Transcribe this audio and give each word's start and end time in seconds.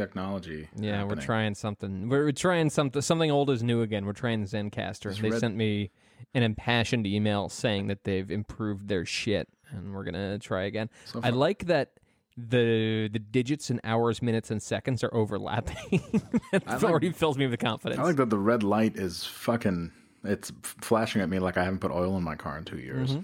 technology. 0.00 0.68
Yeah, 0.76 1.04
we're 1.04 1.16
trying 1.16 1.54
something. 1.54 2.08
We're, 2.08 2.32
trying 2.32 2.70
something. 2.70 3.02
Something 3.02 3.30
old 3.30 3.50
is 3.50 3.62
new 3.62 3.82
again. 3.82 4.06
We're 4.06 4.12
trying 4.12 4.44
Zencastr. 4.44 5.18
They 5.20 5.30
red- 5.30 5.40
sent 5.40 5.56
me 5.56 5.90
an 6.34 6.42
impassioned 6.42 7.06
email 7.06 7.48
saying 7.48 7.88
that 7.88 8.04
they've 8.04 8.30
improved 8.30 8.88
their 8.88 9.04
shit, 9.04 9.48
and 9.70 9.94
we're 9.94 10.04
gonna 10.04 10.38
try 10.38 10.62
again. 10.62 10.90
So 11.04 11.20
I 11.22 11.30
like 11.30 11.66
that 11.66 11.92
the 12.36 13.08
the 13.12 13.18
digits 13.18 13.70
and 13.70 13.80
hours, 13.84 14.22
minutes, 14.22 14.50
and 14.50 14.62
seconds 14.62 15.04
are 15.04 15.14
overlapping. 15.14 16.02
it 16.52 16.66
like- 16.66 16.82
already 16.82 17.10
fills 17.10 17.36
me 17.36 17.46
with 17.46 17.58
confidence. 17.58 18.00
I 18.00 18.04
like 18.04 18.16
that 18.16 18.30
the 18.30 18.38
red 18.38 18.62
light 18.62 18.96
is 18.96 19.24
fucking. 19.24 19.92
It's 20.22 20.52
flashing 20.62 21.22
at 21.22 21.30
me 21.30 21.38
like 21.38 21.56
I 21.56 21.64
haven't 21.64 21.78
put 21.80 21.90
oil 21.90 22.16
in 22.16 22.22
my 22.22 22.34
car 22.36 22.58
in 22.58 22.64
two 22.64 22.78
years. 22.78 23.12
Mm-hmm. 23.12 23.22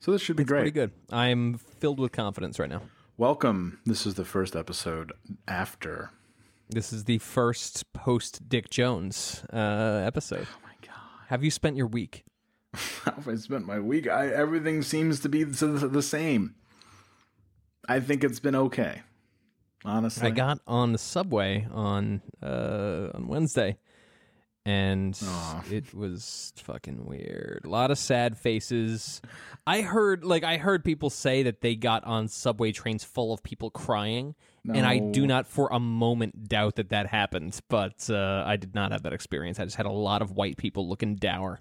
So 0.00 0.10
this 0.10 0.20
should 0.20 0.36
be 0.36 0.44
great. 0.44 0.60
Pretty 0.60 0.72
good. 0.72 0.90
I'm 1.10 1.54
filled 1.54 2.00
with 2.00 2.12
confidence 2.12 2.58
right 2.58 2.68
now. 2.68 2.82
Welcome. 3.22 3.78
This 3.86 4.04
is 4.04 4.14
the 4.14 4.24
first 4.24 4.56
episode 4.56 5.12
after. 5.46 6.10
This 6.68 6.92
is 6.92 7.04
the 7.04 7.18
first 7.18 7.92
post 7.92 8.48
Dick 8.48 8.68
Jones 8.68 9.44
uh, 9.52 10.02
episode. 10.04 10.48
Oh 10.52 10.58
my 10.64 10.74
god! 10.84 11.28
Have 11.28 11.44
you 11.44 11.52
spent 11.52 11.76
your 11.76 11.86
week? 11.86 12.24
How 12.74 13.12
have 13.14 13.28
I 13.28 13.36
spent 13.36 13.64
my 13.64 13.78
week? 13.78 14.08
I, 14.08 14.26
everything 14.26 14.82
seems 14.82 15.20
to 15.20 15.28
be 15.28 15.44
the, 15.44 15.66
the 15.86 16.02
same. 16.02 16.56
I 17.88 18.00
think 18.00 18.24
it's 18.24 18.40
been 18.40 18.56
okay. 18.56 19.02
Honestly, 19.84 20.26
I 20.26 20.30
got 20.30 20.58
on 20.66 20.90
the 20.90 20.98
subway 20.98 21.68
on 21.70 22.22
uh, 22.42 23.10
on 23.14 23.28
Wednesday, 23.28 23.78
and 24.64 25.18
Aw. 25.24 25.64
it 25.70 25.92
was 25.92 26.52
fucking 26.56 27.04
weird. 27.04 27.62
A 27.64 27.68
lot 27.68 27.90
of 27.90 27.98
sad 27.98 28.38
faces. 28.38 29.20
I 29.66 29.80
heard 29.80 30.24
like 30.24 30.44
I 30.44 30.56
heard 30.56 30.84
people 30.84 31.10
say 31.10 31.42
that 31.44 31.60
they 31.60 31.74
got 31.74 32.04
on 32.04 32.28
subway 32.28 32.72
trains 32.72 33.04
full 33.04 33.32
of 33.32 33.42
people 33.42 33.70
crying, 33.70 34.34
and 34.68 34.86
I 34.86 34.98
do 34.98 35.26
not 35.26 35.46
for 35.46 35.68
a 35.72 35.80
moment 35.80 36.48
doubt 36.48 36.76
that 36.76 36.90
that 36.90 37.06
happened. 37.08 37.58
But 37.68 38.08
uh, 38.08 38.44
I 38.46 38.56
did 38.56 38.74
not 38.74 38.92
have 38.92 39.02
that 39.02 39.12
experience. 39.12 39.58
I 39.58 39.64
just 39.64 39.76
had 39.76 39.86
a 39.86 39.92
lot 39.92 40.22
of 40.22 40.32
white 40.32 40.56
people 40.56 40.88
looking 40.88 41.16
dour, 41.16 41.60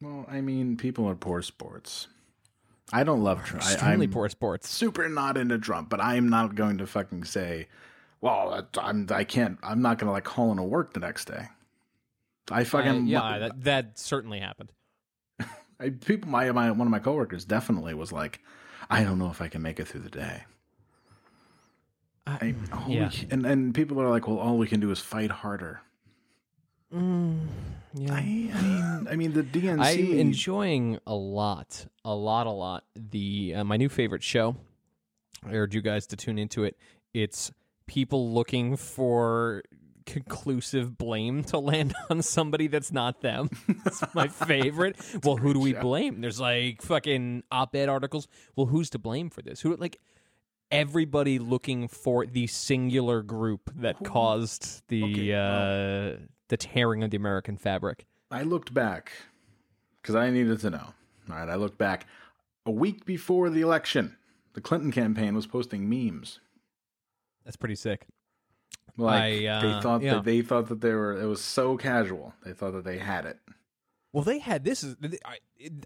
Well, 0.00 0.26
I 0.28 0.40
mean, 0.40 0.76
people 0.76 1.08
are 1.08 1.16
poor 1.16 1.42
sports. 1.42 2.08
I 2.92 3.02
don't 3.02 3.24
love 3.24 3.44
Trump. 3.44 3.64
I, 3.64 3.72
extremely 3.72 4.06
I'm 4.06 4.12
poor 4.12 4.28
sports. 4.28 4.68
super 4.70 5.08
not 5.08 5.36
into 5.36 5.58
Trump, 5.58 5.88
but 5.88 6.00
I'm 6.00 6.28
not 6.28 6.54
going 6.54 6.78
to 6.78 6.86
fucking 6.86 7.24
say, 7.24 7.66
well, 8.20 8.68
I'm 8.78 9.08
I 9.10 9.24
can't. 9.24 9.58
I'm 9.64 9.82
not 9.82 9.98
going 9.98 10.06
to 10.06 10.12
like 10.12 10.22
call 10.24 10.52
into 10.52 10.62
work 10.62 10.94
the 10.94 11.00
next 11.00 11.24
day. 11.24 11.48
I 12.50 12.60
I- 12.60 12.64
fucking 12.64 13.06
yeah, 13.06 13.38
that, 13.38 13.64
that 13.64 13.98
certainly 13.98 14.40
happened. 14.40 14.72
I, 15.80 15.90
people. 15.90 16.30
My 16.30 16.50
my 16.52 16.70
one 16.70 16.86
of 16.86 16.90
my 16.90 16.98
coworkers 16.98 17.44
definitely 17.44 17.94
was 17.94 18.12
like, 18.12 18.40
I 18.90 19.02
don't 19.04 19.18
know 19.18 19.30
if 19.30 19.40
I 19.42 19.48
can 19.48 19.62
make 19.62 19.80
it 19.80 19.88
through 19.88 20.00
the 20.02 20.10
day. 20.10 20.44
I, 22.26 22.54
we 22.88 22.94
yeah. 22.96 23.08
can- 23.08 23.28
and 23.32 23.46
and 23.46 23.74
people 23.74 24.00
are 24.00 24.08
like, 24.08 24.26
well, 24.26 24.38
all 24.38 24.58
we 24.58 24.66
can 24.66 24.80
do 24.80 24.90
is 24.90 24.98
fight 25.00 25.30
harder. 25.30 25.80
Mm, 26.94 27.46
yeah. 27.94 28.14
I, 28.14 28.18
I 28.18 28.22
mean, 28.22 29.08
I 29.10 29.16
mean, 29.16 29.32
the 29.32 29.42
DNC. 29.42 29.80
I'm 30.12 30.18
enjoying 30.18 30.98
a 31.06 31.14
lot, 31.14 31.86
a 32.04 32.14
lot, 32.14 32.46
a 32.46 32.50
lot. 32.50 32.84
The 32.94 33.54
uh, 33.56 33.64
my 33.64 33.76
new 33.76 33.88
favorite 33.88 34.22
show. 34.22 34.56
I 35.44 35.52
urge 35.54 35.74
you 35.74 35.82
guys 35.82 36.06
to 36.08 36.16
tune 36.16 36.38
into 36.38 36.64
it. 36.64 36.76
It's 37.14 37.52
people 37.86 38.32
looking 38.32 38.76
for 38.76 39.62
conclusive 40.06 40.96
blame 40.96 41.44
to 41.44 41.58
land 41.58 41.94
on 42.10 42.22
somebody 42.22 42.68
that's 42.68 42.92
not 42.92 43.20
them. 43.20 43.50
It's 43.84 44.02
my 44.14 44.28
favorite. 44.46 44.96
well, 45.22 45.36
who 45.36 45.52
do 45.52 45.60
we 45.60 45.74
blame? 45.74 46.20
There's 46.20 46.40
like 46.40 46.80
fucking 46.82 47.42
op-ed 47.50 47.88
articles. 47.88 48.28
Well, 48.54 48.66
who's 48.66 48.88
to 48.90 48.98
blame 48.98 49.28
for 49.30 49.42
this? 49.42 49.60
Who 49.60 49.76
like 49.76 49.98
everybody 50.70 51.38
looking 51.38 51.88
for 51.88 52.26
the 52.26 52.46
singular 52.46 53.22
group 53.22 53.70
that 53.76 54.02
caused 54.04 54.82
the 54.88 55.04
Okay, 55.04 55.32
uh 55.32 56.26
the 56.48 56.56
tearing 56.56 57.02
of 57.02 57.10
the 57.10 57.16
American 57.16 57.56
fabric. 57.56 58.06
I 58.30 58.42
looked 58.42 58.72
back 58.72 59.12
because 60.00 60.14
I 60.14 60.30
needed 60.30 60.60
to 60.60 60.70
know. 60.70 60.94
All 61.28 61.36
right, 61.36 61.48
I 61.48 61.56
looked 61.56 61.78
back 61.78 62.06
a 62.64 62.70
week 62.70 63.04
before 63.04 63.50
the 63.50 63.60
election. 63.60 64.16
The 64.54 64.60
Clinton 64.60 64.92
campaign 64.92 65.34
was 65.34 65.46
posting 65.46 65.88
memes. 65.88 66.40
That's 67.44 67.56
pretty 67.56 67.74
sick. 67.74 68.06
Like 68.96 69.22
I, 69.22 69.38
they 69.40 69.48
uh, 69.48 69.80
thought 69.80 70.02
yeah. 70.02 70.14
that 70.14 70.24
they 70.24 70.42
thought 70.42 70.68
that 70.68 70.80
they 70.80 70.92
were. 70.92 71.20
It 71.20 71.26
was 71.26 71.42
so 71.42 71.76
casual. 71.76 72.34
They 72.44 72.52
thought 72.52 72.72
that 72.72 72.84
they 72.84 72.98
had 72.98 73.26
it. 73.26 73.38
Well, 74.12 74.24
they 74.24 74.38
had 74.38 74.64
this 74.64 74.82
is 74.82 74.96
I, 75.24 75.38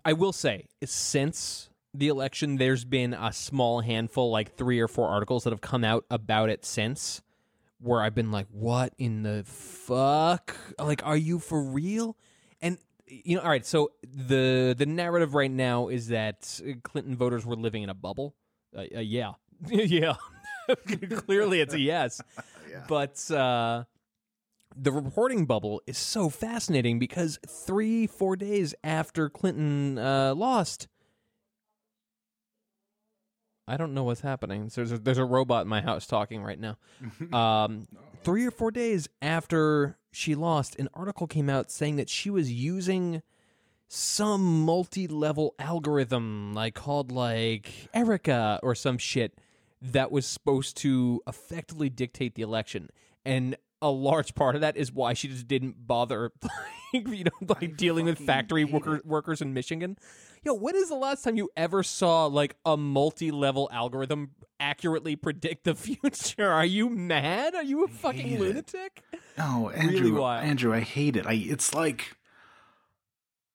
I 0.04 0.12
will 0.12 0.32
say 0.32 0.66
since 0.84 1.71
the 1.93 2.09
election, 2.09 2.56
there's 2.56 2.84
been 2.84 3.15
a 3.15 3.32
small 3.32 3.81
handful, 3.81 4.31
like 4.31 4.56
three 4.56 4.81
or 4.81 4.88
four 4.88 5.09
articles 5.09 5.44
that 5.44 5.50
have 5.50 5.60
come 5.60 5.82
out 5.82 6.04
about 6.10 6.48
it 6.48 6.65
since, 6.65 7.22
where 7.81 8.00
I've 8.00 8.15
been 8.15 8.31
like, 8.31 8.47
"What 8.53 8.94
in 8.98 9.22
the 9.22 9.42
fuck? 9.44 10.56
Like, 10.78 11.04
are 11.04 11.16
you 11.16 11.38
for 11.38 11.62
real?" 11.62 12.16
And 12.62 12.78
you 13.06 13.37
know, 13.37 13.42
all 13.42 13.50
right. 13.50 13.66
So 13.66 13.91
the 14.03 14.75
the 14.78 14.87
narrative 14.87 15.34
right 15.34 15.50
now 15.50 15.88
is 15.88 16.09
that 16.09 16.60
Clinton 16.84 17.16
voters 17.16 17.44
were 17.44 17.56
living 17.56 17.82
in 17.82 17.91
a 17.91 17.94
bubble. 17.94 18.34
Uh, 18.77 18.82
uh, 18.94 19.00
yeah, 19.00 19.32
yeah. 19.69 20.15
Clearly, 21.27 21.60
it's 21.60 21.75
a 21.75 21.81
yes. 21.81 22.21
But 22.88 23.31
uh, 23.31 23.84
the 24.76 24.92
reporting 24.92 25.47
bubble 25.47 25.82
is 25.86 25.98
so 25.98 26.28
fascinating 26.28 26.98
because 26.98 27.38
three, 27.47 28.06
four 28.06 28.36
days 28.36 28.75
after 28.84 29.28
Clinton 29.28 29.98
uh, 29.98 30.34
lost, 30.34 30.88
I 33.69 33.76
don't 33.76 33.94
know 33.94 34.04
what's 34.04 34.20
happening. 34.22 34.69
So 34.69 34.80
There's 34.80 34.92
a, 34.92 34.98
there's 34.98 35.19
a 35.19 35.25
robot 35.25 35.62
in 35.62 35.68
my 35.68 35.80
house 35.80 36.06
talking 36.06 36.42
right 36.42 36.59
now. 36.59 36.77
Um, 37.33 37.86
three 38.24 38.44
or 38.47 38.50
four 38.50 38.71
days 38.71 39.09
after 39.22 39.97
she 40.12 40.34
lost, 40.34 40.77
an 40.78 40.89
article 40.94 41.27
came 41.27 41.48
out 41.48 41.71
saying 41.71 41.97
that 41.97 42.09
she 42.09 42.30
was 42.30 42.50
using 42.50 43.22
some 43.86 44.65
multi-level 44.65 45.54
algorithm, 45.59 46.53
like 46.53 46.74
called 46.74 47.10
like 47.12 47.89
Erica 47.94 48.59
or 48.62 48.74
some 48.74 48.98
shit, 48.98 49.34
that 49.82 50.10
was 50.10 50.27
supposed 50.27 50.77
to 50.78 51.22
effectively 51.27 51.88
dictate 51.88 52.34
the 52.34 52.42
election. 52.42 52.91
And 53.24 53.56
a 53.82 53.91
large 53.91 54.34
part 54.34 54.54
of 54.54 54.60
that 54.60 54.77
is 54.77 54.92
why 54.92 55.15
she 55.15 55.28
just 55.28 55.48
didn't 55.48 55.86
bother, 55.86 56.32
you 56.92 57.24
know, 57.24 57.54
like 57.60 57.77
dealing 57.77 58.04
with 58.04 58.18
factory 58.18 58.65
worker, 58.65 59.00
workers 59.04 59.41
in 59.41 59.54
Michigan. 59.54 59.97
Yo, 60.42 60.54
when 60.54 60.74
is 60.74 60.88
the 60.88 60.94
last 60.94 61.22
time 61.22 61.36
you 61.36 61.50
ever 61.56 61.82
saw 61.82 62.27
like 62.27 62.56
a 62.65 62.77
multi-level 62.77 63.68
algorithm 63.72 64.30
accurately 64.59 65.16
predict 65.16 65.65
the 65.65 65.74
future? 65.74 66.50
Are 66.50 66.65
you 66.65 66.91
mad? 66.91 67.54
Are 67.54 67.62
you 67.62 67.84
a 67.84 67.88
fucking 67.88 68.21
hate 68.21 68.34
it. 68.34 68.41
lunatic? 68.41 69.03
No, 69.38 69.71
Andrew. 69.71 70.21
wild. 70.21 70.44
Andrew, 70.44 70.74
I 70.74 70.80
hate 70.80 71.16
it. 71.16 71.27
I. 71.27 71.32
It's 71.32 71.74
like. 71.74 72.16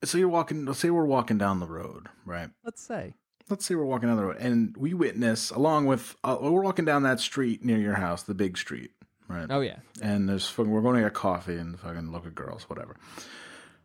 So 0.04 0.18
you're 0.18 0.28
walking. 0.28 0.64
Let's 0.64 0.80
say 0.80 0.90
we're 0.90 1.06
walking 1.06 1.38
down 1.38 1.60
the 1.60 1.66
road, 1.66 2.08
right? 2.24 2.50
Let's 2.64 2.82
say. 2.82 3.14
Let's 3.48 3.64
say 3.64 3.74
we're 3.74 3.84
walking 3.84 4.08
down 4.08 4.16
the 4.16 4.24
road 4.24 4.36
and 4.38 4.76
we 4.76 4.94
witness, 4.94 5.50
along 5.50 5.86
with, 5.86 6.16
uh, 6.24 6.36
we're 6.40 6.62
walking 6.62 6.84
down 6.84 7.02
that 7.04 7.20
street 7.20 7.64
near 7.64 7.78
your 7.78 7.94
house, 7.94 8.22
the 8.22 8.34
big 8.34 8.58
street, 8.58 8.90
right? 9.28 9.46
Oh 9.50 9.60
yeah. 9.60 9.76
and 10.02 10.28
there's 10.28 10.46
fucking, 10.48 10.70
we're 10.70 10.80
going 10.80 10.96
to 10.96 11.02
get 11.02 11.14
coffee 11.14 11.56
and 11.56 11.78
fucking 11.78 12.10
look 12.10 12.26
at 12.26 12.34
girls, 12.34 12.64
whatever, 12.68 12.96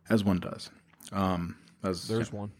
as 0.08 0.24
one 0.24 0.38
does. 0.38 0.70
Um, 1.12 1.56
as 1.84 2.06
There's 2.08 2.32
one. 2.32 2.52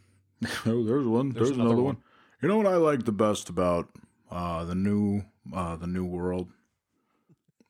oh, 0.66 0.84
there's 0.84 1.06
one. 1.06 1.30
There's, 1.30 1.50
another 1.50 1.62
another 1.62 1.76
one. 1.76 1.84
one. 1.84 2.02
You 2.40 2.48
know 2.48 2.56
what 2.56 2.66
I 2.66 2.76
like 2.76 3.04
the 3.04 3.12
best 3.12 3.48
about 3.48 3.88
uh, 4.30 4.64
the 4.64 4.74
new 4.74 5.22
uh, 5.54 5.76
the 5.76 5.86
new 5.86 6.04
world? 6.04 6.48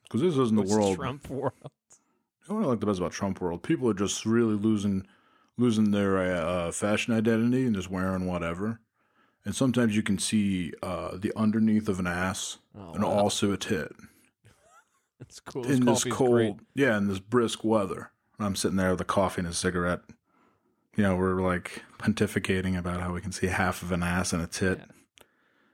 Because 0.05 0.23
this 0.23 0.37
isn't 0.37 0.57
the 0.57 0.75
world. 0.75 0.97
Trump 0.97 1.29
world. 1.29 1.53
You 1.63 2.55
know 2.55 2.61
what 2.61 2.65
I 2.65 2.69
like 2.71 2.81
the 2.81 2.87
best 2.87 2.99
about 2.99 3.13
Trump 3.13 3.41
world? 3.41 3.63
People 3.63 3.89
are 3.91 3.95
just 3.95 4.25
really 4.25 4.55
losing 4.55 5.07
losing 5.59 5.91
their 5.91 6.19
uh, 6.19 6.73
fashion 6.73 7.15
identity 7.15 7.67
and 7.67 7.75
just 7.75 7.91
wearing 7.91 8.27
whatever. 8.27 8.81
And 9.45 9.55
sometimes 9.57 9.97
you 9.97 10.03
can 10.03 10.19
see 10.19 10.73
uh, 10.83 11.17
the 11.17 11.33
underneath 11.37 11.89
of 11.89 11.99
an 11.99 12.07
ass 12.07 12.59
Oh, 12.79 12.93
and 12.95 13.03
wow. 13.05 13.11
also 13.11 13.53
a 13.53 13.57
tit 13.57 13.93
It's 15.21 15.41
cool. 15.41 15.65
In 15.65 15.85
this 15.85 16.05
coffee's 16.05 16.13
cold, 16.13 16.31
great. 16.33 16.57
yeah, 16.75 16.97
in 16.97 17.07
this 17.09 17.19
brisk 17.21 17.63
weather. 17.65 18.11
I'm 18.41 18.57
sitting 18.57 18.77
there 18.77 18.91
with 18.91 19.01
a 19.01 19.05
coffee 19.05 19.41
and 19.43 19.49
a 19.49 19.53
cigarette. 19.53 20.01
You 20.97 21.05
know, 21.05 21.17
we're 21.17 21.41
like 21.41 21.83
pontificating 21.99 22.77
about 22.77 23.01
how 23.01 23.13
we 23.13 23.21
can 23.21 23.31
see 23.33 23.47
half 23.47 23.83
of 23.83 23.93
an 23.93 24.03
ass 24.03 24.33
and 24.33 24.43
a 24.43 24.47
tit. 24.49 24.79
Yeah. 24.81 24.87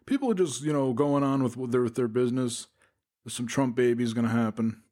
People 0.06 0.30
are 0.30 0.34
just, 0.34 0.62
you 0.62 0.72
know, 0.72 0.92
going 0.92 1.22
on 1.22 1.42
with 1.42 1.70
their 1.72 1.82
with 1.82 1.94
their 1.94 2.08
business. 2.08 2.66
There's 3.24 3.34
some 3.34 3.46
Trump 3.46 3.74
babies 3.74 4.12
gonna 4.12 4.28
happen. 4.28 4.82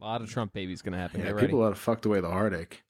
A 0.00 0.04
lot 0.04 0.20
of 0.22 0.30
Trump 0.30 0.52
babies 0.52 0.82
gonna 0.82 0.98
happen. 0.98 1.20
Yeah, 1.20 1.26
Get 1.26 1.34
ready. 1.36 1.46
people 1.46 1.64
have 1.64 1.78
fucked 1.78 2.04
away 2.04 2.20
the 2.20 2.30
heartache. 2.30 2.82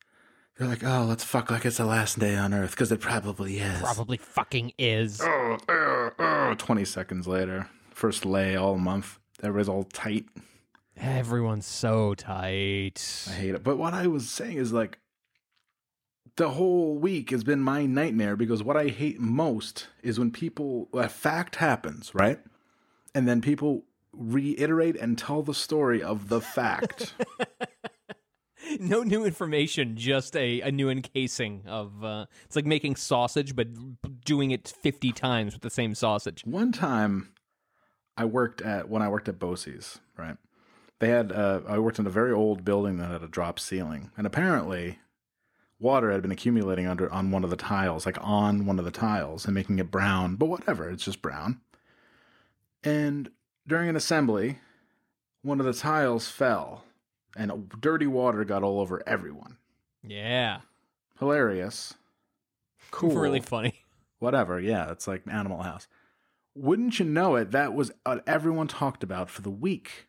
They're 0.58 0.69
like, 0.69 0.85
oh, 0.85 1.05
let's 1.06 1.23
fuck 1.23 1.50
like 1.50 1.67
it's 1.67 1.76
the 1.76 1.85
last 1.85 2.19
day 2.19 2.35
on 2.35 2.55
Earth, 2.55 2.70
because 2.70 2.91
it 2.91 3.00
probably 3.00 3.58
is. 3.58 3.81
Probably 3.81 4.17
fucking 4.17 4.73
is. 4.79 5.20
Oh, 5.20 5.58
oh, 5.69 6.11
oh. 6.19 6.55
20 6.56 6.85
seconds 6.87 7.26
later, 7.26 7.69
first 7.91 8.25
lay 8.25 8.56
all 8.56 8.79
month. 8.79 9.19
Everybody's 9.43 9.69
all 9.69 9.85
tight. 9.85 10.25
Everyone's 10.97 11.67
so 11.67 12.14
tight. 12.14 13.26
I 13.29 13.32
hate 13.32 13.55
it. 13.55 13.62
But 13.62 13.76
what 13.76 13.93
I 13.93 14.06
was 14.06 14.31
saying 14.31 14.56
is 14.56 14.73
like 14.73 14.99
the 16.37 16.50
whole 16.50 16.97
week 16.97 17.31
has 17.31 17.44
been 17.44 17.61
my 17.61 17.85
nightmare 17.85 18.35
because 18.35 18.62
what 18.62 18.79
I 18.79 18.88
hate 18.88 19.20
most 19.20 19.88
is 20.03 20.19
when 20.19 20.31
people 20.31 20.88
a 20.94 21.08
fact 21.11 21.56
happens, 21.56 22.14
right? 22.14 22.41
And 23.14 23.29
then 23.29 23.43
people 23.43 23.85
reiterate 24.12 24.97
and 24.97 25.19
tell 25.19 25.43
the 25.43 25.55
story 25.55 26.03
of 26.03 26.29
the 26.29 26.41
fact. 26.41 27.12
no 28.81 29.03
new 29.03 29.25
information, 29.25 29.97
just 29.97 30.37
a, 30.37 30.61
a 30.61 30.71
new 30.71 30.89
encasing 30.89 31.63
of. 31.67 32.05
Uh, 32.05 32.27
it's 32.45 32.57
like 32.57 32.67
making 32.67 32.97
sausage, 32.97 33.55
but 33.55 33.69
doing 34.25 34.51
it 34.51 34.73
fifty 34.83 35.13
times 35.13 35.55
with 35.55 35.63
the 35.63 35.71
same 35.71 35.95
sausage. 35.95 36.43
One 36.45 36.73
time 36.73 37.33
I 38.17 38.25
worked 38.25 38.63
at 38.63 38.89
when 38.89 39.03
I 39.03 39.09
worked 39.09 39.29
at 39.29 39.39
Bosie's, 39.39 39.99
right? 40.17 40.37
They 40.99 41.09
had 41.09 41.33
uh, 41.33 41.61
I 41.69 41.79
worked 41.79 41.99
in 41.99 42.07
a 42.07 42.11
very 42.11 42.33
old 42.33 42.65
building 42.65 42.97
that 42.99 43.11
had 43.11 43.23
a 43.23 43.29
drop 43.29 43.59
ceiling, 43.59 44.11
and 44.17 44.27
apparently 44.27 44.99
water 45.79 46.11
had 46.11 46.23
been 46.23 46.33
accumulating 46.33 46.87
under 46.87 47.13
on 47.13 47.31
one 47.31 47.45
of 47.45 47.51
the 47.51 47.57
tiles, 47.57 48.07
like 48.07 48.19
on 48.21 48.67
one 48.67 48.79
of 48.79 48.85
the 48.85 48.91
tiles, 48.91 49.45
and 49.45 49.55
making 49.55 49.79
it 49.79 49.91
brown. 49.91 50.37
But 50.37 50.47
whatever, 50.47 50.89
it's 50.89 51.05
just 51.05 51.23
brown. 51.23 51.61
And 52.83 53.31
during 53.67 53.89
an 53.89 53.97
assembly, 53.97 54.61
one 55.43 55.61
of 55.61 55.67
the 55.67 55.75
tiles 55.75 56.29
fell, 56.29 56.85
and 57.37 57.71
dirty 57.81 58.06
water 58.06 58.44
got 58.44 58.62
all 58.62 58.81
over 58.81 59.03
everyone. 59.06 59.59
Yeah, 60.03 60.61
Hilarious, 61.19 61.94
cool, 62.91 63.15
really 63.17 63.41
funny. 63.41 63.75
whatever. 64.19 64.61
Yeah, 64.61 64.91
it's 64.91 65.06
like 65.06 65.23
Animal 65.31 65.62
House. 65.62 65.87
Wouldn't 66.55 66.99
you 66.99 67.05
know 67.05 67.37
it? 67.37 67.50
That 67.50 67.75
was 67.75 67.93
what 68.05 68.23
everyone 68.27 68.67
talked 68.69 69.03
about 69.05 69.29
for 69.31 69.43
the 69.43 69.50
week. 69.50 70.06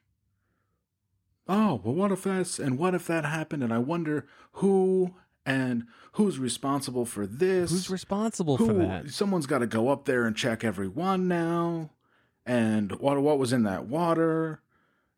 Oh, 1.48 1.82
well, 1.84 1.94
what 1.94 2.12
if 2.12 2.24
that's 2.24 2.60
and 2.60 2.78
what 2.78 2.94
if 2.94 3.08
that 3.08 3.26
happened? 3.26 3.64
And 3.64 3.74
I 3.74 3.78
wonder 3.80 4.28
who 4.54 5.16
and 5.46 5.86
who's 6.14 6.40
responsible 6.40 7.06
for 7.06 7.26
this. 7.26 7.72
Who's 7.72 7.90
responsible 7.90 8.58
Who- 8.58 8.68
for 8.68 8.74
that? 8.74 9.10
Someone's 9.10 9.46
got 9.46 9.60
to 9.60 9.68
go 9.68 9.90
up 9.90 10.06
there 10.06 10.26
and 10.26 10.36
check 10.36 10.64
everyone 10.64 11.28
now. 11.28 11.92
And 12.46 12.94
what 13.00 13.22
what 13.22 13.40
was 13.40 13.52
in 13.54 13.64
that 13.64 13.86
water? 13.88 14.62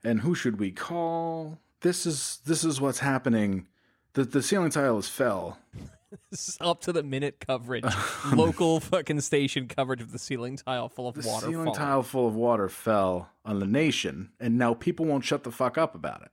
And 0.03 0.21
who 0.21 0.33
should 0.35 0.59
we 0.59 0.71
call? 0.71 1.59
This 1.81 2.05
is 2.05 2.39
this 2.45 2.63
is 2.63 2.81
what's 2.81 2.99
happening. 2.99 3.67
The 4.13 4.23
the 4.23 4.41
ceiling 4.43 4.71
tile 4.71 4.97
is 4.97 5.07
fell. 5.07 5.57
This 6.31 6.49
is 6.49 6.57
up 6.59 6.81
to 6.81 6.91
the 6.91 7.03
minute 7.03 7.39
coverage, 7.39 7.85
local 8.33 8.79
fucking 8.79 9.21
station 9.21 9.67
coverage 9.67 10.01
of 10.01 10.11
the 10.11 10.17
ceiling 10.17 10.57
tile 10.57 10.89
full 10.89 11.07
of 11.07 11.13
The 11.13 11.27
water. 11.27 11.45
ceiling 11.45 11.65
falling. 11.65 11.77
tile 11.79 12.01
full 12.01 12.27
of 12.27 12.33
water 12.33 12.67
fell 12.67 13.29
on 13.45 13.59
the 13.59 13.67
nation, 13.67 14.31
and 14.39 14.57
now 14.57 14.73
people 14.73 15.05
won't 15.05 15.23
shut 15.23 15.43
the 15.43 15.51
fuck 15.51 15.77
up 15.77 15.93
about 15.93 16.23
it. 16.23 16.31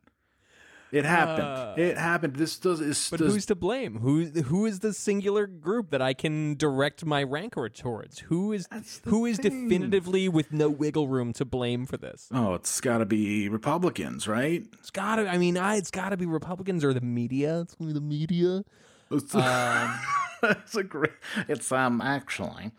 It 0.96 1.04
happened. 1.04 1.46
Uh, 1.46 1.75
it 1.76 1.98
happened. 1.98 2.37
This 2.37 2.56
does. 2.58 2.81
Is, 2.81 3.08
But 3.10 3.20
does 3.20 3.34
who's 3.34 3.46
to 3.46 3.54
blame? 3.54 3.98
Who 3.98 4.25
who 4.25 4.64
is 4.64 4.81
the 4.81 4.94
singular 4.94 5.46
group 5.46 5.90
that 5.90 6.00
I 6.00 6.14
can 6.14 6.54
direct 6.54 7.04
my 7.04 7.22
rancor 7.22 7.69
towards? 7.69 8.20
Who 8.20 8.52
is 8.52 8.66
who 9.04 9.26
is 9.26 9.37
thing. 9.37 9.69
definitively 9.69 10.28
with 10.28 10.52
no 10.52 10.70
wiggle 10.70 11.08
room 11.08 11.34
to 11.34 11.44
blame 11.44 11.84
for 11.84 11.98
this? 11.98 12.28
oh, 12.32 12.54
it's 12.54 12.81
got 12.81 12.98
to 12.98 13.06
be 13.06 13.48
Republicans, 13.50 14.26
right? 14.26 14.64
It's 14.78 14.90
gotta. 14.90 15.28
I 15.28 15.37
mean, 15.37 15.58
I, 15.58 15.76
it's 15.76 15.90
gotta 15.90 16.16
be 16.16 16.25
Republicans 16.25 16.82
or 16.82 16.94
the 16.94 17.02
media. 17.02 17.60
It's 17.60 17.75
gonna 17.75 17.93
be 17.93 17.94
the 17.94 18.00
media. 18.00 18.64
It's, 19.10 19.34
Um, 19.34 20.00
it's 20.43 20.75
a 20.76 20.82
great. 20.82 21.12
It's 21.48 21.70
um 21.72 22.00
actually, 22.00 22.72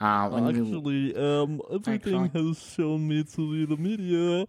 uh, 0.00 0.28
when 0.28 0.54
you 0.54 1.14
um, 1.16 1.60
everything 1.72 2.28
has 2.34 2.62
shown 2.62 3.08
me 3.08 3.24
to 3.24 3.52
be 3.52 3.66
the 3.66 3.80
media. 3.80 4.46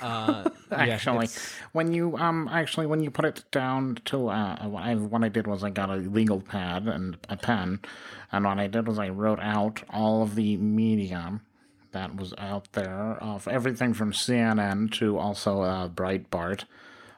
Uh, 0.00 0.48
Actually, 0.72 1.24
it's- 1.24 1.52
when 1.72 1.92
you 1.92 2.16
um 2.16 2.48
actually 2.50 2.86
when 2.86 3.00
you 3.02 3.10
put 3.10 3.24
it 3.24 3.44
down 3.50 3.98
to 4.06 4.28
uh 4.28 4.66
what 4.68 4.82
I, 4.84 4.94
what 4.94 5.24
I 5.24 5.28
did 5.28 5.46
was 5.46 5.62
I 5.64 5.70
got 5.70 5.90
a 5.90 5.96
legal 5.96 6.40
pad 6.40 6.86
and 6.86 7.16
a 7.28 7.36
pen, 7.36 7.80
and 8.32 8.44
what 8.44 8.58
I 8.58 8.66
did 8.68 8.86
was 8.86 8.98
I 8.98 9.08
wrote 9.08 9.40
out 9.40 9.82
all 9.90 10.22
of 10.22 10.34
the 10.36 10.56
media 10.56 11.40
that 11.92 12.14
was 12.16 12.32
out 12.38 12.72
there 12.72 13.18
of 13.20 13.48
everything 13.48 13.94
from 13.94 14.12
CNN 14.12 14.92
to 14.92 15.18
also 15.18 15.62
uh, 15.62 15.88
Breitbart. 15.88 16.64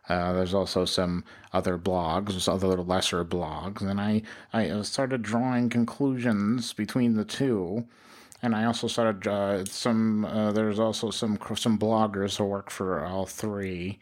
Uh, 0.08 0.32
there's 0.32 0.54
also 0.54 0.84
some 0.84 1.24
other 1.52 1.76
blogs, 1.78 2.48
other 2.48 2.82
lesser 2.82 3.24
blogs, 3.24 3.82
and 3.82 4.00
I 4.00 4.22
I 4.52 4.68
uh, 4.70 4.82
started 4.82 5.22
drawing 5.22 5.68
conclusions 5.68 6.72
between 6.72 7.14
the 7.14 7.24
two. 7.24 7.86
And 8.44 8.56
I 8.56 8.64
also 8.64 8.88
started 8.88 9.26
uh, 9.28 9.64
some. 9.66 10.24
Uh, 10.24 10.50
there's 10.52 10.78
also 10.80 11.10
some 11.10 11.38
some 11.54 11.78
bloggers 11.78 12.36
who 12.38 12.44
work 12.44 12.70
for 12.70 13.04
all 13.04 13.24
three. 13.26 13.98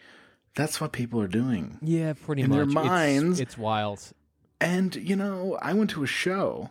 that's 0.54 0.80
what 0.80 0.92
people 0.92 1.20
are 1.20 1.28
doing. 1.28 1.78
yeah, 1.82 2.12
pretty 2.14 2.42
In 2.42 2.48
much. 2.48 2.56
their 2.56 2.62
It's- 2.68 2.74
minds- 2.74 3.40
it's, 3.40 3.58
wild. 3.58 4.00
And 4.60 4.96
you 4.96 5.14
know, 5.16 5.58
I 5.62 5.72
went 5.74 5.90
to 5.90 6.02
a 6.02 6.06
show 6.06 6.70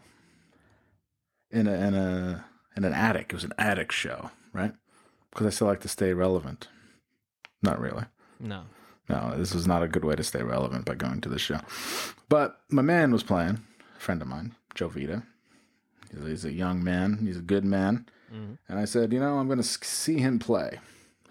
in 1.51 1.67
a 1.67 1.73
in 1.73 1.93
a 1.95 2.45
in 2.75 2.85
an 2.85 2.93
attic. 2.93 3.27
It 3.29 3.35
was 3.35 3.43
an 3.43 3.53
attic 3.57 3.91
show, 3.91 4.31
right? 4.53 4.73
Because 5.31 5.47
I 5.47 5.49
still 5.51 5.67
like 5.67 5.81
to 5.81 5.87
stay 5.87 6.13
relevant. 6.13 6.67
Not 7.61 7.79
really. 7.79 8.05
No, 8.39 8.63
No, 9.09 9.35
this 9.37 9.53
was 9.53 9.67
not 9.67 9.83
a 9.83 9.87
good 9.87 10.05
way 10.05 10.15
to 10.15 10.23
stay 10.23 10.41
relevant 10.41 10.85
by 10.85 10.95
going 10.95 11.19
to 11.21 11.29
the 11.29 11.37
show. 11.39 11.59
But 12.29 12.57
my 12.69 12.81
man 12.81 13.11
was 13.11 13.21
playing, 13.21 13.59
a 13.97 13.99
friend 13.99 14.21
of 14.21 14.27
mine, 14.27 14.55
Joe 14.75 14.87
Vita. 14.87 15.23
He's, 16.11 16.45
a 16.45 16.51
young 16.51 16.83
man. 16.83 17.19
He's 17.21 17.37
a 17.37 17.41
good 17.41 17.65
man. 17.65 18.05
And 18.31 18.79
I 18.79 18.85
said, 18.85 19.11
you 19.11 19.19
know, 19.19 19.37
I'm 19.37 19.47
going 19.47 19.61
to 19.61 19.63
see 19.63 20.19
him 20.19 20.37
play. 20.37 20.79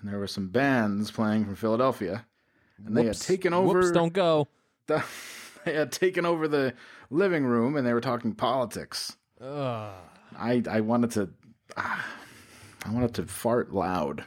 And 0.01 0.11
there 0.11 0.19
were 0.19 0.27
some 0.27 0.49
bands 0.49 1.11
playing 1.11 1.45
from 1.45 1.55
Philadelphia, 1.57 2.27
and 2.85 2.97
they 2.97 3.03
had 3.03 3.09
Whoops. 3.11 3.27
taken 3.27 3.53
over. 3.53 3.81
Whoops, 3.81 3.93
don't 3.93 4.13
go. 4.13 4.49
the, 4.87 5.05
they 5.65 5.75
had 5.75 5.93
taken 5.93 6.25
over 6.25 6.47
the 6.49 6.75
living 7.11 7.45
room, 7.45 7.77
and 7.77 7.87
they 7.87 7.93
were 7.93 8.01
talking 8.01 8.35
politics. 8.35 9.17
Ugh. 9.41 9.93
I 10.37 10.63
I 10.71 10.81
wanted 10.81 11.11
to, 11.13 11.31
ah, 11.77 12.07
I 12.85 12.91
wanted 12.91 13.15
to 13.15 13.27
fart 13.27 13.73
loud. 13.73 14.25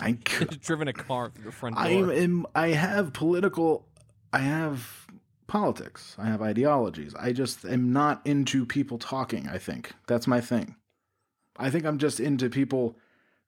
I 0.00 0.12
could, 0.24 0.60
driven 0.60 0.88
a 0.88 0.92
car 0.92 1.30
through 1.30 1.44
the 1.44 1.52
front 1.52 1.76
door. 1.76 1.84
I 1.84 1.90
am 1.90 2.46
I 2.54 2.68
have 2.68 3.12
political 3.12 3.86
I 4.32 4.38
have 4.38 5.06
politics. 5.48 6.14
I 6.18 6.26
have 6.26 6.40
ideologies. 6.40 7.14
I 7.16 7.32
just 7.32 7.64
am 7.64 7.92
not 7.92 8.24
into 8.24 8.64
people 8.64 8.98
talking, 8.98 9.48
I 9.48 9.58
think. 9.58 9.92
That's 10.06 10.28
my 10.28 10.40
thing. 10.40 10.76
I 11.56 11.70
think 11.70 11.84
I'm 11.84 11.98
just 11.98 12.20
into 12.20 12.48
people 12.48 12.96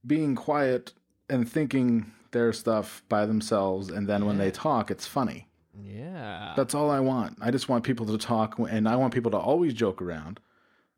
being 0.04 0.34
quiet 0.34 0.92
and 1.28 1.48
thinking 1.48 2.10
their 2.32 2.52
stuff 2.52 3.04
by 3.08 3.26
themselves 3.26 3.88
and 3.90 4.08
then 4.08 4.24
when 4.24 4.38
they 4.38 4.50
talk 4.50 4.90
it's 4.90 5.06
funny. 5.06 5.46
yeah. 5.80 6.54
That's 6.56 6.74
all 6.74 6.90
I 6.90 7.00
want. 7.00 7.36
I 7.40 7.50
just 7.50 7.68
want 7.68 7.84
people 7.84 8.06
to 8.06 8.18
talk 8.18 8.58
and 8.58 8.88
I 8.88 8.96
want 8.96 9.14
people 9.14 9.30
to 9.32 9.36
always 9.36 9.74
joke 9.74 10.02
around. 10.02 10.40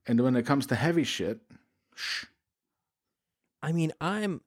And 0.07 0.21
when 0.21 0.37
it 0.37 0.47
comes 0.47 0.67
to 0.67 0.75
heavy 0.75 1.05
shit, 1.05 1.41
shh. 1.95 2.25
I 3.63 3.73
mean, 3.73 3.93
I'm 4.01 4.41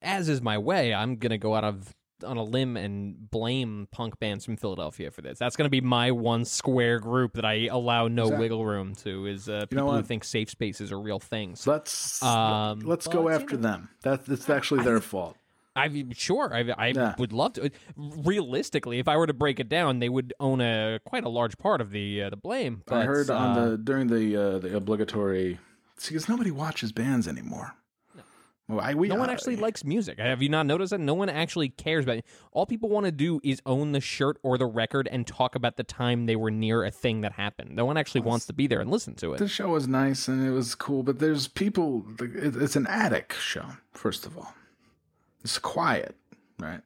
as 0.00 0.28
is 0.28 0.40
my 0.40 0.58
way. 0.58 0.94
I'm 0.94 1.16
gonna 1.16 1.38
go 1.38 1.54
out 1.54 1.64
of 1.64 1.94
on 2.24 2.36
a 2.36 2.42
limb 2.42 2.76
and 2.76 3.30
blame 3.30 3.88
punk 3.90 4.18
bands 4.18 4.44
from 4.44 4.56
Philadelphia 4.56 5.10
for 5.10 5.22
this. 5.22 5.38
That's 5.38 5.56
going 5.56 5.66
to 5.66 5.70
be 5.70 5.80
my 5.80 6.10
one 6.10 6.44
square 6.44 6.98
group 6.98 7.34
that 7.34 7.44
I 7.44 7.66
allow 7.66 8.08
no 8.08 8.24
Exactly. 8.24 8.44
wiggle 8.44 8.64
room 8.66 8.94
to 8.96 9.26
is 9.26 9.48
uh, 9.48 9.66
people 9.70 9.86
know 9.88 9.96
who 9.96 10.02
think 10.02 10.24
safe 10.24 10.50
spaces 10.50 10.92
are 10.92 11.00
real 11.00 11.18
things. 11.18 11.66
Let's 11.66 12.22
Um, 12.22 12.80
let's 12.80 13.06
but, 13.06 13.12
go 13.12 13.28
you 13.28 13.34
after 13.34 13.56
know. 13.56 13.62
them. 13.62 13.88
That 14.02 14.28
it's 14.28 14.48
actually 14.48 14.82
their 14.84 15.00
fault. 15.00 15.36
I 15.74 16.06
sure 16.14 16.54
I, 16.54 16.60
I 16.78 16.86
Yeah. 16.88 17.14
would 17.18 17.32
love 17.34 17.52
to. 17.54 17.70
Realistically, 17.96 18.98
if 18.98 19.08
I 19.08 19.16
were 19.18 19.26
to 19.26 19.34
break 19.34 19.60
it 19.60 19.68
down, 19.68 19.98
they 19.98 20.08
would 20.08 20.32
own 20.40 20.62
a 20.62 21.00
quite 21.04 21.24
a 21.24 21.28
large 21.28 21.58
part 21.58 21.80
of 21.82 21.90
the 21.90 22.22
uh, 22.22 22.30
the 22.30 22.36
blame. 22.36 22.82
But, 22.86 23.02
I 23.02 23.04
heard 23.04 23.28
on 23.30 23.50
uh, 23.58 23.68
the 23.70 23.78
during 23.78 24.06
the 24.06 24.36
uh, 24.36 24.58
the 24.58 24.74
obligatory 24.74 25.58
because 26.08 26.28
nobody 26.30 26.50
watches 26.50 26.92
bands 26.92 27.28
anymore. 27.28 27.74
Well, 28.68 28.80
I, 28.80 28.94
we, 28.94 29.08
no 29.08 29.14
one 29.14 29.30
I- 29.30 29.32
actually 29.32 29.56
likes 29.56 29.84
music. 29.84 30.18
Have 30.18 30.42
you 30.42 30.48
not 30.48 30.66
noticed 30.66 30.90
that? 30.90 30.98
No 30.98 31.14
one 31.14 31.28
actually 31.28 31.68
cares 31.68 32.04
about 32.04 32.18
it. 32.18 32.26
All 32.50 32.66
people 32.66 32.88
want 32.88 33.06
to 33.06 33.12
do 33.12 33.40
is 33.44 33.62
own 33.64 33.92
the 33.92 34.00
shirt 34.00 34.38
or 34.42 34.58
the 34.58 34.66
record 34.66 35.08
and 35.10 35.24
talk 35.24 35.54
about 35.54 35.76
the 35.76 35.84
time 35.84 36.26
they 36.26 36.34
were 36.34 36.50
near 36.50 36.84
a 36.84 36.90
thing 36.90 37.20
that 37.20 37.32
happened. 37.32 37.76
No 37.76 37.84
one 37.84 37.96
actually 37.96 38.22
wants 38.22 38.46
to 38.46 38.52
be 38.52 38.66
there 38.66 38.80
and 38.80 38.90
listen 38.90 39.14
to 39.16 39.34
it. 39.34 39.38
The 39.38 39.46
show 39.46 39.68
was 39.68 39.86
nice 39.86 40.26
and 40.26 40.44
it 40.44 40.50
was 40.50 40.74
cool, 40.74 41.04
but 41.04 41.20
there's 41.20 41.46
people. 41.46 42.04
It's 42.20 42.74
an 42.74 42.88
attic 42.88 43.34
show. 43.34 43.66
First 43.92 44.26
of 44.26 44.36
all, 44.36 44.52
it's 45.44 45.58
quiet, 45.58 46.16
right? 46.58 46.80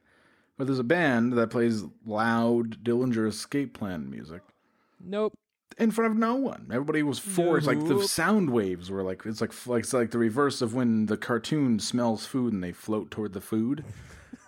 But 0.57 0.67
there's 0.67 0.77
a 0.77 0.83
band 0.83 1.33
that 1.33 1.49
plays 1.49 1.83
loud 2.05 2.83
Dillinger 2.83 3.27
Escape 3.27 3.73
Plan 3.73 4.07
music 4.11 4.43
Nope. 5.03 5.33
In 5.81 5.89
front 5.89 6.11
of 6.11 6.17
no 6.17 6.35
one. 6.35 6.67
Everybody 6.71 7.01
was 7.01 7.17
forced. 7.17 7.65
Like 7.65 7.85
the 7.85 8.03
sound 8.03 8.51
waves 8.51 8.91
were 8.91 9.01
like 9.01 9.23
it's 9.25 9.41
like 9.41 9.51
like 9.65 9.83
it's 9.83 9.93
like 9.93 10.11
the 10.11 10.19
reverse 10.19 10.61
of 10.61 10.75
when 10.75 11.07
the 11.07 11.17
cartoon 11.17 11.79
smells 11.79 12.25
food 12.25 12.53
and 12.53 12.63
they 12.63 12.71
float 12.71 13.09
toward 13.09 13.33
the 13.33 13.41
food. 13.41 13.83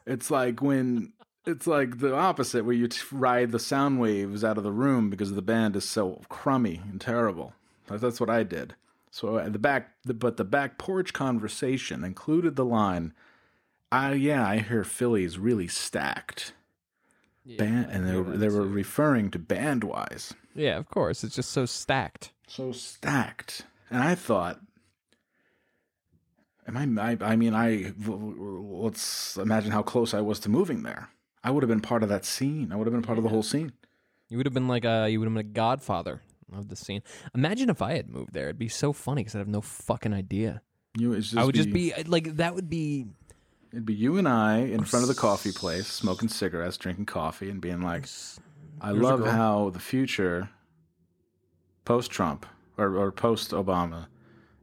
it's 0.05 0.29
like 0.29 0.61
when 0.61 1.11
it's 1.45 1.65
like 1.65 1.99
the 1.99 2.15
opposite 2.15 2.65
where 2.65 2.75
you 2.75 2.87
t- 2.87 3.01
ride 3.11 3.51
the 3.51 3.59
sound 3.59 3.99
waves 3.99 4.43
out 4.43 4.59
of 4.59 4.63
the 4.63 4.71
room 4.71 5.09
because 5.09 5.33
the 5.33 5.41
band 5.41 5.75
is 5.75 5.89
so 5.89 6.21
crummy 6.29 6.81
and 6.89 7.01
terrible. 7.01 7.53
That's 7.87 8.19
what 8.19 8.29
I 8.29 8.43
did. 8.43 8.75
So 9.09 9.39
at 9.39 9.53
the 9.53 9.59
back, 9.59 9.91
the, 10.05 10.13
but 10.13 10.37
the 10.37 10.45
back 10.45 10.77
porch 10.77 11.13
conversation 11.13 12.03
included 12.03 12.55
the 12.55 12.65
line, 12.65 13.11
"I 13.91 14.13
yeah, 14.13 14.47
I 14.47 14.59
hear 14.59 14.83
Philly's 14.83 15.39
really 15.39 15.67
stacked." 15.67 16.53
Band, 17.45 17.87
and 17.91 18.07
they 18.07 18.15
were, 18.15 18.37
they 18.37 18.47
were 18.47 18.65
referring 18.65 19.29
to 19.31 19.39
band 19.39 19.83
wise. 19.83 20.33
Yeah, 20.55 20.77
of 20.77 20.87
course. 20.89 21.23
It's 21.23 21.35
just 21.35 21.51
so 21.51 21.65
stacked. 21.65 22.31
so 22.47 22.71
stacked. 22.71 23.65
And 23.89 24.01
I 24.01 24.15
thought, 24.15 24.59
am 26.67 26.99
I, 26.99 27.11
I, 27.11 27.17
I 27.33 27.35
mean, 27.35 27.53
I, 27.53 27.93
let's 28.07 29.37
imagine 29.37 29.71
how 29.71 29.81
close 29.83 30.13
I 30.13 30.21
was 30.21 30.39
to 30.41 30.49
moving 30.49 30.83
there. 30.83 31.09
I 31.43 31.51
would 31.51 31.63
have 31.63 31.69
been 31.69 31.81
part 31.81 32.03
of 32.03 32.09
that 32.09 32.23
scene. 32.25 32.71
I 32.71 32.75
would 32.75 32.87
have 32.87 32.93
been 32.93 33.01
part 33.01 33.17
of 33.17 33.23
the 33.23 33.29
whole 33.29 33.43
scene. 33.43 33.73
You 34.29 34.37
would 34.37 34.45
have 34.45 34.53
been 34.53 34.67
like 34.69 34.85
a 34.85 35.09
you 35.09 35.19
would 35.19 35.25
have 35.25 35.33
been 35.33 35.45
a 35.45 35.51
godfather 35.51 36.21
of 36.55 36.69
the 36.69 36.75
scene. 36.75 37.03
Imagine 37.35 37.69
if 37.69 37.81
I 37.81 37.93
had 37.93 38.09
moved 38.09 38.33
there. 38.33 38.45
It'd 38.45 38.57
be 38.57 38.69
so 38.69 38.93
funny 38.93 39.21
because 39.21 39.35
I'd 39.35 39.39
have 39.39 39.47
no 39.47 39.61
fucking 39.61 40.13
idea. 40.13 40.61
You, 40.97 41.15
just 41.19 41.35
I 41.35 41.43
would 41.43 41.55
just 41.55 41.71
be 41.71 41.93
like 42.07 42.37
that. 42.37 42.55
Would 42.55 42.69
be 42.69 43.07
it'd 43.73 43.85
be 43.85 43.93
you 43.93 44.17
and 44.17 44.27
I 44.27 44.57
in 44.59 44.83
front 44.83 45.03
of 45.03 45.09
the 45.09 45.19
coffee 45.19 45.51
place, 45.51 45.87
smoking 45.87 46.29
cigarettes, 46.29 46.77
drinking 46.77 47.07
coffee, 47.07 47.49
and 47.49 47.59
being 47.59 47.81
like, 47.81 48.07
I 48.79 48.91
love 48.91 49.25
how 49.25 49.71
the 49.71 49.79
future, 49.79 50.49
post 51.83 52.11
Trump 52.11 52.45
or, 52.77 52.95
or 52.95 53.11
post 53.11 53.49
Obama, 53.51 54.05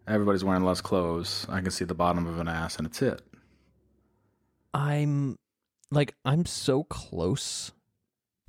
everybody's 0.06 0.44
wearing 0.44 0.62
less 0.62 0.80
clothes. 0.80 1.44
I 1.48 1.60
can 1.60 1.72
see 1.72 1.84
the 1.84 1.94
bottom 1.94 2.26
of 2.26 2.38
an 2.38 2.46
ass, 2.46 2.76
and 2.76 2.86
it's 2.86 3.02
it. 3.02 3.20
I'm 4.72 5.36
like 5.90 6.14
I'm 6.24 6.46
so 6.46 6.84
close 6.84 7.72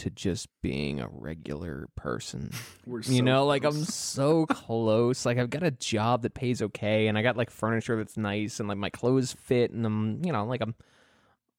to 0.01 0.09
just 0.09 0.47
being 0.61 0.99
a 0.99 1.07
regular 1.11 1.87
person. 1.95 2.51
We're 2.87 3.01
you 3.01 3.19
so 3.19 3.23
know, 3.23 3.45
like 3.45 3.63
I'm 3.63 3.83
so 3.83 4.47
close. 4.47 5.25
Like 5.25 5.37
I've 5.37 5.51
got 5.51 5.61
a 5.63 5.69
job 5.71 6.23
that 6.23 6.33
pays 6.33 6.61
okay, 6.61 7.07
and 7.07 7.17
I 7.17 7.21
got 7.21 7.37
like 7.37 7.51
furniture 7.51 7.95
that's 7.97 8.17
nice, 8.17 8.59
and 8.59 8.67
like 8.67 8.79
my 8.79 8.89
clothes 8.89 9.31
fit, 9.31 9.71
and 9.71 9.85
I'm, 9.85 10.25
you 10.25 10.31
know, 10.31 10.43
like 10.45 10.61
I'm, 10.61 10.73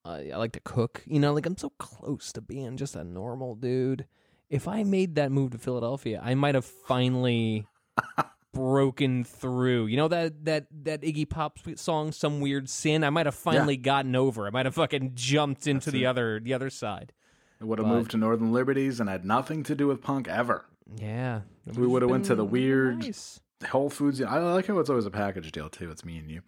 uh, 0.03 0.19
I 0.33 0.35
like 0.35 0.51
to 0.53 0.59
cook. 0.59 1.03
You 1.05 1.19
know, 1.21 1.33
like 1.33 1.45
I'm 1.45 1.57
so 1.57 1.71
close 1.79 2.33
to 2.33 2.41
being 2.41 2.75
just 2.75 2.95
a 2.95 3.03
normal 3.03 3.55
dude. 3.55 4.05
If 4.49 4.67
I 4.67 4.83
made 4.83 5.15
that 5.15 5.31
move 5.31 5.51
to 5.51 5.57
Philadelphia, 5.57 6.21
I 6.23 6.35
might 6.35 6.55
have 6.55 6.65
finally 6.65 7.65
broken 8.53 9.23
through. 9.23 9.87
You 9.87 9.95
know 9.97 10.09
that 10.09 10.43
that 10.45 10.67
that 10.83 11.01
Iggy 11.01 11.29
Pop 11.29 11.59
song, 11.75 12.11
"Some 12.11 12.41
Weird 12.41 12.69
Sin." 12.69 13.05
I 13.05 13.09
might 13.09 13.25
have 13.25 13.35
finally 13.35 13.77
gotten 13.77 14.15
over. 14.17 14.45
I 14.47 14.49
might 14.49 14.65
have 14.65 14.75
fucking 14.75 15.11
jumped 15.15 15.65
into 15.65 15.85
That's 15.85 15.93
the 15.93 16.03
it. 16.03 16.07
other 16.07 16.39
the 16.41 16.53
other 16.53 16.69
side. 16.69 17.13
I 17.63 17.65
would 17.65 17.79
have 17.79 17.87
moved 17.87 18.11
to 18.11 18.17
Northern 18.17 18.51
Liberties 18.51 18.99
and 18.99 19.09
had 19.09 19.23
nothing 19.23 19.63
to 19.63 19.73
do 19.73 19.87
with 19.87 20.01
punk 20.01 20.27
ever. 20.27 20.65
Yeah, 20.97 21.41
We 21.77 21.87
would've 21.87 22.09
went 22.09 22.25
to 22.25 22.35
the 22.35 22.43
weird- 22.43 22.99
nice. 22.99 23.39
Whole 23.69 23.89
Foods. 23.89 24.21
I 24.21 24.39
like 24.39 24.67
how 24.67 24.77
it's 24.79 24.89
always 24.89 25.05
a 25.05 25.09
package 25.11 25.49
deal 25.53 25.69
too. 25.69 25.89
It's 25.89 26.03
me 26.03 26.17
and 26.17 26.29
you. 26.29 26.41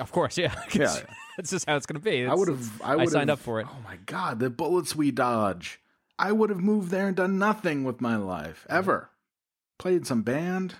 Of 0.00 0.10
course, 0.10 0.36
yeah. 0.36 0.52
Yeah. 0.74 0.96
That's 1.36 1.50
just 1.50 1.66
how 1.68 1.76
it's 1.76 1.86
going 1.86 2.00
to 2.00 2.04
be. 2.04 2.26
I 2.26 2.34
would 2.34 2.48
have. 2.48 2.82
I 2.82 2.96
would 2.96 3.08
signed 3.10 3.30
up 3.30 3.38
for 3.38 3.60
it. 3.60 3.68
Oh 3.70 3.76
my 3.84 3.96
god, 4.06 4.40
the 4.40 4.50
bullets 4.50 4.96
we 4.96 5.12
dodge. 5.12 5.80
I 6.18 6.32
would 6.32 6.50
have 6.50 6.58
moved 6.58 6.90
there 6.90 7.06
and 7.06 7.14
done 7.16 7.38
nothing 7.38 7.84
with 7.84 8.00
my 8.00 8.16
life 8.16 8.66
ever. 8.68 9.10
Played 9.78 10.06
some 10.08 10.22
band. 10.22 10.74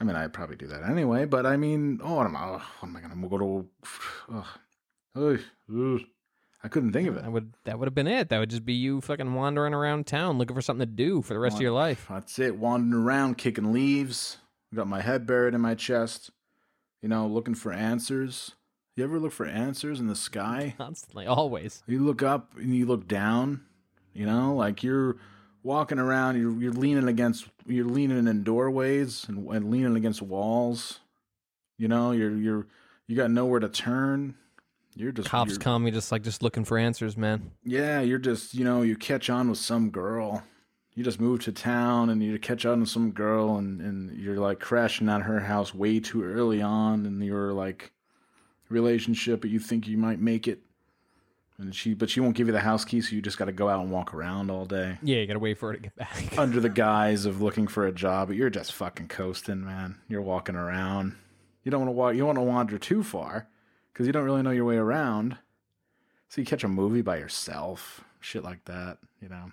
I 0.00 0.04
mean, 0.04 0.16
I'd 0.16 0.32
probably 0.32 0.56
do 0.56 0.66
that 0.66 0.82
anyway. 0.82 1.26
But 1.26 1.46
I 1.46 1.56
mean, 1.56 2.00
oh, 2.02 2.14
what 2.16 2.26
am 2.26 2.34
I? 2.34 2.40
oh, 2.58 2.62
am 2.82 2.96
I 2.96 3.00
gonna 3.02 3.28
go 3.28 3.38
to? 3.38 3.68
Ugh. 4.34 4.46
Ugh. 5.14 5.40
Ugh. 5.72 6.00
I 6.62 6.68
couldn't 6.68 6.92
think 6.92 7.08
of 7.08 7.16
it. 7.16 7.22
That 7.22 7.32
would 7.32 7.54
that 7.64 7.78
would 7.78 7.86
have 7.86 7.94
been 7.94 8.06
it. 8.06 8.28
That 8.28 8.38
would 8.38 8.50
just 8.50 8.66
be 8.66 8.74
you 8.74 9.00
fucking 9.00 9.34
wandering 9.34 9.72
around 9.72 10.06
town 10.06 10.36
looking 10.36 10.54
for 10.54 10.62
something 10.62 10.86
to 10.86 10.92
do 10.92 11.22
for 11.22 11.32
the 11.32 11.40
rest 11.40 11.56
of 11.56 11.62
your 11.62 11.72
life. 11.72 12.06
That's 12.08 12.38
it. 12.38 12.56
Wandering 12.56 13.02
around, 13.02 13.38
kicking 13.38 13.72
leaves. 13.72 14.38
Got 14.74 14.86
my 14.86 15.00
head 15.00 15.26
buried 15.26 15.54
in 15.54 15.60
my 15.60 15.74
chest. 15.74 16.30
You 17.02 17.08
know, 17.08 17.26
looking 17.26 17.54
for 17.54 17.72
answers. 17.72 18.52
You 18.94 19.04
ever 19.04 19.18
look 19.18 19.32
for 19.32 19.46
answers 19.46 20.00
in 20.00 20.08
the 20.08 20.14
sky? 20.14 20.74
Constantly, 20.78 21.26
always. 21.26 21.82
You 21.86 22.00
look 22.00 22.22
up 22.22 22.56
and 22.56 22.74
you 22.74 22.84
look 22.84 23.08
down. 23.08 23.62
You 24.12 24.26
know, 24.26 24.54
like 24.54 24.82
you're 24.82 25.16
walking 25.62 25.98
around. 25.98 26.38
You're 26.38 26.60
you're 26.60 26.72
leaning 26.72 27.08
against. 27.08 27.46
You're 27.66 27.86
leaning 27.86 28.28
in 28.28 28.42
doorways 28.42 29.24
and, 29.28 29.48
and 29.48 29.70
leaning 29.70 29.96
against 29.96 30.20
walls. 30.20 31.00
You 31.78 31.88
know, 31.88 32.12
you're 32.12 32.36
you're 32.36 32.66
you 33.06 33.16
got 33.16 33.30
nowhere 33.30 33.60
to 33.60 33.68
turn. 33.68 34.34
You're 35.00 35.12
just 35.12 35.28
Cops 35.28 35.52
you're- 35.52 35.62
come, 35.62 35.86
you 35.86 35.92
just 35.92 36.12
like 36.12 36.22
just 36.22 36.42
looking 36.42 36.64
for 36.64 36.76
answers, 36.76 37.16
man. 37.16 37.52
yeah, 37.64 38.00
you're 38.02 38.18
just, 38.18 38.52
you 38.54 38.64
know, 38.64 38.82
you 38.82 38.96
catch 38.96 39.30
on 39.30 39.48
with 39.48 39.58
some 39.58 39.88
girl. 39.90 40.42
You 40.94 41.04
just 41.04 41.20
move 41.20 41.40
to 41.44 41.52
town 41.52 42.10
and 42.10 42.22
you 42.22 42.38
catch 42.38 42.66
on 42.66 42.80
with 42.80 42.90
some 42.90 43.12
girl 43.12 43.56
and, 43.56 43.80
and 43.80 44.18
you're 44.18 44.36
like 44.36 44.60
crashing 44.60 45.08
at 45.08 45.22
her 45.22 45.40
house 45.40 45.74
way 45.74 46.00
too 46.00 46.22
early 46.22 46.60
on 46.60 47.06
in 47.06 47.20
your 47.22 47.52
like 47.54 47.92
relationship, 48.68 49.40
but 49.40 49.48
you 49.50 49.58
think 49.58 49.86
you 49.88 49.96
might 49.96 50.20
make 50.20 50.46
it. 50.46 50.60
And 51.58 51.74
she 51.74 51.92
but 51.94 52.08
she 52.10 52.20
won't 52.20 52.36
give 52.36 52.46
you 52.46 52.52
the 52.54 52.60
house 52.60 52.84
key, 52.84 53.00
so 53.02 53.14
you 53.14 53.20
just 53.22 53.36
gotta 53.38 53.52
go 53.52 53.68
out 53.68 53.82
and 53.82 53.90
walk 53.90 54.14
around 54.14 54.50
all 54.50 54.64
day. 54.64 54.98
Yeah, 55.02 55.18
you 55.18 55.26
gotta 55.26 55.38
wait 55.38 55.58
for 55.58 55.68
her 55.68 55.76
to 55.76 55.80
get 55.82 55.94
back. 55.96 56.36
Under 56.38 56.58
the 56.58 56.68
guise 56.86 57.26
of 57.26 57.40
looking 57.42 57.66
for 57.66 57.86
a 57.86 57.92
job, 57.92 58.28
but 58.28 58.36
you're 58.36 58.48
just 58.50 58.72
fucking 58.72 59.08
coasting, 59.08 59.64
man. 59.64 59.98
You're 60.08 60.22
walking 60.22 60.56
around. 60.56 61.16
You 61.64 61.70
don't 61.70 61.80
want 61.80 61.88
to 61.88 61.92
walk. 61.92 62.12
You 62.14 62.20
don't 62.20 62.26
want 62.28 62.38
to 62.38 62.42
wander 62.42 62.78
too 62.78 63.02
far 63.02 63.46
because 64.00 64.06
you 64.06 64.14
don't 64.14 64.24
really 64.24 64.40
know 64.40 64.50
your 64.50 64.64
way 64.64 64.76
around. 64.78 65.36
So 66.30 66.40
you 66.40 66.46
catch 66.46 66.64
a 66.64 66.68
movie 66.68 67.02
by 67.02 67.18
yourself, 67.18 68.02
shit 68.20 68.42
like 68.42 68.64
that. 68.64 68.96
You 69.20 69.28
know, 69.28 69.52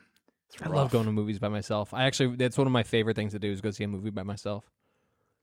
I 0.61 0.69
love 0.69 0.89
going 0.89 1.03
to 1.03 1.11
movies 1.11 1.37
by 1.37 1.49
myself. 1.49 1.93
I 1.93 2.05
actually 2.05 2.37
that's 2.37 2.57
one 2.57 2.65
of 2.65 2.71
my 2.71 2.83
favorite 2.83 3.17
things 3.17 3.33
to 3.33 3.39
do 3.39 3.51
is 3.51 3.59
go 3.59 3.71
see 3.71 3.83
a 3.83 3.89
movie 3.89 4.09
by 4.09 4.23
myself. 4.23 4.63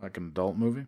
like 0.01 0.17
an 0.17 0.29
adult 0.29 0.57
movie. 0.57 0.87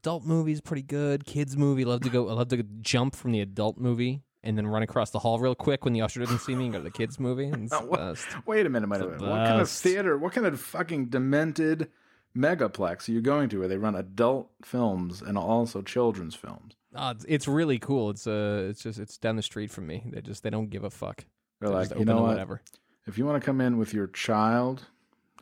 Adult 0.00 0.24
movies 0.24 0.62
pretty 0.62 0.80
good. 0.80 1.26
Kids 1.26 1.58
movie, 1.58 1.84
love 1.84 2.00
to 2.00 2.08
go 2.08 2.30
I 2.30 2.32
love 2.32 2.48
to 2.48 2.62
jump 2.80 3.16
from 3.16 3.32
the 3.32 3.42
adult 3.42 3.76
movie 3.76 4.22
and 4.42 4.56
then 4.56 4.66
run 4.66 4.82
across 4.82 5.10
the 5.10 5.18
hall 5.18 5.38
real 5.38 5.54
quick 5.54 5.84
when 5.84 5.92
the 5.92 6.00
usher 6.00 6.20
doesn't 6.20 6.38
see 6.38 6.54
me 6.54 6.64
and 6.64 6.72
go 6.72 6.78
to 6.78 6.84
the 6.84 6.90
kids 6.90 7.20
movie. 7.20 7.50
The 7.68 7.76
What- 7.80 8.00
uh, 8.00 8.14
Wait 8.46 8.64
a 8.64 8.70
minute, 8.70 8.88
wait 8.88 9.02
a 9.02 9.04
minute. 9.04 9.20
What 9.20 9.46
kind 9.46 9.60
of 9.60 9.68
theater? 9.68 10.16
What 10.16 10.32
kind 10.32 10.46
of 10.46 10.58
fucking 10.58 11.10
demented 11.10 11.90
megaplex 12.36 13.08
are 13.08 13.12
you 13.12 13.20
going 13.20 13.48
to 13.50 13.58
where 13.60 13.68
they 13.68 13.76
run 13.76 13.94
adult 13.94 14.50
films 14.64 15.22
and 15.22 15.36
also 15.36 15.82
children's 15.82 16.34
films? 16.34 16.74
Oh, 16.94 17.14
it's, 17.26 17.48
really 17.48 17.78
cool. 17.78 18.10
It's 18.10 18.26
uh, 18.26 18.66
it's 18.68 18.82
just 18.82 18.98
it's 18.98 19.16
down 19.16 19.36
the 19.36 19.42
street 19.42 19.70
from 19.70 19.86
me. 19.86 20.02
They 20.06 20.20
just 20.20 20.42
they 20.42 20.50
don't 20.50 20.68
give 20.68 20.84
a 20.84 20.90
fuck. 20.90 21.24
They're 21.60 21.70
They 21.70 21.74
like, 21.74 21.98
you 21.98 22.04
know 22.04 22.20
what? 22.22 22.28
whatever. 22.30 22.60
If 23.06 23.18
you 23.18 23.24
want 23.24 23.42
to 23.42 23.44
come 23.44 23.60
in 23.60 23.78
with 23.78 23.94
your 23.94 24.08
child, 24.08 24.84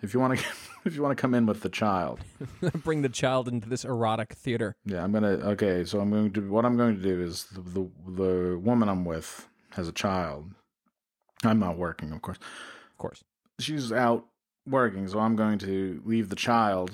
if 0.03 0.15
you 0.15 0.21
want 0.21 0.39
to, 0.39 0.45
if 0.85 0.95
you 0.95 1.03
want 1.03 1.17
to 1.17 1.21
come 1.21 1.35
in 1.35 1.47
with 1.47 1.63
the 1.63 1.69
child, 1.69 2.21
Bring 2.85 3.03
the 3.03 3.09
child 3.09 3.49
into 3.49 3.69
this 3.69 3.85
erotic 3.85 4.35
theater. 4.35 4.77
Yeah, 4.85 5.03
I'm 5.03 5.13
gonna. 5.13 5.29
Okay, 5.53 5.85
so 5.85 6.01
I'm 6.01 6.11
going 6.11 6.33
to. 6.33 6.51
What 6.51 6.65
I'm 6.65 6.77
going 6.77 6.97
to 6.97 7.03
do 7.03 7.21
is 7.21 7.45
the 7.47 7.61
the, 7.63 7.91
the 8.13 8.59
woman 8.59 8.89
I'm 8.89 9.05
with 9.05 9.49
has 9.71 9.89
a 9.89 9.93
child. 9.93 10.53
I'm 11.43 11.59
not 11.59 11.79
working, 11.79 12.13
of 12.13 12.23
course. 12.23 12.39
Of 12.91 12.99
course. 12.99 13.25
She's 13.59 13.93
out 13.93 14.27
working, 14.71 15.09
so 15.09 15.19
I'm 15.19 15.37
going 15.37 15.59
to 15.61 16.01
leave 16.05 16.29
the 16.29 16.37
child 16.37 16.93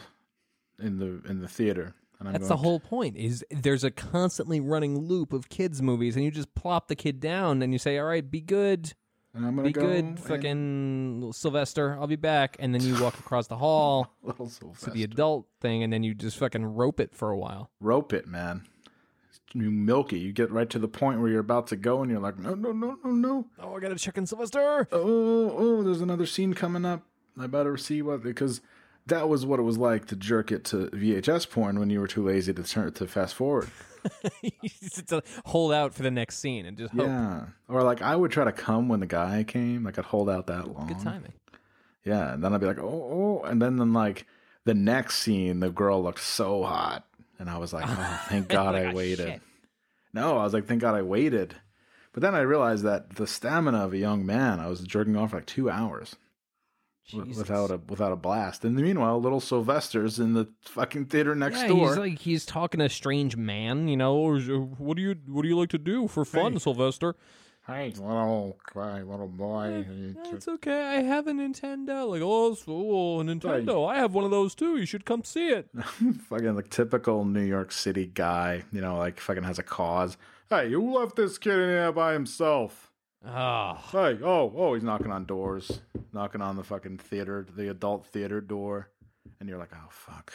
in 0.79 0.99
the 0.99 1.23
in 1.29 1.41
the 1.41 1.49
theater 1.49 1.95
And 2.19 2.29
I'm 2.29 2.33
That's 2.33 2.49
the 2.49 2.57
whole 2.57 2.81
point. 2.81 3.17
Is 3.17 3.45
there's 3.51 3.85
a 3.85 3.91
constantly 3.91 4.61
running 4.61 4.99
loop 4.99 5.33
of 5.33 5.49
kids 5.49 5.83
movies, 5.83 6.17
and 6.17 6.25
you 6.25 6.31
just 6.31 6.55
plop 6.55 6.89
the 6.89 6.97
kid 6.97 7.21
down, 7.21 7.63
and 7.63 7.73
you 7.73 7.79
say, 7.79 7.99
"All 7.99 8.07
right, 8.07 8.29
be 8.29 8.41
good, 8.41 8.95
And 9.35 9.45
I'm 9.47 9.55
gonna 9.57 9.69
be 9.69 9.73
go 9.73 9.83
good, 9.83 10.19
fucking 10.21 11.33
Sylvester. 11.33 11.97
I'll 11.99 12.07
be 12.07 12.17
back." 12.17 12.57
And 12.59 12.75
then 12.75 12.83
you 12.83 13.01
walk 13.03 13.19
across 13.25 13.47
the 13.47 13.57
hall 13.57 14.15
little 14.23 14.49
to 14.49 14.91
the 14.91 15.03
adult 15.03 15.47
thing, 15.61 15.83
and 15.83 15.93
then 15.93 16.03
you 16.03 16.15
just 16.15 16.37
fucking 16.39 16.65
rope 16.65 17.01
it 17.01 17.15
for 17.15 17.31
a 17.31 17.37
while. 17.39 17.71
rope 17.81 18.13
it, 18.13 18.27
man. 18.27 18.67
You 19.53 19.71
milky. 19.71 20.19
You 20.19 20.33
get 20.33 20.51
right 20.51 20.69
to 20.71 20.79
the 20.79 20.89
point 20.89 21.21
where 21.21 21.31
you're 21.31 21.41
about 21.41 21.69
to 21.69 21.77
go, 21.77 22.03
and 22.03 22.11
you're 22.11 22.21
like, 22.21 22.39
no, 22.39 22.55
no, 22.55 22.73
no, 22.73 22.99
no, 23.03 23.11
no. 23.11 23.47
Oh, 23.59 23.77
I 23.77 23.81
gotta 23.81 23.97
check 23.97 24.19
in 24.19 24.27
Sylvester. 24.27 24.89
Oh, 24.91 25.01
oh, 25.01 25.55
oh, 25.57 25.83
there's 25.83 26.01
another 26.01 26.27
scene 26.27 26.53
coming 26.53 26.85
up. 26.85 27.03
I 27.39 27.47
better 27.47 27.77
see 27.77 28.03
what 28.03 28.23
because 28.23 28.61
that 29.07 29.29
was 29.29 29.45
what 29.47 29.59
it 29.61 29.63
was 29.63 29.79
like 29.79 30.07
to 30.07 30.17
jerk 30.17 30.51
it 30.51 30.65
to 30.67 30.89
VHS 30.89 31.49
porn 31.51 31.79
when 31.79 31.91
you 31.91 32.01
were 32.01 32.07
too 32.09 32.25
lazy 32.27 32.53
to 32.53 32.63
turn 32.63 32.93
to 32.93 33.07
fast 33.07 33.35
forward. 33.35 33.69
to 35.09 35.23
hold 35.45 35.73
out 35.73 35.95
for 35.95 36.03
the 36.03 36.11
next 36.11 36.39
scene 36.39 36.67
and 36.67 36.77
just 36.79 36.93
hope. 36.95 37.07
Yeah, 37.07 37.47
or 37.69 37.83
like 37.83 38.03
I 38.03 38.15
would 38.17 38.31
try 38.31 38.45
to 38.45 38.53
come 38.53 38.89
when 38.89 39.01
the 39.01 39.07
guy 39.07 39.45
came. 39.45 39.85
Like 39.85 39.99
I'd 39.99 40.05
hold 40.05 40.31
out 40.31 40.47
that 40.47 40.69
long. 40.73 40.87
Good 40.87 41.01
timing. 41.01 41.33
Yeah, 42.05 42.35
and 42.35 42.43
then 42.45 42.55
I'd 42.55 42.61
be 42.61 42.67
like, 42.67 42.79
oh, 42.79 43.41
oh, 43.43 43.47
and 43.47 43.61
then 43.61 43.77
then 43.77 43.93
like 43.93 44.27
the 44.65 44.75
next 44.75 45.19
scene, 45.19 45.61
the 45.61 45.71
girl 45.71 46.03
looked 46.03 46.21
so 46.23 46.63
hot, 46.63 47.05
and 47.39 47.51
I 47.51 47.59
was 47.59 47.73
like, 47.73 47.85
oh, 47.87 48.21
thank 48.29 48.49
God 48.49 48.75
Like, 48.75 48.87
I 48.87 48.91
"Ah, 48.91 48.93
waited. 48.95 49.27
shit." 49.27 49.43
No, 50.13 50.39
I 50.39 50.45
was 50.45 50.55
like, 50.55 50.67
thank 50.67 50.81
God 50.81 50.95
I 50.95 51.03
waited. 51.03 51.55
But 52.13 52.23
then 52.23 52.35
I 52.35 52.41
realized 52.41 52.85
that 52.85 53.17
the 53.17 53.27
stamina 53.27 53.85
of 53.85 53.93
a 53.93 53.99
young 53.99 54.25
man, 54.25 54.59
I 54.61 54.69
was 54.69 54.81
jerking 54.81 55.17
off 55.17 55.31
for 55.31 55.37
like 55.37 55.47
two 55.47 55.69
hours 55.69 56.17
Jesus. 57.07 57.37
without 57.37 57.71
a 57.71 57.77
without 57.89 58.13
a 58.13 58.17
blast. 58.17 58.65
And 58.65 58.73
in 58.73 58.77
the 58.77 58.83
meanwhile, 58.83 59.21
little 59.21 59.41
Sylvester's 59.41 60.19
in 60.19 60.33
the 60.35 60.49
fucking 60.63 61.07
theater 61.07 61.35
next 61.35 61.63
yeah, 61.63 61.69
door. 61.69 61.89
he's 61.89 61.97
like 61.97 62.19
he's 62.19 62.45
talking 62.47 62.79
to 62.81 62.87
a 62.87 62.91
strange 62.91 63.37
man. 63.37 63.89
You 63.89 63.97
know, 63.97 64.37
uh, 64.37 64.41
what 64.79 64.97
do 64.97 65.03
you 65.03 65.17
what 65.27 65.43
do 65.43 65.49
you 65.49 65.59
like 65.59 65.71
to 65.71 65.79
do 65.79 66.09
for 66.09 66.25
fun, 66.25 66.55
Hey. 66.55 66.59
Sylvester? 66.59 67.15
Hey, 67.67 67.93
little 67.97 68.57
guy, 68.73 69.03
little 69.03 69.27
boy. 69.27 69.85
just- 70.23 70.35
it's 70.35 70.49
okay. 70.49 70.85
I 70.85 71.03
have 71.03 71.27
a 71.27 71.33
Nintendo. 71.33 72.09
Like, 72.09 72.23
oh, 72.23 72.57
oh, 72.69 73.21
a 73.21 73.25
Nintendo. 73.25 73.89
I 73.91 73.97
have 73.97 74.15
one 74.15 74.25
of 74.25 74.31
those 74.31 74.55
too. 74.55 74.77
You 74.77 74.87
should 74.87 75.05
come 75.05 75.25
see 75.25 75.49
it. 75.49 75.69
fucking 76.29 76.55
like 76.55 76.71
typical 76.71 77.25
New 77.25 77.43
York 77.43 77.73
City 77.73 78.07
guy, 78.07 78.63
you 78.73 78.81
know, 78.81 78.97
like 78.99 79.19
fucking 79.19 79.43
has 79.43 79.59
a 79.59 79.65
cause. 79.65 80.17
Hey, 80.49 80.69
you 80.69 80.81
left 80.81 81.17
this 81.17 81.39
kid 81.39 81.55
in 81.59 81.69
here 81.71 81.91
by 81.91 82.13
himself. 82.13 82.86
Ah, 83.27 83.83
Hey, 83.91 84.19
oh, 84.23 84.53
oh, 84.57 84.75
he's 84.75 84.85
knocking 84.85 85.11
on 85.11 85.25
doors, 85.25 85.81
knocking 86.13 86.41
on 86.41 86.57
the 86.57 86.63
fucking 86.63 86.99
theater, 86.99 87.47
the 87.57 87.71
adult 87.71 88.07
theater 88.07 88.41
door, 88.41 88.89
and 89.41 89.49
you're 89.49 89.59
like, 89.59 89.73
oh 89.75 89.89
fuck, 89.91 90.33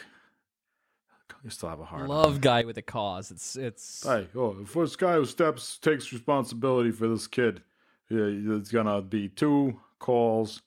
you 1.44 1.50
still 1.50 1.70
have 1.70 1.80
a 1.80 1.86
heart. 1.86 2.04
on. 2.04 2.08
love 2.10 2.42
guy 2.42 2.64
with 2.64 2.78
a 2.78 2.82
cause. 2.82 3.32
It's 3.32 3.56
it's. 3.56 4.04
Hey, 4.06 4.28
oh, 4.36 4.54
the 4.54 4.66
first 4.66 5.00
guy 5.00 5.14
who 5.16 5.26
steps 5.26 5.78
takes 5.78 6.12
responsibility 6.12 6.92
for 6.92 7.08
this 7.08 7.28
kid. 7.28 7.62
Yeah, 8.10 8.26
it's 8.58 8.72
gonna 8.72 9.02
be 9.02 9.30
two 9.30 9.80
calls, 10.00 10.62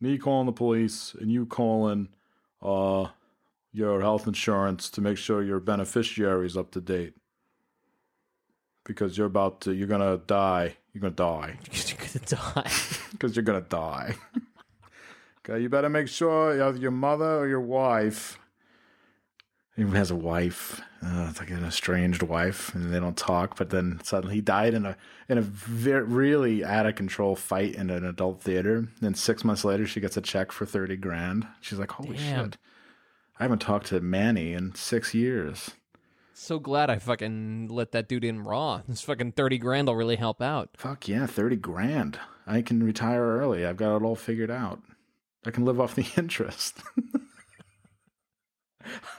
me 0.00 0.16
calling 0.16 0.46
the 0.46 0.52
police 0.52 1.14
and 1.20 1.30
you 1.30 1.44
calling 1.46 2.08
uh 2.62 3.06
your 3.72 4.00
health 4.00 4.26
insurance 4.26 4.88
to 4.90 5.00
make 5.00 5.18
sure 5.18 5.42
your 5.42 5.60
beneficiary's 5.60 6.56
up 6.56 6.70
to 6.70 6.80
date. 6.80 7.14
Because 8.88 9.18
you're 9.18 9.26
about 9.26 9.60
to, 9.60 9.72
you're 9.74 9.86
gonna 9.86 10.16
die. 10.16 10.74
You're 10.94 11.02
gonna 11.02 11.14
die. 11.14 11.58
because 11.64 11.90
You're 11.90 11.98
gonna 11.98 12.54
die. 12.64 12.70
Because 13.12 13.36
you're 13.36 13.44
gonna 13.44 13.60
die. 13.60 14.14
okay, 15.48 15.60
you 15.60 15.68
better 15.68 15.90
make 15.90 16.08
sure 16.08 16.74
your 16.76 16.90
mother 16.90 17.38
or 17.40 17.46
your 17.46 17.60
wife. 17.60 18.38
He 19.76 19.84
has 19.84 20.10
a 20.10 20.16
wife. 20.16 20.80
Uh, 21.04 21.26
it's 21.30 21.38
like 21.38 21.50
an 21.50 21.64
estranged 21.64 22.22
wife, 22.22 22.74
and 22.74 22.92
they 22.92 22.98
don't 22.98 23.16
talk. 23.16 23.56
But 23.56 23.70
then 23.70 24.00
suddenly 24.02 24.36
he 24.36 24.40
died 24.40 24.72
in 24.74 24.86
a 24.86 24.96
in 25.28 25.36
a 25.38 25.42
very, 25.42 26.02
really 26.02 26.64
out 26.64 26.86
of 26.86 26.94
control 26.96 27.36
fight 27.36 27.74
in 27.74 27.90
an 27.90 28.04
adult 28.04 28.40
theater. 28.42 28.88
Then 29.00 29.14
six 29.14 29.44
months 29.44 29.64
later, 29.64 29.86
she 29.86 30.00
gets 30.00 30.16
a 30.16 30.20
check 30.22 30.50
for 30.50 30.66
thirty 30.66 30.96
grand. 30.96 31.46
She's 31.60 31.78
like, 31.78 31.92
"Holy 31.92 32.16
Damn. 32.16 32.46
shit! 32.46 32.56
I 33.38 33.44
haven't 33.44 33.60
talked 33.60 33.86
to 33.88 34.00
Manny 34.00 34.54
in 34.54 34.74
six 34.74 35.14
years." 35.14 35.70
So 36.38 36.58
glad 36.58 36.90
I 36.90 36.98
fucking 36.98 37.68
let 37.68 37.92
that 37.92 38.08
dude 38.08 38.24
in 38.24 38.44
raw. 38.44 38.82
This 38.88 39.02
fucking 39.02 39.32
thirty 39.32 39.58
grand 39.58 39.88
will 39.88 39.96
really 39.96 40.16
help 40.16 40.40
out. 40.40 40.70
Fuck 40.76 41.08
yeah, 41.08 41.26
thirty 41.26 41.56
grand. 41.56 42.18
I 42.46 42.62
can 42.62 42.82
retire 42.82 43.22
early. 43.22 43.66
I've 43.66 43.76
got 43.76 43.96
it 43.96 44.02
all 44.02 44.16
figured 44.16 44.50
out. 44.50 44.80
I 45.44 45.50
can 45.50 45.64
live 45.64 45.80
off 45.80 45.94
the 45.94 46.06
interest. 46.16 46.78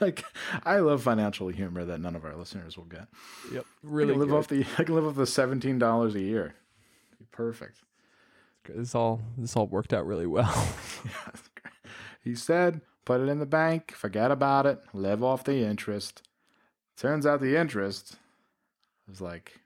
like 0.00 0.24
I 0.64 0.78
love 0.78 1.02
financial 1.02 1.48
humor 1.48 1.84
that 1.84 2.00
none 2.00 2.16
of 2.16 2.24
our 2.24 2.36
listeners 2.36 2.76
will 2.76 2.84
get. 2.84 3.06
Yep, 3.52 3.64
I 3.64 3.66
really 3.82 4.12
can 4.12 4.20
live 4.20 4.28
good. 4.30 4.38
off 4.38 4.48
the 4.48 4.64
I 4.78 4.84
can 4.84 4.94
live 4.94 5.06
off 5.06 5.16
the 5.16 5.26
seventeen 5.26 5.78
dollars 5.78 6.14
a 6.14 6.20
year. 6.20 6.54
Be 7.18 7.26
perfect. 7.30 7.80
This 8.68 8.94
all 8.94 9.20
this 9.36 9.56
all 9.56 9.66
worked 9.66 9.92
out 9.92 10.06
really 10.06 10.26
well. 10.26 10.68
he 12.22 12.34
said, 12.34 12.82
put 13.04 13.20
it 13.20 13.28
in 13.28 13.40
the 13.40 13.46
bank, 13.46 13.90
forget 13.90 14.30
about 14.30 14.64
it, 14.64 14.80
live 14.92 15.24
off 15.24 15.44
the 15.44 15.64
interest. 15.64 16.22
Turns 17.00 17.24
out 17.24 17.40
the 17.40 17.56
interest 17.58 18.16
was 19.08 19.20
like 19.22 19.58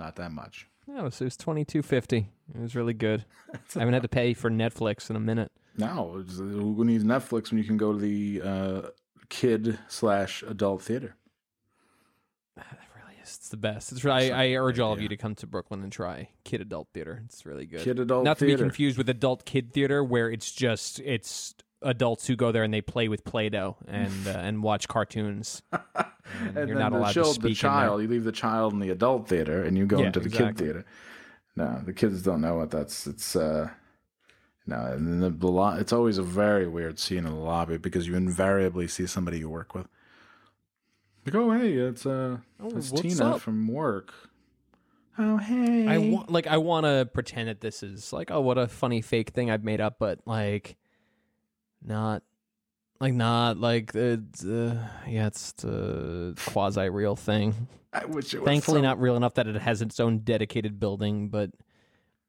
not 0.00 0.16
that 0.16 0.32
much. 0.32 0.66
yeah, 0.88 0.98
it 1.00 1.02
was, 1.04 1.20
it 1.20 1.24
was 1.24 1.36
twenty 1.36 1.64
two 1.64 1.80
fifty. 1.80 2.28
It 2.52 2.60
was 2.60 2.74
really 2.74 2.92
good. 2.92 3.24
I 3.76 3.78
haven't 3.78 3.94
had 3.94 4.02
to 4.02 4.08
pay 4.08 4.34
for 4.34 4.50
Netflix 4.50 5.08
in 5.08 5.14
a 5.16 5.20
minute. 5.20 5.52
No, 5.78 6.18
it's- 6.18 6.38
who 6.38 6.84
needs 6.84 7.04
Netflix 7.04 7.50
when 7.50 7.58
you 7.58 7.64
can 7.64 7.76
go 7.76 7.92
to 7.92 7.98
the 7.98 8.42
uh, 8.42 8.82
kid 9.28 9.78
slash 9.88 10.42
adult 10.42 10.82
theater? 10.82 11.14
It 12.56 12.62
really 12.96 13.16
is. 13.22 13.36
It's 13.36 13.48
the 13.48 13.56
best. 13.56 13.92
It's 13.92 14.02
really, 14.02 14.32
I, 14.32 14.46
I 14.46 14.56
urge 14.56 14.80
all 14.80 14.92
of 14.92 15.00
you 15.00 15.08
to 15.08 15.16
come 15.16 15.34
to 15.36 15.46
Brooklyn 15.46 15.82
and 15.82 15.92
try 15.92 16.30
Kid 16.44 16.60
Adult 16.62 16.88
Theater. 16.94 17.22
It's 17.26 17.44
really 17.46 17.66
good. 17.66 17.80
Kid 17.82 18.00
adult 18.00 18.24
Not 18.24 18.38
to 18.38 18.46
be 18.46 18.56
confused 18.56 18.96
with 18.98 19.08
Adult 19.08 19.44
Kid 19.44 19.72
Theater, 19.72 20.02
where 20.02 20.30
it's 20.30 20.50
just 20.50 20.98
it's 21.00 21.54
adults 21.88 22.26
who 22.26 22.36
go 22.36 22.52
there 22.52 22.62
and 22.62 22.72
they 22.74 22.80
play 22.80 23.08
with 23.08 23.24
Play-Doh 23.24 23.76
and 23.88 24.26
uh, 24.26 24.30
and 24.30 24.62
watch 24.62 24.88
cartoons. 24.88 25.62
And, 26.44 26.58
and 26.58 26.68
you're 26.68 26.76
not 26.78 26.90
the, 26.90 26.98
allowed 26.98 27.12
child, 27.12 27.36
to 27.36 27.40
the 27.40 27.48
speak 27.48 27.60
there. 27.60 27.70
child, 27.70 28.02
you 28.02 28.08
leave 28.08 28.24
the 28.24 28.32
child 28.32 28.72
in 28.72 28.80
the 28.80 28.90
adult 28.90 29.28
theater, 29.28 29.62
and 29.62 29.78
you 29.78 29.86
go 29.86 30.00
Yeah, 30.00 30.06
into 30.06 30.18
the 30.20 30.26
exactly. 30.26 30.66
kid 30.66 30.74
theater. 30.74 30.84
No, 31.54 31.80
the 31.86 31.92
kids 31.92 32.20
don't 32.22 32.40
know 32.40 32.56
what 32.56 32.70
that's. 32.72 33.06
It's 33.06 33.36
uh, 33.36 33.70
no, 34.66 34.76
and 34.86 35.06
then 35.06 35.20
the, 35.20 35.30
the 35.30 35.46
lo- 35.46 35.76
It's 35.78 35.92
always 35.92 36.18
a 36.18 36.22
very 36.24 36.66
weird 36.66 36.98
scene 36.98 37.18
in 37.18 37.24
the 37.26 37.30
lobby 37.30 37.78
because 37.78 38.06
you 38.08 38.16
invariably 38.16 38.88
see 38.88 39.06
somebody 39.06 39.38
you 39.38 39.48
work 39.48 39.72
with. 39.74 39.86
Like, 41.24 41.36
oh 41.36 41.52
hey, 41.52 41.72
it's 41.74 42.04
uh, 42.04 42.38
Oh, 42.60 42.76
it's 42.76 42.90
Tina 42.90 43.34
up? 43.36 43.40
from 43.40 43.68
work. 43.68 44.12
Oh 45.16 45.38
hey, 45.38 45.86
I 45.86 45.98
want 45.98 46.30
like 46.30 46.46
I 46.48 46.58
want 46.58 46.84
to 46.84 47.08
pretend 47.14 47.48
that 47.48 47.60
this 47.60 47.82
is 47.82 48.12
like 48.12 48.30
oh 48.30 48.40
what 48.40 48.58
a 48.58 48.66
funny 48.68 49.00
fake 49.00 49.30
thing 49.30 49.50
I've 49.50 49.64
made 49.64 49.80
up, 49.80 49.96
but 49.98 50.18
like 50.26 50.76
not 51.84 52.22
like 53.00 53.14
not 53.14 53.58
like 53.58 53.94
it's 53.94 54.44
uh, 54.44 54.88
yeah 55.06 55.26
it's 55.26 55.52
a 55.64 56.34
quasi 56.36 56.88
real 56.88 57.16
thing. 57.16 57.68
I 57.92 58.04
wish 58.04 58.34
it 58.34 58.40
was 58.40 58.46
Thankfully, 58.46 58.78
so- 58.78 58.82
not 58.82 59.00
real 59.00 59.16
enough 59.16 59.34
that 59.34 59.46
it 59.46 59.56
has 59.56 59.82
its 59.82 60.00
own 60.00 60.18
dedicated 60.18 60.78
building, 60.78 61.28
but 61.28 61.50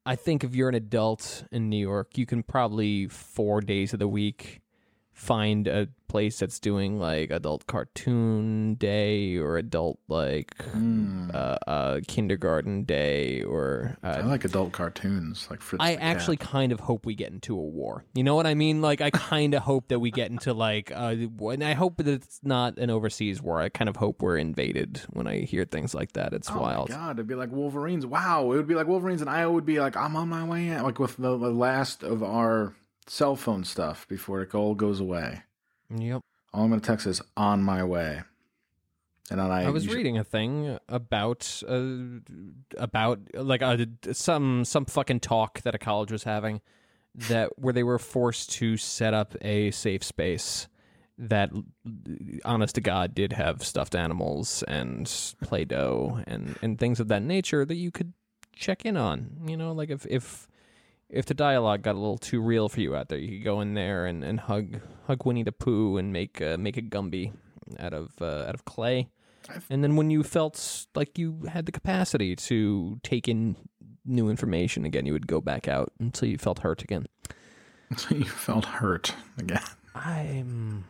I 0.06 0.16
think 0.16 0.42
if 0.44 0.54
you're 0.54 0.68
an 0.70 0.74
adult 0.74 1.44
in 1.52 1.68
New 1.68 1.76
York, 1.76 2.16
you 2.16 2.24
can 2.24 2.42
probably 2.42 3.08
four 3.08 3.60
days 3.60 3.92
of 3.92 3.98
the 3.98 4.08
week 4.08 4.60
find 5.18 5.66
a 5.66 5.88
place 6.06 6.38
that's 6.38 6.58
doing 6.60 6.98
like 6.98 7.30
adult 7.30 7.66
cartoon 7.66 8.74
day 8.76 9.36
or 9.36 9.58
adult 9.58 9.98
like 10.08 10.54
Mm. 10.74 11.34
uh, 11.34 11.58
uh, 11.66 12.00
kindergarten 12.06 12.84
day 12.84 13.42
or 13.42 13.98
I 14.02 14.10
uh, 14.20 14.26
like 14.28 14.44
adult 14.44 14.72
cartoons, 14.72 15.46
like 15.50 15.60
Fritz 15.60 15.82
I 15.84 15.94
actually 15.94 16.36
Cat. 16.38 16.48
kind 16.48 16.72
of 16.72 16.80
hope 16.80 17.04
we 17.04 17.14
get 17.14 17.32
into 17.32 17.54
a 17.58 17.60
war. 17.62 18.04
You 18.14 18.22
know 18.22 18.36
what 18.36 18.46
I 18.46 18.54
mean? 18.54 18.80
Like 18.80 19.00
I 19.00 19.10
kind 19.10 19.54
of 19.54 19.62
hope 19.64 19.88
that 19.88 19.98
we 19.98 20.10
get 20.10 20.30
into 20.30 20.54
like 20.54 20.92
uh 20.94 21.14
and 21.50 21.64
I 21.64 21.74
hope 21.74 21.96
that 21.98 22.08
it's 22.08 22.40
not 22.42 22.78
an 22.78 22.88
overseas 22.88 23.42
war. 23.42 23.60
I 23.60 23.68
kind 23.68 23.88
of 23.88 23.96
hope 23.96 24.22
we're 24.22 24.38
invaded 24.38 25.02
when 25.10 25.26
I 25.26 25.40
hear 25.40 25.64
things 25.64 25.94
like 25.94 26.12
that. 26.12 26.32
It's 26.32 26.50
Oh 26.50 26.58
wild. 26.60 26.90
my 26.90 26.94
god, 26.96 27.16
it'd 27.16 27.26
be 27.26 27.34
like 27.34 27.50
Wolverines. 27.50 28.06
Wow, 28.06 28.44
it 28.52 28.56
would 28.56 28.68
be 28.68 28.74
like 28.76 28.86
Wolverines, 28.86 29.20
and 29.20 29.28
I 29.28 29.44
would 29.46 29.66
be 29.66 29.80
like, 29.80 29.96
I'm 29.96 30.14
on 30.16 30.28
my 30.28 30.44
way 30.46 30.70
out, 30.70 30.84
like 30.84 30.98
with 31.00 31.16
the, 31.16 31.36
the 31.36 31.50
last 31.50 32.02
of 32.02 32.22
our 32.22 32.74
cell 33.10 33.36
phone 33.36 33.64
stuff 33.64 34.06
before 34.08 34.42
it 34.42 34.54
all 34.54 34.74
goes 34.74 35.00
away. 35.00 35.42
Yep. 35.96 36.22
All 36.52 36.64
I'm 36.64 36.70
gonna 36.70 36.80
text 36.80 37.06
is 37.06 37.20
on 37.36 37.62
my 37.62 37.84
way, 37.84 38.22
and 39.30 39.40
I, 39.40 39.64
I 39.64 39.70
was 39.70 39.88
reading 39.88 40.16
a 40.16 40.24
thing 40.24 40.78
about 40.88 41.62
uh, 41.68 41.90
about 42.76 43.20
like 43.34 43.62
uh, 43.62 43.76
some 44.12 44.64
some 44.64 44.86
fucking 44.86 45.20
talk 45.20 45.60
that 45.62 45.74
a 45.74 45.78
college 45.78 46.10
was 46.10 46.24
having 46.24 46.60
that 47.14 47.58
where 47.58 47.72
they 47.72 47.82
were 47.82 47.98
forced 47.98 48.50
to 48.52 48.76
set 48.76 49.12
up 49.12 49.34
a 49.42 49.70
safe 49.72 50.04
space 50.04 50.68
that 51.18 51.50
honest 52.44 52.76
to 52.76 52.80
god 52.80 53.12
did 53.12 53.32
have 53.32 53.64
stuffed 53.64 53.96
animals 53.96 54.62
and 54.68 55.34
play-doh 55.42 56.20
and 56.28 56.56
and 56.62 56.78
things 56.78 57.00
of 57.00 57.08
that 57.08 57.22
nature 57.22 57.64
that 57.64 57.74
you 57.74 57.90
could 57.90 58.12
check 58.54 58.86
in 58.86 58.96
on 58.96 59.30
you 59.46 59.56
know 59.56 59.72
like 59.72 59.90
if 59.90 60.06
if 60.06 60.46
if 61.10 61.26
the 61.26 61.34
dialogue 61.34 61.82
got 61.82 61.94
a 61.94 61.98
little 61.98 62.18
too 62.18 62.40
real 62.40 62.68
for 62.68 62.80
you 62.80 62.94
out 62.94 63.08
there 63.08 63.18
you 63.18 63.38
could 63.38 63.44
go 63.44 63.60
in 63.60 63.74
there 63.74 64.06
and, 64.06 64.22
and 64.24 64.40
hug 64.40 64.80
hug 65.06 65.24
winnie 65.24 65.42
the 65.42 65.52
pooh 65.52 65.96
and 65.96 66.12
make 66.12 66.40
uh, 66.42 66.56
make 66.58 66.76
a 66.76 66.82
gumby 66.82 67.32
out 67.78 67.92
of 67.92 68.12
uh, 68.20 68.44
out 68.48 68.54
of 68.54 68.64
clay. 68.64 69.08
And 69.70 69.82
then 69.82 69.96
when 69.96 70.10
you 70.10 70.22
felt 70.22 70.86
like 70.94 71.18
you 71.18 71.44
had 71.50 71.66
the 71.66 71.72
capacity 71.72 72.36
to 72.36 73.00
take 73.02 73.28
in 73.28 73.56
new 74.04 74.28
information 74.28 74.84
again, 74.84 75.06
you 75.06 75.12
would 75.12 75.26
go 75.26 75.40
back 75.40 75.68
out 75.68 75.90
until 75.98 76.28
you 76.28 76.38
felt 76.38 76.60
hurt 76.60 76.82
again. 76.82 77.06
So 77.96 78.14
you 78.14 78.26
felt 78.26 78.66
hurt 78.66 79.14
again. 79.38 79.62
I'm 79.94 80.84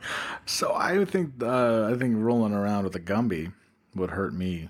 So 0.46 0.74
I 0.74 1.04
think 1.04 1.40
uh, 1.40 1.86
I 1.86 1.96
think 1.96 2.16
rolling 2.16 2.52
around 2.52 2.84
with 2.84 2.96
a 2.96 3.00
Gumby 3.00 3.52
would 3.94 4.10
hurt 4.10 4.34
me 4.34 4.68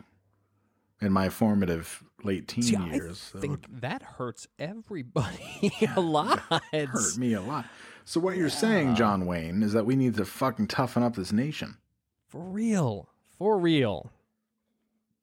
in 1.00 1.12
my 1.12 1.28
formative 1.28 2.02
late 2.24 2.48
teen 2.48 2.62
See, 2.64 2.76
I 2.76 2.86
years. 2.94 3.30
That 3.32 3.40
think 3.40 3.80
that 3.80 4.02
hurts 4.02 4.48
everybody 4.58 5.72
a 5.96 6.00
lot. 6.00 6.40
hurt 6.72 7.16
me 7.16 7.34
a 7.34 7.40
lot. 7.40 7.66
So 8.04 8.20
what 8.20 8.36
you're 8.36 8.48
saying, 8.50 8.94
John 8.94 9.26
Wayne, 9.26 9.62
is 9.62 9.72
that 9.74 9.84
we 9.86 9.94
need 9.94 10.14
to 10.16 10.24
fucking 10.24 10.68
toughen 10.68 11.02
up 11.02 11.14
this 11.14 11.32
nation. 11.32 11.76
For 12.26 12.40
real. 12.42 13.08
For 13.38 13.58
real. 13.58 14.10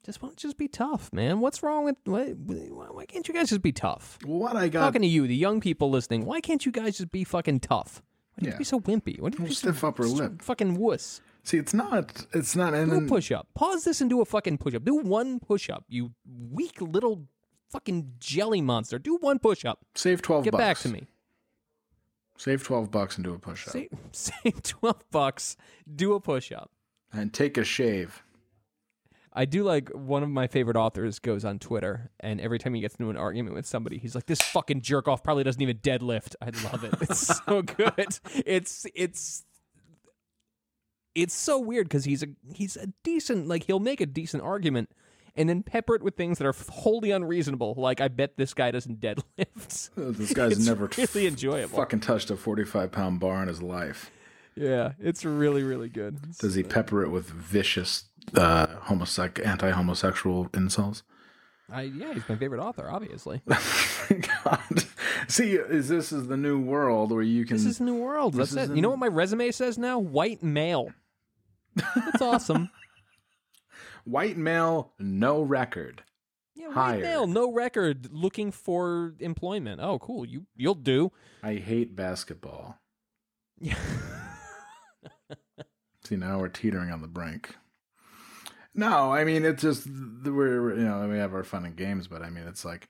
Just 0.05 0.21
why 0.21 0.27
don't 0.29 0.38
just 0.38 0.57
be 0.57 0.67
tough, 0.67 1.11
man? 1.11 1.39
What's 1.39 1.63
wrong 1.63 1.83
with 1.83 1.95
why, 2.05 2.27
why 2.29 3.05
can't 3.07 3.27
you 3.27 3.33
guys 3.33 3.49
just 3.49 3.63
be 3.63 3.71
tough? 3.71 4.19
What 4.23 4.55
I 4.55 4.67
got 4.69 4.81
Talking 4.81 5.01
to 5.01 5.07
you, 5.07 5.25
the 5.27 5.35
young 5.35 5.59
people 5.59 5.89
listening, 5.89 6.25
why 6.25 6.41
can't 6.41 6.63
you 6.63 6.71
guys 6.71 6.97
just 6.97 7.11
be 7.11 7.23
fucking 7.23 7.61
tough? 7.61 8.03
Why 8.35 8.41
do 8.41 8.45
you 8.47 8.51
Yeah. 8.53 8.57
be 8.59 8.63
so 8.65 8.79
wimpy? 8.79 9.19
Why 9.19 9.29
do 9.29 9.38
you 9.38 9.43
Well, 9.45 9.47
just 9.49 9.59
stiff 9.61 9.83
upper 9.83 10.03
lip. 10.03 10.43
Fucking 10.43 10.75
wuss. 10.75 11.21
See. 11.49 11.58
It's 11.58 11.73
not. 11.73 12.25
It's 12.34 12.55
not. 12.55 12.73
And 12.73 12.91
Do 12.91 12.97
a 13.05 13.08
push 13.08 13.31
up. 13.31 13.47
Pause 13.55 13.84
this 13.86 14.01
and 14.01 14.10
do 14.10 14.21
a 14.21 14.25
fucking 14.25 14.58
push 14.58 14.73
up. 14.75 14.84
Do 14.84 14.95
one 14.97 15.39
push 15.39 15.69
up. 15.69 15.86
You 15.88 16.12
weak 16.51 16.81
little 16.81 17.27
fucking 17.71 18.13
jelly 18.19 18.62
monster. 18.62 18.99
Do 18.99 19.17
one 19.17 19.39
push 19.39 19.65
up. 19.65 19.79
save 19.95 20.21
twelve. 20.21 20.43
Get 20.43 20.51
bucks. 20.51 20.62
back 20.63 20.77
to 20.79 20.89
me. 20.89 21.08
Save 22.38 22.63
twelve 22.63 22.91
bucks 22.91 23.15
and 23.15 23.23
do 23.23 23.34
a 23.34 23.39
push 23.39 23.65
up, 23.67 23.71
Save, 23.73 23.89
save 24.12 24.62
twelve 24.63 25.03
bucks. 25.12 25.55
Do 25.93 26.13
a 26.13 26.19
push 26.19 26.51
up. 26.51 26.69
and 27.13 27.34
take 27.34 27.58
a 27.58 27.63
shave. 27.63 28.23
I 29.38 29.43
do 29.45 29.63
like 29.63 29.89
one 29.89 30.23
of 30.23 30.29
my 30.29 30.47
favorite 30.47 30.77
authors 30.77 31.19
goes 31.19 31.43
on 31.43 31.60
Twitter, 31.60 32.10
and 32.21 32.39
every 32.39 32.58
time 32.58 32.73
he 32.73 32.79
gets 32.81 32.95
into 32.95 33.10
an 33.10 33.17
argument 33.17 33.53
with 33.55 33.65
somebody, 33.65 33.97
he's 33.97 34.15
like, 34.15 34.25
"This 34.25 34.41
fucking 34.41 34.81
jerk 34.81 35.08
off 35.10 35.23
probably 35.23 35.43
doesn't 35.43 35.62
even 35.62 35.77
deadlift." 35.77 36.36
I 36.41 36.51
love 36.71 36.84
it. 36.86 36.93
It's 37.01 37.39
so 37.45 37.62
good. 37.77 38.19
It's 38.45 38.86
it's 38.95 39.43
it's 41.15 41.34
so 41.34 41.58
weird 41.60 41.88
because 41.88 42.06
he's 42.06 42.21
a 42.23 42.28
he's 42.54 42.75
a 42.78 42.88
decent 43.04 43.47
like 43.47 43.63
he'll 43.63 43.80
make 43.80 44.01
a 44.01 44.06
decent 44.06 44.43
argument, 44.43 44.89
and 45.36 45.47
then 45.49 45.63
pepper 45.63 45.95
it 45.95 46.04
with 46.04 46.15
things 46.15 46.38
that 46.38 46.45
are 46.47 46.54
wholly 46.69 47.12
unreasonable. 47.12 47.73
Like, 47.78 48.01
I 48.01 48.08
bet 48.10 48.38
this 48.38 48.54
guy 48.54 48.71
doesn't 48.71 48.99
deadlift. 49.01 49.89
This 50.17 50.34
guy's 50.34 50.54
It's 50.58 50.65
never 50.67 50.89
really 50.97 51.28
enjoyable. 51.28 51.78
fucking 51.78 52.01
touched 52.01 52.30
a 52.30 52.36
forty-five 52.36 52.91
pound 52.91 53.19
bar 53.19 53.41
in 53.41 53.47
his 53.47 53.62
life. 53.62 54.12
Yeah, 54.56 54.93
it's 54.99 55.25
really 55.25 55.63
really 55.63 55.89
good. 55.89 56.38
Does 56.39 56.56
he 56.56 56.63
pepper 56.63 57.04
it 57.04 57.10
with 57.10 57.28
vicious 57.30 58.06
uh, 58.36 58.67
homosec- 58.86 59.45
anti-homosexual 59.45 60.49
insults? 60.54 61.04
I, 61.71 61.82
yeah, 61.82 62.13
he's 62.13 62.30
my 62.30 62.36
favorite 62.36 62.62
author, 62.62 62.89
obviously. 62.91 63.41
God. 63.47 64.86
See, 65.28 65.54
is 65.56 65.89
this 65.89 66.12
is 66.12 66.28
the 66.28 66.38
new 66.38 66.60
world 66.60 67.12
where 67.12 67.23
you 67.23 67.43
can 67.43 67.58
This 67.58 67.65
is 67.65 67.82
New 67.82 67.95
World. 67.95 68.36
That's 68.36 68.54
it. 68.54 68.69
You 68.75 68.84
know 68.84 68.91
what 68.91 68.99
my 68.99 69.08
resume 69.08 69.49
says 69.51 69.78
now? 69.80 69.97
White 69.97 70.43
male. 70.43 70.91
That's 71.75 72.21
awesome. 72.21 72.69
white 74.05 74.38
male, 74.38 74.93
no 74.99 75.41
record. 75.41 76.03
Yeah, 76.55 76.67
white 76.67 76.73
Hired. 76.75 77.03
male, 77.03 77.27
no 77.27 77.51
record, 77.51 78.09
looking 78.11 78.51
for 78.51 79.13
employment. 79.19 79.81
Oh, 79.81 79.99
cool. 79.99 80.25
You 80.25 80.45
you'll 80.55 80.75
do. 80.75 81.11
I 81.43 81.55
hate 81.55 81.95
basketball. 81.95 82.77
Yeah. 83.59 83.77
See, 86.05 86.15
now 86.15 86.39
we're 86.39 86.49
teetering 86.49 86.91
on 86.91 87.01
the 87.01 87.07
brink. 87.07 87.55
No, 88.73 89.11
I 89.13 89.23
mean 89.23 89.43
it's 89.45 89.61
just 89.61 89.88
we're 89.88 90.75
you 90.77 90.83
know 90.83 91.07
we 91.07 91.17
have 91.17 91.33
our 91.33 91.43
fun 91.43 91.65
and 91.65 91.75
games, 91.75 92.07
but 92.07 92.21
I 92.21 92.29
mean 92.29 92.45
it's 92.47 92.63
like 92.65 92.89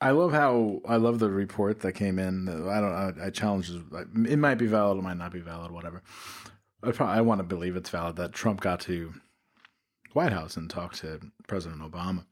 I 0.00 0.10
love 0.10 0.32
how 0.32 0.80
I 0.86 0.96
love 0.96 1.18
the 1.20 1.30
report 1.30 1.80
that 1.80 1.92
came 1.92 2.18
in. 2.18 2.48
I 2.48 2.80
don't. 2.80 2.92
I, 2.92 3.26
I 3.26 3.30
challenge. 3.30 3.70
It 4.28 4.38
might 4.38 4.56
be 4.56 4.66
valid. 4.66 4.98
It 4.98 5.02
might 5.02 5.16
not 5.16 5.32
be 5.32 5.38
valid. 5.38 5.70
Whatever. 5.70 6.02
I, 6.82 6.90
probably, 6.90 7.14
I 7.16 7.20
want 7.20 7.38
to 7.40 7.44
believe 7.44 7.76
it's 7.76 7.90
valid 7.90 8.16
that 8.16 8.32
Trump 8.32 8.60
got 8.60 8.80
to 8.82 9.14
White 10.12 10.32
House 10.32 10.56
and 10.56 10.68
talked 10.68 10.98
to 11.00 11.20
President 11.46 11.80
Obama, 11.80 12.24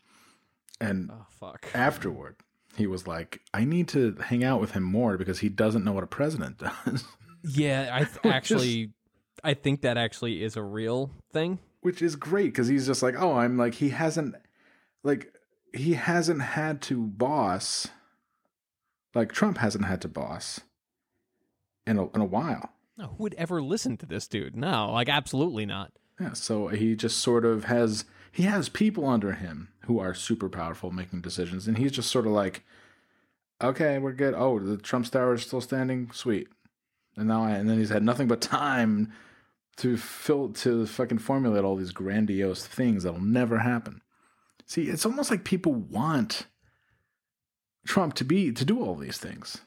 and 0.80 1.10
Oh 1.12 1.26
fuck. 1.38 1.66
afterward 1.74 2.36
he 2.76 2.86
was 2.86 3.06
like, 3.06 3.40
"I 3.54 3.64
need 3.64 3.88
to 3.88 4.16
hang 4.24 4.44
out 4.44 4.60
with 4.60 4.72
him 4.72 4.82
more 4.82 5.16
because 5.16 5.40
he 5.40 5.48
doesn't 5.48 5.84
know 5.84 5.92
what 5.92 6.04
a 6.04 6.08
president 6.08 6.58
does." 6.84 7.04
Yeah, 7.44 7.90
I 7.92 8.04
th- 8.04 8.18
actually, 8.24 8.92
I 9.44 9.54
think 9.54 9.82
that 9.82 9.96
actually 9.96 10.42
is 10.42 10.56
a 10.56 10.62
real 10.62 11.10
thing. 11.32 11.58
which 11.80 12.02
is 12.02 12.16
great 12.16 12.46
because 12.46 12.68
he's 12.68 12.86
just 12.86 13.02
like, 13.02 13.14
oh, 13.18 13.36
I'm 13.36 13.56
like 13.56 13.74
he 13.74 13.88
hasn't, 13.90 14.34
like 15.02 15.32
he 15.72 15.94
hasn't 15.94 16.42
had 16.42 16.82
to 16.82 17.06
boss, 17.06 17.88
like 19.14 19.32
Trump 19.32 19.58
hasn't 19.58 19.84
had 19.86 20.00
to 20.02 20.08
boss 20.08 20.60
in 21.86 21.96
a 21.98 22.08
in 22.10 22.20
a 22.20 22.24
while. 22.26 22.72
Who 23.08 23.22
would 23.22 23.34
ever 23.34 23.62
listen 23.62 23.96
to 23.98 24.06
this 24.06 24.26
dude? 24.28 24.56
No, 24.56 24.92
like 24.92 25.08
absolutely 25.08 25.66
not. 25.66 25.92
Yeah, 26.20 26.34
so 26.34 26.68
he 26.68 26.94
just 26.94 27.18
sort 27.18 27.44
of 27.44 27.64
has 27.64 28.04
he 28.32 28.44
has 28.44 28.68
people 28.68 29.08
under 29.08 29.32
him 29.32 29.68
who 29.86 29.98
are 29.98 30.14
super 30.14 30.48
powerful 30.48 30.90
making 30.90 31.22
decisions, 31.22 31.66
and 31.66 31.78
he's 31.78 31.92
just 31.92 32.10
sort 32.10 32.26
of 32.26 32.32
like, 32.32 32.62
okay, 33.62 33.98
we're 33.98 34.12
good. 34.12 34.34
Oh, 34.34 34.58
the 34.58 34.76
Trump 34.76 35.10
tower 35.10 35.34
is 35.34 35.42
still 35.42 35.60
standing, 35.60 36.10
sweet. 36.12 36.48
And 37.16 37.28
now, 37.28 37.44
I, 37.44 37.52
and 37.52 37.68
then 37.68 37.78
he's 37.78 37.90
had 37.90 38.02
nothing 38.02 38.28
but 38.28 38.40
time 38.40 39.12
to 39.78 39.96
fill 39.96 40.50
to 40.50 40.86
fucking 40.86 41.18
formulate 41.18 41.64
all 41.64 41.76
these 41.76 41.92
grandiose 41.92 42.66
things 42.66 43.02
that'll 43.02 43.20
never 43.20 43.58
happen. 43.58 44.02
See, 44.66 44.88
it's 44.88 45.06
almost 45.06 45.30
like 45.30 45.42
people 45.42 45.72
want 45.72 46.46
Trump 47.86 48.14
to 48.14 48.24
be 48.24 48.52
to 48.52 48.64
do 48.64 48.80
all 48.82 48.94
these 48.94 49.18
things. 49.18 49.62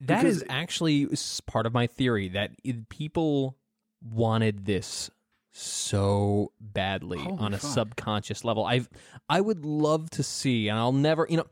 That 0.00 0.22
Because- 0.22 0.38
is 0.38 0.44
actually 0.48 1.08
part 1.46 1.66
of 1.66 1.74
my 1.74 1.86
theory 1.86 2.28
that 2.30 2.52
people 2.88 3.56
wanted 4.02 4.64
this 4.64 5.10
so 5.52 6.52
badly 6.60 7.18
Holy 7.18 7.38
on 7.38 7.52
a 7.54 7.58
fuck. 7.58 7.70
subconscious 7.72 8.44
level. 8.44 8.64
I've 8.64 8.88
I 9.28 9.40
would 9.40 9.64
love 9.64 10.08
to 10.10 10.22
see, 10.22 10.68
and 10.68 10.78
I'll 10.78 10.92
never, 10.92 11.26
you 11.28 11.36
know, 11.36 11.46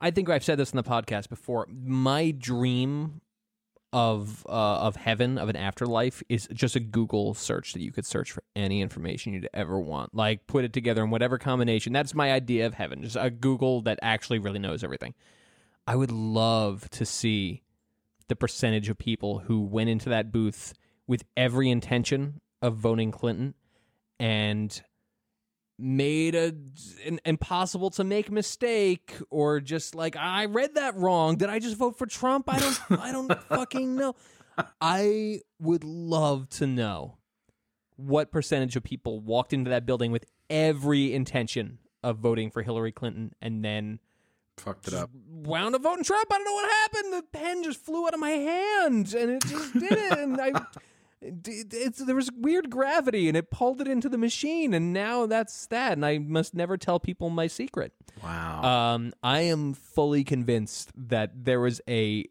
I 0.00 0.10
think 0.10 0.28
I've 0.30 0.42
said 0.42 0.58
this 0.58 0.72
in 0.72 0.76
the 0.76 0.82
podcast 0.82 1.28
before. 1.28 1.66
My 1.70 2.30
dream 2.32 3.20
of 3.92 4.44
uh, 4.48 4.52
of 4.80 4.96
heaven 4.96 5.36
of 5.38 5.48
an 5.50 5.56
afterlife 5.56 6.22
is 6.30 6.48
just 6.52 6.74
a 6.76 6.80
Google 6.80 7.34
search 7.34 7.74
that 7.74 7.82
you 7.82 7.92
could 7.92 8.06
search 8.06 8.32
for 8.32 8.42
any 8.56 8.80
information 8.80 9.34
you'd 9.34 9.48
ever 9.52 9.78
want. 9.78 10.14
Like 10.14 10.46
put 10.46 10.64
it 10.64 10.72
together 10.72 11.04
in 11.04 11.10
whatever 11.10 11.36
combination. 11.38 11.92
That's 11.92 12.14
my 12.14 12.32
idea 12.32 12.66
of 12.66 12.74
heaven. 12.74 13.02
Just 13.02 13.16
a 13.20 13.30
Google 13.30 13.82
that 13.82 13.98
actually 14.02 14.38
really 14.38 14.58
knows 14.58 14.82
everything. 14.82 15.14
I 15.86 15.94
would 15.96 16.10
love 16.10 16.88
to 16.90 17.04
see 17.04 17.61
the 18.32 18.36
percentage 18.36 18.88
of 18.88 18.96
people 18.96 19.40
who 19.40 19.60
went 19.60 19.90
into 19.90 20.08
that 20.08 20.32
booth 20.32 20.72
with 21.06 21.22
every 21.36 21.68
intention 21.68 22.40
of 22.62 22.76
voting 22.76 23.10
Clinton 23.10 23.52
and 24.18 24.82
made 25.78 26.34
a 26.34 26.54
an 27.04 27.20
impossible 27.26 27.90
to 27.90 28.04
make 28.04 28.30
mistake 28.30 29.16
or 29.28 29.60
just 29.60 29.94
like 29.94 30.16
I 30.16 30.46
read 30.46 30.76
that 30.76 30.96
wrong. 30.96 31.36
Did 31.36 31.50
I 31.50 31.58
just 31.58 31.76
vote 31.76 31.98
for 31.98 32.06
Trump? 32.06 32.48
I 32.48 32.58
don't 32.58 32.80
I 33.02 33.12
don't 33.12 33.38
fucking 33.50 33.96
know. 33.96 34.14
I 34.80 35.40
would 35.60 35.84
love 35.84 36.48
to 36.50 36.66
know 36.66 37.18
what 37.96 38.32
percentage 38.32 38.76
of 38.76 38.82
people 38.82 39.20
walked 39.20 39.52
into 39.52 39.68
that 39.68 39.84
building 39.84 40.10
with 40.10 40.24
every 40.48 41.12
intention 41.12 41.80
of 42.02 42.16
voting 42.16 42.50
for 42.50 42.62
Hillary 42.62 42.92
Clinton 42.92 43.34
and 43.42 43.62
then 43.62 43.98
Fucked 44.58 44.88
it 44.88 44.94
up. 44.94 45.10
wound 45.30 45.74
up 45.74 45.82
voting 45.82 46.04
Trump. 46.04 46.28
I 46.30 46.36
don't 46.36 46.44
know 46.44 46.52
what 46.54 46.70
happened. 46.70 47.12
The 47.14 47.38
pen 47.38 47.64
just 47.64 47.84
flew 47.84 48.06
out 48.06 48.14
of 48.14 48.20
my 48.20 48.30
hand, 48.30 49.14
and 49.14 49.30
it 49.30 49.44
just 49.46 49.72
did 49.72 49.92
it. 49.92 50.18
And 50.18 50.40
I, 50.40 50.48
it- 51.22 51.72
it's 51.72 51.98
there 52.04 52.14
was 52.14 52.30
weird 52.36 52.68
gravity, 52.70 53.28
and 53.28 53.36
it 53.36 53.50
pulled 53.50 53.80
it 53.80 53.88
into 53.88 54.08
the 54.08 54.18
machine, 54.18 54.74
and 54.74 54.92
now 54.92 55.26
that's 55.26 55.66
that. 55.66 55.92
And 55.92 56.04
I 56.04 56.18
must 56.18 56.54
never 56.54 56.76
tell 56.76 57.00
people 57.00 57.30
my 57.30 57.46
secret. 57.46 57.92
Wow. 58.22 58.62
Um, 58.62 59.12
I 59.22 59.40
am 59.40 59.72
fully 59.74 60.22
convinced 60.22 60.90
that 61.08 61.44
there 61.44 61.60
was 61.60 61.80
a 61.88 62.26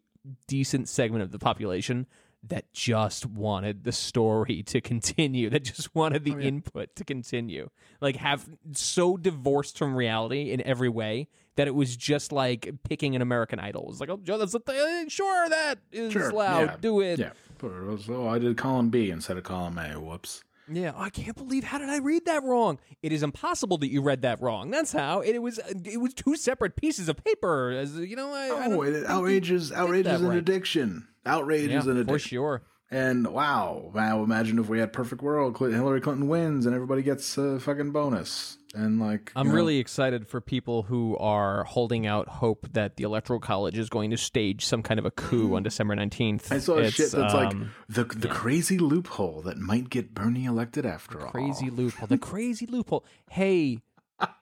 decent 0.46 0.88
segment 0.88 1.22
of 1.24 1.32
the 1.32 1.38
population 1.38 2.06
that 2.44 2.72
just 2.72 3.24
wanted 3.26 3.84
the 3.84 3.92
story 3.92 4.62
to 4.64 4.80
continue, 4.80 5.50
that 5.50 5.64
just 5.64 5.94
wanted 5.94 6.24
the 6.24 6.32
input 6.40 6.94
to 6.96 7.04
continue. 7.04 7.68
Like 8.00 8.16
have 8.16 8.48
so 8.72 9.16
divorced 9.16 9.76
from 9.78 9.94
reality 9.94 10.50
in 10.50 10.60
every 10.62 10.88
way 10.88 11.28
that 11.56 11.66
it 11.68 11.74
was 11.74 11.96
just 11.96 12.32
like 12.32 12.70
picking 12.88 13.14
an 13.16 13.22
American 13.22 13.58
Idol. 13.58 13.82
It 13.82 13.88
was 13.88 14.00
like, 14.00 14.08
oh, 14.10 14.20
Joe, 14.22 14.38
that's 14.38 14.52
the 14.52 14.60
thing. 14.60 15.08
Sure, 15.08 15.48
that 15.48 15.78
is 15.90 16.12
Sure, 16.12 16.32
loud. 16.32 16.60
yeah, 16.66 16.76
Do 16.80 17.00
it. 17.00 17.18
yeah. 17.18 17.32
But 17.58 17.70
oh, 18.08 18.28
I 18.28 18.38
did 18.38 18.56
column 18.56 18.88
B 18.90 19.10
instead 19.10 19.36
of 19.36 19.44
column 19.44 19.78
A. 19.78 19.98
Whoops. 20.00 20.42
Yeah, 20.70 20.92
I 20.96 21.10
can't 21.10 21.36
believe 21.36 21.64
how 21.64 21.78
did 21.78 21.90
I 21.90 21.98
read 21.98 22.24
that 22.26 22.42
wrong? 22.44 22.78
It 23.02 23.12
is 23.12 23.22
impossible 23.22 23.78
that 23.78 23.88
you 23.90 24.00
read 24.00 24.22
that 24.22 24.40
wrong. 24.40 24.70
That's 24.70 24.92
how 24.92 25.20
it, 25.20 25.36
was. 25.42 25.58
It 25.84 26.00
was 26.00 26.14
two 26.14 26.36
separate 26.36 26.76
pieces 26.76 27.08
of 27.08 27.22
paper. 27.22 27.70
As 27.70 27.96
you 27.96 28.14
know, 28.16 28.32
I, 28.32 28.46
I 28.46 28.66
Oh, 28.66 28.70
don't 28.84 28.94
it 28.94 29.04
outrages 29.06 29.72
outrages 29.72 30.20
an 30.20 30.28
right. 30.28 30.38
addiction. 30.38 31.08
Outrage 31.26 31.70
Yeah, 31.70 31.78
is 31.80 31.86
an 31.86 31.96
addiction 31.98 32.14
for 32.14 32.18
sure. 32.18 32.62
And 32.90 33.26
wow, 33.28 33.90
wow! 33.94 34.22
Imagine 34.22 34.58
if 34.58 34.68
we 34.68 34.78
had 34.78 34.92
perfect 34.92 35.20
world. 35.22 35.56
Hillary 35.58 36.00
Clinton 36.00 36.28
wins, 36.28 36.64
and 36.64 36.74
everybody 36.74 37.02
gets 37.02 37.36
a 37.38 37.58
fucking 37.58 37.90
bonus. 37.90 38.56
And 38.74 39.00
like, 39.00 39.32
I'm 39.36 39.48
know, 39.48 39.54
really 39.54 39.78
excited 39.78 40.26
for 40.26 40.40
people 40.40 40.84
who 40.84 41.16
are 41.18 41.64
holding 41.64 42.06
out 42.06 42.28
hope 42.28 42.66
that 42.72 42.96
the 42.96 43.04
Electoral 43.04 43.40
College 43.40 43.76
is 43.78 43.88
going 43.88 44.10
to 44.10 44.16
stage 44.16 44.64
some 44.64 44.82
kind 44.82 44.98
of 44.98 45.06
a 45.06 45.10
coup 45.10 45.54
on 45.54 45.62
December 45.62 45.94
19th. 45.94 46.50
I 46.50 46.58
saw 46.58 46.78
It's, 46.78 46.94
shit 46.94 47.10
that's 47.10 47.34
like 47.34 47.48
um, 47.50 47.72
the 47.88 48.04
the 48.04 48.28
crazy 48.28 48.78
loophole 48.78 49.42
that 49.42 49.58
might 49.58 49.90
get 49.90 50.14
Bernie 50.14 50.44
elected 50.46 50.86
after 50.86 51.20
all. 51.20 51.30
crazy 51.30 51.70
loophole. 51.70 52.06
The 52.06 52.18
crazy 52.18 52.66
loophole. 52.66 53.04
Hey, 53.30 53.78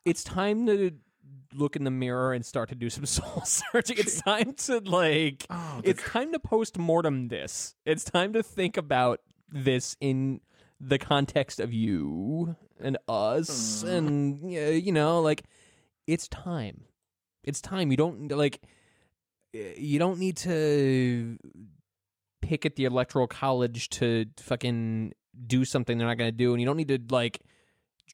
it's 0.05 0.23
time 0.23 0.66
to 0.66 0.93
look 1.53 1.75
in 1.75 1.83
the 1.83 1.90
mirror 1.90 2.33
and 2.33 2.47
start 2.47 2.69
to 2.69 2.75
do 2.77 2.88
some 2.90 3.07
soul 3.07 3.43
searching. 3.45 3.97
It's 3.99 4.21
time 4.23 4.53
to 4.55 4.79
like 4.79 5.47
Oh, 5.51 5.81
the 5.83 5.90
it's 5.90 6.03
time 6.05 6.33
to 6.33 6.38
post 6.38 6.79
mortem 6.79 7.29
this. 7.29 7.75
It's 7.85 8.05
time 8.05 8.33
to 8.35 8.43
think 8.43 8.77
about 8.77 9.21
this 9.51 9.97
in 10.01 10.40
the 10.81 10.99
context 10.99 11.61
of 11.61 11.73
you 11.75 12.57
and 12.83 12.99
us 13.09 13.85
mm-hmm. 13.85 13.97
and 13.97 14.53
you 14.53 14.93
know 14.93 15.21
like 15.21 15.45
it's 16.07 16.29
time. 16.29 16.83
It's 17.45 17.61
time. 17.61 17.90
You 17.90 17.97
don't 17.97 18.29
like 18.33 18.61
you 19.53 19.99
don't 19.99 20.19
need 20.19 20.37
to 20.38 21.38
pick 22.43 22.64
at 22.64 22.77
the 22.77 22.85
electoral 22.85 23.27
college 23.27 23.88
to 23.90 24.27
fucking 24.38 25.12
do 25.47 25.64
something 25.64 25.99
they're 25.99 26.07
not 26.07 26.19
going 26.19 26.29
to 26.29 26.37
do 26.37 26.53
and 26.53 26.61
you 26.61 26.66
don't 26.66 26.77
need 26.77 26.88
to 26.88 27.01
like 27.11 27.40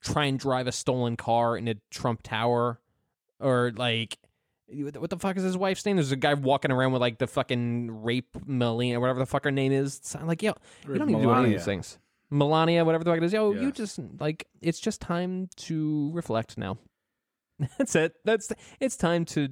try 0.03 0.27
and 0.27 0.39
drive 0.39 0.67
a 0.67 0.73
stolen 0.73 1.17
car 1.17 1.57
into 1.57 1.77
Trump 1.91 2.23
Tower 2.23 2.81
or 3.41 3.73
like 3.77 4.19
what 4.69 4.95
the- 4.95 5.01
what 5.01 5.11
the 5.11 5.19
fuck 5.19 5.37
is 5.37 5.45
his 5.45 5.57
wife's 5.57 5.87
name? 5.87 5.97
There's 5.97 6.13
a 6.13 6.17
guy 6.17 6.35
walking 6.35 6.73
around 6.73 6.93
with 6.93 7.01
like 7.01 7.19
the 7.19 7.27
fucking 7.27 8.03
rape 8.03 8.37
Melania, 8.47 8.99
whatever 8.99 9.21
the 9.21 9.27
fuck 9.27 9.45
her 9.45 9.51
name 9.53 9.73
is. 9.73 9.97
It's 9.99 10.15
like, 10.15 10.43
yo, 10.43 10.55
you 10.89 10.99
don't 10.99 11.07
need 11.07 11.15
to 11.15 11.23
do 11.23 11.31
any 11.31 11.31
of 11.31 11.37
Melania. 11.37 11.59
these 11.59 11.65
things. 11.65 11.99
Melania, 12.31 12.85
whatever 12.85 13.05
the 13.05 13.11
fuck 13.11 13.19
it 13.19 13.25
is. 13.25 13.33
Yo, 13.33 13.53
you 13.53 13.73
just 13.73 14.01
like 14.19 14.47
it's 14.61 14.81
just 14.81 15.01
time 15.01 15.49
to 15.57 16.11
reflect 16.13 16.59
now. 16.59 16.79
That's 17.79 17.95
it. 17.95 18.15
That's 18.25 18.53
it's 18.81 18.97
time 18.97 19.25
to 19.27 19.49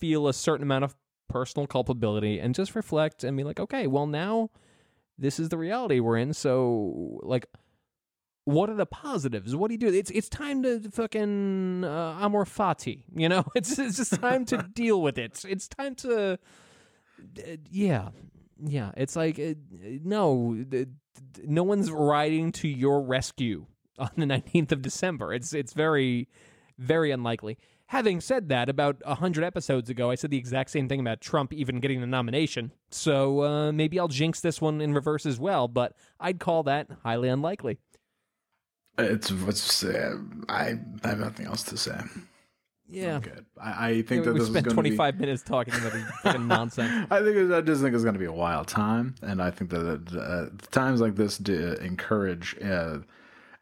feel 0.00 0.28
a 0.28 0.34
certain 0.34 0.62
amount 0.62 0.84
of 0.84 0.94
personal 1.28 1.66
culpability 1.66 2.38
and 2.38 2.54
just 2.54 2.74
reflect 2.74 3.24
and 3.24 3.36
be 3.36 3.44
like, 3.44 3.58
okay, 3.58 3.86
well 3.86 4.06
now 4.06 4.50
this 5.18 5.38
is 5.38 5.48
the 5.48 5.56
reality 5.56 6.00
we're 6.00 6.18
in. 6.18 6.32
So 6.34 7.20
like 7.22 7.46
what 8.44 8.68
are 8.68 8.74
the 8.74 8.86
positives? 8.86 9.56
What 9.56 9.68
do 9.68 9.74
you 9.74 9.78
do? 9.78 9.88
It's 9.88 10.10
it's 10.10 10.28
time 10.28 10.62
to 10.64 10.80
fucking 10.90 11.84
uh, 11.84 12.18
amor 12.20 12.44
fati. 12.44 13.04
You 13.14 13.28
know, 13.28 13.44
it's 13.54 13.78
it's 13.78 13.96
just 13.96 14.20
time 14.20 14.44
to 14.46 14.58
deal 14.74 15.00
with 15.00 15.18
it. 15.18 15.44
It's 15.48 15.66
time 15.66 15.94
to, 15.96 16.32
uh, 16.32 16.36
yeah, 17.70 18.10
yeah. 18.62 18.92
It's 18.96 19.16
like 19.16 19.38
uh, 19.38 19.54
no, 20.04 20.64
no 21.44 21.62
one's 21.62 21.90
riding 21.90 22.52
to 22.52 22.68
your 22.68 23.02
rescue 23.02 23.66
on 23.98 24.10
the 24.16 24.26
nineteenth 24.34 24.72
of 24.72 24.82
December. 24.82 25.32
It's 25.32 25.52
it's 25.52 25.72
very, 25.72 26.28
very 26.78 27.10
unlikely. 27.10 27.58
Having 27.86 28.22
said 28.22 28.48
that, 28.48 28.68
about 28.68 29.02
hundred 29.04 29.44
episodes 29.44 29.90
ago, 29.90 30.10
I 30.10 30.14
said 30.14 30.30
the 30.30 30.38
exact 30.38 30.70
same 30.70 30.88
thing 30.88 31.00
about 31.00 31.20
Trump 31.20 31.52
even 31.52 31.80
getting 31.80 32.00
the 32.00 32.06
nomination. 32.06 32.72
So 32.90 33.42
uh, 33.42 33.72
maybe 33.72 33.98
I'll 33.98 34.08
jinx 34.08 34.40
this 34.40 34.60
one 34.60 34.80
in 34.80 34.94
reverse 34.94 35.26
as 35.26 35.38
well. 35.38 35.68
But 35.68 35.94
I'd 36.18 36.40
call 36.40 36.62
that 36.64 36.88
highly 37.02 37.28
unlikely. 37.28 37.78
It's 38.98 39.30
what's 39.30 39.84
uh, 39.84 40.16
I 40.48 40.74
I 41.02 41.08
have 41.08 41.18
nothing 41.20 41.46
else 41.46 41.62
to 41.64 41.76
say. 41.76 41.98
Yeah. 42.88 43.16
I'm 43.16 43.20
good. 43.22 43.46
I, 43.60 43.88
I 43.88 44.02
think 44.02 44.10
Yeah, 44.10 44.24
that 44.26 44.32
we 44.34 44.38
this 44.40 44.48
is 44.48 44.54
spent 44.54 44.66
going 44.66 44.74
25 44.74 45.18
minutes 45.18 45.42
talking 45.42 45.74
about 45.74 45.92
this 45.92 46.04
fucking 46.22 46.46
nonsense. 46.46 47.06
I 47.10 47.22
think 47.22 47.52
I 47.52 47.60
just 47.60 47.82
think 47.82 47.94
it's 47.94 48.04
going 48.04 48.14
to 48.14 48.20
be 48.20 48.26
a 48.26 48.32
wild 48.32 48.68
time, 48.68 49.14
and 49.22 49.40
I 49.42 49.50
think 49.50 49.70
that 49.70 50.14
uh, 50.14 50.66
times 50.70 51.00
like 51.00 51.16
this 51.16 51.38
do 51.38 51.76
encourage 51.80 52.56
uh, 52.62 52.98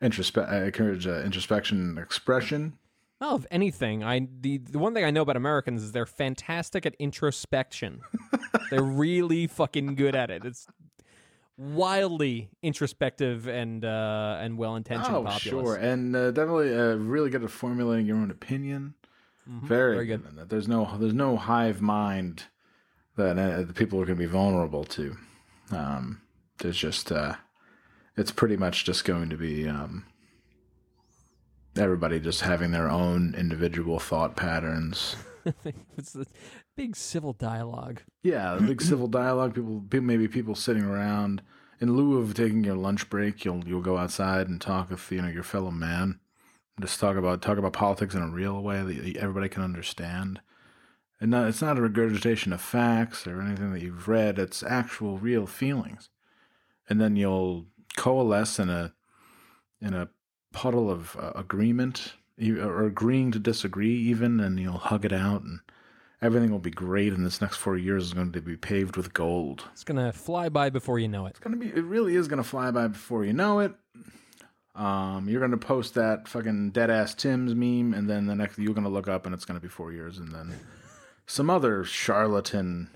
introspe- 0.02 0.50
uh, 0.50 0.64
encourage 0.66 1.06
uh, 1.06 1.22
introspection 1.22 1.78
and 1.80 1.98
expression. 1.98 2.74
Well, 3.20 3.37
if 3.37 3.46
anything, 3.52 4.02
I 4.02 4.26
the, 4.40 4.58
the 4.58 4.80
one 4.80 4.94
thing 4.94 5.04
I 5.04 5.12
know 5.12 5.22
about 5.22 5.37
Americans 5.37 5.85
is 5.85 5.92
they're 5.92 6.06
fantastic 6.06 6.85
at 6.85 6.96
introspection. 6.98 8.00
they're 8.70 8.82
really 8.82 9.46
fucking 9.46 9.94
good 9.94 10.16
at 10.16 10.30
it. 10.30 10.44
It's 10.44 10.66
wildly 11.56 12.50
introspective 12.62 13.46
and 13.46 13.85
uh, 13.85 14.38
and 14.40 14.58
well 14.58 14.74
intentioned. 14.74 15.14
Oh, 15.16 15.38
sure, 15.38 15.76
and 15.76 16.16
uh, 16.16 16.32
definitely 16.32 16.76
uh, 16.76 16.96
really 16.96 17.30
good 17.30 17.44
at 17.44 17.50
formulating 17.50 18.06
your 18.06 18.16
own 18.16 18.32
opinion. 18.32 18.94
Very, 19.46 19.94
Very 19.94 20.07
good. 20.07 20.37
that. 20.37 20.48
There's 20.48 20.68
no 20.68 20.96
there's 20.98 21.14
no 21.14 21.37
hive 21.37 21.81
mind 21.81 22.44
that 23.16 23.38
uh, 23.38 23.62
the 23.62 23.72
people 23.72 24.00
are 24.00 24.07
going 24.07 24.18
to 24.18 24.24
be 24.24 24.31
vulnerable 24.31 24.85
to. 24.85 25.16
Um, 25.70 26.22
there's 26.59 26.76
just 26.76 27.11
uh, 27.11 27.35
it's 28.16 28.31
pretty 28.31 28.57
much 28.57 28.85
just 28.85 29.05
going 29.05 29.31
to 29.31 29.37
be 29.37 29.68
um, 29.68 30.07
everybody 31.76 32.20
just 32.20 32.42
having 32.42 32.70
their 32.70 32.88
own 32.90 33.35
individual 33.37 33.98
thought 33.98 34.37
patterns. 34.37 35.16
it's 35.98 36.12
the 36.12 36.26
big 36.76 36.94
civil 36.96 37.33
dialogue. 37.33 38.02
Yeah, 38.22 38.55
the 38.55 38.62
big 38.62 38.81
civil 38.83 39.07
dialogue. 39.09 39.55
People, 39.55 39.81
people, 39.81 40.07
maybe 40.07 40.28
people 40.28 40.55
sitting 40.55 40.85
around 40.85 41.42
in 41.81 41.96
lieu 41.96 42.18
of 42.18 42.35
taking 42.35 42.64
your 42.64 42.76
lunch 42.76 43.11
break. 43.11 43.44
You'll 43.44 43.66
you'll 43.66 43.83
go 43.83 43.98
outside 43.98 44.48
and 44.48 44.61
talk 44.61 44.90
with 44.90 45.11
you 45.11 45.22
know 45.22 45.28
your 45.28 45.42
fellow 45.42 45.70
man. 45.70 46.20
Just 46.80 46.98
talk 47.00 47.16
about 47.16 47.42
talk 47.42 47.58
about 47.58 47.72
politics 47.74 48.14
in 48.14 48.22
a 48.22 48.28
real 48.30 48.61
way 48.62 48.82
that 48.82 49.16
everybody 49.16 49.48
can 49.48 49.62
understand. 49.62 50.40
And 51.20 51.30
not, 51.30 51.46
it's 51.48 51.62
not 51.62 51.78
a 51.78 51.82
regurgitation 51.82 52.52
of 52.52 52.61
facts 52.61 53.26
or 53.28 53.40
anything 53.40 53.72
that 53.72 53.80
you've 53.82 54.08
read. 54.08 54.40
It's 54.40 54.62
actual 54.64 55.18
real 55.18 55.46
feelings. 55.46 56.08
And 56.88 57.00
then 57.00 57.14
you'll 57.14 57.66
coalesce 57.96 58.58
in 58.58 58.68
a 58.70 58.92
in 59.80 59.94
a 59.94 60.08
puddle 60.52 60.90
of 60.90 61.16
uh, 61.16 61.32
agreement 61.35 62.14
or 62.40 62.85
agreeing 62.85 63.30
to 63.32 63.38
disagree 63.38 63.94
even 63.94 64.40
and 64.40 64.58
you'll 64.58 64.78
hug 64.78 65.04
it 65.04 65.12
out 65.12 65.42
and 65.42 65.61
everything 66.20 66.50
will 66.50 66.58
be 66.58 66.70
great 66.70 67.12
and 67.12 67.24
this 67.24 67.40
next 67.40 67.56
four 67.56 67.76
years 67.76 68.04
is 68.06 68.14
going 68.14 68.32
to 68.32 68.40
be 68.40 68.56
paved 68.56 68.96
with 68.96 69.12
gold 69.12 69.64
It's 69.72 69.85
gonna 69.85 70.12
fly 70.12 70.48
by 70.48 70.70
before 70.70 70.98
you 70.98 71.08
know 71.08 71.26
it. 71.26 71.30
it's 71.30 71.38
going 71.38 71.58
to 71.58 71.64
be 71.64 71.68
it 71.72 71.85
really 71.85 72.16
is 72.16 72.28
going 72.28 72.42
to 72.42 72.48
fly 72.48 72.70
by 72.70 72.88
before 72.88 73.24
you 73.24 73.32
know 73.32 73.61
it 73.61 73.72
um 74.74 75.28
you're 75.28 75.40
going 75.40 75.50
to 75.50 75.56
post 75.56 75.94
that 75.94 76.26
fucking 76.26 76.70
dead 76.70 76.90
ass 76.90 77.14
tim's 77.14 77.54
meme 77.54 77.92
and 77.92 78.08
then 78.08 78.26
the 78.26 78.35
next 78.35 78.58
you're 78.58 78.72
going 78.72 78.85
to 78.85 78.90
look 78.90 79.08
up 79.08 79.26
and 79.26 79.35
it's 79.35 79.44
going 79.44 79.58
to 79.58 79.62
be 79.62 79.68
four 79.68 79.92
years 79.92 80.16
and 80.18 80.32
then 80.32 80.58
some 81.26 81.50
other 81.50 81.85
charlatan 81.85 82.88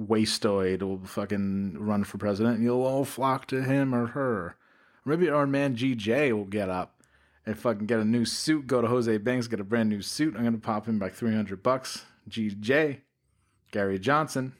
wastoid 0.00 0.82
will 0.82 1.00
fucking 1.04 1.76
run 1.78 2.04
for 2.04 2.18
president 2.18 2.56
and 2.56 2.64
you'll 2.64 2.84
all 2.84 3.04
flock 3.04 3.46
to 3.46 3.62
him 3.62 3.94
or 3.94 4.08
her. 4.08 4.56
Maybe 5.04 5.28
our 5.28 5.46
man 5.46 5.76
gj 5.76 6.32
will 6.32 6.44
get 6.44 6.68
up 6.68 7.02
and 7.44 7.58
fucking 7.58 7.86
get 7.86 8.00
a 8.00 8.04
new 8.04 8.24
suit 8.24 8.66
go 8.66 8.80
to 8.80 8.88
jose 8.88 9.16
banks 9.18 9.48
get 9.48 9.60
a 9.60 9.64
brand 9.64 9.88
new 9.88 10.02
suit. 10.02 10.34
I'm 10.36 10.42
going 10.42 10.54
to 10.54 10.60
pop 10.60 10.86
him 10.86 10.98
like 10.98 11.14
300 11.14 11.62
bucks. 11.62 12.04
Gj 12.28 13.00
gary 13.72 13.98
johnson 13.98 14.52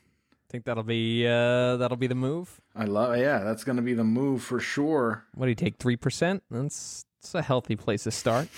Think 0.50 0.64
that'll 0.64 0.82
be 0.82 1.26
uh, 1.28 1.76
that'll 1.76 1.96
be 1.96 2.08
the 2.08 2.16
move. 2.16 2.60
I 2.74 2.84
love, 2.84 3.16
yeah, 3.16 3.38
that's 3.44 3.62
going 3.62 3.76
to 3.76 3.82
be 3.82 3.94
the 3.94 4.02
move 4.04 4.42
for 4.42 4.58
sure. 4.58 5.24
What 5.34 5.46
do 5.46 5.50
you 5.50 5.54
take? 5.54 5.76
Three 5.78 5.96
percent? 5.96 6.42
That's 6.50 7.04
that's 7.22 7.34
a 7.36 7.42
healthy 7.42 7.76
place 7.76 8.02
to 8.02 8.10
start. 8.10 8.48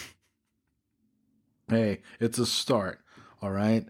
Hey, 1.68 2.00
it's 2.18 2.38
a 2.38 2.46
start, 2.46 3.00
all 3.42 3.50
right? 3.50 3.86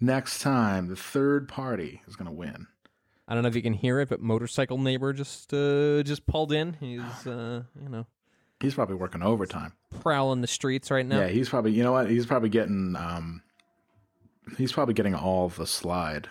Next 0.00 0.40
time, 0.40 0.88
the 0.88 0.96
third 0.96 1.48
party 1.48 2.02
is 2.08 2.16
going 2.16 2.26
to 2.26 2.32
win. 2.34 2.66
I 3.28 3.34
don't 3.34 3.42
know 3.44 3.48
if 3.48 3.56
you 3.56 3.62
can 3.62 3.72
hear 3.72 4.00
it, 4.00 4.08
but 4.08 4.20
motorcycle 4.20 4.76
neighbor 4.78 5.12
just 5.12 5.54
uh, 5.54 6.02
just 6.02 6.26
pulled 6.26 6.52
in. 6.52 6.74
He's 6.74 7.26
uh, 7.26 7.62
you 7.80 7.88
know 7.88 8.06
He's 8.60 8.74
probably 8.74 8.96
working 8.96 9.22
overtime. 9.22 9.72
prowling 10.00 10.40
the 10.40 10.46
streets 10.46 10.90
right 10.90 11.06
now. 11.06 11.20
Yeah, 11.20 11.28
he's 11.28 11.48
probably, 11.48 11.72
you 11.72 11.82
know 11.82 11.92
what? 11.92 12.08
He's 12.10 12.24
probably 12.26 12.48
getting, 12.48 12.96
um, 12.96 13.42
he's 14.56 14.72
probably 14.72 14.94
getting 14.94 15.14
all 15.14 15.48
the 15.50 15.66
slide. 15.66 16.28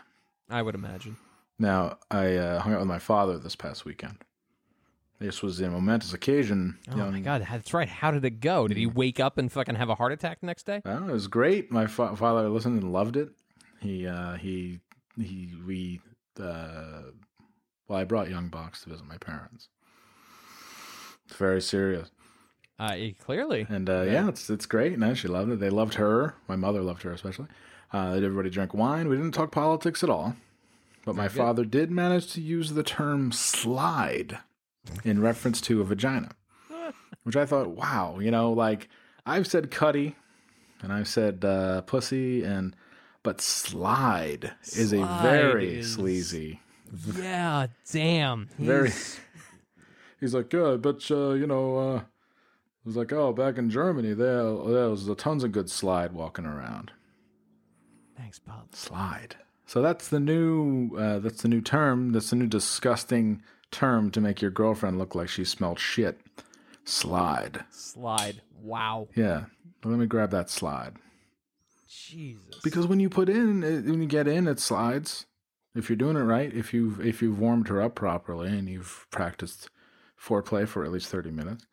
I 0.54 0.62
would 0.62 0.76
imagine. 0.76 1.18
Now, 1.60 1.98
I 2.12 2.36
uh, 2.36 2.60
hung 2.60 2.74
out 2.74 2.80
with 2.80 2.88
my 2.88 3.00
father 3.00 3.38
this 3.38 3.56
past 3.56 3.86
weekend. 3.86 4.18
This 5.20 5.42
was 5.42 5.60
a 5.62 5.70
momentous 5.70 6.14
occasion. 6.14 6.78
Oh 6.90 6.92
you 6.92 6.98
know, 6.98 7.12
my 7.12 7.20
god, 7.22 7.46
that's 7.50 7.74
right. 7.74 7.88
How 7.88 8.12
did 8.12 8.26
it 8.26 8.40
go? 8.42 8.68
Did 8.68 8.78
he 8.78 8.86
wake 8.86 9.20
up 9.20 9.38
and 9.38 9.52
fucking 9.52 9.76
have 9.76 9.90
a 9.90 9.96
heart 9.96 10.12
attack 10.12 10.40
the 10.42 10.48
next 10.48 10.66
day? 10.66 10.82
Well, 10.84 11.08
it 11.10 11.12
was 11.14 11.28
great. 11.28 11.72
My 11.72 11.88
fa- 11.88 12.16
father 12.16 12.50
listened 12.50 12.82
and 12.82 12.92
loved 12.92 13.16
it. 13.16 13.30
He 13.80 14.06
uh, 14.08 14.34
he 14.36 14.80
he 15.18 15.54
we 15.66 16.02
uh, 16.42 17.04
well, 17.88 18.00
I 18.00 18.04
brought 18.04 18.30
Young 18.30 18.50
Box 18.50 18.82
to 18.84 18.90
visit 18.90 19.06
my 19.08 19.18
parents. 19.18 19.70
It's 21.26 21.36
very 21.38 21.62
serious, 21.62 22.12
Uh, 22.80 22.96
clearly. 23.24 23.66
and 23.70 23.90
uh, 23.90 24.02
yeah, 24.02 24.28
it's 24.28 24.50
it's 24.50 24.66
great. 24.66 24.98
No, 25.00 25.14
she 25.14 25.28
loved 25.30 25.52
it. 25.52 25.60
They 25.60 25.70
loved 25.70 25.94
her. 25.96 26.36
My 26.48 26.56
mother 26.58 26.82
loved 26.82 27.04
her 27.04 27.14
especially. 27.14 27.48
Uh, 27.94 28.14
everybody 28.16 28.50
drank 28.50 28.74
wine. 28.74 29.08
We 29.08 29.16
didn't 29.16 29.34
talk 29.34 29.52
politics 29.52 30.04
at 30.04 30.10
all, 30.10 30.36
but 31.06 31.16
my 31.16 31.28
father 31.28 31.64
did 31.64 31.92
manage 31.92 32.32
to 32.34 32.42
use 32.42 32.72
the 32.72 32.84
term 32.84 33.32
"slide" 33.32 34.40
in 35.04 35.22
reference 35.22 35.62
to 35.62 35.82
a 35.82 35.84
vagina, 35.84 36.32
which 37.24 37.36
I 37.36 37.46
thought, 37.46 37.70
wow, 37.70 38.20
you 38.20 38.32
know, 38.32 38.52
like 38.52 38.90
I've 39.26 39.48
said 39.48 39.70
"cutty" 39.72 40.16
and 40.82 40.92
I've 40.92 41.08
said 41.08 41.46
uh, 41.46 41.82
"pussy," 41.82 42.44
and 42.44 42.76
but 43.22 43.40
"slide" 43.42 44.54
is 44.64 44.92
a 44.92 44.98
Slide 44.98 45.22
very 45.22 45.80
is- 45.80 45.94
sleazy 45.94 46.60
yeah, 47.18 47.68
damn. 47.92 48.50
Very. 48.58 48.90
He's- 48.90 49.20
He's 50.20 50.34
like, 50.34 50.54
yeah, 50.54 50.78
but 50.80 51.06
uh, 51.12 51.32
you 51.32 51.46
know, 51.46 51.78
uh, 51.78 51.96
it 51.98 52.86
was 52.86 52.96
like, 52.96 53.12
oh, 53.12 53.34
back 53.34 53.58
in 53.58 53.70
Germany, 53.70 54.14
there, 54.14 54.44
there 54.44 54.90
was 54.90 55.06
a 55.10 55.16
tons 55.16 55.44
of 55.44 55.52
good 55.52 55.70
slide 55.70 56.14
walking 56.14 56.46
around. 56.46 56.92
Thanks, 58.18 58.40
Bob. 58.40 58.74
Slide. 58.76 59.36
So 59.66 59.82
that's 59.82 60.10
the 60.10 60.20
new. 60.20 60.96
Uh, 60.98 61.20
that's 61.20 61.42
the 61.42 61.48
new 61.48 61.62
term. 61.62 62.12
That's 62.12 62.30
the 62.30 62.36
new 62.36 62.48
disgusting 62.48 63.42
term 63.72 64.12
to 64.12 64.22
make 64.22 64.42
your 64.42 64.52
girlfriend 64.52 65.00
look 65.00 65.16
like 65.16 65.30
she 65.30 65.46
smelled 65.46 65.80
shit. 65.80 66.20
Slide. 66.86 67.64
Slide. 67.72 68.42
Wow. 68.62 69.08
Yeah. 69.16 69.46
Let 69.84 70.00
me 70.00 70.06
grab 70.06 70.32
that 70.32 70.50
slide. 70.50 70.94
Jesus. 71.90 72.60
Because 72.64 72.88
when 72.88 73.00
you 73.00 73.10
put 73.10 73.30
in, 73.30 73.62
when 73.62 74.02
you 74.02 74.08
get 74.08 74.28
in, 74.28 74.48
it 74.48 74.60
slides. 74.60 75.26
If 75.76 75.90
you're 75.90 75.98
doing 75.98 76.18
it 76.18 76.22
right, 76.22 76.54
if 76.54 76.74
you've 76.74 77.04
if 77.06 77.22
you've 77.22 77.40
warmed 77.40 77.68
her 77.70 77.82
up 77.82 77.96
properly 77.96 78.50
and 78.50 78.70
you've 78.70 79.08
practiced 79.12 79.70
foreplay 80.22 80.68
for 80.68 80.86
at 80.86 80.92
least 80.92 81.08
thirty 81.10 81.32
minutes, 81.32 81.66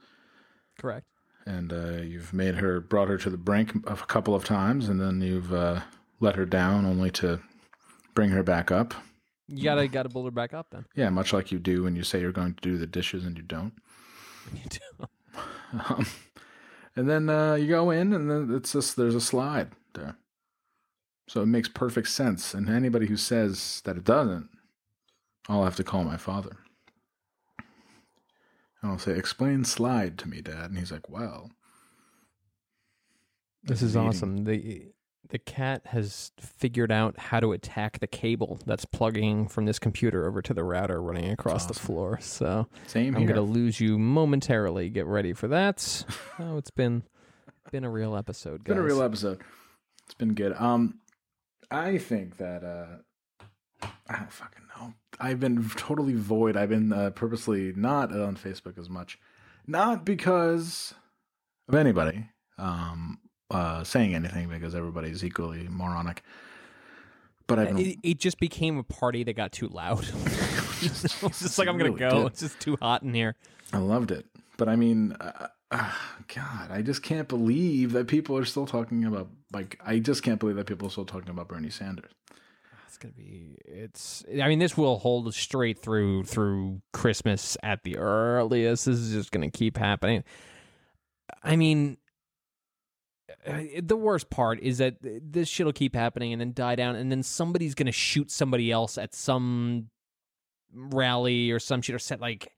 correct. 0.79 1.07
and 1.44 1.72
uh, 1.72 2.03
you've 2.03 2.33
made 2.33 2.57
her 2.57 2.81
brought 2.81 3.09
her 3.09 3.18
to 3.18 3.29
the 3.31 3.37
brink 3.37 3.74
a 3.87 3.96
couple 3.96 4.35
of 4.35 4.44
times, 4.44 4.88
and 4.88 5.00
then 5.00 5.20
you've 5.20 5.53
uh, 5.53 5.81
let 6.20 6.37
her 6.37 6.44
down 6.46 6.85
only 6.85 7.11
to 7.12 7.40
bring 8.14 8.30
her 8.30 8.42
back 8.42 8.70
up. 8.70 8.94
You 9.48 9.64
gotta 9.64 9.88
gotta 9.88 10.09
build 10.09 10.26
her 10.26 10.30
back 10.30 10.54
up 10.54 10.68
then. 10.70 10.85
Yeah, 10.94 11.11
much 11.11 11.33
like 11.33 11.50
you 11.50 11.59
do 11.59 11.83
when 11.83 11.96
you 11.96 12.04
say 12.04 12.20
you're 12.20 12.30
going 12.30 12.54
to 12.54 12.61
do 12.61 12.78
the 12.78 12.87
dishes 12.87 13.24
and 13.24 13.37
you 13.37 13.42
don't. 13.42 13.72
You 14.54 14.68
do. 14.70 15.06
Um, 15.88 16.06
and 16.96 17.09
then 17.09 17.28
uh, 17.28 17.54
you 17.54 17.68
go 17.68 17.90
in, 17.90 18.12
and 18.12 18.28
then 18.30 18.52
it's 18.56 18.72
just 18.72 18.96
there's 18.96 19.14
a 19.14 19.20
slide 19.20 19.70
there. 19.94 20.16
So 21.28 21.42
it 21.42 21.46
makes 21.46 21.68
perfect 21.68 22.09
sense. 22.09 22.54
And 22.54 22.68
anybody 22.68 23.06
who 23.06 23.16
says 23.16 23.80
that 23.85 23.96
it 23.96 24.02
doesn't, 24.04 24.48
I'll 25.48 25.62
have 25.62 25.76
to 25.76 25.85
call 25.85 26.02
my 26.02 26.16
father. 26.16 26.56
And 28.83 28.90
I'll 28.90 28.98
say, 28.98 29.12
"Explain 29.12 29.64
slide 29.64 30.18
to 30.18 30.28
me, 30.28 30.40
Dad." 30.40 30.70
And 30.70 30.78
he's 30.78 30.90
like, 30.90 31.09
"Well." 31.09 31.50
This 33.62 33.83
is 33.83 33.94
Eating. 33.94 34.09
awesome. 34.09 34.44
The 34.44 34.87
the 35.31 35.38
cat 35.38 35.83
has 35.87 36.33
figured 36.38 36.90
out 36.93 37.19
how 37.19 37.40
to 37.40 37.53
attack 37.53 38.01
the 38.01 38.07
cable 38.07 38.59
that's 38.66 38.85
plugging 38.85 39.49
from 39.49 39.64
this 39.64 39.79
computer 39.79 40.27
over 40.27 40.43
to 40.43 40.53
the 40.53 40.64
router 40.64 41.01
running 41.01 41.31
across 41.31 41.66
the 41.66 41.75
floor. 41.75 42.19
So 42.21 42.66
Same 42.87 43.16
I'm 43.16 43.27
gonna 43.27 43.40
lose 43.40 43.81
you 43.81 43.99
momentarily. 43.99 44.90
Get 44.90 45.07
ready 45.07 45.33
for 45.33 45.49
that. 45.49 46.05
oh, 46.38 46.57
it's 46.59 46.71
been 46.71 47.03
been 47.71 47.85
a 47.85 47.90
real 47.90 48.16
episode, 48.16 48.57
It's 48.57 48.64
guys. 48.64 48.75
been 48.75 48.79
a 48.79 48.87
real 48.87 49.03
episode. 49.03 49.40
It's 50.07 50.14
been 50.14 50.35
good. 50.35 50.55
Um, 50.59 50.99
I 51.71 51.99
think 51.99 52.38
that 52.38 52.64
uh, 52.64 53.87
I 54.09 54.16
don't 54.16 54.33
fucking 54.33 54.62
know. 54.77 54.95
I've 55.21 55.38
been 55.38 55.69
totally 55.77 56.14
void. 56.14 56.57
I've 56.57 56.69
been 56.71 56.93
uh, 56.93 57.11
purposely 57.11 57.73
not 57.77 58.11
on 58.12 58.35
Facebook 58.37 58.77
as 58.79 58.88
much, 58.88 59.19
not 59.66 60.05
because 60.05 60.95
of 61.69 61.75
anybody 61.77 62.29
um 62.59 63.19
uh 63.51 63.85
saying 63.85 64.15
anything 64.15 64.49
because 64.49 64.75
everybody's 64.75 65.25
equally 65.25 65.69
moronic. 65.69 66.23
But 67.47 67.59
I've 67.59 67.69
been 67.69 67.79
It, 67.79 67.99
it 68.03 68.19
just 68.19 68.39
became 68.39 68.79
a 68.79 68.85
party 68.85 69.25
that 69.25 69.33
got 69.35 69.51
too 69.51 69.69
loud. 69.69 70.01
it's 70.83 71.03
just 71.03 71.59
like 71.59 71.69
I'm 71.69 71.77
gonna 71.77 71.91
really 71.91 71.99
go. 71.99 72.11
did. 72.11 72.27
It's 72.29 72.41
just 72.41 72.61
too 72.61 72.77
hot 72.81 73.03
in 73.03 73.13
here. 73.13 73.35
I 73.73 73.79
loved 73.79 74.13
it. 74.13 74.27
But 74.57 74.69
I 74.69 74.77
mean, 74.77 75.17
uh, 75.21 75.49
uh, 75.71 75.93
God, 76.35 76.71
I 76.71 76.83
just 76.83 77.03
can't 77.03 77.29
believe 77.29 77.93
that 77.93 78.07
people 78.07 78.37
are 78.37 78.45
still 78.45 78.67
talking 78.67 79.05
about 79.05 79.29
like 79.53 79.81
I 79.85 79.99
just 79.99 80.23
can't 80.23 80.39
believe 80.39 80.57
that 80.57 80.67
people 80.67 80.87
are 80.89 80.91
still 80.91 81.05
talking 81.05 81.31
about 81.31 81.49
Bernie 81.49 81.71
Sanders. 81.71 82.11
It's 82.87 82.99
gonna 82.99 83.15
be. 83.15 83.57
It's. 83.65 84.25
I 84.31 84.49
mean, 84.49 84.59
this 84.59 84.77
will 84.77 84.99
hold 84.99 85.33
straight 85.35 85.79
through 85.79 86.25
through 86.25 86.83
Christmas 86.93 87.57
at 87.63 87.83
the 87.83 87.99
earliest. 87.99 88.87
This 88.87 88.99
is 88.99 89.13
just 89.13 89.33
gonna 89.33 89.51
keep 89.51 89.77
happening. 89.77 90.25
I 91.43 91.57
mean, 91.57 91.97
the 93.83 93.96
worst 93.96 94.31
part 94.31 94.61
is 94.61 94.79
that 94.79 94.96
this 95.00 95.48
shit 95.48 95.66
will 95.66 95.72
keep 95.72 95.94
happening 95.94 96.33
and 96.33 96.40
then 96.40 96.53
die 96.53 96.74
down, 96.76 96.96
and 96.96 97.11
then 97.11 97.22
somebody's 97.22 97.74
gonna 97.74 97.92
shoot 97.92 98.31
somebody 98.31 98.70
else 98.70 98.98
at 98.98 99.14
some 99.14 99.88
rally 100.72 101.50
or 101.50 101.59
some 101.59 101.83
shit 101.83 101.94
or 101.94 101.98
set 101.98 102.20
like. 102.20 102.53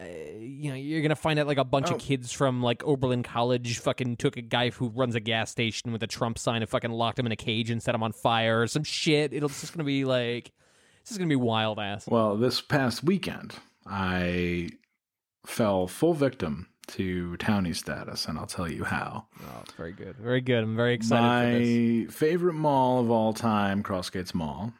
Uh, 0.00 0.04
you 0.38 0.70
know, 0.70 0.74
you're 0.74 1.02
gonna 1.02 1.14
find 1.14 1.38
out 1.38 1.46
like 1.46 1.58
a 1.58 1.64
bunch 1.64 1.90
Oh. 1.90 1.94
of 1.96 2.00
kids 2.00 2.32
from 2.32 2.62
like 2.62 2.82
Oberlin 2.82 3.22
College 3.22 3.78
fucking 3.78 4.16
took 4.16 4.38
a 4.38 4.42
guy 4.42 4.70
who 4.70 4.88
runs 4.88 5.14
a 5.14 5.20
gas 5.20 5.50
station 5.50 5.92
with 5.92 6.02
a 6.02 6.06
Trump 6.06 6.38
sign 6.38 6.62
and 6.62 6.68
fucking 6.68 6.90
locked 6.90 7.18
him 7.18 7.26
in 7.26 7.32
a 7.32 7.36
cage 7.36 7.68
and 7.68 7.82
set 7.82 7.94
him 7.94 8.02
on 8.02 8.12
fire 8.12 8.62
or 8.62 8.66
some 8.66 8.84
shit. 8.84 9.34
It'll 9.34 9.50
it's 9.50 9.60
just 9.60 9.74
gonna 9.74 9.84
be 9.84 10.06
like, 10.06 10.50
this 11.04 11.12
is 11.12 11.18
gonna 11.18 11.28
be 11.28 11.36
wild 11.36 11.78
ass. 11.78 12.08
Well, 12.08 12.36
this 12.38 12.62
past 12.62 13.04
weekend, 13.04 13.54
I 13.86 14.70
fell 15.44 15.86
full 15.86 16.14
victim 16.14 16.68
to 16.88 17.36
townie 17.38 17.74
status, 17.74 18.26
and 18.26 18.38
I'll 18.38 18.46
tell 18.46 18.70
you 18.70 18.84
how. 18.84 19.26
Oh, 19.42 19.62
very 19.76 19.92
good, 19.92 20.16
very 20.16 20.40
good. 20.40 20.62
I'm 20.62 20.76
very 20.76 20.94
excited 20.94 21.52
for 21.52 21.58
this. 21.58 22.08
My 22.08 22.12
favorite 22.12 22.54
mall 22.54 23.00
of 23.00 23.10
all 23.10 23.32
time, 23.32 23.82
Crossgates 23.82 24.34
Mall, 24.34 24.72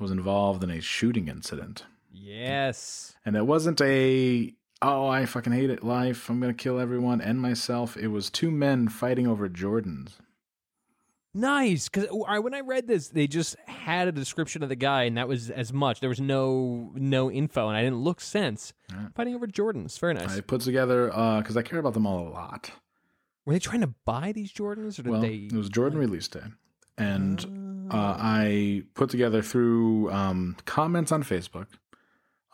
was 0.00 0.10
involved 0.10 0.62
in 0.62 0.70
a 0.70 0.80
shooting 0.80 1.28
incident. 1.28 1.84
Yes, 2.12 3.14
And 3.26 3.36
it 3.36 3.46
wasn't 3.46 3.80
a, 3.80 4.54
oh, 4.80 5.06
I 5.06 5.26
fucking 5.26 5.52
hate 5.52 5.70
it 5.70 5.84
life. 5.84 6.28
I'm 6.30 6.40
going 6.40 6.54
to 6.54 6.62
kill 6.62 6.78
everyone 6.80 7.20
and 7.20 7.40
myself. 7.40 7.96
It 7.96 8.08
was 8.08 8.30
two 8.30 8.50
men 8.50 8.88
fighting 8.88 9.26
over 9.26 9.48
Jordans. 9.48 10.12
Nice. 11.34 11.88
Because 11.88 12.08
when 12.10 12.54
I 12.54 12.60
read 12.60 12.86
this, 12.86 13.08
they 13.08 13.26
just 13.26 13.56
had 13.66 14.08
a 14.08 14.12
description 14.12 14.62
of 14.62 14.68
the 14.68 14.76
guy, 14.76 15.02
and 15.04 15.16
that 15.18 15.28
was 15.28 15.50
as 15.50 15.72
much. 15.72 16.00
There 16.00 16.08
was 16.08 16.20
no 16.20 16.92
no 16.94 17.30
info, 17.30 17.68
and 17.68 17.76
I 17.76 17.82
didn't 17.82 17.98
look 18.02 18.20
since. 18.20 18.72
Yeah. 18.90 19.08
Fighting 19.14 19.34
over 19.34 19.46
Jordans, 19.46 19.98
very 19.98 20.14
nice. 20.14 20.36
I 20.36 20.40
put 20.40 20.60
together, 20.62 21.06
because 21.38 21.56
I 21.56 21.62
care 21.62 21.78
about 21.78 21.94
them 21.94 22.06
all 22.06 22.26
a 22.26 22.30
lot. 22.30 22.70
Were 23.44 23.52
they 23.52 23.58
trying 23.58 23.82
to 23.82 23.92
buy 24.04 24.32
these 24.32 24.52
Jordans, 24.52 24.98
or 24.98 25.02
did 25.02 25.08
Well, 25.12 25.20
they? 25.20 25.34
it 25.34 25.52
was 25.52 25.68
Jordan 25.68 25.98
release 25.98 26.28
day. 26.28 26.44
And 26.96 27.88
uh, 27.90 28.16
I 28.18 28.84
put 28.94 29.10
together 29.10 29.42
through 29.42 30.10
um, 30.12 30.56
comments 30.64 31.12
on 31.12 31.22
Facebook 31.24 31.66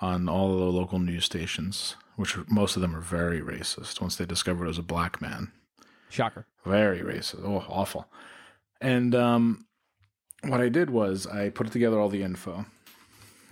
on 0.00 0.28
all 0.28 0.56
the 0.56 0.64
local 0.64 0.98
news 0.98 1.26
stations, 1.26 1.94
which 2.16 2.36
most 2.48 2.74
of 2.74 2.82
them 2.82 2.96
are 2.96 3.00
very 3.02 3.40
racist 3.40 4.00
once 4.00 4.16
they 4.16 4.24
discovered 4.24 4.64
it 4.64 4.68
was 4.68 4.78
a 4.78 4.82
black 4.82 5.20
man. 5.20 5.52
Shocker. 6.08 6.46
Very 6.64 7.00
racist. 7.00 7.44
Oh, 7.44 7.64
awful. 7.68 8.06
And 8.80 9.14
um, 9.14 9.66
what 10.42 10.60
I 10.60 10.68
did 10.68 10.90
was 10.90 11.26
I 11.26 11.50
put 11.50 11.70
together 11.70 11.98
all 11.98 12.08
the 12.08 12.22
info, 12.22 12.64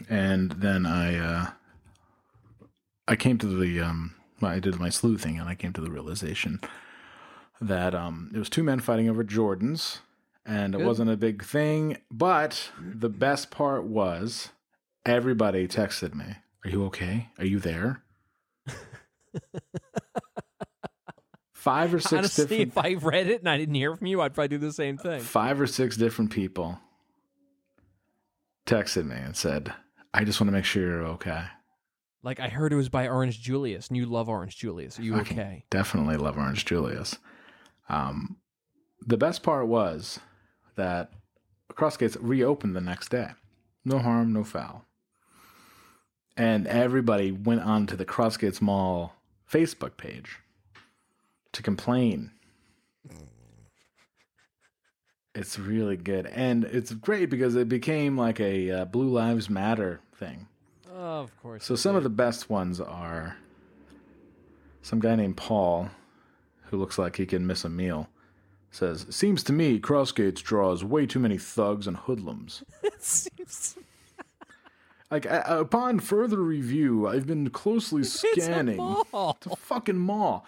and 0.08 0.52
then 0.52 0.86
I 0.86 1.16
uh, 1.16 1.46
I 3.06 3.16
came 3.16 3.38
to 3.38 3.46
the 3.46 3.80
um, 3.80 4.14
well, 4.40 4.52
I 4.52 4.58
did 4.58 4.78
my 4.78 4.88
sleuthing, 4.88 5.38
and 5.38 5.48
I 5.48 5.54
came 5.54 5.72
to 5.74 5.80
the 5.80 5.90
realization 5.90 6.60
that 7.60 7.94
um, 7.94 8.30
it 8.34 8.38
was 8.38 8.48
two 8.48 8.62
men 8.62 8.80
fighting 8.80 9.08
over 9.08 9.24
Jordans, 9.24 9.98
and 10.46 10.74
it 10.74 10.84
wasn't 10.84 11.10
a 11.10 11.16
big 11.16 11.44
thing. 11.44 11.98
But 12.10 12.70
the 12.80 13.10
best 13.10 13.50
part 13.50 13.84
was 13.84 14.50
everybody 15.04 15.68
texted 15.68 16.14
me, 16.14 16.36
"Are 16.64 16.70
you 16.70 16.84
okay? 16.86 17.28
Are 17.38 17.46
you 17.46 17.58
there?" 17.58 18.02
Five 21.68 21.92
or 21.92 22.00
six 22.00 22.12
Honestly, 22.14 22.64
different 22.64 22.72
if 22.72 23.02
I 23.02 23.06
read 23.06 23.26
it 23.26 23.40
and 23.40 23.48
I 23.48 23.58
didn't 23.58 23.74
hear 23.74 23.94
from 23.94 24.06
you, 24.06 24.22
I'd 24.22 24.32
probably 24.32 24.48
do 24.48 24.58
the 24.58 24.72
same 24.72 24.96
thing. 24.96 25.20
five 25.20 25.60
or 25.60 25.66
six 25.66 25.98
different 25.98 26.30
people 26.30 26.78
texted 28.64 29.04
me 29.04 29.16
and 29.16 29.36
said, 29.36 29.74
I 30.14 30.24
just 30.24 30.40
want 30.40 30.48
to 30.48 30.52
make 30.52 30.64
sure 30.64 30.82
you're 30.82 31.06
okay. 31.08 31.44
Like 32.22 32.40
I 32.40 32.48
heard 32.48 32.72
it 32.72 32.76
was 32.76 32.88
by 32.88 33.06
Orange 33.06 33.42
Julius, 33.42 33.88
and 33.88 33.98
you 33.98 34.06
love 34.06 34.30
Orange 34.30 34.56
Julius. 34.56 34.98
Are 34.98 35.02
you 35.02 35.18
Fucking 35.18 35.38
okay? 35.38 35.64
Definitely 35.68 36.16
love 36.16 36.38
Orange 36.38 36.64
Julius. 36.64 37.18
Um, 37.90 38.38
the 39.06 39.18
best 39.18 39.42
part 39.42 39.66
was 39.66 40.20
that 40.76 41.10
Crossgates 41.74 42.16
reopened 42.18 42.74
the 42.74 42.80
next 42.80 43.10
day. 43.10 43.28
No 43.84 43.98
harm, 43.98 44.32
no 44.32 44.42
foul. 44.42 44.86
And 46.34 46.66
everybody 46.66 47.30
went 47.30 47.60
on 47.60 47.86
to 47.88 47.96
the 47.96 48.06
Crossgates 48.06 48.62
Mall 48.62 49.12
Facebook 49.50 49.98
page 49.98 50.38
to 51.52 51.62
complain. 51.62 52.30
It's 55.34 55.58
really 55.58 55.96
good. 55.96 56.26
And 56.26 56.64
it's 56.64 56.92
great 56.92 57.30
because 57.30 57.54
it 57.54 57.68
became 57.68 58.16
like 58.16 58.40
a 58.40 58.70
uh, 58.70 58.84
Blue 58.86 59.08
Lives 59.08 59.48
Matter 59.48 60.00
thing. 60.16 60.48
Oh, 60.92 61.20
of 61.20 61.36
course. 61.40 61.64
So 61.64 61.76
some 61.76 61.94
of 61.94 62.02
the 62.02 62.08
best 62.10 62.50
ones 62.50 62.80
are 62.80 63.36
some 64.82 64.98
guy 64.98 65.14
named 65.14 65.36
Paul, 65.36 65.90
who 66.66 66.76
looks 66.76 66.98
like 66.98 67.16
he 67.16 67.26
can 67.26 67.46
miss 67.46 67.64
a 67.64 67.68
meal, 67.68 68.08
says, 68.70 69.06
"Seems 69.10 69.42
to 69.44 69.52
me 69.52 69.78
Crossgates 69.78 70.42
draws 70.42 70.82
way 70.82 71.06
too 71.06 71.20
many 71.20 71.38
thugs 71.38 71.86
and 71.86 71.96
hoodlums." 71.96 72.64
it 72.82 73.02
seems. 73.02 73.76
Like 75.10 75.24
uh, 75.24 75.42
upon 75.46 76.00
further 76.00 76.40
review, 76.42 77.06
I've 77.06 77.26
been 77.26 77.48
closely 77.50 78.02
scanning. 78.04 78.78
mall. 78.78 79.36
It's 79.40 79.46
a 79.46 79.56
fucking 79.56 79.98
mall. 79.98 80.44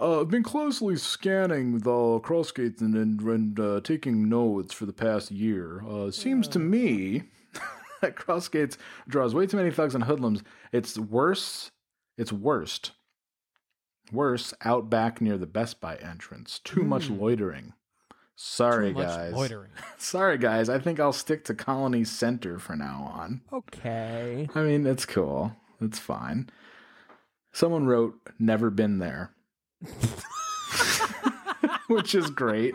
Uh, 0.00 0.20
I've 0.20 0.28
been 0.28 0.42
closely 0.44 0.96
scanning 0.96 1.78
the 1.78 1.90
Crossgates 2.20 2.80
and 2.80 2.94
and, 2.94 3.20
and 3.20 3.60
uh, 3.60 3.80
taking 3.82 4.28
notes 4.28 4.72
for 4.72 4.86
the 4.86 4.92
past 4.92 5.30
year. 5.30 5.82
Uh, 5.88 6.10
seems 6.10 6.46
to 6.48 6.58
me 6.58 7.24
that 8.00 8.14
Crossgates 8.16 8.76
draws 9.08 9.34
way 9.34 9.46
too 9.46 9.56
many 9.56 9.70
thugs 9.70 9.94
and 9.94 10.04
hoodlums. 10.04 10.42
It's 10.72 10.98
worse. 10.98 11.70
It's 12.16 12.32
worst. 12.32 12.92
Worse 14.12 14.54
out 14.64 14.88
back 14.88 15.20
near 15.20 15.36
the 15.36 15.46
Best 15.46 15.80
Buy 15.80 15.96
entrance. 15.96 16.60
Too 16.64 16.82
much 16.82 17.10
loitering. 17.10 17.74
Sorry, 18.36 18.90
Too 18.92 18.98
much 18.98 19.06
guys. 19.08 19.32
loitering. 19.32 19.70
Sorry, 19.98 20.38
guys. 20.38 20.68
I 20.68 20.78
think 20.78 21.00
I'll 21.00 21.12
stick 21.12 21.44
to 21.46 21.54
Colonie 21.54 22.06
Center 22.06 22.58
for 22.60 22.76
now 22.76 23.10
on. 23.12 23.40
Okay. 23.52 24.48
I 24.54 24.62
mean, 24.62 24.86
it's 24.86 25.04
cool. 25.04 25.56
It's 25.80 25.98
fine. 25.98 26.48
Someone 27.52 27.86
wrote, 27.86 28.14
never 28.38 28.70
been 28.70 28.98
there, 28.98 29.32
which 31.88 32.14
is 32.14 32.30
great. 32.30 32.74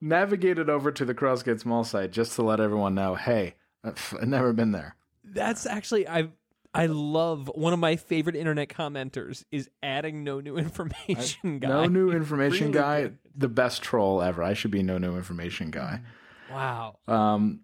Navigated 0.00 0.70
over 0.70 0.92
to 0.92 1.04
the 1.04 1.14
Crossgates 1.14 1.64
Mall 1.64 1.84
site 1.84 2.12
just 2.12 2.34
to 2.36 2.42
let 2.42 2.60
everyone 2.60 2.94
know 2.94 3.14
hey, 3.16 3.54
I've 3.84 4.14
never 4.22 4.52
been 4.52 4.72
there. 4.72 4.96
That's 5.24 5.66
actually 5.66 6.08
I 6.08 6.28
I 6.74 6.86
love 6.86 7.50
one 7.54 7.72
of 7.72 7.78
my 7.78 7.96
favorite 7.96 8.36
internet 8.36 8.68
commenters 8.68 9.44
is 9.50 9.68
adding 9.82 10.22
no 10.22 10.40
new 10.40 10.56
information 10.58 11.58
guy. 11.58 11.68
No 11.68 11.86
new 11.86 12.10
information 12.12 12.68
Really 12.68 12.78
guy, 12.78 13.02
good. 13.02 13.18
the 13.34 13.48
best 13.48 13.82
troll 13.82 14.22
ever. 14.22 14.42
I 14.42 14.54
should 14.54 14.70
be 14.70 14.82
no 14.82 14.98
new 14.98 15.16
information 15.16 15.70
guy. 15.70 16.00
Wow. 16.50 16.98
Um, 17.08 17.60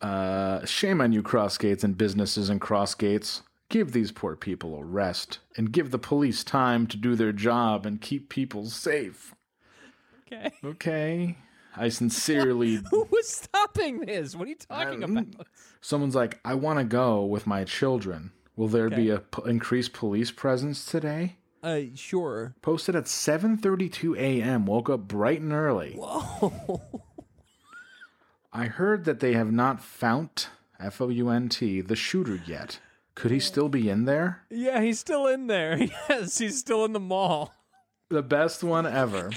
uh, 0.00 0.64
shame 0.64 1.00
on 1.00 1.12
you, 1.12 1.22
Crossgates 1.22 1.82
and 1.84 1.96
businesses 1.98 2.48
and 2.50 2.60
Crossgates. 2.60 3.42
Give 3.68 3.92
these 3.92 4.12
poor 4.12 4.34
people 4.34 4.76
a 4.76 4.84
rest 4.84 5.40
and 5.56 5.70
give 5.72 5.90
the 5.90 5.98
police 5.98 6.42
time 6.42 6.86
to 6.86 6.96
do 6.96 7.14
their 7.14 7.32
job 7.32 7.84
and 7.84 8.00
keep 8.00 8.28
people 8.30 8.66
safe. 8.66 9.34
Okay. 10.26 10.52
Okay. 10.64 11.36
I 11.76 11.88
sincerely. 11.90 12.76
Who 12.90 13.06
was 13.10 13.28
stopping 13.28 14.00
this? 14.00 14.34
What 14.34 14.46
are 14.46 14.50
you 14.50 14.56
talking 14.56 15.04
Um, 15.04 15.16
about? 15.18 15.46
Someone's 15.80 16.14
like, 16.14 16.40
I 16.44 16.54
want 16.54 16.78
to 16.78 16.84
go 16.84 17.24
with 17.24 17.46
my 17.46 17.64
children. 17.64 18.32
Will 18.56 18.68
there 18.68 18.90
be 18.90 19.10
a 19.10 19.18
p- 19.20 19.42
increased 19.48 19.92
police 19.92 20.30
presence 20.32 20.84
today? 20.84 21.36
Uh, 21.62 21.80
sure. 21.94 22.54
Posted 22.62 22.96
at 22.96 23.04
7:32 23.04 24.16
a.m. 24.18 24.66
Woke 24.66 24.90
up 24.90 25.06
bright 25.06 25.40
and 25.40 25.52
early. 25.52 25.94
Whoa. 25.94 26.80
I 28.52 28.64
heard 28.66 29.04
that 29.04 29.20
they 29.20 29.34
have 29.34 29.52
not 29.52 29.80
found 29.82 30.46
F 30.80 31.00
O 31.00 31.08
U 31.08 31.28
N 31.28 31.48
T 31.48 31.80
the 31.80 31.94
shooter 31.96 32.40
yet. 32.46 32.80
Could 33.18 33.32
he 33.32 33.40
still 33.40 33.68
be 33.68 33.90
in 33.90 34.04
there? 34.04 34.42
yeah, 34.48 34.80
he's 34.80 35.00
still 35.00 35.26
in 35.26 35.48
there. 35.48 35.76
Yes, 36.08 36.38
he's 36.38 36.56
still 36.56 36.84
in 36.84 36.92
the 36.92 37.00
mall. 37.00 37.52
The 38.10 38.22
best 38.22 38.62
one 38.62 38.86
ever. 38.86 39.32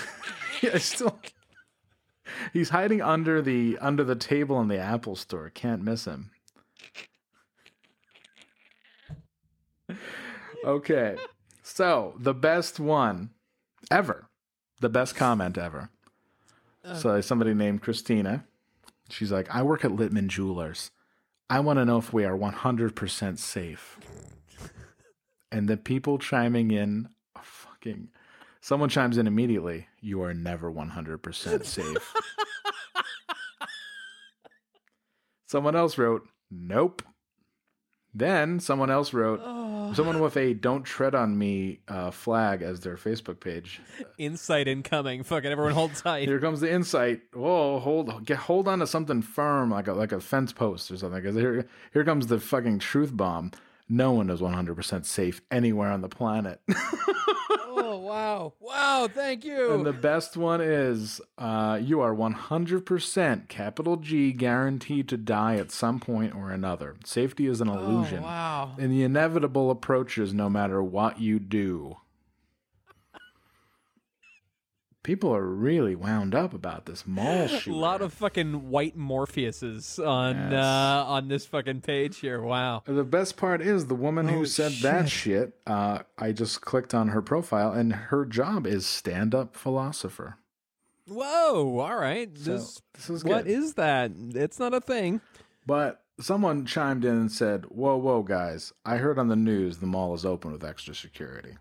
yeah, 0.60 0.76
still. 0.78 1.20
He's 2.52 2.70
hiding 2.70 3.00
under 3.00 3.40
the 3.40 3.78
under 3.80 4.02
the 4.02 4.16
table 4.16 4.60
in 4.60 4.66
the 4.66 4.78
Apple 4.78 5.14
store. 5.14 5.50
Can't 5.50 5.84
miss 5.84 6.04
him. 6.04 6.32
Okay. 10.64 11.16
So, 11.62 12.14
the 12.18 12.34
best 12.34 12.80
one 12.80 13.30
ever. 13.88 14.26
The 14.80 14.88
best 14.88 15.14
comment 15.14 15.56
ever. 15.56 15.90
Uh. 16.84 16.96
So, 16.96 17.20
somebody 17.20 17.54
named 17.54 17.82
Christina. 17.82 18.44
She's 19.10 19.30
like, 19.30 19.48
I 19.54 19.62
work 19.62 19.84
at 19.84 19.92
Littman 19.92 20.26
Jewelers. 20.26 20.90
I 21.50 21.60
want 21.60 21.78
to 21.78 21.84
know 21.84 21.98
if 21.98 22.12
we 22.12 22.24
are 22.24 22.36
100% 22.36 23.38
safe. 23.38 23.98
And 25.50 25.68
the 25.68 25.76
people 25.76 26.18
chiming 26.18 26.70
in 26.70 27.08
are 27.36 27.42
fucking. 27.44 28.08
Someone 28.60 28.88
chimes 28.88 29.18
in 29.18 29.26
immediately. 29.26 29.86
You 30.00 30.22
are 30.22 30.32
never 30.32 30.72
100% 30.72 31.64
safe. 31.66 32.14
someone 35.46 35.76
else 35.76 35.98
wrote, 35.98 36.26
Nope. 36.50 37.02
Then 38.14 38.60
someone 38.60 38.90
else 38.90 39.14
wrote, 39.14 39.40
someone 39.94 40.20
with 40.20 40.36
a 40.36 40.52
"Don't 40.52 40.82
tread 40.82 41.14
on 41.14 41.38
me" 41.38 41.80
uh, 41.88 42.10
flag 42.10 42.60
as 42.60 42.80
their 42.80 42.96
Facebook 42.96 43.40
page. 43.40 43.80
Insight 44.18 44.68
incoming. 44.68 45.22
Fucking 45.22 45.50
everyone 45.50 45.72
hold 45.72 45.94
tight. 45.94 46.28
Here 46.28 46.38
comes 46.38 46.60
the 46.60 46.70
insight. 46.70 47.22
Whoa, 47.32 47.78
hold, 47.78 48.26
get 48.26 48.36
hold 48.36 48.68
on 48.68 48.80
to 48.80 48.86
something 48.86 49.22
firm, 49.22 49.70
like 49.70 49.88
a 49.88 49.94
like 49.94 50.12
a 50.12 50.20
fence 50.20 50.52
post 50.52 50.90
or 50.90 50.98
something. 50.98 51.22
Because 51.22 51.36
here, 51.36 51.66
here 51.92 52.04
comes 52.04 52.26
the 52.26 52.38
fucking 52.38 52.80
truth 52.80 53.16
bomb. 53.16 53.50
No 53.92 54.12
one 54.12 54.30
is 54.30 54.40
100% 54.40 55.04
safe 55.04 55.42
anywhere 55.50 55.90
on 55.90 56.00
the 56.00 56.08
planet. 56.08 56.62
oh 56.70 57.98
wow. 58.02 58.54
Wow, 58.58 59.06
thank 59.12 59.44
you. 59.44 59.74
And 59.74 59.84
the 59.84 59.92
best 59.92 60.34
one 60.34 60.62
is 60.62 61.20
uh, 61.36 61.78
you 61.78 62.00
are 62.00 62.14
100% 62.14 63.48
capital 63.48 63.96
G 63.98 64.32
guaranteed 64.32 65.10
to 65.10 65.18
die 65.18 65.56
at 65.56 65.70
some 65.70 66.00
point 66.00 66.34
or 66.34 66.50
another. 66.50 66.96
Safety 67.04 67.46
is 67.46 67.60
an 67.60 67.68
illusion. 67.68 68.20
Oh, 68.20 68.22
wow. 68.22 68.72
And 68.78 68.90
the 68.90 69.02
inevitable 69.02 69.70
approaches 69.70 70.32
no 70.32 70.48
matter 70.48 70.82
what 70.82 71.20
you 71.20 71.38
do. 71.38 71.98
People 75.02 75.34
are 75.34 75.44
really 75.46 75.96
wound 75.96 76.32
up 76.32 76.54
about 76.54 76.86
this 76.86 77.04
mall 77.08 77.48
shit. 77.48 77.66
A 77.72 77.74
lot 77.74 78.02
of 78.02 78.12
fucking 78.12 78.70
white 78.70 78.96
Morpheuses 78.96 79.98
on 79.98 80.36
Yes. 80.36 80.52
uh, 80.52 81.04
on 81.08 81.26
this 81.26 81.44
fucking 81.46 81.80
page 81.80 82.18
here. 82.18 82.40
Wow. 82.40 82.84
The 82.86 83.02
best 83.02 83.36
part 83.36 83.60
is 83.60 83.86
the 83.86 83.96
woman 83.96 84.28
who 84.28 84.34
Holy 84.34 84.46
said 84.46 84.72
that 84.82 85.08
shit. 85.08 85.54
Uh, 85.66 86.00
I 86.18 86.30
just 86.30 86.60
clicked 86.60 86.94
on 86.94 87.08
her 87.08 87.20
profile, 87.20 87.72
and 87.72 87.92
her 87.92 88.24
job 88.24 88.64
is 88.64 88.86
stand-up 88.86 89.56
philosopher. 89.56 90.36
Whoa. 91.08 91.78
All 91.80 91.96
right. 91.96 92.30
So, 92.38 92.52
This, 92.52 92.82
this 92.94 93.10
is 93.10 93.24
what 93.24 93.48
is 93.48 93.74
that? 93.74 94.12
It's 94.16 94.60
not 94.60 94.72
a 94.72 94.80
thing. 94.80 95.20
But 95.66 96.04
someone 96.20 96.64
chimed 96.64 97.04
in 97.04 97.10
and 97.12 97.32
said, 97.32 97.64
Whoa, 97.66 97.96
whoa, 97.96 98.22
guys. 98.22 98.72
I 98.84 98.98
heard 98.98 99.18
on 99.18 99.26
the 99.26 99.34
news 99.36 99.78
the 99.78 99.86
mall 99.86 100.14
is 100.14 100.24
open 100.24 100.52
with 100.52 100.64
extra 100.64 100.94
security. 100.94 101.56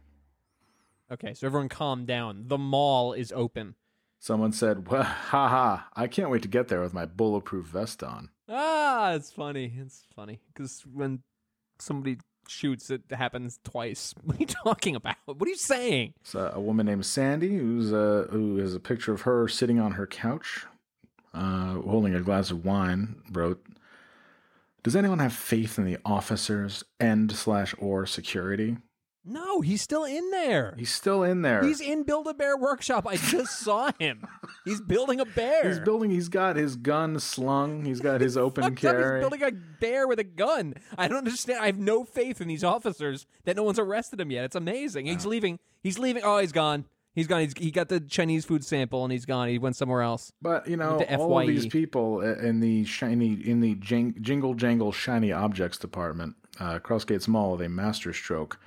Okay, 1.12 1.34
so 1.34 1.45
everyone 1.45 1.68
calm 1.68 2.05
down. 2.05 2.45
The 2.47 2.57
mall 2.57 3.12
is 3.12 3.34
open. 3.34 3.76
Someone 4.20 4.53
said, 4.53 4.88
Well, 4.88 5.03
ha 5.03 5.47
ha, 5.49 5.88
I 5.93 6.07
can't 6.07 6.30
wait 6.30 6.41
to 6.43 6.47
get 6.47 6.70
there 6.70 6.82
with 6.82 6.93
my 6.93 7.05
bulletproof 7.05 7.66
vest 7.66 8.01
on. 8.01 8.30
Ah, 8.47 9.14
it's 9.14 9.32
funny. 9.32 9.74
It's 9.78 10.03
funny 10.16 10.39
because 10.53 10.86
when 10.93 11.22
somebody 11.80 12.18
shoots, 12.47 12.89
it 12.89 13.01
happens 13.12 13.59
twice. 13.64 14.14
What 14.24 14.38
are 14.38 14.39
you 14.39 14.45
talking 14.45 14.95
about? 14.95 15.18
What 15.26 15.41
are 15.41 15.49
you 15.49 15.57
saying? 15.57 16.14
So 16.24 16.49
a 16.53 16.62
woman 16.62 16.86
named 16.86 17.05
Sandy, 17.05 17.57
who's 17.57 17.91
uh, 17.91 18.28
who 18.30 18.57
has 18.57 18.74
a 18.74 18.80
picture 18.80 19.12
of 19.12 19.22
her 19.22 19.49
sitting 19.49 19.80
on 19.80 19.93
her 19.93 20.07
couch, 20.07 20.66
uh, 21.34 21.74
holding 21.74 22.16
a 22.16 22.22
glass 22.22 22.51
of 22.51 22.64
wine, 22.64 23.22
wrote, 23.32 23.66
Does 24.84 24.95
anyone 24.95 25.20
have 25.20 25.34
faith 25.34 25.78
in 25.78 25.84
the 25.86 25.97
officers 26.05 26.86
and 27.01 27.32
slash 27.34 27.76
or 27.80 28.05
security? 28.05 28.78
No, 29.24 29.61
he's 29.61 29.82
still 29.84 30.03
in 30.03 30.32
there. 30.32 30.74
He's 30.78 30.91
still 30.91 31.24
in 31.24 31.43
there. 31.43 31.63
He's 31.63 31.80
in 31.80 32.03
Build 32.03 32.28
a 32.28 32.34
Bear 32.34 32.57
workshop. 32.57 33.05
I 33.07 33.17
just 33.17 33.59
saw 33.59 33.91
him. 33.99 34.26
He's 34.65 34.82
building 34.82 35.19
a 35.19 35.26
bear. 35.26 35.67
He's 35.67 35.80
building. 35.80 36.09
He's 36.09 36.28
got 36.28 36.55
his 36.55 36.76
gun 36.76 37.19
slung. 37.19 37.86
He's 37.86 38.01
got 38.01 38.22
his 38.22 38.36
open 38.38 38.76
carry. 38.76 39.19
He's 39.19 39.22
building 39.22 39.43
a 39.43 39.51
bear 39.51 40.07
with 40.07 40.17
a 40.17 40.24
gun. 40.24 40.74
I 40.97 41.07
don't 41.07 41.19
understand. 41.19 41.59
I 41.61 41.67
have 41.67 41.78
no 41.78 42.03
faith 42.03 42.41
in 42.41 42.47
these 42.47 42.63
officers 42.63 43.28
that 43.45 43.55
no 43.55 43.63
one's 43.63 43.80
arrested 43.80 44.19
him 44.19 44.32
yet. 44.32 44.45
It's 44.45 44.55
amazing. 44.55 45.05
He's 45.05 45.26
leaving. 45.26 45.59
He's 45.84 45.99
leaving. 45.99 46.24
Oh, 46.24 46.39
he's 46.39 46.51
gone. 46.51 46.86
He's 47.13 47.28
gone. 47.28 47.41
He's, 47.41 47.53
he 47.57 47.69
got 47.69 47.89
the 47.89 47.99
Chinese 47.99 48.45
food 48.45 48.63
sample 48.65 49.03
and 49.03 49.11
he's 49.11 49.26
gone. 49.26 49.49
He 49.49 49.59
went 49.59 49.76
somewhere 49.76 50.01
else. 50.01 50.32
But 50.41 50.67
you 50.67 50.78
know, 50.78 50.99
all 51.17 51.39
of 51.39 51.47
these 51.47 51.67
people 51.67 52.22
in 52.22 52.59
the 52.59 52.86
shiny, 52.86 53.34
in 53.34 53.59
the 53.59 53.76
jing, 53.76 54.15
jingle 54.22 54.55
jangle 54.55 54.91
shiny 54.91 55.32
objects 55.32 55.78
department, 55.78 56.36
uh, 56.59 56.80
Crossgates 56.80 57.28
Mall, 57.28 57.51
with 57.51 57.61
a 57.61 57.69
masterstroke 57.69 58.59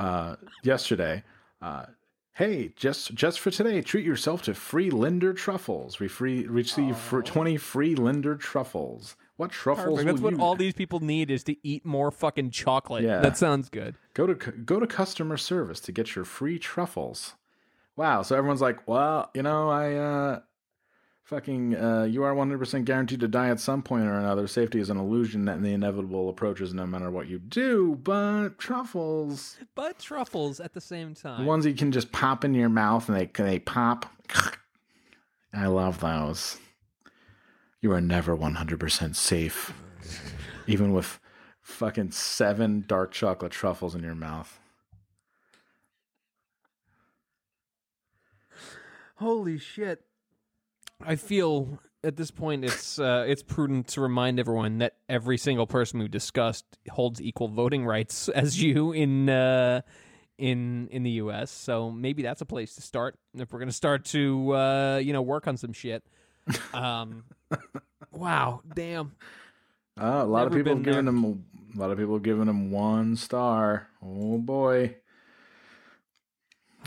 uh, 0.00 0.36
yesterday. 0.62 1.22
Uh, 1.60 1.86
hey, 2.34 2.72
just 2.76 3.14
just 3.14 3.40
for 3.40 3.50
today, 3.50 3.82
treat 3.82 4.04
yourself 4.04 4.42
to 4.42 4.54
free 4.54 4.90
Lindor 4.90 5.36
truffles. 5.36 6.00
We 6.00 6.08
free 6.08 6.46
receive 6.46 6.96
fr- 6.96 7.20
twenty 7.20 7.56
free 7.56 7.94
Lindor 7.94 8.38
truffles. 8.38 9.16
What 9.36 9.50
truffles 9.50 10.00
Perfect. 10.00 10.06
That's 10.06 10.20
will 10.20 10.32
what 10.32 10.40
all 10.40 10.54
these 10.54 10.74
people 10.74 11.00
need 11.00 11.30
is 11.30 11.44
to 11.44 11.56
eat 11.62 11.86
more 11.86 12.10
fucking 12.10 12.50
chocolate. 12.50 13.04
Yeah. 13.04 13.20
That 13.20 13.38
sounds 13.38 13.68
good. 13.70 13.94
go 14.14 14.26
to 14.26 14.34
go 14.34 14.80
to 14.80 14.86
customer 14.86 15.36
service 15.36 15.80
to 15.80 15.92
get 15.92 16.14
your 16.14 16.24
free 16.24 16.58
truffles. 16.58 17.34
Wow, 17.96 18.22
so 18.22 18.36
everyone's 18.36 18.62
like, 18.62 18.86
well, 18.88 19.30
you 19.34 19.42
know, 19.42 19.68
I 19.68 19.94
uh 19.94 20.40
fucking 21.30 21.76
uh 21.76 22.02
you 22.02 22.24
are 22.24 22.34
100% 22.34 22.84
guaranteed 22.84 23.20
to 23.20 23.28
die 23.28 23.50
at 23.50 23.60
some 23.60 23.82
point 23.82 24.04
or 24.04 24.18
another. 24.18 24.48
Safety 24.48 24.80
is 24.80 24.90
an 24.90 24.96
illusion 24.96 25.48
and 25.48 25.64
the 25.64 25.72
inevitable 25.72 26.28
approaches 26.28 26.74
no 26.74 26.84
matter 26.86 27.08
what 27.08 27.28
you 27.28 27.38
do, 27.38 28.00
but 28.02 28.58
truffles, 28.58 29.56
But 29.76 30.00
truffles 30.00 30.58
at 30.58 30.74
the 30.74 30.80
same 30.80 31.14
time 31.14 31.42
the 31.42 31.48
ones 31.48 31.64
you 31.64 31.74
can 31.74 31.92
just 31.92 32.10
pop 32.10 32.44
in 32.44 32.52
your 32.52 32.68
mouth 32.68 33.08
and 33.08 33.16
they 33.16 33.26
they 33.26 33.60
pop. 33.60 34.06
I 35.54 35.66
love 35.66 36.00
those. 36.00 36.58
You 37.80 37.92
are 37.92 38.00
never 38.00 38.36
100% 38.36 39.14
safe 39.14 39.72
even 40.66 40.92
with 40.92 41.20
fucking 41.62 42.10
7 42.10 42.84
dark 42.88 43.12
chocolate 43.12 43.52
truffles 43.52 43.94
in 43.94 44.02
your 44.02 44.16
mouth. 44.16 44.58
Holy 49.14 49.56
shit. 49.56 50.09
I 51.04 51.16
feel 51.16 51.78
at 52.02 52.16
this 52.16 52.30
point 52.30 52.64
it's 52.64 52.98
uh, 52.98 53.24
it's 53.26 53.42
prudent 53.42 53.88
to 53.88 54.00
remind 54.00 54.40
everyone 54.40 54.78
that 54.78 54.94
every 55.08 55.38
single 55.38 55.66
person 55.66 56.00
we 56.00 56.08
discussed 56.08 56.64
holds 56.90 57.20
equal 57.20 57.48
voting 57.48 57.84
rights 57.84 58.28
as 58.34 58.62
you 58.62 58.92
in 58.92 59.28
uh, 59.28 59.82
in 60.38 60.88
in 60.88 61.02
the 61.02 61.10
U.S. 61.12 61.50
So 61.50 61.90
maybe 61.90 62.22
that's 62.22 62.40
a 62.40 62.46
place 62.46 62.74
to 62.76 62.82
start 62.82 63.18
if 63.34 63.52
we're 63.52 63.58
going 63.58 63.68
to 63.68 63.74
start 63.74 64.04
to 64.06 64.54
uh, 64.54 64.96
you 64.98 65.12
know 65.12 65.22
work 65.22 65.46
on 65.46 65.56
some 65.56 65.72
shit. 65.72 66.04
Um, 66.72 67.24
wow, 68.12 68.62
damn. 68.74 69.12
Uh, 70.00 70.22
a 70.22 70.24
lot 70.24 70.46
of 70.46 70.52
people 70.52 70.74
been 70.74 70.82
giving 70.82 71.04
there. 71.04 71.14
him 71.14 71.44
a 71.74 71.78
lot 71.78 71.90
of 71.90 71.98
people 71.98 72.18
giving 72.18 72.48
him 72.48 72.70
one 72.70 73.16
star. 73.16 73.88
Oh 74.02 74.38
boy. 74.38 74.96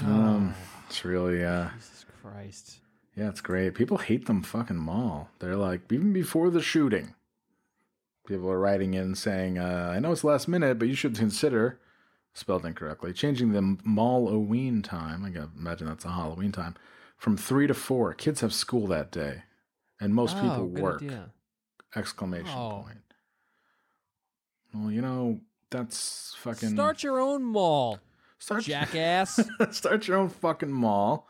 Um, 0.04 0.56
it's 0.90 1.06
really 1.06 1.46
uh, 1.46 1.70
Jesus 1.76 2.06
Christ. 2.22 2.80
Yeah, 3.16 3.30
it's 3.30 3.42
great. 3.42 3.76
People 3.76 3.98
hate 3.98 4.26
them 4.26 4.42
fucking 4.44 4.78
mall. 4.78 5.30
They're 5.40 5.56
like 5.56 5.92
even 5.92 6.14
before 6.14 6.50
the 6.50 6.62
shooting. 6.62 7.16
People 8.28 8.50
are 8.50 8.60
writing 8.60 8.94
in 8.94 9.16
saying, 9.16 9.58
uh, 9.58 9.92
"I 9.94 10.00
know 10.00 10.12
it's 10.12 10.24
last 10.24 10.48
minute, 10.48 10.80
but 10.80 10.88
you 10.88 10.96
should 10.96 11.16
consider." 11.18 11.80
Spelled 12.36 12.66
incorrectly. 12.66 13.14
Changing 13.14 13.52
the 13.52 13.78
Halloween 13.86 14.82
time. 14.82 15.24
I 15.24 15.30
can 15.30 15.52
imagine 15.56 15.86
that's 15.88 16.06
a 16.06 16.10
Halloween 16.12 16.52
time 16.52 16.76
from 17.18 17.38
three 17.38 17.68
to 17.68 17.76
four. 17.76 18.14
Kids 18.16 18.42
have 18.42 18.54
school 18.54 18.88
that 18.88 19.12
day, 19.12 19.44
and 20.00 20.16
most 20.16 20.36
Oh, 20.38 20.42
people 20.42 20.68
work! 20.70 21.02
idea. 21.04 21.30
Exclamation 21.96 22.58
Oh. 22.58 22.84
point. 22.86 23.00
Well, 24.74 24.92
you 24.92 25.02
know 25.02 25.42
that's 25.70 26.34
fucking 26.40 26.70
Start 26.70 27.04
your 27.04 27.20
own 27.20 27.44
mall, 27.44 28.00
start 28.40 28.64
jackass. 28.64 29.40
start 29.72 30.08
your 30.08 30.18
own 30.18 30.30
fucking 30.30 30.72
mall, 30.72 31.28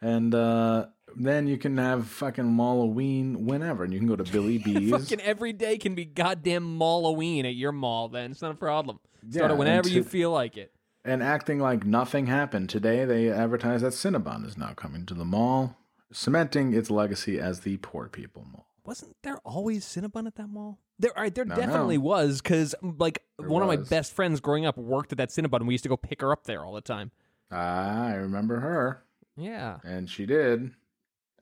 and 0.00 0.34
uh, 0.34 0.86
then 1.16 1.46
you 1.46 1.58
can 1.58 1.76
have 1.78 2.06
fucking 2.06 2.56
Halloween 2.56 3.46
whenever, 3.46 3.84
and 3.84 3.92
you 3.92 3.98
can 3.98 4.08
go 4.08 4.16
to 4.16 4.24
Billy 4.32 4.58
Beez. 4.58 4.90
Fucking 4.90 5.20
every 5.20 5.52
day 5.52 5.78
can 5.78 5.94
be 5.94 6.04
goddamn 6.04 6.78
Halloween 6.78 7.46
at 7.46 7.54
your 7.54 7.72
mall. 7.72 8.08
Then 8.08 8.30
it's 8.30 8.42
not 8.42 8.52
a 8.52 8.54
problem. 8.56 8.98
Yeah, 9.22 9.30
Start 9.32 9.50
it 9.50 9.52
and 9.52 9.58
whenever 9.58 9.88
you 9.88 10.02
feel 10.02 10.30
like 10.30 10.56
it. 10.56 10.72
and 11.04 11.22
acting 11.22 11.58
like 11.60 11.84
nothing 11.84 12.26
happened. 12.26 12.68
Today 12.70 13.04
they 13.04 13.30
advertise 13.30 13.82
that 13.82 13.92
Cinnabon 13.92 14.46
is 14.46 14.56
now 14.56 14.72
coming 14.74 15.04
to 15.06 15.14
the 15.14 15.24
mall, 15.24 15.76
cementing 16.12 16.72
its 16.74 16.90
legacy 16.90 17.38
as 17.38 17.60
the 17.60 17.76
poor 17.78 18.08
people 18.08 18.44
mall. 18.50 18.66
Wasn't 18.84 19.14
there 19.22 19.38
always 19.44 19.84
Cinnabon 19.84 20.26
at 20.26 20.36
that 20.36 20.48
mall? 20.48 20.78
There, 20.98 21.12
right, 21.16 21.34
there 21.34 21.44
No, 21.44 21.54
definitely 21.54 21.96
no. 21.98 22.04
was 22.04 22.40
because 22.42 22.74
like 22.82 23.22
There 23.38 23.48
one 23.48 23.62
of 23.62 23.68
my 23.68 23.76
best 23.76 24.12
friends 24.14 24.40
growing 24.40 24.66
up 24.66 24.76
worked 24.76 25.12
at 25.12 25.18
that 25.18 25.28
Cinnabon. 25.30 25.56
and 25.60 25.68
We 25.68 25.74
used 25.74 25.84
to 25.84 25.88
go 25.88 25.96
pick 25.96 26.20
her 26.22 26.32
up 26.32 26.44
there 26.44 26.64
all 26.64 26.72
the 26.74 26.80
time. 26.80 27.10
Ah, 27.52 28.06
I 28.06 28.14
remember 28.14 28.60
her, 28.60 29.02
Yeah, 29.36 29.78
and 29.84 30.08
she 30.08 30.24
did, 30.24 30.70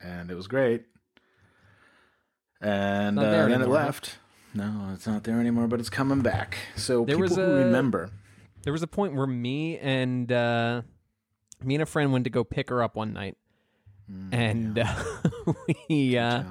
and 0.01 0.31
it 0.31 0.35
was 0.35 0.47
great. 0.47 0.85
And 2.61 3.19
uh, 3.19 3.23
then 3.23 3.51
it 3.51 3.55
anymore, 3.55 3.79
huh? 3.79 3.85
left. 3.85 4.19
No, 4.55 4.91
it's 4.95 5.07
not 5.07 5.25
there 5.25 5.39
anymore, 5.41 5.67
but 5.69 5.79
it's 5.81 5.91
coming 5.91 6.21
back. 6.21 6.57
So 6.77 7.05
There 7.05 7.17
people 7.19 7.39
a- 7.39 7.65
remember. 7.65 8.11
there 8.63 8.73
was 8.73 8.83
a 8.83 8.87
point 8.89 9.15
where 9.15 9.27
me 9.27 9.79
and 9.79 10.31
uh, 10.33 10.83
me 11.63 11.75
and 11.77 11.83
a 11.83 11.87
friend 11.87 12.13
went 12.13 12.25
to 12.25 12.31
go 12.31 12.45
pick 12.45 12.71
her 12.71 12.83
up 12.83 12.97
one 12.97 13.13
night, 13.13 13.37
Mm, 14.11 14.29
and 14.33 14.79
uh, 14.79 15.53
we 15.91 16.17
uh, 16.17 16.43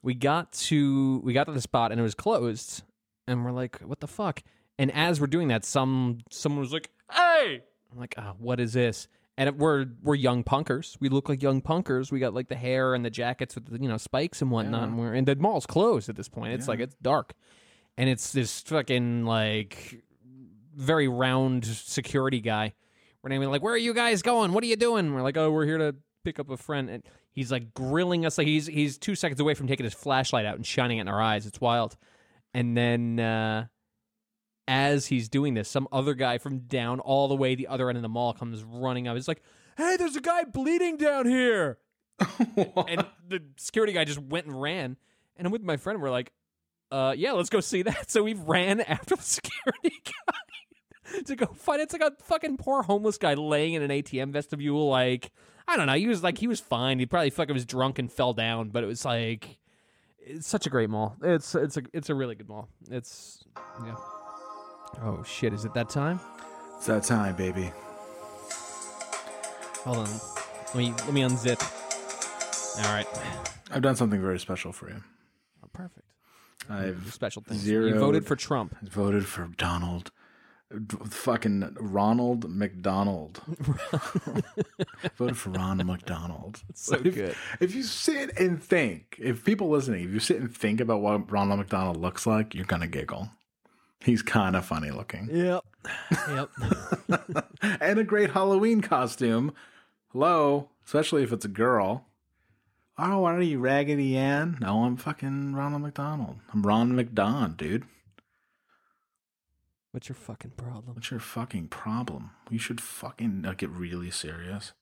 we 0.00 0.14
got 0.14 0.52
to 0.52 1.20
we 1.24 1.32
got 1.32 1.44
to 1.48 1.52
the 1.52 1.60
spot 1.60 1.90
and 1.90 1.98
it 2.00 2.04
was 2.04 2.14
closed 2.14 2.82
and 3.26 3.44
we're 3.44 3.50
like 3.50 3.80
what 3.80 3.98
the 3.98 4.06
fuck 4.06 4.44
and 4.78 4.92
as 4.92 5.20
we're 5.20 5.26
doing 5.26 5.48
that 5.48 5.64
some 5.64 6.18
someone 6.30 6.60
was 6.60 6.72
like 6.72 6.88
hey 7.10 7.62
i'm 7.90 7.98
like 7.98 8.14
oh, 8.16 8.34
what 8.38 8.60
is 8.60 8.74
this 8.74 9.08
and 9.38 9.56
we're 9.58 9.86
we're 10.02 10.16
young 10.16 10.44
punkers. 10.44 10.96
We 11.00 11.08
look 11.08 11.28
like 11.30 11.42
young 11.42 11.62
punkers. 11.62 12.12
We 12.12 12.18
got 12.18 12.34
like 12.34 12.48
the 12.48 12.56
hair 12.56 12.94
and 12.94 13.04
the 13.04 13.10
jackets 13.10 13.54
with 13.54 13.66
the 13.70 13.80
you 13.80 13.88
know 13.88 13.96
spikes 13.96 14.42
and 14.42 14.50
whatnot. 14.50 14.80
Yeah. 14.82 14.86
and 14.88 14.98
we're 14.98 15.14
and 15.14 15.26
the 15.26 15.36
mall's 15.36 15.64
closed 15.64 16.08
at 16.10 16.16
this 16.16 16.28
point. 16.28 16.52
It's 16.52 16.66
Yeah. 16.66 16.72
like 16.72 16.80
it's 16.80 16.96
dark. 17.00 17.32
And 17.96 18.08
it's 18.10 18.32
this 18.32 18.60
fucking 18.62 19.24
like 19.24 20.02
very 20.76 21.08
round 21.08 21.64
security 21.64 22.40
guy. 22.40 22.74
We're 23.22 23.30
naming 23.30 23.48
like 23.50 23.62
where 23.62 23.72
are 23.74 23.78
you 23.78 23.94
guys 23.94 24.22
going? 24.22 24.52
What 24.52 24.62
are 24.64 24.66
you 24.66 24.76
doing? 24.76 25.14
We're 25.14 25.22
like 25.22 25.36
oh 25.36 25.50
we're 25.50 25.64
here 25.66 25.78
to 25.78 25.94
pick 26.24 26.38
up 26.38 26.50
a 26.50 26.56
friend. 26.56 26.90
And 26.90 27.02
he's 27.30 27.50
like 27.52 27.72
grilling 27.74 28.26
us. 28.26 28.38
Like 28.38 28.46
he's 28.48 28.66
he's 28.66 28.98
two 28.98 29.14
seconds 29.14 29.40
away 29.40 29.54
from 29.54 29.68
taking 29.68 29.84
his 29.84 29.94
flashlight 29.94 30.46
out 30.46 30.56
and 30.56 30.66
shining 30.66 30.98
it 30.98 31.02
in 31.02 31.08
our 31.08 31.22
eyes. 31.22 31.46
It's 31.46 31.60
wild. 31.60 31.96
And 32.54 32.76
then 32.76 33.20
uh 33.20 33.66
as 34.68 35.06
he's 35.06 35.28
doing 35.28 35.54
this 35.54 35.68
some 35.68 35.88
other 35.90 36.14
guy 36.14 36.38
from 36.38 36.60
down 36.60 37.00
all 37.00 37.26
the 37.26 37.34
way 37.34 37.54
the 37.54 37.66
other 37.66 37.88
end 37.88 37.96
of 37.96 38.02
the 38.02 38.08
mall 38.08 38.34
comes 38.34 38.62
running 38.62 39.08
up. 39.08 39.16
He's 39.16 39.26
like 39.26 39.42
hey 39.76 39.96
there's 39.96 40.14
a 40.14 40.20
guy 40.20 40.44
bleeding 40.44 40.96
down 40.96 41.26
here. 41.26 41.78
And 42.56 43.06
the 43.28 43.42
security 43.56 43.92
guy 43.92 44.04
just 44.04 44.18
went 44.18 44.46
and 44.46 44.60
ran. 44.60 44.96
And 45.36 45.46
i'm 45.46 45.52
with 45.52 45.62
my 45.62 45.76
friend. 45.76 46.00
We're 46.00 46.10
like 46.10 46.32
uh 46.92 47.14
yeah 47.16 47.32
let's 47.32 47.48
go 47.48 47.60
see 47.60 47.82
that. 47.82 48.10
So 48.10 48.22
we 48.22 48.34
ran 48.34 48.80
after 48.82 49.16
the 49.16 49.22
security 49.40 50.02
guy 50.04 51.22
to 51.24 51.36
go 51.36 51.46
find 51.46 51.80
it's 51.80 51.94
like 51.94 52.02
a 52.02 52.12
fucking 52.22 52.58
poor 52.58 52.82
homeless 52.82 53.16
guy 53.16 53.32
laying 53.34 53.72
in 53.72 53.82
an 53.82 53.90
atm 53.90 54.32
vestibule. 54.32 54.88
Like 54.88 55.32
i 55.66 55.76
don't 55.76 55.86
know. 55.86 55.94
He 55.94 56.06
was 56.06 56.22
like 56.22 56.36
he 56.36 56.46
was 56.46 56.60
fine. 56.60 56.98
He 56.98 57.06
probably 57.06 57.30
fucking 57.30 57.54
was 57.54 57.64
drunk 57.64 57.98
and 57.98 58.12
fell 58.12 58.34
down. 58.34 58.68
But 58.68 58.84
it 58.84 58.86
was 58.86 59.04
like 59.06 59.58
it's 60.20 60.46
such 60.46 60.66
a 60.66 60.70
great 60.70 60.90
mall. 60.90 61.16
It's 61.22 61.54
it's 61.54 61.78
a 61.78 61.82
it's 61.94 62.10
a 62.10 62.14
really 62.14 62.34
good 62.34 62.48
mall. 62.48 62.68
It's 62.90 63.42
yeah 63.82 63.94
oh 65.02 65.22
shit 65.22 65.52
is 65.52 65.64
it 65.64 65.74
that 65.74 65.88
time 65.88 66.20
It's 66.76 66.86
that 66.86 67.04
time, 67.04 67.34
baby. 67.36 67.70
hold 69.84 69.98
on 69.98 70.08
let 70.74 70.76
me 70.76 70.92
let 70.92 71.12
me 71.12 71.20
unzip 71.22 71.60
all 72.84 72.92
right 72.94 73.06
I've 73.70 73.82
done 73.82 73.96
something 73.96 74.20
very 74.20 74.38
special 74.38 74.72
for 74.72 74.88
you. 74.88 75.02
oh, 75.64 75.68
perfect 75.72 76.06
I've 76.70 77.12
special 77.12 77.42
things 77.42 77.60
zeroed- 77.62 77.94
you 77.94 77.98
voted 78.00 78.26
for 78.26 78.36
trump 78.36 78.76
voted 78.82 79.26
for 79.26 79.48
Donald, 79.56 80.10
fucking 81.08 81.76
Ronald 81.80 82.46
McDonald. 82.50 83.40
voted 85.16 85.38
for 85.38 85.48
Ronald 85.50 85.86
McDonald. 85.86 86.62
so 86.74 86.96
if, 86.96 87.14
good. 87.14 87.34
If 87.58 87.74
you 87.74 87.82
sit 87.82 88.38
and 88.38 88.62
think, 88.62 89.16
if 89.18 89.44
people 89.44 89.70
listening, 89.70 90.04
if 90.04 90.10
you 90.10 90.20
sit 90.20 90.38
and 90.40 90.54
think 90.54 90.80
about 90.82 91.00
what 91.00 91.30
Ronald 91.32 91.60
McDonald 91.60 91.96
looks 91.96 92.26
like, 92.26 92.54
you're 92.54 92.66
gonna 92.66 92.86
giggle. 92.86 93.30
He's 94.08 94.22
kind 94.22 94.56
of 94.56 94.64
funny 94.64 94.90
looking, 94.90 95.28
yep 95.30 95.66
yep 96.30 96.48
and 97.78 97.98
a 97.98 98.04
great 98.04 98.30
Halloween 98.30 98.80
costume. 98.80 99.52
Hello, 100.12 100.70
especially 100.86 101.22
if 101.24 101.30
it's 101.30 101.44
a 101.44 101.48
girl. 101.48 102.06
Oh, 102.96 103.18
what 103.18 103.34
are 103.34 103.42
you, 103.42 103.58
Raggedy 103.58 104.16
Ann? 104.16 104.56
No, 104.62 104.84
I'm 104.84 104.96
fucking 104.96 105.54
Ronald 105.54 105.82
McDonald. 105.82 106.38
I'm 106.54 106.62
Ron 106.62 106.92
McDon, 106.92 107.54
dude. 107.54 107.84
what's 109.90 110.08
your 110.08 110.16
fucking 110.16 110.52
problem 110.52 110.94
What's 110.94 111.10
your 111.10 111.20
fucking 111.20 111.68
problem? 111.68 112.30
You 112.48 112.58
should 112.58 112.80
fucking 112.80 113.44
uh, 113.44 113.52
get 113.58 113.68
really 113.68 114.10
serious. 114.10 114.72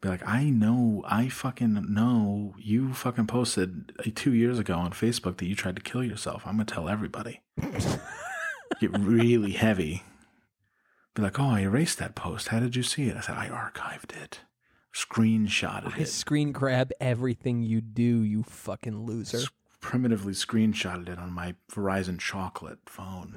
Be 0.00 0.08
like, 0.08 0.26
I 0.26 0.50
know, 0.50 1.04
I 1.06 1.28
fucking 1.28 1.94
know 1.94 2.56
you 2.58 2.94
fucking 2.94 3.28
posted 3.28 3.92
uh, 4.00 4.10
two 4.12 4.34
years 4.34 4.58
ago 4.58 4.74
on 4.74 4.90
Facebook 4.90 5.36
that 5.36 5.46
you 5.46 5.54
tried 5.54 5.76
to 5.76 5.82
kill 5.82 6.02
yourself. 6.02 6.42
I'm 6.44 6.54
gonna 6.54 6.64
tell 6.64 6.88
everybody. 6.88 7.42
get 8.80 8.96
really 8.98 9.52
heavy. 9.52 10.02
Be 11.14 11.22
like, 11.22 11.38
oh, 11.40 11.48
I 11.50 11.60
erased 11.60 11.98
that 11.98 12.14
post. 12.14 12.48
How 12.48 12.60
did 12.60 12.76
you 12.76 12.82
see 12.82 13.08
it? 13.08 13.16
I 13.16 13.20
said, 13.20 13.36
I 13.36 13.48
archived 13.48 14.14
it, 14.22 14.40
screenshotted 14.94 15.96
I 15.96 16.00
it, 16.02 16.08
screen 16.08 16.52
grab 16.52 16.90
everything 17.00 17.62
you 17.62 17.80
do, 17.80 18.02
you 18.22 18.42
fucking 18.42 19.06
loser. 19.06 19.38
s- 19.38 19.48
primitively 19.80 20.32
screenshotted 20.34 21.08
it 21.08 21.18
on 21.18 21.32
my 21.32 21.54
Verizon 21.72 22.18
chocolate 22.18 22.80
phone. 22.86 23.34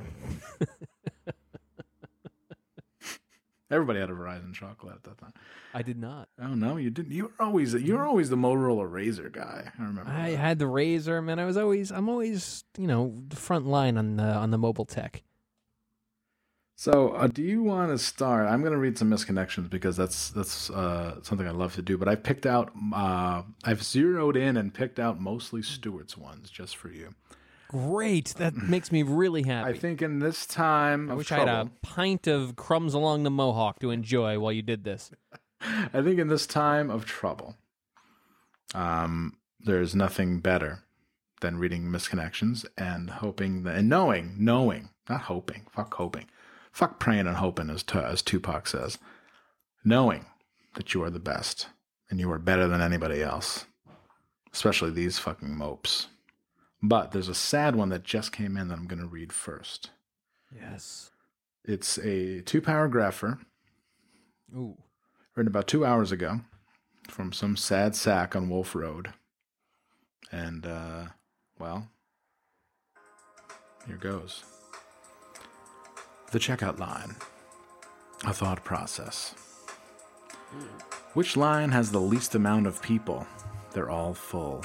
Everybody 3.72 4.00
had 4.00 4.10
a 4.10 4.14
Verizon 4.14 4.54
chocolate 4.54 4.96
at 4.96 5.04
that 5.04 5.18
time. 5.20 5.34
I 5.74 5.84
did 5.84 6.00
not. 6.00 6.28
Oh 6.42 6.56
no, 6.56 6.78
you 6.78 6.90
didn't. 6.90 7.12
You 7.12 7.26
were 7.26 7.46
always 7.46 7.74
you 7.76 7.94
were 7.94 8.04
always 8.04 8.30
the 8.30 8.36
Motorola 8.36 8.90
RAZR 8.90 9.32
guy. 9.32 9.72
I 9.78 9.82
remember. 9.82 10.10
I 10.10 10.32
that. 10.32 10.38
had 10.38 10.60
the 10.60 10.68
razor, 10.68 11.22
man. 11.22 11.38
I 11.40 11.46
was 11.46 11.58
always, 11.58 11.92
I'm 11.92 12.10
always, 12.10 12.64
you 12.78 12.88
know, 12.88 13.14
the 13.28 13.36
front 13.36 13.68
line 13.68 13.98
on 13.98 14.16
the 14.16 14.24
on 14.24 14.50
the 14.50 14.58
mobile 14.58 14.86
tech. 14.86 15.24
So, 16.76 17.10
uh, 17.10 17.28
do 17.28 17.44
you 17.44 17.62
want 17.62 17.92
to 17.92 17.98
start? 17.98 18.48
I'm 18.48 18.62
going 18.62 18.72
to 18.72 18.80
read 18.80 18.98
some 18.98 19.10
misconnections 19.10 19.70
because 19.70 19.98
that's 19.98 20.30
that's 20.30 20.70
uh, 20.70 21.22
something 21.24 21.46
I 21.46 21.52
love 21.52 21.76
to 21.76 21.82
do. 21.82 21.98
But 21.98 22.08
I've 22.08 22.24
picked 22.24 22.46
out, 22.46 22.72
uh, 22.96 23.44
I've 23.66 23.84
zeroed 23.84 24.38
in 24.38 24.56
and 24.56 24.74
picked 24.74 24.98
out 24.98 25.20
mostly 25.20 25.62
Stewart's 25.62 26.18
ones 26.18 26.50
just 26.50 26.78
for 26.78 26.88
you. 26.90 27.14
Great, 27.70 28.34
that 28.38 28.56
makes 28.58 28.92
me 28.92 29.04
really 29.04 29.44
happy. 29.44 29.70
I 29.70 29.74
think 29.74 30.02
in 30.02 30.20
this 30.20 30.46
time 30.46 31.10
I 31.10 31.14
of 31.14 31.18
wish 31.20 31.32
I 31.32 31.40
had 31.40 31.48
a 31.48 31.70
pint 31.82 32.28
of 32.28 32.56
crumbs 32.56 32.94
along 32.94 33.24
the 33.24 33.30
mohawk 33.32 33.80
to 33.80 33.92
enjoy 33.92 34.40
while 34.40 34.52
you 34.52 34.62
did 34.62 34.84
this. 34.84 35.12
I 35.62 36.02
think 36.02 36.20
in 36.20 36.28
this 36.28 36.48
time 36.48 36.90
of 36.90 37.06
trouble, 37.06 37.56
um, 38.74 39.38
there's 39.60 39.94
nothing 39.96 40.40
better 40.40 40.84
than 41.42 41.58
reading 41.58 41.84
misconnections 41.84 42.66
and 42.78 43.10
hoping 43.10 43.64
that, 43.64 43.76
and 43.76 43.88
knowing, 43.88 44.36
knowing, 44.38 44.90
not 45.10 45.22
hoping, 45.22 45.68
fuck 45.72 45.94
hoping, 45.94 46.26
fuck 46.72 47.00
praying 47.00 47.28
and 47.28 47.38
hoping, 47.38 47.70
as, 47.70 47.84
as 47.94 48.22
Tupac 48.22 48.68
says, 48.68 48.98
knowing 49.84 50.26
that 50.76 50.94
you 50.94 51.04
are 51.04 51.10
the 51.10 51.20
best 51.20 51.68
and 52.10 52.20
you 52.20 52.32
are 52.32 52.40
better 52.40 52.68
than 52.68 52.82
anybody 52.82 53.22
else. 53.22 53.66
especially 54.54 54.90
these 54.92 55.20
fucking 55.20 55.56
mopes. 55.56 56.08
But 56.82 57.12
there's 57.12 57.28
a 57.28 57.36
sad 57.36 57.76
one 57.76 57.90
that 57.90 58.04
just 58.04 58.32
came 58.32 58.56
in 58.56 58.70
that 58.70 58.78
I'm 58.78 58.88
going 58.88 59.02
to 59.02 59.08
read 59.08 59.34
first. 59.34 59.90
Yes. 60.56 61.12
It's 61.66 61.98
a 62.00 62.42
two 62.42 62.62
paragrapher 62.62 63.40
Ooh. 64.56 64.78
written 65.36 65.50
about 65.50 65.68
two 65.68 65.86
hours 65.86 66.12
ago 66.12 66.42
from 67.08 67.34
some 67.34 67.58
sad 67.58 67.96
sack 67.96 68.36
on 68.36 68.50
Wolf 68.50 68.74
Road. 68.76 69.14
And, 70.32 70.66
uh, 70.66 71.06
well, 71.60 71.90
here 73.86 73.98
goes. 73.98 74.44
The 76.32 76.40
checkout 76.40 76.80
line. 76.80 77.16
A 78.26 78.34
thought 78.34 78.64
process. 78.64 79.34
Which 81.14 81.36
line 81.36 81.72
has 81.72 81.92
the 81.92 82.02
least 82.02 82.36
amount 82.36 82.68
of 82.68 82.82
people? 82.82 83.26
They're 83.74 83.90
all 83.90 84.14
full. 84.14 84.64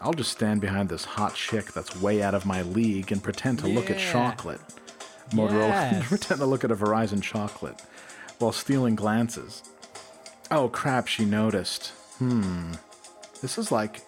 I'll 0.00 0.12
just 0.12 0.30
stand 0.32 0.60
behind 0.60 0.88
this 0.88 1.04
hot 1.04 1.34
chick 1.34 1.72
that's 1.72 2.00
way 2.00 2.22
out 2.22 2.34
of 2.34 2.46
my 2.46 2.62
league 2.62 3.10
and 3.10 3.22
pretend 3.22 3.58
to 3.60 3.66
look 3.66 3.90
at 3.90 3.98
chocolate. 3.98 4.60
Motorola, 5.30 5.68
Yes. 5.92 6.08
pretend 6.08 6.40
to 6.40 6.46
look 6.46 6.64
at 6.64 6.70
a 6.70 6.76
Verizon 6.76 7.22
chocolate 7.22 7.80
while 8.38 8.52
stealing 8.52 8.94
glances. 8.94 9.62
Oh 10.50 10.68
crap, 10.68 11.06
she 11.08 11.24
noticed. 11.24 11.88
Hmm. 12.18 12.72
This 13.42 13.58
is 13.58 13.70
like 13.72 14.00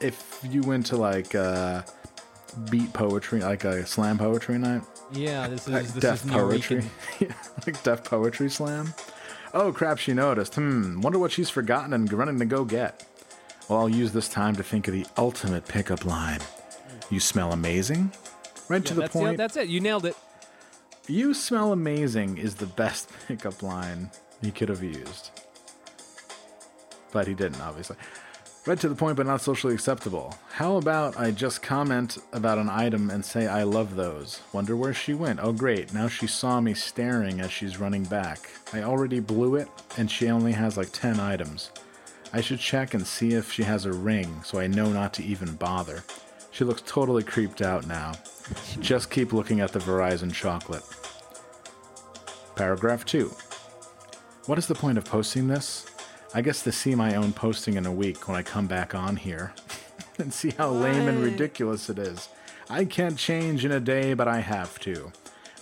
if 0.00 0.40
you 0.48 0.62
went 0.62 0.86
to 0.86 0.96
like 0.96 1.34
uh 1.34 1.82
beat 2.70 2.92
poetry, 2.92 3.40
like 3.40 3.64
a 3.64 3.86
slam 3.86 4.18
poetry 4.18 4.58
night. 4.58 4.82
Yeah, 5.12 5.48
this 5.48 5.66
is 5.66 5.72
Like 5.72 5.86
this 5.88 6.02
deaf 6.02 6.24
is 6.24 6.30
poetry. 6.30 6.84
Yeah, 7.20 7.32
like 7.66 7.82
deaf 7.82 8.04
poetry 8.04 8.48
slam. 8.50 8.94
Oh 9.52 9.72
crap, 9.72 9.98
she 9.98 10.12
noticed. 10.12 10.54
Hmm, 10.54 11.00
wonder 11.00 11.18
what 11.18 11.32
she's 11.32 11.50
forgotten 11.50 11.92
and 11.92 12.12
running 12.12 12.38
to 12.38 12.44
go 12.44 12.64
get. 12.64 13.04
Well, 13.70 13.78
I'll 13.78 13.88
use 13.88 14.10
this 14.10 14.28
time 14.28 14.56
to 14.56 14.64
think 14.64 14.88
of 14.88 14.94
the 14.94 15.06
ultimate 15.16 15.64
pickup 15.68 16.04
line. 16.04 16.40
You 17.08 17.20
smell 17.20 17.52
amazing? 17.52 18.10
Right 18.68 18.84
to 18.84 18.94
the 18.94 19.02
that's, 19.02 19.12
point. 19.12 19.36
that's 19.36 19.56
it. 19.56 19.68
You 19.68 19.78
nailed 19.78 20.06
it. 20.06 20.16
You 21.06 21.34
smell 21.34 21.70
amazing 21.72 22.38
is 22.38 22.56
the 22.56 22.66
best 22.66 23.08
pickup 23.28 23.62
line 23.62 24.10
he 24.42 24.50
could 24.50 24.70
have 24.70 24.82
used. 24.82 25.30
But 27.12 27.28
he 27.28 27.34
didn't, 27.34 27.60
obviously. 27.60 27.96
Right 28.66 28.78
to 28.80 28.88
the 28.88 28.96
point, 28.96 29.16
but 29.16 29.26
not 29.26 29.40
socially 29.40 29.74
acceptable. 29.74 30.34
How 30.50 30.76
about 30.76 31.16
I 31.16 31.30
just 31.30 31.62
comment 31.62 32.18
about 32.32 32.58
an 32.58 32.68
item 32.68 33.08
and 33.08 33.24
say 33.24 33.46
I 33.46 33.62
love 33.62 33.94
those? 33.94 34.40
Wonder 34.52 34.74
where 34.74 34.94
she 34.94 35.14
went. 35.14 35.38
Oh, 35.40 35.52
great. 35.52 35.94
Now 35.94 36.08
she 36.08 36.26
saw 36.26 36.60
me 36.60 36.74
staring 36.74 37.40
as 37.40 37.52
she's 37.52 37.78
running 37.78 38.02
back. 38.02 38.50
I 38.72 38.82
already 38.82 39.20
blew 39.20 39.54
it, 39.54 39.68
and 39.96 40.10
she 40.10 40.28
only 40.28 40.52
has 40.52 40.76
like 40.76 40.90
10 40.90 41.20
items. 41.20 41.70
I 42.32 42.40
should 42.40 42.60
check 42.60 42.94
and 42.94 43.06
see 43.06 43.32
if 43.32 43.50
she 43.52 43.64
has 43.64 43.84
a 43.84 43.92
ring 43.92 44.42
so 44.44 44.60
I 44.60 44.66
know 44.66 44.92
not 44.92 45.12
to 45.14 45.24
even 45.24 45.54
bother. 45.56 46.04
She 46.52 46.64
looks 46.64 46.82
totally 46.86 47.22
creeped 47.22 47.62
out 47.62 47.86
now. 47.86 48.12
Just 48.80 49.10
keep 49.10 49.32
looking 49.32 49.60
at 49.60 49.72
the 49.72 49.78
Verizon 49.78 50.32
chocolate. 50.32 50.84
Paragraph 52.56 53.04
2. 53.04 53.34
What 54.46 54.58
is 54.58 54.66
the 54.66 54.74
point 54.74 54.98
of 54.98 55.04
posting 55.04 55.48
this? 55.48 55.86
I 56.34 56.42
guess 56.42 56.62
to 56.62 56.72
see 56.72 56.94
my 56.94 57.16
own 57.16 57.32
posting 57.32 57.74
in 57.74 57.86
a 57.86 57.92
week 57.92 58.28
when 58.28 58.36
I 58.36 58.42
come 58.42 58.66
back 58.66 58.94
on 58.94 59.16
here 59.16 59.52
and 60.18 60.32
see 60.32 60.50
how 60.50 60.70
lame 60.70 61.08
and 61.08 61.22
ridiculous 61.22 61.90
it 61.90 61.98
is. 61.98 62.28
I 62.68 62.84
can't 62.84 63.18
change 63.18 63.64
in 63.64 63.72
a 63.72 63.80
day, 63.80 64.14
but 64.14 64.28
I 64.28 64.40
have 64.40 64.78
to. 64.80 65.12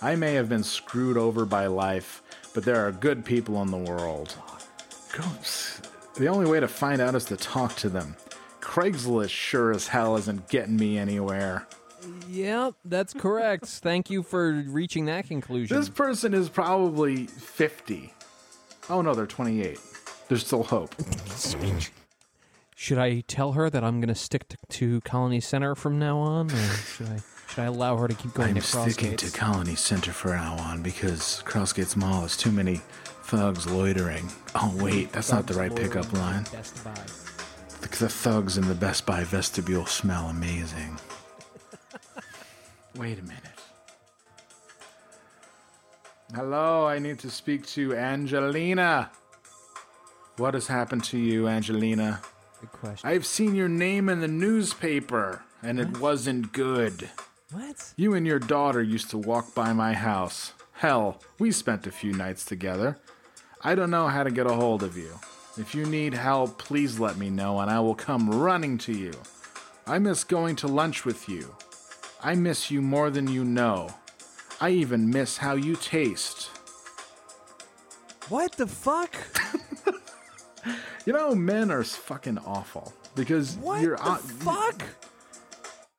I 0.01 0.15
may 0.15 0.33
have 0.35 0.47
been 0.47 0.63
screwed 0.63 1.17
over 1.17 1.45
by 1.45 1.67
life, 1.67 2.21
but 2.53 2.63
there 2.63 2.85
are 2.85 2.91
good 2.91 3.25
people 3.25 3.61
in 3.61 3.71
the 3.71 3.77
world. 3.77 4.35
Gross. 5.11 5.68
The 6.15 6.27
only 6.27 6.49
way 6.49 6.59
to 6.59 6.67
find 6.67 7.01
out 7.01 7.15
is 7.15 7.25
to 7.25 7.37
talk 7.37 7.75
to 7.77 7.89
them. 7.89 8.15
Craigslist 8.61 9.29
sure 9.29 9.71
as 9.71 9.87
hell 9.87 10.17
isn't 10.17 10.49
getting 10.49 10.77
me 10.77 10.97
anywhere. 10.97 11.67
Yep, 12.29 12.75
that's 12.85 13.13
correct. 13.13 13.65
Thank 13.67 14.09
you 14.09 14.23
for 14.23 14.51
reaching 14.51 15.05
that 15.05 15.27
conclusion. 15.27 15.77
This 15.77 15.89
person 15.89 16.33
is 16.33 16.49
probably 16.49 17.25
50. 17.25 18.13
Oh 18.89 19.01
no, 19.01 19.13
they're 19.13 19.25
28. 19.25 19.79
There's 20.27 20.45
still 20.45 20.63
hope. 20.63 20.95
Should 22.75 22.97
I 22.97 23.21
tell 23.27 23.53
her 23.53 23.69
that 23.69 23.83
I'm 23.83 23.99
going 23.99 24.07
to 24.07 24.15
stick 24.15 24.47
to, 24.47 24.57
to 24.69 25.01
Colonie 25.01 25.43
Center 25.43 25.75
from 25.75 25.99
now 25.99 26.17
on, 26.19 26.49
or 26.49 26.55
should 26.55 27.09
I 27.09 27.19
should 27.49 27.59
I 27.59 27.65
allow 27.65 27.97
her 27.97 28.07
to 28.07 28.13
keep 28.13 28.33
going 28.33 28.51
I'm 28.51 28.55
to 28.55 28.61
sticking 28.61 29.17
to 29.17 29.25
Colonie 29.25 29.77
Center 29.77 30.13
for 30.13 30.29
now 30.29 30.55
on 30.59 30.81
because 30.81 31.43
Crossgates 31.45 31.97
Mall 31.97 32.21
has 32.21 32.37
too 32.37 32.53
many 32.53 32.79
thugs 33.29 33.69
loitering. 33.69 34.27
Oh 34.55 34.73
wait, 34.81 35.11
that's 35.11 35.31
not 35.31 35.45
the 35.45 35.53
right 35.53 35.73
pickup 35.75 36.11
line. 36.13 36.45
The, 37.81 37.87
the 37.87 38.09
thugs 38.09 38.57
in 38.57 38.67
the 38.67 38.73
Best 38.73 39.05
Buy 39.05 39.23
vestibule 39.23 39.85
smell 39.85 40.29
amazing. 40.29 40.99
Wait 42.95 43.19
a 43.19 43.21
minute. 43.21 43.43
Hello, 46.33 46.87
I 46.87 46.97
need 46.97 47.19
to 47.19 47.29
speak 47.29 47.67
to 47.67 47.95
Angelina. 47.95 49.11
What 50.37 50.55
has 50.55 50.65
happened 50.65 51.03
to 51.05 51.17
you, 51.19 51.47
Angelina? 51.47 52.21
Good 52.59 52.71
question. 52.71 53.07
I've 53.07 53.27
seen 53.27 53.53
your 53.53 53.69
name 53.69 54.09
in 54.09 54.21
the 54.21 54.27
newspaper, 54.27 55.43
and 55.61 55.79
it 55.79 55.99
wasn't 55.99 56.51
good. 56.51 57.09
what? 57.51 57.93
You 57.95 58.15
and 58.15 58.25
your 58.25 58.39
daughter 58.39 58.81
used 58.81 59.11
to 59.11 59.19
walk 59.19 59.53
by 59.53 59.71
my 59.71 59.93
house. 59.93 60.53
Hell, 60.73 61.21
we 61.37 61.51
spent 61.51 61.85
a 61.85 61.91
few 61.91 62.13
nights 62.13 62.43
together. 62.43 62.97
I 63.61 63.75
don't 63.75 63.91
know 63.91 64.07
how 64.07 64.23
to 64.23 64.31
get 64.31 64.47
a 64.47 64.53
hold 64.53 64.83
of 64.83 64.97
you. 64.97 65.11
If 65.57 65.75
you 65.75 65.85
need 65.85 66.13
help, 66.13 66.57
please 66.57 66.99
let 66.99 67.17
me 67.17 67.29
know 67.29 67.59
and 67.59 67.69
I 67.69 67.79
will 67.79 67.95
come 67.95 68.29
running 68.29 68.77
to 68.79 68.93
you. 68.93 69.11
I 69.85 69.99
miss 69.99 70.23
going 70.23 70.55
to 70.57 70.67
lunch 70.67 71.03
with 71.05 71.27
you. 71.27 71.55
I 72.23 72.35
miss 72.35 72.71
you 72.71 72.81
more 72.81 73.09
than 73.09 73.27
you 73.27 73.43
know. 73.43 73.89
I 74.61 74.69
even 74.71 75.09
miss 75.09 75.37
how 75.37 75.55
you 75.55 75.75
taste. 75.75 76.49
What 78.29 78.53
the 78.53 78.67
fuck? 78.67 79.15
You 81.05 81.13
know, 81.13 81.33
men 81.33 81.71
are 81.71 81.83
fucking 81.83 82.37
awful 82.39 82.93
because 83.15 83.55
What 83.57 83.81
you're 83.81 83.95
the 83.95 84.11
o- 84.11 84.15
fuck? 84.15 84.83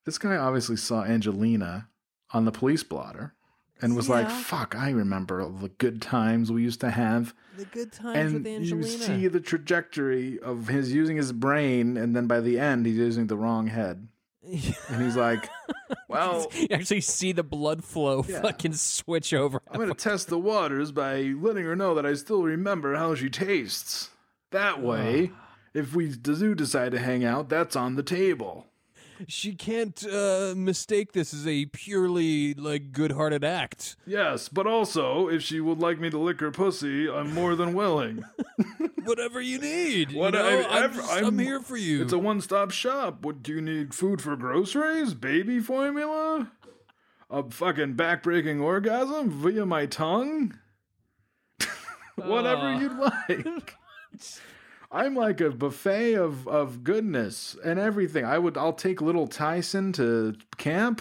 This 0.04 0.18
guy 0.18 0.36
obviously 0.36 0.76
saw 0.76 1.02
Angelina 1.02 1.88
on 2.32 2.44
the 2.44 2.52
police 2.52 2.84
blotter 2.84 3.34
and 3.82 3.96
was 3.96 4.08
like, 4.08 4.28
"Fuck, 4.30 4.74
I 4.76 4.90
remember 4.90 5.40
all 5.42 5.50
the 5.50 5.68
good 5.70 6.00
times 6.02 6.50
we 6.52 6.62
used 6.62 6.80
to 6.80 6.90
have." 6.90 7.34
The 7.56 7.64
good 7.66 7.92
times 7.92 8.16
and 8.16 8.34
with 8.34 8.46
Angelina. 8.46 8.86
you 8.86 8.98
see 8.98 9.26
the 9.28 9.40
trajectory 9.40 10.38
of 10.40 10.68
his 10.68 10.92
using 10.92 11.16
his 11.16 11.32
brain, 11.32 11.96
and 11.96 12.14
then 12.16 12.26
by 12.26 12.40
the 12.40 12.58
end, 12.58 12.86
he's 12.86 12.96
using 12.96 13.26
the 13.26 13.36
wrong 13.36 13.66
head, 13.66 14.08
and 14.42 15.02
he's 15.02 15.16
like, 15.16 15.48
"Well, 16.08 16.46
you 16.54 16.68
actually 16.70 17.00
see 17.02 17.32
the 17.32 17.42
blood 17.42 17.84
flow 17.84 18.24
Yeah. 18.28 18.40
fucking 18.42 18.74
switch 18.74 19.32
over. 19.34 19.60
I'm 19.70 19.80
gonna 19.80 19.94
test 19.94 20.28
the 20.28 20.38
waters 20.38 20.92
by 20.92 21.22
letting 21.22 21.64
her 21.64 21.76
know 21.76 21.94
that 21.94 22.06
I 22.06 22.14
still 22.14 22.42
remember 22.42 22.94
how 22.96 23.14
she 23.14 23.28
tastes. 23.28 24.10
That 24.50 24.82
way, 24.82 25.30
if 25.74 25.94
we 25.94 26.08
do 26.08 26.54
decide 26.54 26.92
to 26.92 26.98
hang 26.98 27.24
out, 27.24 27.48
that's 27.48 27.76
on 27.76 27.96
the 27.96 28.02
table." 28.02 28.66
She 29.28 29.54
can't 29.54 30.02
uh, 30.06 30.54
mistake 30.56 31.12
this 31.12 31.34
as 31.34 31.46
a 31.46 31.66
purely 31.66 32.54
like 32.54 32.92
good-hearted 32.92 33.44
act. 33.44 33.96
Yes, 34.06 34.48
but 34.48 34.66
also, 34.66 35.28
if 35.28 35.42
she 35.42 35.60
would 35.60 35.78
like 35.78 36.00
me 36.00 36.08
to 36.10 36.18
lick 36.18 36.40
her 36.40 36.50
pussy, 36.50 37.08
I'm 37.10 37.34
more 37.34 37.54
than 37.54 37.74
willing. 37.74 38.24
Whatever 39.04 39.40
you 39.40 39.58
need. 39.58 40.12
What 40.12 40.34
you 40.34 40.40
know? 40.40 40.46
I- 40.46 40.78
I'm, 40.84 40.90
I've- 40.90 41.00
I'm- 41.00 41.24
I'm 41.26 41.38
here 41.38 41.60
for 41.60 41.76
you. 41.76 42.02
It's 42.02 42.12
a 42.12 42.18
one 42.18 42.40
stop 42.40 42.70
shop. 42.70 43.24
What 43.24 43.42
do 43.42 43.52
you 43.54 43.60
need? 43.60 43.94
Food 43.94 44.20
for 44.22 44.36
groceries? 44.36 45.14
Baby 45.14 45.60
formula? 45.60 46.50
A 47.30 47.48
fucking 47.50 47.94
backbreaking 47.94 48.60
orgasm 48.60 49.30
via 49.30 49.64
my 49.66 49.86
tongue? 49.86 50.58
Whatever 52.16 52.66
Uh. 52.68 52.78
you'd 52.80 52.96
like. 52.96 53.76
I'm 54.92 55.14
like 55.14 55.40
a 55.40 55.50
buffet 55.50 56.14
of, 56.14 56.48
of 56.48 56.82
goodness 56.82 57.56
and 57.64 57.78
everything. 57.78 58.24
I 58.24 58.38
would 58.38 58.56
I'll 58.56 58.72
take 58.72 59.00
little 59.00 59.28
Tyson 59.28 59.92
to 59.92 60.34
camp, 60.56 61.00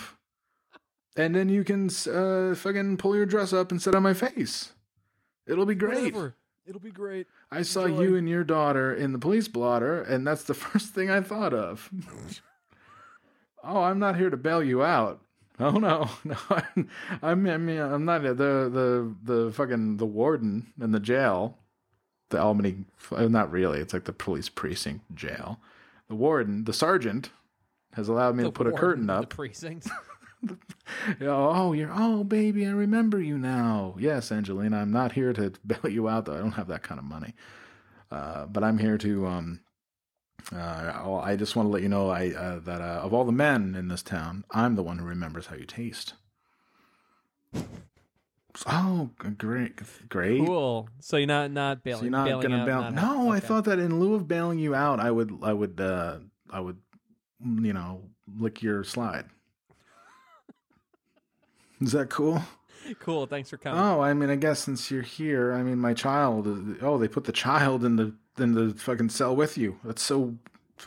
and 1.15 1.35
then 1.35 1.49
you 1.49 1.63
can 1.63 1.89
uh, 2.11 2.53
fucking 2.55 2.97
pull 2.97 3.15
your 3.15 3.25
dress 3.25 3.51
up 3.51 3.71
and 3.71 3.81
sit 3.81 3.95
on 3.95 4.03
my 4.03 4.13
face. 4.13 4.73
It'll 5.47 5.65
be 5.65 5.75
great. 5.75 6.13
Whatever. 6.13 6.35
It'll 6.67 6.79
be 6.79 6.91
great. 6.91 7.25
I 7.51 7.63
saw 7.63 7.85
Enjoy. 7.85 8.03
you 8.03 8.15
and 8.15 8.29
your 8.29 8.43
daughter 8.43 8.93
in 8.93 9.11
the 9.11 9.17
police 9.17 9.47
blotter, 9.47 10.03
and 10.03 10.25
that's 10.25 10.43
the 10.43 10.53
first 10.65 10.93
thing 10.93 11.09
I 11.09 11.21
thought 11.21 11.53
of. 11.53 11.89
oh, 13.63 13.81
I'm 13.81 13.97
not 13.97 14.17
here 14.17 14.29
to 14.29 14.37
bail 14.37 14.63
you 14.63 14.83
out. 14.83 15.21
Oh 15.59 15.71
no, 15.71 16.09
no, 16.23 16.37
I'm, 16.49 16.89
I'm, 17.21 17.47
I 17.47 17.57
mean, 17.57 17.79
I'm 17.79 18.05
not 18.05 18.21
the 18.21 18.33
the 18.35 19.15
the 19.23 19.51
fucking 19.51 19.97
the 19.97 20.05
warden 20.05 20.71
in 20.79 20.91
the 20.91 20.99
jail, 20.99 21.57
the 22.29 22.41
Albany. 22.41 22.85
uh, 23.11 23.27
Not 23.27 23.51
really. 23.51 23.79
It's 23.79 23.93
like 23.93 24.05
the 24.05 24.13
police 24.13 24.49
precinct 24.49 25.13
jail. 25.15 25.59
The 26.07 26.15
warden, 26.15 26.63
the 26.65 26.73
sergeant, 26.73 27.29
has 27.93 28.07
allowed 28.07 28.35
me 28.35 28.43
The 28.43 28.49
to 28.49 28.53
put 28.53 28.67
a 28.67 28.71
curtain 28.71 29.09
up. 29.09 29.29
The 29.29 29.35
precinct. 29.35 29.87
Oh, 31.21 31.73
you're 31.73 31.91
oh 31.93 32.23
baby, 32.23 32.65
I 32.65 32.71
remember 32.71 33.21
you 33.21 33.37
now. 33.37 33.95
Yes, 33.99 34.31
Angelina, 34.31 34.77
I'm 34.77 34.91
not 34.91 35.11
here 35.11 35.33
to 35.33 35.51
bail 35.67 35.91
you 35.91 36.07
out 36.07 36.25
though. 36.25 36.35
I 36.35 36.39
don't 36.39 36.53
have 36.53 36.69
that 36.69 36.81
kind 36.81 36.97
of 36.97 37.03
money. 37.05 37.33
Uh, 38.09 38.45
but 38.45 38.63
I'm 38.63 38.77
here 38.77 38.97
to 38.99 39.27
um 39.27 39.59
Uh, 40.53 41.19
I 41.21 41.35
just 41.35 41.55
want 41.57 41.67
to 41.67 41.71
let 41.71 41.83
you 41.83 41.89
know 41.89 42.09
I 42.09 42.29
uh, 42.31 42.59
that 42.59 42.79
uh, 42.81 43.01
of 43.03 43.13
all 43.13 43.25
the 43.25 43.31
men 43.33 43.75
in 43.75 43.89
this 43.89 44.01
town, 44.01 44.45
I'm 44.51 44.75
the 44.75 44.83
one 44.83 44.97
who 44.99 45.05
remembers 45.05 45.47
how 45.47 45.55
you 45.57 45.65
taste. 45.65 46.13
Oh, 48.67 49.09
great, 49.37 49.73
great. 50.09 50.45
Cool. 50.45 50.89
So 50.99 51.17
you're 51.17 51.27
not 51.27 51.51
not 51.51 51.83
bailing. 51.83 51.99
So 51.99 52.03
you're 52.05 52.11
not 52.11 52.25
bailing 52.25 52.41
gonna 52.49 52.61
out, 52.61 52.65
bail? 52.65 52.81
not- 52.81 52.93
no, 52.93 53.31
I 53.31 53.37
okay. 53.37 53.47
thought 53.47 53.65
that 53.65 53.79
in 53.79 53.99
lieu 53.99 54.15
of 54.15 54.27
bailing 54.27 54.59
you 54.59 54.75
out, 54.75 54.99
I 54.99 55.11
would, 55.11 55.37
I 55.41 55.53
would, 55.53 55.79
uh, 55.79 56.17
I 56.49 56.59
would, 56.59 56.77
you 57.43 57.73
know, 57.73 58.01
lick 58.37 58.61
your 58.61 58.83
slide. 58.83 59.25
Is 61.81 61.91
that 61.93 62.09
cool? 62.09 62.41
Cool. 62.99 63.27
Thanks 63.27 63.49
for 63.49 63.57
coming. 63.57 63.79
Oh, 63.79 64.01
I 64.01 64.13
mean, 64.13 64.29
I 64.29 64.35
guess 64.35 64.59
since 64.59 64.89
you're 64.89 65.01
here, 65.01 65.53
I 65.53 65.61
mean, 65.63 65.77
my 65.77 65.93
child. 65.93 66.47
Oh, 66.81 66.97
they 66.97 67.07
put 67.07 67.25
the 67.25 67.31
child 67.31 67.83
in 67.85 67.95
the 67.95 68.13
in 68.37 68.53
the 68.53 68.73
fucking 68.73 69.09
cell 69.09 69.35
with 69.35 69.57
you. 69.57 69.79
That's 69.83 70.01
so 70.01 70.35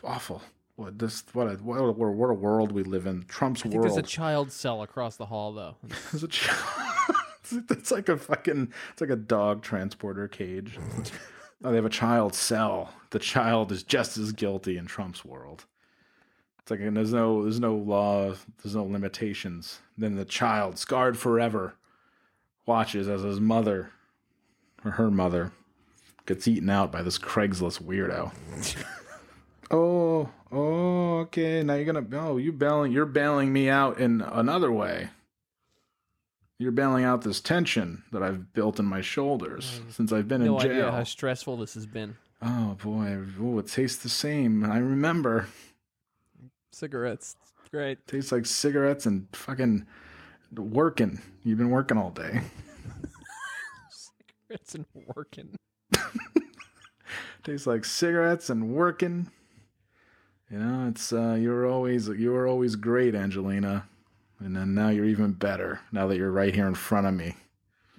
awful. 0.02 0.42
What 0.76 0.98
this? 0.98 1.22
What 1.32 1.46
a 1.46 1.54
what 1.56 1.76
a, 1.78 1.92
what 1.92 2.30
a 2.30 2.34
world 2.34 2.72
we 2.72 2.82
live 2.82 3.06
in. 3.06 3.24
Trump's 3.24 3.60
I 3.60 3.64
think 3.64 3.74
world. 3.74 3.86
there's 3.86 3.98
a 3.98 4.02
child 4.02 4.50
cell 4.50 4.82
across 4.82 5.16
the 5.16 5.26
hall, 5.26 5.52
though. 5.52 5.76
There's 6.10 6.24
a 6.24 6.28
child. 6.28 7.16
it's 7.70 7.90
like 7.90 8.08
a 8.08 8.16
fucking. 8.16 8.72
It's 8.92 9.00
like 9.00 9.10
a 9.10 9.16
dog 9.16 9.62
transporter 9.62 10.28
cage. 10.28 10.78
oh, 11.64 11.70
they 11.70 11.76
have 11.76 11.84
a 11.84 11.90
child 11.90 12.34
cell. 12.34 12.90
The 13.10 13.18
child 13.18 13.72
is 13.72 13.82
just 13.82 14.16
as 14.16 14.32
guilty 14.32 14.76
in 14.76 14.86
Trump's 14.86 15.24
world. 15.24 15.64
It's 16.60 16.70
like 16.70 16.80
and 16.80 16.96
there's 16.96 17.12
no 17.12 17.42
there's 17.42 17.60
no 17.60 17.74
law, 17.74 18.34
there's 18.62 18.76
no 18.76 18.84
limitations. 18.84 19.80
Then 19.98 20.14
the 20.14 20.24
child, 20.24 20.78
scarred 20.78 21.18
forever, 21.18 21.74
watches 22.66 23.08
as 23.08 23.22
his 23.22 23.40
mother 23.40 23.90
or 24.84 24.92
her 24.92 25.10
mother 25.10 25.52
gets 26.26 26.46
eaten 26.46 26.70
out 26.70 26.92
by 26.92 27.02
this 27.02 27.18
Craigslist 27.18 27.82
weirdo. 27.82 28.32
oh, 29.70 30.30
oh, 30.52 31.18
okay. 31.20 31.64
Now 31.64 31.74
you're 31.74 31.92
gonna 31.92 32.06
oh 32.12 32.36
you're 32.36 32.52
bailing 32.52 32.92
you're 32.92 33.06
bailing 33.06 33.52
me 33.52 33.68
out 33.68 33.98
in 33.98 34.20
another 34.20 34.70
way. 34.70 35.10
You're 36.62 36.70
bailing 36.70 37.02
out 37.04 37.22
this 37.22 37.40
tension 37.40 38.04
that 38.12 38.22
I've 38.22 38.52
built 38.52 38.78
in 38.78 38.84
my 38.84 39.00
shoulders 39.00 39.80
since 39.90 40.12
I've 40.12 40.28
been 40.28 40.44
No 40.44 40.60
in 40.60 40.64
idea 40.66 40.82
jail. 40.82 40.92
how 40.92 41.02
stressful 41.02 41.56
this 41.56 41.74
has 41.74 41.86
been. 41.86 42.16
Oh 42.40 42.76
boy, 42.80 43.18
oh 43.40 43.58
it 43.58 43.66
tastes 43.66 44.00
the 44.00 44.08
same. 44.08 44.62
I 44.64 44.78
remember. 44.78 45.48
Cigarettes. 46.70 47.34
Great. 47.72 48.06
Tastes 48.06 48.30
like 48.30 48.46
cigarettes 48.46 49.06
and 49.06 49.26
fucking 49.32 49.86
working. 50.56 51.20
You've 51.42 51.58
been 51.58 51.70
working 51.70 51.98
all 51.98 52.10
day. 52.10 52.42
Cigarettes 53.90 54.76
and 54.76 54.86
working. 55.16 55.56
Tastes 57.42 57.66
like 57.66 57.84
cigarettes 57.84 58.50
and 58.50 58.72
working. 58.72 59.28
You 60.48 60.60
know, 60.60 60.88
it's 60.88 61.12
uh 61.12 61.34
you 61.40 61.50
were 61.50 61.66
always 61.66 62.06
you 62.06 62.30
were 62.30 62.46
always 62.46 62.76
great, 62.76 63.16
Angelina. 63.16 63.88
And 64.44 64.56
then 64.56 64.74
now 64.74 64.88
you're 64.88 65.04
even 65.04 65.32
better 65.32 65.80
now 65.92 66.08
that 66.08 66.16
you're 66.16 66.32
right 66.32 66.54
here 66.54 66.66
in 66.66 66.74
front 66.74 67.06
of 67.06 67.14
me. 67.14 67.36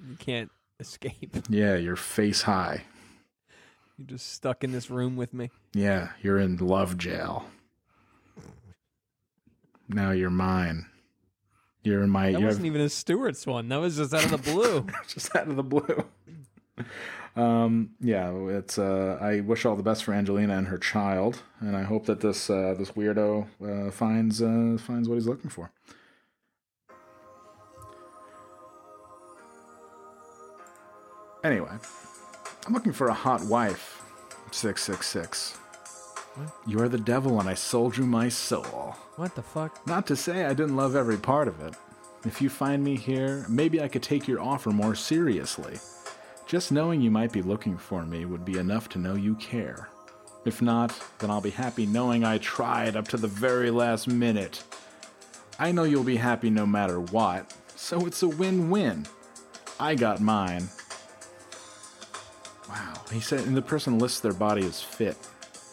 You 0.10 0.16
can't 0.18 0.52
escape. 0.80 1.36
Yeah, 1.50 1.76
you're 1.76 1.96
face 1.96 2.42
high. 2.42 2.84
You're 3.98 4.08
just 4.08 4.34
stuck 4.34 4.64
in 4.64 4.72
this 4.72 4.90
room 4.90 5.16
with 5.16 5.34
me. 5.34 5.52
Yeah, 5.74 6.10
you're 6.22 6.40
in 6.40 6.58
love 6.58 6.98
jail. 6.98 7.46
Now 9.88 10.12
you're 10.12 10.30
mine. 10.30 10.88
You're 11.84 12.08
my 12.08 12.32
That 12.32 12.40
you're 12.40 12.48
wasn't 12.48 12.66
even 12.66 12.82
a 12.82 12.90
Stewart's 12.90 13.46
one. 13.46 13.70
That 13.70 13.78
was 13.78 13.98
just 13.98 14.14
out 14.14 14.26
of 14.26 14.32
the 14.32 14.52
blue. 14.52 14.88
just 15.08 15.36
out 15.36 15.48
of 15.48 15.56
the 15.56 15.64
blue. 15.64 16.06
Um, 17.36 17.92
yeah, 18.00 18.32
it's. 18.50 18.78
Uh, 18.78 19.18
I 19.20 19.42
wish 19.42 19.66
all 19.66 19.76
the 19.76 19.84
best 19.84 20.04
for 20.04 20.14
Angelina 20.14 20.58
and 20.58 20.68
her 20.68 20.78
child, 20.78 21.42
and 21.60 21.76
I 21.76 21.84
hope 21.84 22.06
that 22.06 22.22
this 22.22 22.50
uh, 22.50 22.76
this 22.78 22.92
weirdo 22.92 23.48
uh, 23.62 23.92
finds 23.92 24.42
uh, 24.42 24.78
finds 24.80 25.10
what 25.10 25.16
he's 25.16 25.28
looking 25.28 25.50
for. 25.50 25.72
Anyway, 31.44 31.72
I'm 32.66 32.74
looking 32.74 32.94
for 32.94 33.08
a 33.10 33.14
hot 33.14 33.44
wife. 33.44 34.02
Six 34.52 34.84
six 34.84 35.08
six. 35.08 35.58
You 36.66 36.80
are 36.80 36.90
the 36.90 36.98
devil, 36.98 37.40
and 37.40 37.50
I 37.50 37.54
sold 37.54 37.98
you 37.98 38.06
my 38.06 38.30
soul. 38.30 38.96
what 39.18 39.36
the 39.36 39.44
fuck? 39.44 39.86
Not 39.86 40.08
to 40.08 40.16
say 40.16 40.46
I 40.46 40.54
didn't 40.54 40.76
love 40.76 40.96
every 40.96 41.18
part 41.18 41.48
of 41.48 41.62
it. 41.62 41.76
If 42.26 42.42
you 42.42 42.50
find 42.50 42.84
me 42.84 42.96
here, 42.96 43.46
maybe 43.50 43.82
I 43.82 43.88
could 43.88 44.02
take 44.02 44.28
your 44.28 44.42
offer 44.42 44.72
more 44.72 44.96
seriously. 44.96 45.80
Just 46.48 46.72
knowing 46.72 47.02
you 47.02 47.12
might 47.12 47.32
be 47.32 47.42
looking 47.42 47.78
for 47.78 48.06
me 48.06 48.26
would 48.26 48.46
be 48.46 48.58
enough 48.58 48.90
to 48.90 49.00
know 49.00 49.16
you 49.16 49.36
care. 49.36 49.90
If 50.46 50.62
not, 50.62 50.98
then 51.20 51.30
I'll 51.30 51.42
be 51.42 51.50
happy 51.50 51.86
knowing 51.86 52.24
I 52.24 52.38
tried 52.38 52.96
up 52.96 53.08
to 53.10 53.18
the 53.18 53.28
very 53.28 53.70
last 53.70 54.08
minute. 54.08 54.64
I 55.60 55.72
know 55.72 55.84
you'll 55.84 56.04
be 56.04 56.16
happy 56.18 56.50
no 56.50 56.66
matter 56.66 57.00
what, 57.00 57.54
so 57.76 58.06
it's 58.06 58.24
a 58.24 58.28
win 58.28 58.70
win. 58.70 59.06
I 59.80 59.96
got 59.96 60.22
mine. 60.22 60.70
Wow. 62.70 62.94
He 63.12 63.20
said, 63.20 63.46
and 63.46 63.56
the 63.56 63.62
person 63.62 64.00
lists 64.00 64.20
their 64.20 64.34
body 64.34 64.66
as 64.66 64.82
fit. 64.82 65.18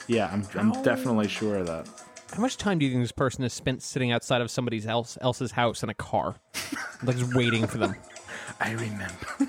Yeah, 0.08 0.28
I'm, 0.32 0.44
I'm 0.54 0.82
definitely 0.82 1.28
sure 1.28 1.58
of 1.58 1.66
that. 1.66 1.88
How 2.32 2.40
much 2.40 2.56
time 2.56 2.78
do 2.78 2.84
you 2.86 2.92
think 2.92 3.02
this 3.02 3.12
person 3.12 3.42
has 3.42 3.52
spent 3.52 3.82
sitting 3.82 4.12
outside 4.12 4.40
of 4.40 4.50
somebody's 4.50 4.86
else 4.86 5.18
else's 5.20 5.52
house 5.52 5.82
in 5.82 5.88
a 5.88 5.94
car, 5.94 6.36
like 7.02 7.16
just 7.16 7.34
waiting 7.34 7.66
for 7.66 7.78
them? 7.78 7.94
I 8.60 8.72
remember. 8.72 9.26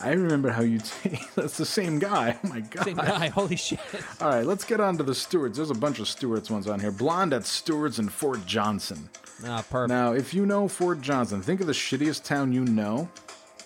I 0.00 0.12
remember 0.12 0.50
how 0.50 0.62
you 0.62 0.78
take. 0.78 1.34
That's 1.34 1.56
the 1.56 1.64
same 1.64 1.98
guy. 1.98 2.38
Oh 2.44 2.48
my 2.48 2.60
god! 2.60 2.84
Same 2.84 2.96
guy. 2.96 3.28
Holy 3.28 3.56
shit! 3.56 3.80
All 4.20 4.28
right, 4.28 4.44
let's 4.44 4.64
get 4.64 4.78
on 4.78 4.98
to 4.98 5.02
the 5.02 5.14
Stewarts. 5.14 5.56
There's 5.56 5.70
a 5.70 5.74
bunch 5.74 5.98
of 5.98 6.08
Stewarts 6.08 6.50
ones 6.50 6.68
on 6.68 6.80
here. 6.80 6.90
Blonde 6.90 7.32
at 7.32 7.46
Stewarts 7.46 7.98
and 7.98 8.12
Fort 8.12 8.44
Johnson. 8.44 9.08
Ah, 9.44 9.64
perfect. 9.68 9.88
Now, 9.88 10.12
if 10.12 10.34
you 10.34 10.44
know 10.44 10.68
Fort 10.68 11.00
Johnson, 11.00 11.40
think 11.40 11.60
of 11.60 11.66
the 11.66 11.72
shittiest 11.72 12.24
town 12.24 12.52
you 12.52 12.64
know, 12.64 13.08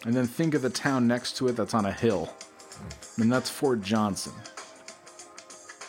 and 0.05 0.15
then 0.15 0.27
think 0.27 0.55
of 0.55 0.63
the 0.63 0.71
town 0.71 1.09
next 1.09 1.37
to 1.39 1.49
it 1.49 1.57
that's 1.57 1.75
on 1.75 1.87
a 1.87 1.93
hill, 1.93 2.33
and 3.21 3.33
that's 3.33 3.51
Fort 3.51 3.83
Johnson. 3.83 4.33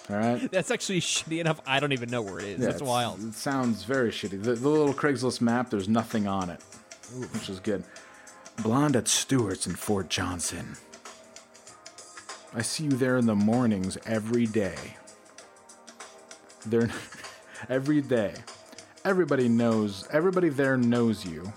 All 0.09 0.17
right. 0.17 0.51
That's 0.51 0.71
actually 0.71 0.99
shitty 0.99 1.39
enough. 1.39 1.61
I 1.65 1.79
don't 1.79 1.93
even 1.93 2.09
know 2.09 2.21
where 2.21 2.39
it 2.39 2.43
is. 2.45 2.59
Yeah, 2.59 2.65
That's 2.65 2.75
it's- 2.77 2.89
wild. 2.89 3.23
It 3.23 3.33
sounds 3.33 3.83
very 3.85 4.09
shitty. 4.11 4.43
The, 4.43 4.55
the 4.55 4.67
little 4.67 4.93
Craigslist 4.93 5.39
map, 5.39 5.69
there's 5.69 5.87
nothing 5.87 6.27
on 6.27 6.49
it, 6.49 6.59
which 7.33 7.47
is 7.49 7.59
good. 7.61 7.85
Blonde 8.61 8.97
at 8.97 9.07
Stewart's 9.07 9.67
in 9.67 9.75
Fort 9.75 10.09
Johnson. 10.09 10.75
I 12.53 12.61
see 12.61 12.85
you 12.85 12.89
there 12.89 13.17
in 13.17 13.25
the 13.25 13.35
mornings 13.35 13.97
every 14.05 14.45
day. 14.47 14.75
There, 16.65 16.89
every 17.69 18.01
day. 18.01 18.33
Everybody 19.05 19.47
knows. 19.47 20.05
Everybody 20.11 20.49
there 20.49 20.75
knows 20.75 21.25
you. 21.25 21.53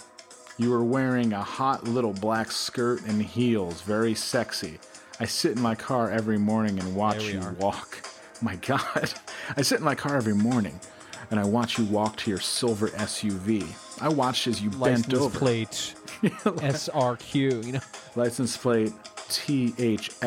You 0.59 0.73
are 0.75 0.85
wearing 0.85 1.33
a 1.33 1.43
hot 1.43 1.85
little 1.85 2.13
black 2.13 2.53
skirt 2.53 3.03
and 3.07 3.21
heels, 3.21 3.81
very 3.83 4.15
sexy. 4.15 4.79
I 5.21 5.27
sit 5.27 5.53
in 5.57 5.63
my 5.63 5.75
car 5.75 6.11
every 6.11 6.39
morning 6.39 6.79
and 6.79 6.95
watch 6.97 7.25
you 7.25 7.41
are. 7.41 7.53
walk. 7.53 8.09
My 8.43 8.57
God. 8.57 9.13
I 9.57 9.63
sit 9.63 9.79
in 9.79 9.85
my 9.85 9.95
car 9.95 10.17
every 10.17 10.35
morning 10.35 10.79
and 11.31 11.39
I 11.41 11.45
watch 11.45 11.79
you 11.79 11.85
walk 11.85 12.17
to 12.19 12.31
your 12.31 12.41
silver 12.41 12.89
SUV. 12.89 13.65
I 14.03 14.09
watched 14.09 14.49
as 14.49 14.61
you 14.61 14.71
bent 14.71 15.15
over. 15.15 15.39
License 15.39 15.39
plate 15.39 15.95
SRQ. 16.23 17.65
You 17.65 17.73
know. 17.73 17.81
License 18.17 18.57
plate 18.57 18.93
THXDAD. 19.29 20.21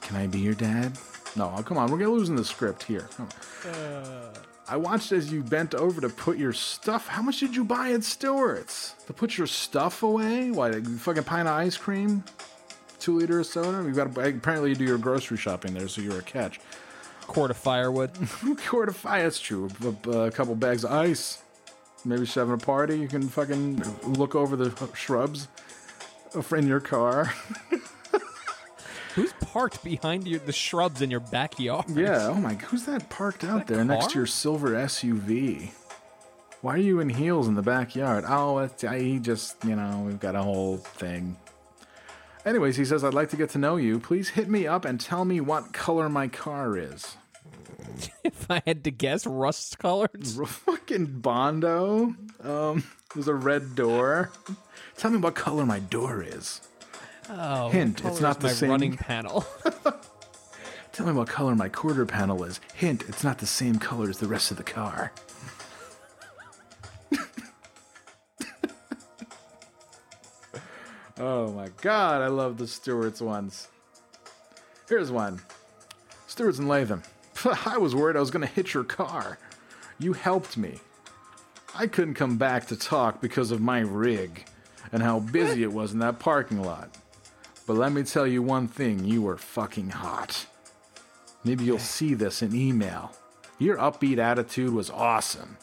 Can 0.00 0.16
I 0.16 0.26
be 0.26 0.40
your 0.40 0.54
dad? 0.54 0.98
No, 1.36 1.50
come 1.64 1.78
on. 1.78 1.90
We're 1.90 2.08
losing 2.08 2.36
the 2.36 2.44
script 2.44 2.82
here. 2.82 3.08
Come 3.16 3.28
on. 3.64 3.70
Uh, 3.70 4.34
I 4.66 4.76
watched 4.78 5.12
as 5.12 5.30
you 5.30 5.42
bent 5.42 5.74
over 5.74 6.00
to 6.00 6.08
put 6.08 6.38
your 6.38 6.54
stuff. 6.54 7.06
How 7.06 7.20
much 7.20 7.40
did 7.40 7.54
you 7.54 7.64
buy 7.64 7.92
at 7.92 8.02
Stewart's? 8.02 8.94
To 9.06 9.12
put 9.12 9.36
your 9.36 9.46
stuff 9.46 10.02
away? 10.02 10.50
Why, 10.50 10.70
a 10.70 10.80
fucking 10.82 11.24
pint 11.24 11.48
of 11.48 11.54
ice 11.54 11.76
cream? 11.76 12.24
Two 12.98 13.18
liter 13.18 13.40
of 13.40 13.46
soda? 13.46 13.86
You 13.86 13.94
got 13.94 14.06
apparently 14.16 14.70
you 14.70 14.76
do 14.76 14.84
your 14.84 14.96
grocery 14.96 15.36
shopping 15.36 15.74
there, 15.74 15.88
so 15.88 16.00
you're 16.00 16.18
a 16.18 16.22
catch. 16.22 16.60
Quart 17.26 17.50
of 17.50 17.58
firewood. 17.58 18.10
Quart 18.66 18.88
of 18.88 18.96
fire, 18.96 19.24
that's 19.24 19.40
true. 19.40 19.68
A, 20.06 20.10
a 20.10 20.30
couple 20.30 20.54
bags 20.54 20.84
of 20.84 20.92
ice. 20.92 21.42
Maybe 22.06 22.24
she's 22.24 22.34
having 22.34 22.54
a 22.54 22.58
party. 22.58 22.98
You 22.98 23.08
can 23.08 23.28
fucking 23.28 23.82
look 24.14 24.34
over 24.34 24.56
the 24.56 24.74
shrubs 24.94 25.48
uh, 26.34 26.56
in 26.56 26.66
your 26.66 26.80
car. 26.80 27.34
Who's 29.14 29.32
parked 29.34 29.84
behind 29.84 30.26
you, 30.26 30.38
the 30.40 30.52
shrubs 30.52 31.00
in 31.00 31.10
your 31.10 31.20
backyard? 31.20 31.84
Yeah. 31.90 32.28
Oh 32.28 32.34
my. 32.34 32.54
Who's 32.54 32.84
that 32.86 33.10
parked 33.10 33.44
out 33.44 33.66
there 33.66 33.84
next 33.84 34.10
to 34.10 34.18
your 34.18 34.26
silver 34.26 34.70
SUV? 34.70 35.70
Why 36.62 36.74
are 36.74 36.78
you 36.78 36.98
in 37.00 37.10
heels 37.10 37.46
in 37.46 37.54
the 37.54 37.62
backyard? 37.62 38.24
Oh, 38.26 38.58
it's, 38.58 38.82
I, 38.82 38.98
he 38.98 39.18
just, 39.18 39.62
you 39.64 39.76
know, 39.76 40.02
we've 40.06 40.18
got 40.18 40.34
a 40.34 40.42
whole 40.42 40.78
thing. 40.78 41.36
Anyways, 42.46 42.76
he 42.76 42.84
says, 42.84 43.04
I'd 43.04 43.14
like 43.14 43.30
to 43.30 43.36
get 43.36 43.50
to 43.50 43.58
know 43.58 43.76
you. 43.76 44.00
Please 44.00 44.30
hit 44.30 44.48
me 44.48 44.66
up 44.66 44.84
and 44.84 44.98
tell 44.98 45.24
me 45.24 45.40
what 45.40 45.72
color 45.72 46.08
my 46.08 46.28
car 46.28 46.76
is. 46.76 47.16
If 48.24 48.50
I 48.50 48.62
had 48.66 48.82
to 48.84 48.90
guess, 48.90 49.26
rust 49.26 49.78
colored. 49.78 50.26
Fucking 50.26 51.20
Bondo. 51.20 52.14
Um, 52.42 52.84
there's 53.14 53.28
a 53.28 53.34
red 53.34 53.74
door. 53.74 54.30
Tell 54.96 55.10
me 55.10 55.18
what 55.18 55.34
color 55.34 55.66
my 55.66 55.78
door 55.78 56.22
is. 56.22 56.62
Oh, 57.28 57.68
Hint, 57.70 58.04
it's 58.04 58.20
not 58.20 58.40
the 58.40 58.48
my 58.48 58.52
same- 58.52 58.70
running 58.70 58.96
panel. 58.96 59.44
Tell 60.92 61.06
me 61.06 61.12
what 61.12 61.26
color 61.28 61.56
my 61.56 61.68
quarter 61.68 62.06
panel 62.06 62.44
is. 62.44 62.60
Hint, 62.74 63.04
it's 63.08 63.24
not 63.24 63.38
the 63.38 63.46
same 63.46 63.80
color 63.80 64.08
as 64.08 64.18
the 64.18 64.28
rest 64.28 64.50
of 64.52 64.56
the 64.56 64.62
car. 64.62 65.10
oh 71.18 71.50
my 71.52 71.68
god, 71.80 72.22
I 72.22 72.28
love 72.28 72.58
the 72.58 72.66
Stewart's 72.68 73.20
ones. 73.20 73.68
Here's 74.88 75.10
one 75.10 75.40
Stewart's 76.26 76.58
and 76.58 76.68
Latham. 76.68 77.02
I 77.66 77.78
was 77.78 77.94
worried 77.94 78.16
I 78.16 78.20
was 78.20 78.30
going 78.30 78.46
to 78.46 78.52
hit 78.54 78.72
your 78.74 78.84
car. 78.84 79.38
You 79.98 80.12
helped 80.12 80.56
me. 80.56 80.78
I 81.74 81.86
couldn't 81.88 82.14
come 82.14 82.36
back 82.36 82.66
to 82.68 82.76
talk 82.76 83.20
because 83.20 83.50
of 83.50 83.60
my 83.60 83.80
rig 83.80 84.44
and 84.92 85.02
how 85.02 85.18
busy 85.20 85.62
it 85.64 85.72
was 85.72 85.92
in 85.92 85.98
that 86.00 86.20
parking 86.20 86.62
lot. 86.62 86.96
But 87.66 87.76
let 87.76 87.92
me 87.92 88.02
tell 88.02 88.26
you 88.26 88.42
one 88.42 88.68
thing 88.68 89.04
you 89.04 89.22
were 89.22 89.38
fucking 89.38 89.90
hot. 89.90 90.46
Maybe 91.44 91.64
you'll 91.64 91.78
see 91.78 92.14
this 92.14 92.42
in 92.42 92.54
email. 92.54 93.12
Your 93.58 93.76
upbeat 93.76 94.18
attitude 94.18 94.72
was 94.72 94.90
awesome. 94.90 95.56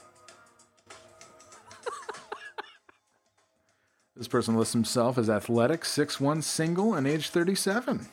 this 4.16 4.28
person 4.28 4.56
lists 4.56 4.74
himself 4.74 5.18
as 5.18 5.30
athletic, 5.30 5.82
6'1 5.82 6.44
single, 6.44 6.96
and 6.96 7.08
age 7.08 7.30
37. 7.30 8.08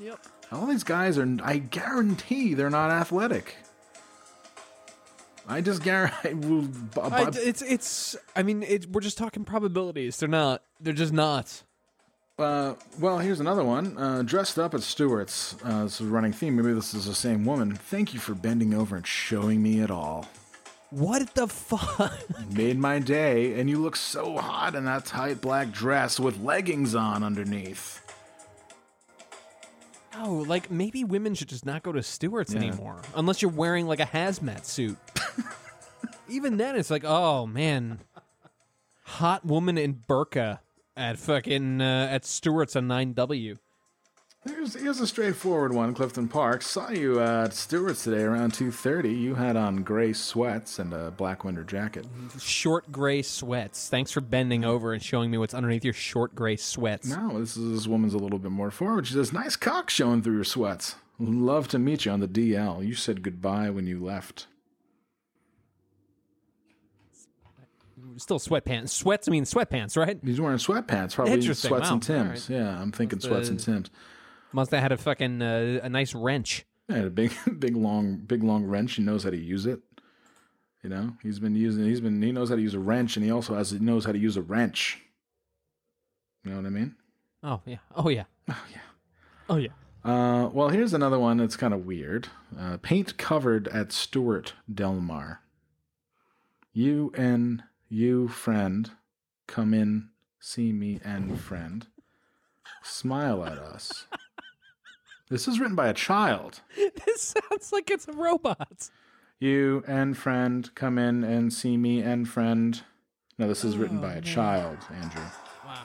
Yep. 0.00 0.26
All 0.52 0.66
these 0.66 0.84
guys 0.84 1.18
are, 1.18 1.36
I 1.42 1.58
guarantee 1.58 2.54
they're 2.54 2.70
not 2.70 2.90
athletic. 2.90 3.56
I 5.46 5.60
just 5.60 5.82
guarantee. 5.82 6.28
I, 7.00 7.30
it's 7.34 7.62
it's. 7.62 8.16
I 8.36 8.44
mean, 8.44 8.62
it, 8.62 8.88
we're 8.88 9.00
just 9.00 9.18
talking 9.18 9.44
probabilities. 9.44 10.16
They're 10.16 10.28
not. 10.28 10.62
They're 10.80 10.92
just 10.92 11.12
not. 11.12 11.64
Uh, 12.40 12.74
well, 12.98 13.18
here's 13.18 13.40
another 13.40 13.64
one. 13.64 13.96
Uh, 13.98 14.22
dressed 14.22 14.58
up 14.58 14.74
at 14.74 14.82
Stewart's. 14.82 15.56
Uh, 15.64 15.84
this 15.84 16.00
is 16.00 16.06
a 16.06 16.10
running 16.10 16.32
theme. 16.32 16.56
Maybe 16.56 16.72
this 16.72 16.94
is 16.94 17.04
the 17.06 17.14
same 17.14 17.44
woman. 17.44 17.74
Thank 17.74 18.14
you 18.14 18.20
for 18.20 18.34
bending 18.34 18.72
over 18.74 18.96
and 18.96 19.06
showing 19.06 19.62
me 19.62 19.80
it 19.80 19.90
all. 19.90 20.26
What 20.90 21.34
the 21.34 21.46
fuck? 21.46 22.12
Made 22.50 22.78
my 22.78 22.98
day, 22.98 23.60
and 23.60 23.70
you 23.70 23.78
look 23.78 23.94
so 23.94 24.36
hot 24.38 24.74
in 24.74 24.84
that 24.86 25.04
tight 25.04 25.40
black 25.40 25.70
dress 25.70 26.18
with 26.18 26.40
leggings 26.40 26.94
on 26.94 27.22
underneath. 27.22 27.98
Oh, 30.16 30.44
like 30.48 30.70
maybe 30.70 31.04
women 31.04 31.34
should 31.36 31.48
just 31.48 31.64
not 31.64 31.84
go 31.84 31.92
to 31.92 32.02
Stewart's 32.02 32.52
Yeah. 32.52 32.58
anymore, 32.60 33.00
unless 33.14 33.40
you're 33.40 33.50
wearing 33.52 33.86
like 33.86 34.00
a 34.00 34.04
hazmat 34.06 34.64
suit. 34.64 34.98
Even 36.28 36.56
then, 36.56 36.74
it's 36.76 36.90
like, 36.90 37.04
oh 37.04 37.46
man, 37.46 38.00
hot 39.04 39.44
woman 39.44 39.78
in 39.78 39.94
burqa 39.94 40.58
at 41.00 41.18
fucking 41.18 41.80
uh, 41.80 42.08
at 42.10 42.24
Stewart's 42.24 42.76
on 42.76 42.86
nine 42.86 43.14
W. 43.14 43.56
Here's, 44.46 44.72
here's 44.74 45.00
a 45.00 45.06
straightforward 45.06 45.74
one. 45.74 45.92
Clifton 45.92 46.26
Park 46.26 46.62
saw 46.62 46.88
you 46.88 47.20
at 47.20 47.52
Stewart's 47.52 48.04
today 48.04 48.22
around 48.22 48.52
2:30. 48.52 49.20
You 49.20 49.34
had 49.34 49.56
on 49.56 49.82
gray 49.82 50.12
sweats 50.12 50.78
and 50.78 50.94
a 50.94 51.10
black 51.10 51.44
winter 51.44 51.64
jacket. 51.64 52.06
Short 52.38 52.90
gray 52.90 53.22
sweats. 53.22 53.88
Thanks 53.88 54.10
for 54.10 54.20
bending 54.20 54.64
over 54.64 54.92
and 54.92 55.02
showing 55.02 55.30
me 55.30 55.38
what's 55.38 55.52
underneath 55.54 55.84
your 55.84 55.94
short 55.94 56.34
gray 56.34 56.56
sweats. 56.56 57.08
No, 57.08 57.38
this 57.38 57.56
is 57.56 57.72
this 57.72 57.86
woman's 57.86 58.14
a 58.14 58.18
little 58.18 58.38
bit 58.38 58.52
more 58.52 58.70
forward. 58.70 59.06
She 59.06 59.14
says, 59.14 59.32
"Nice 59.32 59.56
cock 59.56 59.90
showing 59.90 60.22
through 60.22 60.36
your 60.36 60.44
sweats. 60.44 60.96
Love 61.18 61.68
to 61.68 61.78
meet 61.78 62.06
you 62.06 62.12
on 62.12 62.20
the 62.20 62.28
DL. 62.28 62.86
You 62.86 62.94
said 62.94 63.22
goodbye 63.22 63.68
when 63.68 63.86
you 63.86 64.02
left." 64.02 64.46
Still 68.20 68.38
sweatpants. 68.38 68.90
Sweats 68.90 69.28
I 69.28 69.30
mean 69.30 69.44
sweatpants, 69.44 69.96
right? 69.96 70.18
He's 70.22 70.40
wearing 70.40 70.58
sweatpants, 70.58 71.14
probably 71.14 71.40
sweats 71.42 71.64
Wow. 71.88 71.92
and 71.94 72.02
Tims. 72.02 72.48
Yeah, 72.50 72.80
I'm 72.80 72.92
thinking 72.92 73.16
Must, 73.16 73.26
sweats 73.28 73.48
uh, 73.48 73.52
and 73.52 73.60
Tims. 73.60 73.90
Must 74.52 74.70
have 74.72 74.82
had 74.82 74.92
a 74.92 74.96
fucking 74.98 75.40
uh, 75.42 75.80
a 75.82 75.88
nice 75.88 76.14
wrench. 76.14 76.66
Yeah, 76.88 76.96
a 76.98 77.10
big, 77.10 77.32
big 77.58 77.76
long, 77.76 78.16
big 78.16 78.42
long 78.42 78.64
wrench. 78.64 78.94
He 78.96 79.02
knows 79.02 79.24
how 79.24 79.30
to 79.30 79.38
use 79.38 79.64
it. 79.64 79.80
You 80.82 80.90
know, 80.90 81.12
he's 81.22 81.38
been 81.38 81.54
using. 81.54 81.84
He's 81.84 82.00
been. 82.00 82.20
He 82.22 82.32
knows 82.32 82.48
how 82.50 82.56
to 82.56 82.62
use 82.62 82.74
a 82.74 82.78
wrench, 82.78 83.16
and 83.16 83.24
he 83.24 83.30
also 83.30 83.54
has 83.54 83.70
He 83.70 83.78
knows 83.78 84.04
how 84.04 84.12
to 84.12 84.18
use 84.18 84.36
a 84.36 84.42
wrench. 84.42 84.98
You 86.44 86.50
know 86.50 86.56
what 86.58 86.66
I 86.66 86.70
mean? 86.70 86.96
Oh 87.42 87.60
yeah. 87.66 87.76
Oh 87.94 88.08
yeah. 88.08 88.24
Oh 88.48 88.64
yeah. 88.72 88.80
Oh 89.48 89.56
yeah. 89.56 89.68
Uh, 90.02 90.48
well, 90.52 90.70
here's 90.70 90.94
another 90.94 91.18
one 91.18 91.36
that's 91.36 91.56
kind 91.56 91.74
of 91.74 91.84
weird. 91.84 92.28
Uh, 92.58 92.78
paint 92.80 93.18
covered 93.18 93.68
at 93.68 93.92
Stewart 93.92 94.54
Delmar. 94.72 95.40
You 96.72 97.12
and 97.16 97.62
you, 97.90 98.28
friend, 98.28 98.92
come 99.48 99.74
in, 99.74 100.08
see 100.38 100.72
me, 100.72 101.00
and 101.04 101.38
friend. 101.38 101.88
Smile 102.82 103.44
at 103.44 103.58
us. 103.58 104.06
This 105.28 105.46
is 105.46 105.60
written 105.60 105.76
by 105.76 105.88
a 105.88 105.94
child. 105.94 106.60
This 107.06 107.34
sounds 107.34 107.72
like 107.72 107.90
it's 107.90 108.08
a 108.08 108.12
robot. 108.12 108.90
You 109.38 109.84
and 109.86 110.16
friend, 110.16 110.68
come 110.74 110.98
in 110.98 111.22
and 111.24 111.52
see 111.52 111.76
me, 111.76 112.00
and 112.00 112.28
friend. 112.28 112.82
No, 113.38 113.46
this 113.48 113.64
is 113.64 113.76
written 113.76 113.98
oh, 113.98 114.02
by 114.02 114.14
a 114.14 114.20
child, 114.20 114.78
Andrew. 114.92 115.22
Wow. 115.64 115.82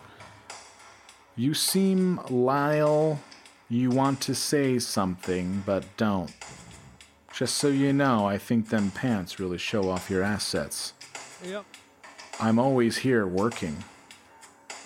You 1.35 1.53
seem 1.53 2.19
Lyle. 2.29 3.19
You 3.69 3.89
want 3.89 4.21
to 4.21 4.35
say 4.35 4.79
something, 4.79 5.63
but 5.65 5.85
don't. 5.97 6.33
Just 7.33 7.55
so 7.55 7.67
you 7.67 7.93
know, 7.93 8.25
I 8.25 8.37
think 8.37 8.69
them 8.69 8.91
pants 8.91 9.39
really 9.39 9.57
show 9.57 9.89
off 9.89 10.09
your 10.09 10.23
assets. 10.23 10.93
Yep. 11.43 11.65
I'm 12.39 12.59
always 12.59 12.97
here 12.97 13.25
working. 13.27 13.83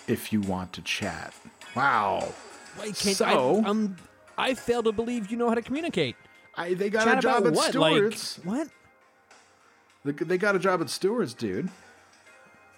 If 0.07 0.33
you 0.33 0.41
want 0.41 0.73
to 0.73 0.81
chat. 0.81 1.33
Wow. 1.75 2.33
Wait, 2.79 2.95
can't 2.95 3.15
So- 3.15 3.61
I, 3.63 3.69
um, 3.69 3.95
I 4.37 4.53
fail 4.53 4.81
to 4.83 4.91
believe 4.91 5.29
you 5.29 5.37
know 5.37 5.49
how 5.49 5.55
to 5.55 5.61
communicate. 5.61 6.15
I, 6.55 6.73
they 6.73 6.89
got 6.89 7.03
Chat 7.05 7.19
a 7.19 7.21
job 7.21 7.45
at 7.45 7.53
what? 7.53 7.69
Stewart's. 7.69 8.37
Like 8.39 8.47
what? 8.47 8.67
They, 10.05 10.11
they 10.25 10.37
got 10.37 10.55
a 10.55 10.59
job 10.59 10.81
at 10.81 10.89
Stewart's, 10.89 11.33
dude. 11.33 11.69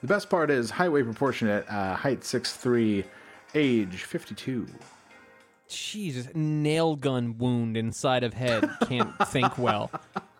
The 0.02 0.08
best 0.08 0.30
part 0.30 0.50
is 0.50 0.72
height, 0.72 0.90
weight 0.92 1.06
proportionate, 1.06 1.66
uh, 1.70 1.96
height 1.96 2.22
6'3, 2.22 3.04
age 3.54 4.04
52. 4.04 4.68
Jesus, 5.70 6.28
nail 6.34 6.96
gun 6.96 7.38
wound 7.38 7.78
inside 7.78 8.24
of 8.24 8.34
head. 8.34 8.70
Can't 8.88 9.12
think 9.28 9.58
well. 9.58 9.92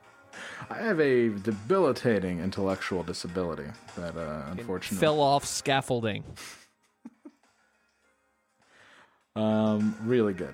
I 0.70 0.76
have 0.76 1.00
a 1.00 1.30
debilitating 1.30 2.40
intellectual 2.40 3.04
disability 3.04 3.70
that, 3.98 4.16
uh, 4.16 4.44
unfortunately. 4.52 4.98
Fell 4.98 5.20
off 5.20 5.46
scaffolding. 5.46 6.24
Um, 9.36 9.96
really 10.04 10.34
good. 10.34 10.54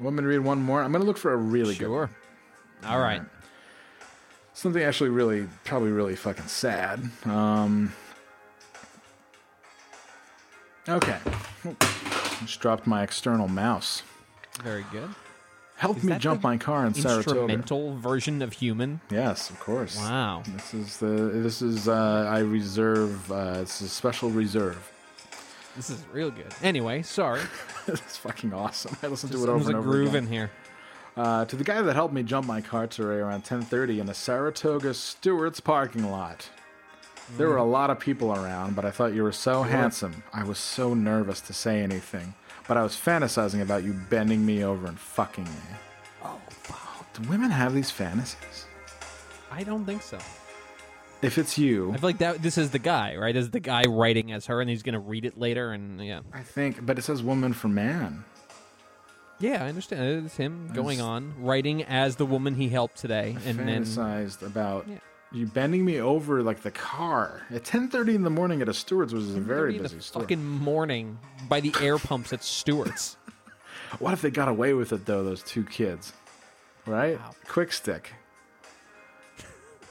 Want 0.00 0.16
me 0.16 0.22
to 0.22 0.28
read 0.28 0.38
one 0.38 0.62
more? 0.62 0.82
I'm 0.82 0.92
going 0.92 1.02
to 1.02 1.06
look 1.06 1.18
for 1.18 1.32
a 1.32 1.36
really 1.36 1.74
good 1.74 1.90
one. 1.90 2.08
Sure. 2.08 2.90
All 2.90 3.00
right. 3.00 3.22
Something 4.54 4.82
actually 4.82 5.10
really, 5.10 5.46
probably 5.64 5.90
really 5.90 6.16
fucking 6.16 6.46
sad. 6.46 7.02
Um, 7.24 7.92
okay. 10.88 11.18
Just 12.42 12.60
dropped 12.60 12.86
my 12.86 13.02
external 13.02 13.48
mouse. 13.48 14.02
Very 14.62 14.84
good. 14.90 15.08
Help 15.80 15.96
Is 15.96 16.04
me 16.04 16.18
jump 16.18 16.42
my 16.42 16.58
car 16.58 16.84
in 16.84 16.92
Saratoga. 16.92 17.40
Instrumental 17.40 17.96
version 17.96 18.42
of 18.42 18.52
human. 18.52 19.00
Yes, 19.10 19.48
of 19.48 19.58
course. 19.60 19.96
Wow. 19.96 20.42
This 20.46 20.74
is 20.74 20.96
the. 20.98 21.06
This 21.06 21.62
is. 21.62 21.88
Uh, 21.88 22.28
I 22.30 22.40
reserve. 22.40 23.32
Uh, 23.32 23.60
it's 23.62 23.80
a 23.80 23.88
special 23.88 24.28
reserve. 24.28 24.92
This 25.76 25.88
is 25.88 26.04
real 26.12 26.30
good. 26.30 26.52
Anyway, 26.62 27.00
sorry. 27.00 27.40
it's 27.86 28.18
fucking 28.18 28.52
awesome. 28.52 28.94
I 29.02 29.06
listened 29.06 29.32
to 29.32 29.38
it 29.42 29.46
There's 29.46 29.62
over 29.62 29.70
and 29.70 29.78
a 29.78 29.82
groove 29.82 30.08
again. 30.10 30.24
in 30.24 30.30
here. 30.30 30.50
Uh, 31.16 31.46
to 31.46 31.56
the 31.56 31.64
guy 31.64 31.80
that 31.80 31.94
helped 31.94 32.12
me 32.12 32.24
jump 32.24 32.46
my 32.46 32.60
car 32.60 32.86
today 32.86 33.14
around 33.20 33.44
10:30 33.44 34.00
in 34.00 34.06
the 34.06 34.12
Saratoga 34.14 34.92
Stewart's 34.92 35.60
parking 35.60 36.10
lot. 36.10 36.50
There 37.38 37.48
were 37.48 37.56
a 37.58 37.62
Mm. 37.62 37.70
lot 37.70 37.88
of 37.88 37.98
people 37.98 38.34
around, 38.34 38.76
but 38.76 38.84
I 38.84 38.90
thought 38.90 39.14
you 39.14 39.22
were 39.22 39.32
so 39.32 39.62
handsome. 39.62 40.24
I 40.34 40.42
was 40.44 40.58
so 40.58 40.92
nervous 40.92 41.40
to 41.42 41.54
say 41.54 41.80
anything, 41.80 42.34
but 42.68 42.76
I 42.76 42.82
was 42.82 42.92
fantasizing 42.96 43.62
about 43.62 43.84
you 43.84 43.92
bending 44.10 44.44
me 44.44 44.64
over 44.64 44.86
and 44.86 44.98
fucking 44.98 45.44
me. 45.44 45.50
Oh, 46.24 46.40
wow. 46.70 46.76
Do 47.14 47.28
women 47.28 47.50
have 47.50 47.74
these 47.74 47.90
fantasies? 47.90 48.66
I 49.50 49.62
don't 49.64 49.84
think 49.84 50.02
so. 50.02 50.18
If 51.22 51.36
it's 51.36 51.58
you, 51.58 51.92
I 51.92 51.96
feel 51.98 52.08
like 52.08 52.18
that. 52.18 52.40
This 52.42 52.56
is 52.56 52.70
the 52.70 52.78
guy, 52.78 53.16
right? 53.16 53.36
Is 53.36 53.50
the 53.50 53.60
guy 53.60 53.82
writing 53.86 54.32
as 54.32 54.46
her, 54.46 54.60
and 54.62 54.70
he's 54.70 54.82
gonna 54.82 55.00
read 55.00 55.24
it 55.26 55.36
later, 55.38 55.72
and 55.72 56.02
yeah, 56.02 56.20
I 56.32 56.40
think, 56.42 56.86
but 56.86 56.98
it 56.98 57.02
says 57.02 57.22
woman 57.22 57.52
for 57.52 57.68
man. 57.68 58.24
yeah, 59.38 59.62
I 59.62 59.68
understand. 59.68 60.24
It's 60.26 60.36
him 60.36 60.70
going 60.72 60.96
just- 60.98 61.06
on 61.08 61.34
writing 61.38 61.82
as 61.84 62.16
the 62.16 62.24
woman 62.24 62.54
he 62.54 62.70
helped 62.70 62.96
today, 62.96 63.36
and 63.44 63.58
then 63.58 63.82
fantasized 63.84 64.40
about 64.46 64.88
Yeah. 64.88 64.96
You 65.32 65.46
bending 65.46 65.84
me 65.84 66.00
over 66.00 66.42
like 66.42 66.62
the 66.62 66.70
car 66.70 67.42
at 67.50 67.64
10:30 67.64 68.14
in 68.16 68.22
the 68.22 68.30
morning 68.30 68.62
at 68.62 68.68
a 68.68 68.74
Stewart's, 68.74 69.12
which 69.12 69.22
is 69.22 69.36
a 69.36 69.40
very 69.40 69.76
in 69.76 69.82
the 69.82 69.88
busy 69.88 70.00
store. 70.00 70.22
fucking 70.22 70.44
morning 70.44 71.18
by 71.48 71.60
the 71.60 71.72
air 71.80 71.98
pumps 71.98 72.32
at 72.32 72.42
Stewart's. 72.44 73.16
What 73.98 74.12
if 74.12 74.22
they 74.22 74.30
got 74.30 74.46
away 74.48 74.72
with 74.72 74.92
it 74.92 75.04
though? 75.04 75.24
Those 75.24 75.42
two 75.42 75.64
kids, 75.64 76.12
right? 76.86 77.18
Wow. 77.18 77.30
Quick 77.48 77.72
stick. 77.72 78.12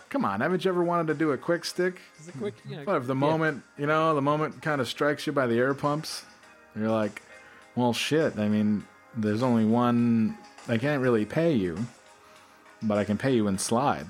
Come 0.10 0.24
on, 0.26 0.40
haven't 0.42 0.64
you 0.66 0.70
ever 0.72 0.84
wanted 0.84 1.08
to 1.08 1.14
do 1.14 1.32
a 1.34 1.38
quick 1.38 1.66
stick? 1.66 2.00
It's 2.18 2.30
a 2.30 2.32
quick, 2.32 2.54
you 2.68 2.78
know, 2.78 2.84
What 2.84 2.96
if 2.96 3.04
the 3.08 3.14
yeah. 3.14 3.20
moment, 3.20 3.64
you 3.78 3.86
know, 3.88 4.16
the 4.16 4.22
moment 4.22 4.62
kind 4.62 4.80
of 4.82 4.88
strikes 4.88 5.28
you 5.28 5.34
by 5.34 5.48
the 5.48 5.58
air 5.60 5.74
pumps? 5.74 6.24
You're 6.76 6.90
like, 6.90 7.22
well, 7.76 7.92
shit. 7.94 8.40
I 8.40 8.48
mean, 8.48 8.86
there's 9.16 9.44
only 9.44 9.66
one 9.66 10.38
I 10.70 10.78
can't 10.78 11.02
really 11.02 11.26
pay 11.26 11.54
you, 11.54 11.78
but 12.82 12.98
I 12.98 13.04
can 13.04 13.18
pay 13.18 13.36
you 13.36 13.48
in 13.50 13.58
slide. 13.58 14.08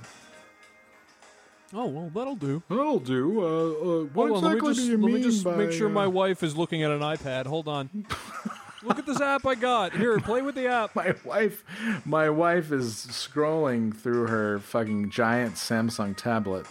Oh 1.73 1.85
well, 1.85 2.11
that'll 2.13 2.35
do. 2.35 2.63
That'll 2.69 2.99
do. 2.99 3.41
Uh, 3.41 3.45
uh, 3.45 4.03
what 4.05 4.29
Hold 4.29 4.43
on, 4.43 4.51
exactly 4.51 4.69
let 4.69 4.69
me 4.69 4.73
just, 4.73 4.79
do 4.79 4.91
you 4.91 4.97
let 4.97 5.05
me 5.07 5.13
mean 5.13 5.23
just 5.23 5.43
by, 5.43 5.55
make 5.55 5.71
sure 5.71 5.87
uh, 5.87 5.91
my 5.91 6.07
wife 6.07 6.41
is 6.41 6.57
looking 6.57 6.83
at 6.83 6.91
an 6.91 7.01
iPad. 7.01 7.45
Hold 7.45 7.67
on. 7.67 7.89
Look 8.83 8.97
at 8.97 9.05
this 9.05 9.19
app 9.19 9.45
I 9.45 9.55
got. 9.55 9.91
Here, 9.93 10.17
play 10.19 10.41
with 10.41 10.55
the 10.55 10.67
app. 10.67 10.95
my 10.95 11.13
wife 11.25 11.63
my 12.05 12.29
wife 12.29 12.71
is 12.71 12.93
scrolling 13.07 13.95
through 13.95 14.27
her 14.27 14.59
fucking 14.59 15.09
giant 15.09 15.55
Samsung 15.55 16.15
tablet 16.15 16.65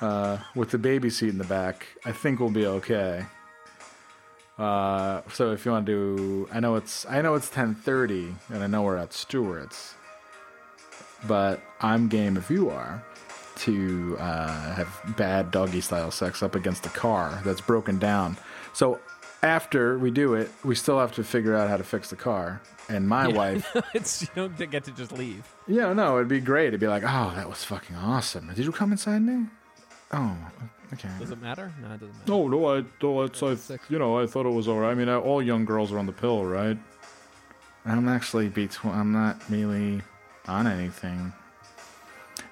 uh, 0.00 0.38
with 0.54 0.70
the 0.70 0.78
baby 0.78 1.10
seat 1.10 1.28
in 1.28 1.38
the 1.38 1.44
back. 1.44 1.86
I 2.04 2.12
think 2.12 2.40
we'll 2.40 2.50
be 2.50 2.66
okay. 2.66 3.26
Uh, 4.58 5.22
so 5.32 5.52
if 5.52 5.64
you 5.64 5.72
want 5.72 5.86
to 5.86 5.92
do, 5.92 6.48
I 6.52 6.60
know 6.60 6.74
it's 6.74 7.06
I 7.06 7.22
know 7.22 7.34
it's 7.34 7.50
ten 7.50 7.74
thirty, 7.74 8.34
and 8.48 8.62
I 8.62 8.66
know 8.66 8.82
we're 8.82 8.96
at 8.96 9.12
Stewart's, 9.12 9.94
but 11.28 11.60
I'm 11.80 12.08
game 12.08 12.36
if 12.36 12.50
you 12.50 12.70
are 12.70 13.04
to 13.60 14.16
uh, 14.18 14.74
have 14.74 15.00
bad 15.16 15.50
doggy 15.50 15.80
style 15.80 16.10
sex 16.10 16.42
up 16.42 16.54
against 16.54 16.86
a 16.86 16.90
car 16.90 17.40
that's 17.44 17.60
broken 17.60 17.98
down. 17.98 18.36
So 18.72 19.00
after 19.42 19.98
we 19.98 20.10
do 20.10 20.34
it, 20.34 20.50
we 20.64 20.74
still 20.74 20.98
have 20.98 21.12
to 21.12 21.24
figure 21.24 21.56
out 21.56 21.68
how 21.68 21.76
to 21.76 21.84
fix 21.84 22.10
the 22.10 22.16
car. 22.16 22.60
And 22.88 23.08
my 23.08 23.28
wife, 23.28 23.74
it's 23.94 24.22
you 24.22 24.28
don't 24.34 24.70
get 24.70 24.84
to 24.84 24.92
just 24.92 25.12
leave. 25.12 25.46
yeah, 25.68 25.92
no, 25.92 26.16
it'd 26.16 26.28
be 26.28 26.40
great. 26.40 26.68
It'd 26.68 26.80
be 26.80 26.88
like, 26.88 27.04
oh, 27.04 27.32
that 27.36 27.48
was 27.48 27.62
fucking 27.64 27.96
awesome. 27.96 28.48
Did 28.54 28.64
you 28.64 28.72
come 28.72 28.92
inside 28.92 29.22
me? 29.22 29.46
Oh, 30.12 30.36
okay. 30.92 31.08
Does 31.20 31.30
it 31.30 31.40
matter? 31.40 31.72
No, 31.80 31.88
it 31.94 32.00
doesn't 32.00 32.18
matter. 32.18 32.24
No, 32.26 32.48
no, 32.48 32.76
I, 32.78 32.84
no, 33.00 33.22
it's, 33.22 33.42
I, 33.42 33.78
you 33.88 33.98
know, 33.98 34.18
I 34.18 34.26
thought 34.26 34.44
it 34.46 34.50
was 34.50 34.66
alright. 34.66 34.90
I 34.90 34.94
mean, 34.94 35.08
uh, 35.08 35.20
all 35.20 35.40
young 35.40 35.64
girls 35.64 35.92
are 35.92 35.98
on 35.98 36.06
the 36.06 36.12
pill, 36.12 36.44
right? 36.44 36.76
I'm 37.84 38.08
actually 38.08 38.48
between. 38.48 38.92
I'm 38.92 39.12
not 39.12 39.40
really 39.48 40.02
on 40.46 40.66
anything. 40.66 41.32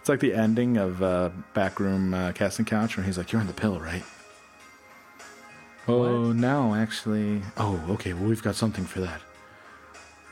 It's 0.09 0.11
like 0.11 0.21
the 0.21 0.33
ending 0.33 0.79
of 0.79 1.03
uh, 1.03 1.29
Backroom 1.53 2.15
uh, 2.15 2.33
Casting 2.33 2.65
Couch, 2.65 2.97
where 2.97 3.05
he's 3.05 3.19
like, 3.19 3.31
"You're 3.31 3.43
on 3.43 3.47
the 3.47 3.53
pill, 3.53 3.79
right?" 3.79 4.03
Oh 5.87 6.33
no, 6.33 6.75
actually. 6.75 7.43
Oh, 7.59 7.85
okay. 7.91 8.15
Well, 8.15 8.25
we've 8.25 8.43
got 8.43 8.55
something 8.55 8.87
for 8.87 9.01
that. 9.01 9.21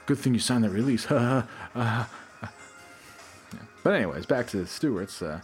Good 0.07 0.16
thing 0.16 0.33
you 0.33 0.41
signed 0.41 0.64
that 0.64 0.70
release. 0.70 1.11
uh, 1.11 1.45
yeah. 1.77 2.07
But 3.85 3.97
anyways, 3.97 4.24
back 4.24 4.47
to 4.47 4.57
the 4.57 4.66
Stewarts. 4.66 5.20
Uh, 5.20 5.43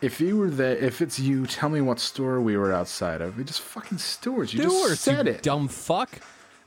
if 0.00 0.22
you 0.22 0.38
were 0.38 0.48
there, 0.48 0.78
if 0.78 1.02
it's 1.02 1.18
you, 1.18 1.44
tell 1.44 1.68
me 1.68 1.82
what 1.82 2.00
store 2.00 2.40
we 2.40 2.56
were 2.56 2.72
outside 2.72 3.20
of. 3.20 3.36
We 3.36 3.44
just 3.44 3.60
fucking 3.60 3.98
Stewarts. 3.98 4.54
You 4.54 4.60
Stewarts, 4.62 4.88
just 4.88 5.02
said 5.02 5.26
you 5.26 5.32
it. 5.32 5.42
dumb 5.42 5.68
fuck. 5.68 6.18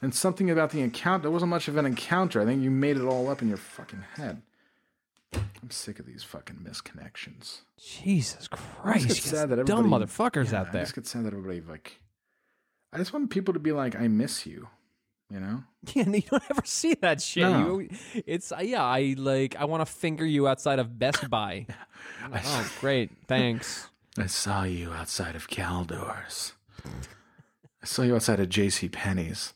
And 0.04 0.14
something 0.14 0.52
about 0.52 0.70
the 0.70 0.82
encounter. 0.82 1.24
There 1.24 1.32
wasn't 1.32 1.50
much 1.50 1.68
of 1.68 1.76
an 1.78 1.88
encounter. 1.88 2.40
I 2.40 2.46
think 2.46 2.62
you 2.62 2.70
made 2.70 2.98
it 2.98 3.04
all 3.04 3.30
up 3.30 3.42
in 3.42 3.48
your 3.48 3.58
fucking 3.58 4.04
head. 4.16 4.44
I'm 5.34 5.70
sick 5.70 6.00
of 6.00 6.06
these 6.06 6.24
fucking 6.24 6.58
misconnections. 6.58 7.62
Jesus 7.80 8.50
I 8.52 8.56
Christ, 8.56 9.08
just 9.08 9.24
get 9.24 9.30
sad 9.30 9.50
that 9.50 9.66
dumb 9.66 9.88
motherfuckers 9.90 10.52
Yeah, 10.52 10.62
out 10.62 10.70
I 10.70 10.72
there. 10.72 10.82
just 10.84 10.96
get 10.96 11.08
sad 11.08 11.24
that 11.26 11.34
everybody 11.34 11.62
like. 11.62 12.00
I 12.94 12.98
just 12.98 13.14
want 13.14 13.30
people 13.30 13.54
to 13.54 13.60
be 13.60 13.72
like, 13.72 13.96
"I 13.96 14.08
miss 14.08 14.46
you," 14.46 14.68
you 15.30 15.40
know. 15.40 15.64
Yeah, 15.96 16.04
and 16.04 16.16
you 16.16 16.22
don't 16.30 16.44
ever 16.52 16.62
see 16.64 16.94
that 17.02 17.22
shit. 17.22 17.44
No. 17.44 17.80
You, 17.80 17.90
it's 18.28 18.52
uh, 18.52 18.58
yeah, 18.62 18.84
I 18.84 19.16
like 19.18 19.56
I 19.56 19.66
want 19.66 19.82
to 19.82 19.92
finger 19.92 20.26
you 20.26 20.48
outside 20.48 20.78
of 20.80 21.00
Best 21.00 21.30
Buy. 21.30 21.66
oh, 22.34 22.72
great, 22.80 23.10
thanks. 23.28 23.90
I 24.18 24.26
saw 24.28 24.64
you 24.64 24.92
outside 24.92 25.36
of 25.36 25.48
Caldors. 25.48 26.52
I 26.86 27.86
saw 27.86 28.02
you 28.04 28.16
outside 28.16 28.40
of 28.40 28.50
J.C. 28.50 28.90
Penney's 28.90 29.54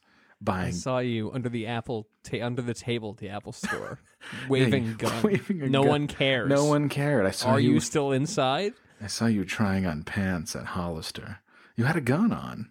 I 0.48 0.72
saw 0.72 1.00
you 1.00 1.32
under 1.32 1.50
the 1.50 1.68
Apple 1.68 2.08
ta- 2.24 2.44
under 2.46 2.62
the 2.62 2.74
table 2.74 3.12
at 3.12 3.18
the 3.18 3.30
Apple 3.30 3.52
store, 3.54 4.00
waving 4.50 4.96
gun. 4.98 5.24
waving 5.24 5.72
no 5.72 5.82
gun. 5.82 5.90
one 5.90 6.08
cares. 6.08 6.50
No 6.50 6.66
one 6.66 6.90
cared. 6.90 7.26
I 7.26 7.32
saw 7.32 7.52
Are 7.52 7.60
you. 7.60 7.74
you 7.74 7.80
still 7.80 8.12
inside? 8.12 8.74
I 9.02 9.08
saw 9.08 9.26
you 9.26 9.44
trying 9.46 9.86
on 9.86 10.04
pants 10.04 10.56
at 10.56 10.66
Hollister. 10.68 11.40
You 11.76 11.86
had 11.86 11.96
a 11.96 12.02
gun 12.02 12.32
on. 12.32 12.70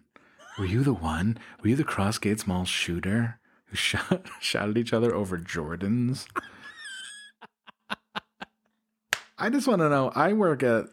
Were 0.57 0.65
you 0.65 0.83
the 0.83 0.93
one? 0.93 1.37
Were 1.61 1.69
you 1.69 1.75
the 1.75 1.83
Crossgates 1.83 2.47
Mall 2.47 2.65
shooter 2.65 3.39
who 3.65 3.75
shot 3.75 4.25
shot 4.39 4.69
at 4.69 4.77
each 4.77 4.93
other 4.93 5.13
over 5.13 5.37
Jordans? 5.37 6.27
I 9.37 9.49
just 9.49 9.67
want 9.67 9.81
to 9.81 9.89
know. 9.89 10.11
I 10.15 10.33
work 10.33 10.63
at 10.63 10.85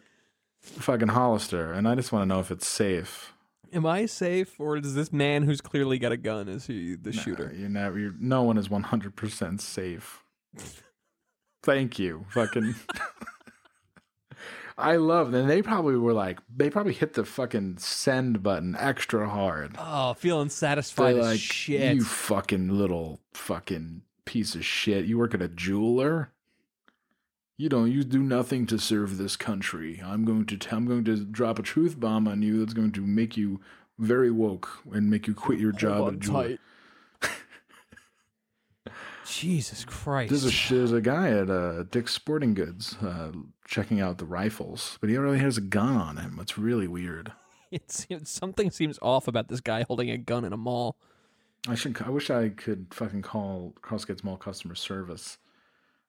fucking 0.61 1.07
Hollister, 1.09 1.71
and 1.71 1.87
I 1.87 1.95
just 1.95 2.11
want 2.11 2.23
to 2.23 2.25
know 2.27 2.39
if 2.41 2.51
it's 2.51 2.67
safe. 2.67 3.32
Am 3.73 3.85
I 3.85 4.05
safe, 4.05 4.59
or 4.59 4.77
is 4.77 4.93
this 4.93 5.11
man 5.11 5.43
who's 5.43 5.61
clearly 5.61 5.97
got 5.97 6.11
a 6.11 6.17
gun 6.17 6.47
is 6.47 6.67
he 6.67 6.95
the 6.95 7.11
shooter? 7.11 7.51
You 7.55 7.69
never. 7.69 7.97
You're, 7.97 8.13
no 8.19 8.43
one 8.43 8.57
is 8.57 8.69
one 8.69 8.83
hundred 8.83 9.15
percent 9.15 9.61
safe. 9.61 10.23
Thank 11.63 11.97
you, 11.97 12.25
fucking. 12.29 12.75
I 14.77 14.95
love. 14.95 15.33
And 15.33 15.49
they 15.49 15.61
probably 15.61 15.95
were 15.95 16.13
like, 16.13 16.39
they 16.53 16.69
probably 16.69 16.93
hit 16.93 17.13
the 17.13 17.23
fucking 17.23 17.77
send 17.77 18.43
button 18.43 18.75
extra 18.77 19.29
hard. 19.29 19.75
Oh, 19.77 20.13
feeling 20.13 20.47
They're 20.47 20.51
satisfied 20.51 21.15
as 21.17 21.25
like, 21.25 21.39
shit. 21.39 21.95
you 21.95 22.03
fucking 22.03 22.69
little 22.69 23.19
fucking 23.33 24.01
piece 24.25 24.55
of 24.55 24.65
shit. 24.65 25.05
You 25.05 25.17
work 25.19 25.33
at 25.33 25.41
a 25.41 25.47
jeweler. 25.47 26.32
You 27.57 27.69
don't. 27.69 27.91
You 27.91 28.03
do 28.03 28.23
nothing 28.23 28.65
to 28.67 28.79
serve 28.79 29.17
this 29.17 29.35
country. 29.35 30.01
I'm 30.03 30.25
going 30.25 30.45
to. 30.45 30.57
T- 30.57 30.69
I'm 30.71 30.85
going 30.87 31.03
to 31.05 31.23
drop 31.23 31.59
a 31.59 31.61
truth 31.63 31.99
bomb 31.99 32.27
on 32.27 32.41
you 32.41 32.59
that's 32.59 32.73
going 32.73 32.91
to 32.93 33.01
make 33.01 33.37
you 33.37 33.61
very 33.99 34.31
woke 34.31 34.79
and 34.91 35.09
make 35.09 35.27
you 35.27 35.35
quit 35.35 35.59
your 35.59 35.71
job 35.71 35.97
Hold 35.97 36.07
at 36.07 36.13
a 36.13 36.15
on 36.15 36.19
jeweler. 36.19 36.57
tight. 37.21 37.29
Jesus 39.27 39.85
Christ. 39.85 40.29
There's 40.31 40.45
a 40.45 40.73
there's 40.73 40.91
a 40.91 41.01
guy 41.01 41.29
at 41.29 41.49
uh, 41.49 41.83
Dick's 41.83 42.13
Sporting 42.13 42.55
Goods 42.55 42.97
uh, 43.01 43.31
checking 43.67 44.01
out 44.01 44.17
the 44.17 44.25
rifles, 44.25 44.97
but 44.99 45.09
he 45.09 45.17
already 45.17 45.39
has 45.39 45.57
a 45.57 45.61
gun 45.61 45.95
on 45.95 46.17
him. 46.17 46.39
It's 46.41 46.57
really 46.57 46.87
weird. 46.87 47.31
it 47.71 47.91
seems, 47.91 48.29
something 48.29 48.71
seems 48.71 48.97
off 49.01 49.27
about 49.27 49.47
this 49.47 49.61
guy 49.61 49.83
holding 49.83 50.09
a 50.09 50.17
gun 50.17 50.43
in 50.43 50.53
a 50.53 50.57
mall. 50.57 50.97
I 51.67 51.75
should. 51.75 52.01
I 52.01 52.09
wish 52.09 52.29
I 52.29 52.49
could 52.49 52.87
fucking 52.91 53.21
call 53.21 53.73
Crossgates 53.81 54.23
Mall 54.23 54.37
customer 54.37 54.75
service 54.75 55.37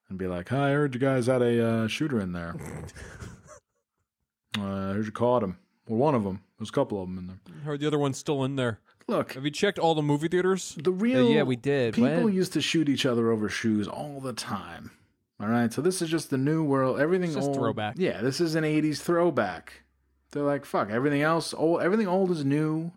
and 0.08 0.18
be 0.18 0.26
like, 0.26 0.48
"Hi, 0.48 0.70
I 0.70 0.72
heard 0.72 0.94
you 0.94 1.00
guys 1.00 1.26
had 1.26 1.42
a 1.42 1.66
uh, 1.66 1.86
shooter 1.88 2.20
in 2.20 2.32
there. 2.32 2.54
uh, 4.58 4.62
I 4.62 4.92
heard 4.94 5.06
you 5.06 5.12
caught 5.12 5.42
him. 5.42 5.58
Well, 5.88 5.98
one 5.98 6.14
of 6.14 6.24
them. 6.24 6.40
There's 6.58 6.70
a 6.70 6.72
couple 6.72 7.02
of 7.02 7.08
them 7.08 7.18
in 7.18 7.26
there. 7.26 7.38
Heard 7.64 7.80
the 7.80 7.86
other 7.86 7.98
one's 7.98 8.18
still 8.18 8.44
in 8.44 8.56
there. 8.56 8.80
Look, 9.06 9.34
Have 9.34 9.44
you 9.44 9.50
checked 9.50 9.78
all 9.78 9.94
the 9.94 10.00
movie 10.02 10.28
theaters? 10.28 10.76
the 10.82 10.90
real 10.92 11.30
yeah, 11.30 11.42
we 11.42 11.56
did. 11.56 11.94
People 11.94 12.24
What? 12.24 12.32
used 12.32 12.54
to 12.54 12.62
shoot 12.62 12.88
each 12.88 13.04
other 13.04 13.30
over 13.30 13.50
shoes 13.50 13.86
all 13.86 14.18
the 14.20 14.32
time. 14.32 14.92
All 15.38 15.48
right, 15.48 15.70
so 15.70 15.82
this 15.82 16.00
is 16.00 16.08
just 16.08 16.30
the 16.30 16.38
new 16.38 16.64
world. 16.64 17.00
Everything 17.00 17.26
It's 17.26 17.34
just 17.34 17.48
old, 17.48 17.56
throwback. 17.56 17.96
Yeah, 17.98 18.22
this 18.22 18.40
is 18.40 18.54
an 18.54 18.64
'80s 18.64 19.02
throwback. 19.02 19.82
They're 20.30 20.42
like, 20.42 20.64
fuck, 20.64 20.90
everything 20.90 21.22
else 21.22 21.52
old. 21.52 21.82
Everything 21.82 22.08
old 22.08 22.30
is 22.30 22.44
new. 22.44 22.92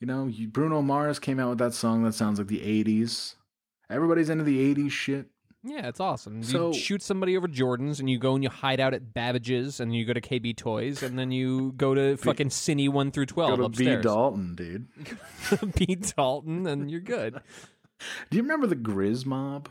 You 0.00 0.06
know, 0.06 0.26
you, 0.26 0.48
Bruno 0.48 0.82
Mars 0.82 1.18
came 1.18 1.38
out 1.38 1.50
with 1.50 1.58
that 1.58 1.74
song 1.74 2.02
that 2.04 2.14
sounds 2.14 2.38
like 2.38 2.48
the 2.48 2.60
'80s. 2.60 3.34
Everybody's 3.90 4.30
into 4.30 4.44
the 4.44 4.74
'80s 4.74 4.90
shit. 4.92 5.26
Yeah, 5.64 5.86
it's 5.86 6.00
awesome. 6.00 6.42
So- 6.42 6.72
you 6.72 6.78
shoot 6.78 7.02
somebody 7.02 7.36
over 7.36 7.46
Jordans, 7.46 8.00
and 8.00 8.10
you 8.10 8.18
go 8.18 8.34
and 8.34 8.42
you 8.42 8.50
hide 8.50 8.80
out 8.80 8.94
at 8.94 9.14
Babbage's, 9.14 9.78
and 9.78 9.94
you 9.94 10.04
go 10.04 10.12
to 10.12 10.20
KB 10.20 10.56
Toys, 10.56 11.02
and 11.02 11.16
then 11.18 11.30
you 11.30 11.72
go 11.76 11.94
to 11.94 12.16
fucking 12.16 12.48
Cine 12.48 12.88
one 12.88 13.12
through 13.12 13.26
twelve 13.26 13.58
Go 13.58 13.68
to 13.68 13.68
B 13.68 13.84
upstairs. 13.84 14.04
Dalton, 14.04 14.54
dude. 14.56 14.88
B 15.76 15.94
Dalton, 15.94 16.66
and 16.66 16.90
you're 16.90 17.00
good. 17.00 17.34
Do 18.30 18.36
you 18.36 18.42
remember 18.42 18.66
the 18.66 18.74
Grizz 18.74 19.24
Mob? 19.24 19.68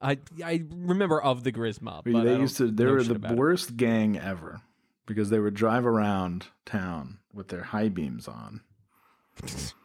I 0.00 0.18
I 0.44 0.62
remember 0.70 1.20
of 1.20 1.42
the 1.42 1.50
Grizz 1.50 1.82
Mob. 1.82 2.04
they 2.04 2.12
but 2.12 2.28
I 2.28 2.36
used 2.36 2.56
to. 2.58 2.70
They 2.70 2.84
know 2.84 2.92
were 2.92 3.00
shit 3.00 3.08
the 3.08 3.14
about 3.16 3.32
it. 3.32 3.38
worst 3.38 3.76
gang 3.76 4.16
ever 4.16 4.60
because 5.06 5.30
they 5.30 5.40
would 5.40 5.54
drive 5.54 5.84
around 5.84 6.46
town 6.64 7.18
with 7.34 7.48
their 7.48 7.64
high 7.64 7.88
beams 7.88 8.28
on. 8.28 8.60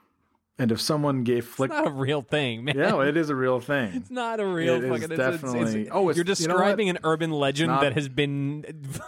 And 0.58 0.72
if 0.72 0.80
someone 0.80 1.24
gave 1.24 1.46
flick, 1.46 1.70
It's 1.70 1.78
not 1.78 1.88
a 1.88 1.92
real 1.92 2.22
thing, 2.22 2.64
man. 2.64 2.78
yeah, 2.78 3.02
it 3.02 3.18
is 3.18 3.30
a 3.30 3.36
real 3.36 3.60
thing. 3.72 3.92
It's 3.94 4.10
not 4.10 4.40
a 4.40 4.46
real 4.46 4.76
It 4.76 4.88
fucking. 4.88 5.04
It's, 5.04 5.12
it's- 5.12 5.34
it's, 5.36 5.44
definitely- 5.44 5.90
oh, 5.90 6.10
it's- 6.10 6.16
you're 6.16 6.24
you 6.26 6.48
know 6.48 6.54
describing 6.54 6.90
an 6.90 7.00
urban 7.04 7.32
legend 7.32 7.72
not- 7.72 7.82
that 7.82 7.94
has 7.94 8.08
been 8.08 8.64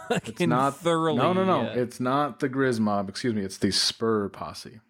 fucking 0.08 0.20
It's 0.34 0.40
not 0.40 0.76
thoroughly. 0.76 1.18
No, 1.18 1.32
no, 1.32 1.44
no. 1.44 1.62
It's 1.62 2.00
not 2.00 2.40
the 2.40 2.48
Grizz 2.50 2.80
Mob. 2.80 3.08
Excuse 3.08 3.32
me. 3.34 3.42
It's 3.42 3.56
the 3.58 3.70
Spur 3.70 4.28
Posse. 4.28 4.80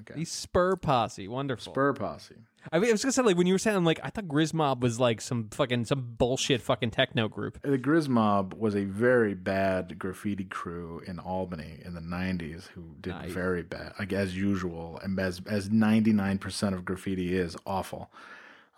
Okay. 0.00 0.14
the 0.14 0.24
Spur 0.24 0.76
Posse, 0.76 1.28
wonderful. 1.28 1.72
Spur 1.72 1.92
Posse. 1.92 2.34
I, 2.70 2.78
mean, 2.78 2.90
I 2.90 2.92
was 2.92 3.02
gonna 3.02 3.12
say 3.12 3.22
like 3.22 3.36
when 3.36 3.46
you 3.46 3.54
were 3.54 3.58
saying, 3.58 3.76
I'm 3.76 3.84
like, 3.84 4.00
I 4.02 4.10
thought 4.10 4.26
Grizz 4.26 4.52
Mob 4.52 4.82
was 4.82 5.00
like 5.00 5.20
some 5.20 5.48
fucking 5.50 5.86
some 5.86 6.14
bullshit 6.18 6.60
fucking 6.60 6.90
techno 6.90 7.26
group. 7.28 7.60
The 7.62 7.78
Grizz 7.78 8.08
Mob 8.08 8.54
was 8.54 8.74
a 8.76 8.84
very 8.84 9.34
bad 9.34 9.98
graffiti 9.98 10.44
crew 10.44 11.00
in 11.06 11.18
Albany 11.18 11.80
in 11.84 11.94
the 11.94 12.00
'90s 12.00 12.66
who 12.68 12.94
did 13.00 13.14
Nice. 13.14 13.30
very 13.30 13.62
bad, 13.62 13.92
like 13.98 14.12
as 14.12 14.36
usual, 14.36 15.00
and 15.02 15.18
as 15.18 15.40
as 15.46 15.70
99% 15.70 16.74
of 16.74 16.84
graffiti 16.84 17.36
is 17.36 17.56
awful. 17.66 18.10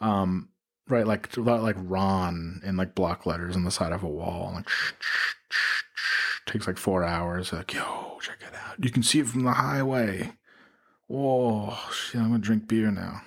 Um, 0.01 0.51
right, 0.89 1.07
like 1.07 1.37
like 1.37 1.77
Ron 1.79 2.61
in 2.65 2.77
like 2.77 2.95
block 2.95 3.27
letters 3.27 3.57
on 3.57 3.65
the 3.65 3.71
side 3.71 3.93
of 3.93 4.03
a 4.05 4.09
wall, 4.09 4.53
like 4.55 4.69
shh, 4.69 4.93
shh, 5.01 5.25
shh, 5.49 5.83
shh. 5.95 6.41
takes 6.47 6.67
like 6.67 6.79
four 6.79 7.03
hours. 7.03 7.53
Like, 7.53 7.75
yo, 7.75 8.19
check 8.21 8.39
it 8.41 8.55
out. 8.55 8.83
You 8.85 8.91
can 8.91 9.03
see 9.03 9.19
it 9.21 9.27
from 9.27 9.43
the 9.43 9.53
highway. 9.53 10.33
Whoa, 11.11 11.77
shit! 11.93 12.21
I'm 12.21 12.29
gonna 12.29 12.39
drink 12.39 12.69
beer 12.69 12.89
now. 12.93 13.21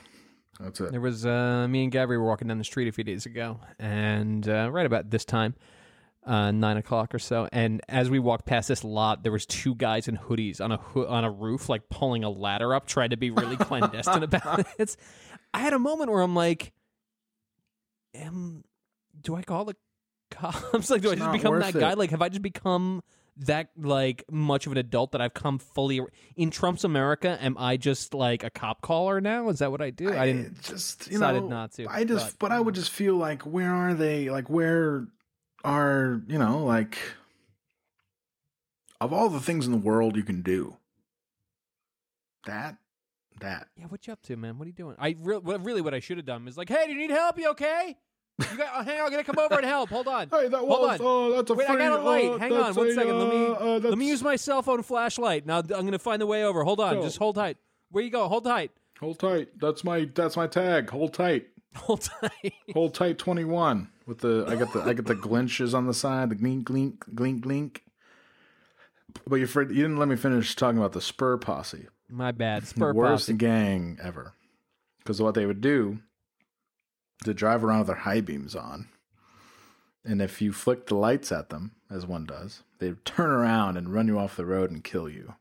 That's 0.57 0.79
it. 0.79 0.91
There 0.91 1.01
was 1.01 1.25
uh, 1.25 1.67
me 1.69 1.83
and 1.83 1.91
Gabby 1.91 2.15
were 2.15 2.23
walking 2.23 2.47
down 2.47 2.57
the 2.57 2.63
street 2.63 2.87
a 2.87 2.93
few 2.93 3.03
days 3.03 3.25
ago, 3.25 3.59
and 3.77 4.47
uh, 4.47 4.69
right 4.71 4.85
about 4.85 5.09
this 5.09 5.25
time, 5.25 5.53
uh, 6.25 6.51
nine 6.51 6.77
o'clock 6.77 7.13
or 7.13 7.19
so. 7.19 7.49
And 7.51 7.81
as 7.89 8.09
we 8.09 8.19
walked 8.19 8.45
past 8.45 8.69
this 8.69 8.85
lot, 8.85 9.23
there 9.23 9.33
was 9.33 9.45
two 9.45 9.75
guys 9.75 10.07
in 10.07 10.15
hoodies 10.15 10.61
on 10.61 10.71
a 10.71 10.77
ho- 10.77 11.07
on 11.07 11.25
a 11.25 11.29
roof, 11.29 11.67
like 11.67 11.89
pulling 11.89 12.23
a 12.23 12.29
ladder 12.29 12.73
up, 12.73 12.87
trying 12.87 13.09
to 13.09 13.17
be 13.17 13.31
really 13.31 13.57
clandestine 13.57 14.23
about 14.23 14.59
it. 14.59 14.67
It's, 14.79 14.95
I 15.53 15.59
had 15.59 15.73
a 15.73 15.79
moment 15.79 16.09
where 16.09 16.21
I'm 16.21 16.35
like, 16.35 16.71
am 18.13 18.63
do 19.21 19.35
I 19.35 19.41
call 19.41 19.65
the 19.65 19.75
cops? 20.31 20.89
like, 20.89 21.01
do 21.01 21.11
I 21.11 21.15
just 21.15 21.33
become 21.33 21.59
that 21.59 21.73
guy? 21.73 21.95
Like, 21.95 22.11
have 22.11 22.21
I 22.21 22.29
just 22.29 22.43
become 22.43 23.03
that 23.37 23.69
like 23.77 24.23
much 24.29 24.65
of 24.65 24.71
an 24.71 24.77
adult 24.77 25.11
that 25.13 25.21
I've 25.21 25.33
come 25.33 25.57
fully 25.59 26.01
in 26.35 26.51
Trump's 26.51 26.83
America? 26.83 27.37
Am 27.41 27.55
I 27.57 27.77
just 27.77 28.13
like 28.13 28.43
a 28.43 28.49
cop 28.49 28.81
caller 28.81 29.19
now? 29.21 29.49
Is 29.49 29.59
that 29.59 29.71
what 29.71 29.81
I 29.81 29.89
do? 29.89 30.13
I, 30.13 30.27
didn't. 30.27 30.61
just 30.61 31.07
you 31.07 31.13
decided 31.13 31.43
know 31.43 31.49
not 31.49 31.73
to, 31.73 31.87
I 31.87 32.03
just 32.03 32.39
but- 32.39 32.49
but, 32.49 32.55
I 32.55 32.59
would 32.59 32.73
mm. 32.73 32.77
just 32.77 32.91
feel 32.91 33.15
like 33.15 33.43
where 33.43 33.71
are 33.73 33.93
they? 33.93 34.29
Like 34.29 34.49
where 34.49 35.07
are 35.63 36.21
you 36.27 36.37
know 36.37 36.63
like 36.63 36.97
of 38.99 39.13
all 39.13 39.29
the 39.29 39.39
things 39.39 39.65
in 39.65 39.71
the 39.71 39.77
world 39.77 40.15
you 40.15 40.23
can 40.23 40.41
do 40.41 40.75
that 42.45 42.77
that 43.39 43.67
Yeah, 43.77 43.85
what 43.85 44.05
you 44.07 44.13
up 44.13 44.21
to, 44.23 44.35
man? 44.37 44.57
What 44.57 44.65
are 44.65 44.69
you 44.69 44.73
doing? 44.73 44.95
I 44.99 45.15
re- 45.19 45.39
really 45.39 45.81
what 45.81 45.93
I 45.93 45.99
should 45.99 46.17
have 46.17 46.25
done 46.25 46.47
is 46.47 46.57
like, 46.57 46.69
hey, 46.69 46.85
do 46.85 46.93
you 46.93 46.99
need 46.99 47.11
help? 47.11 47.37
You 47.39 47.49
okay? 47.51 47.97
You 48.39 48.57
got, 48.57 48.67
oh, 48.75 48.83
hang 48.83 48.99
on, 48.99 49.05
I'm 49.05 49.11
gonna 49.11 49.23
come 49.23 49.37
over 49.37 49.55
and 49.55 49.65
help. 49.65 49.89
Hold 49.89 50.07
on. 50.07 50.27
Hey, 50.31 50.47
that 50.47 50.57
Hold 50.57 50.69
was 50.69 50.99
on. 50.99 51.05
oh, 51.05 51.31
that's 51.35 51.51
a 51.51 51.53
Wait, 51.53 51.69
I 51.69 51.75
got 51.77 51.99
a 51.99 52.03
light. 52.03 52.25
uh, 52.29 52.37
Hang 52.39 52.53
on, 52.53 52.73
one 52.73 52.87
a, 52.87 52.93
second. 52.93 53.19
Let 53.19 53.29
me 53.29 53.45
uh, 53.45 53.53
uh, 53.53 53.79
let 53.83 53.97
me 53.97 54.07
use 54.07 54.23
my 54.23 54.35
cell 54.35 54.61
phone 54.63 54.81
flashlight. 54.81 55.45
Now 55.45 55.59
I'm 55.59 55.67
gonna 55.67 55.99
find 55.99 56.21
the 56.21 56.25
way 56.27 56.43
over. 56.43 56.63
Hold 56.63 56.79
on, 56.79 56.95
Go. 56.95 57.03
just 57.03 57.17
hold 57.17 57.35
tight. 57.35 57.57
Where 57.91 58.03
you 58.03 58.09
go? 58.09 58.27
Hold 58.27 58.45
tight. 58.45 58.71
Hold 58.99 59.19
tight. 59.19 59.49
That's 59.59 59.83
my 59.83 60.09
that's 60.15 60.35
my 60.35 60.47
tag. 60.47 60.89
Hold 60.89 61.13
tight. 61.13 61.47
Hold 61.75 62.01
tight. 62.01 62.53
Hold 62.73 62.93
tight. 62.93 63.17
Twenty 63.17 63.43
one 63.45 63.89
with 64.07 64.19
the 64.19 64.45
I 64.47 64.55
got 64.55 64.73
the 64.73 64.81
I 64.81 64.93
got 64.93 65.05
the 65.05 65.15
glinches 65.15 65.73
on 65.73 65.85
the 65.87 65.93
side. 65.93 66.29
The 66.29 66.35
glink 66.35 66.63
glink 66.63 66.97
glink 67.13 67.41
glink. 67.41 67.77
But 69.27 69.35
you 69.37 69.47
you 69.47 69.65
didn't 69.83 69.97
let 69.97 70.07
me 70.07 70.15
finish 70.15 70.55
talking 70.55 70.77
about 70.79 70.93
the 70.93 71.01
Spur 71.01 71.37
posse. 71.37 71.87
My 72.09 72.31
bad. 72.31 72.65
Spur 72.67 72.93
posse. 72.93 72.97
worst 72.97 73.27
posse. 73.27 73.33
gang 73.37 73.97
ever. 74.01 74.33
Because 74.99 75.21
what 75.21 75.35
they 75.35 75.45
would 75.45 75.61
do, 75.61 75.99
to 77.23 77.33
drive 77.33 77.63
around 77.63 77.79
with 77.79 77.87
their 77.87 77.95
high 77.97 78.21
beams 78.21 78.55
on, 78.55 78.87
and 80.05 80.21
if 80.21 80.41
you 80.41 80.51
flick 80.53 80.87
the 80.87 80.95
lights 80.95 81.31
at 81.31 81.49
them, 81.49 81.71
as 81.89 82.05
one 82.05 82.25
does, 82.25 82.63
they'd 82.79 83.03
turn 83.05 83.29
around 83.29 83.77
and 83.77 83.93
run 83.93 84.07
you 84.07 84.17
off 84.19 84.35
the 84.35 84.45
road 84.45 84.71
and 84.71 84.83
kill 84.83 85.09
you 85.09 85.33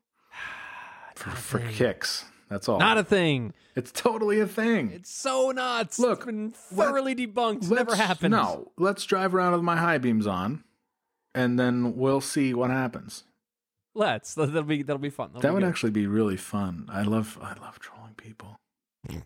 for, 1.14 1.30
for 1.30 1.58
kicks. 1.58 2.24
That's 2.48 2.68
all. 2.68 2.78
Not 2.78 2.98
a 2.98 3.04
thing. 3.04 3.54
it's 3.74 3.90
totally 3.90 4.38
a 4.40 4.46
thing. 4.46 4.90
It's 4.92 5.10
so 5.10 5.52
nuts. 5.52 5.98
Look, 5.98 6.18
it's 6.20 6.26
been 6.26 6.52
let- 6.72 6.88
thoroughly 6.88 7.14
debunked. 7.14 7.70
Never 7.70 7.96
happened. 7.96 8.32
No, 8.32 8.72
let's 8.76 9.04
drive 9.06 9.34
around 9.34 9.52
with 9.52 9.62
my 9.62 9.76
high 9.76 9.96
beams 9.98 10.26
on, 10.26 10.62
and 11.34 11.58
then 11.58 11.96
we'll 11.96 12.20
see 12.20 12.52
what 12.52 12.68
happens. 12.70 13.24
Let's. 13.94 14.34
That'll 14.34 14.62
be 14.64 14.82
that'll 14.82 14.98
be 15.00 15.08
fun. 15.10 15.28
That'll 15.28 15.40
that 15.42 15.48
be 15.48 15.54
would 15.54 15.60
good. 15.62 15.68
actually 15.68 15.90
be 15.92 16.06
really 16.06 16.36
fun. 16.36 16.88
I 16.92 17.02
love 17.02 17.38
I 17.40 17.54
love 17.60 17.78
trolling 17.78 18.14
people. 18.16 18.56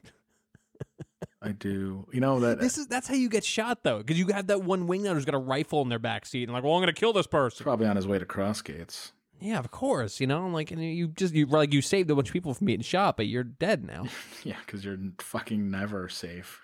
I 1.47 1.53
do. 1.53 2.07
You 2.13 2.21
know 2.21 2.41
that 2.41 2.59
This 2.61 2.77
is 2.77 2.89
that's 2.89 3.07
how 3.07 3.15
you 3.15 3.29
get 3.29 3.45
shot 3.45 3.85
though, 3.85 3.99
because 3.99 4.19
you 4.19 4.27
have 4.29 4.49
that 4.49 4.63
one 4.65 4.89
wingman 4.89 5.15
who's 5.15 5.25
got 5.25 5.35
a 5.37 5.39
rifle 5.39 5.81
in 5.83 5.89
their 5.89 5.99
back 6.01 6.27
seat 6.27 6.43
and 6.45 6.53
like, 6.53 6.65
well, 6.65 6.75
I'm 6.75 6.81
gonna 6.83 6.93
kill 6.93 7.13
this 7.13 7.27
person. 7.29 7.63
probably 7.63 7.87
on 7.87 7.95
his 7.97 8.07
way 8.07 8.19
to 8.19 8.27
Crossgates. 8.27 9.13
Yeah, 9.41 9.59
of 9.59 9.71
course. 9.71 10.19
You 10.19 10.27
know, 10.27 10.49
like, 10.49 10.71
and 10.71 10.83
you 10.83 11.09
just 11.09 11.35
you 11.35 11.47
like 11.47 11.73
you 11.73 11.83
saved 11.83 12.11
a 12.11 12.15
bunch 12.17 12.29
of 12.29 12.33
people 12.33 12.53
from 12.55 12.67
being 12.67 12.81
shot, 12.81 13.17
but 13.17 13.27
you're 13.27 13.45
dead 13.45 13.85
now. 13.85 14.07
Yeah, 14.45 14.57
because 14.65 14.85
you're 14.85 14.99
fucking 15.21 15.71
never 15.71 16.09
safe. 16.09 16.63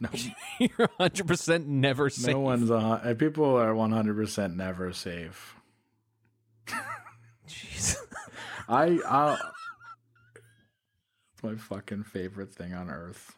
No, 0.00 0.08
you're 0.58 0.88
100 0.96 1.26
percent 1.26 1.66
never 1.68 2.08
safe. 2.10 2.34
no 2.34 2.40
one's 2.40 2.70
a, 2.70 2.74
uh, 2.76 3.14
people 3.14 3.44
are 3.56 3.74
one 3.74 3.92
hundred 3.92 4.16
percent 4.16 4.56
never 4.56 4.92
safe. 4.92 5.54
Jeez. 7.48 7.96
I 8.68 8.98
I 9.06 9.36
it's 11.34 11.42
my 11.42 11.56
fucking 11.56 12.04
favorite 12.04 12.54
thing 12.54 12.72
on 12.74 12.90
earth. 12.90 13.36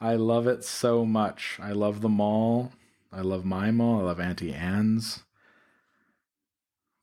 I 0.00 0.14
love 0.14 0.46
it 0.46 0.64
so 0.64 1.04
much. 1.04 1.58
I 1.60 1.72
love 1.72 2.00
the 2.00 2.08
mall. 2.08 2.72
I 3.12 3.20
love 3.20 3.44
my 3.44 3.70
mall. 3.70 4.00
I 4.00 4.04
love 4.04 4.20
Auntie 4.20 4.52
Anne's. 4.54 5.24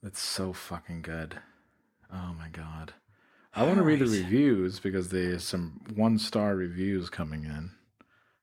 It's 0.04 0.22
so 0.22 0.54
fucking 0.54 1.02
good. 1.02 1.39
Oh 2.14 2.34
my 2.38 2.48
god. 2.50 2.93
I 3.54 3.64
want 3.64 3.78
to 3.78 3.84
read 3.84 4.00
the 4.00 4.06
reviews 4.06 4.80
because 4.80 5.10
there's 5.10 5.43
some 5.43 5.82
one 5.96 6.20
star 6.20 6.56
reviews 6.56 7.10
coming 7.10 7.43
in 7.46 7.72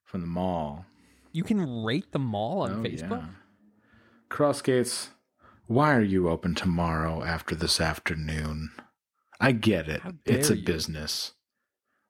from 0.03 0.21
the 0.21 0.27
mall. 0.27 0.85
You 1.31 1.43
can 1.43 1.83
rate 1.83 2.11
the 2.11 2.19
mall 2.19 2.61
on 2.61 2.73
Oh, 2.73 2.83
Facebook. 2.89 3.09
yeah. 3.21 3.27
Crossgates, 4.29 5.09
why 5.67 5.95
are 5.95 6.01
you 6.03 6.27
open 6.29 6.55
tomorrow 6.55 7.23
after 7.23 7.55
this 7.55 7.79
afternoon? 7.79 8.71
I 9.39 9.51
get 9.51 9.87
it. 9.87 10.01
It's 10.25 10.49
a 10.49 10.57
you. 10.57 10.63
business, 10.65 11.33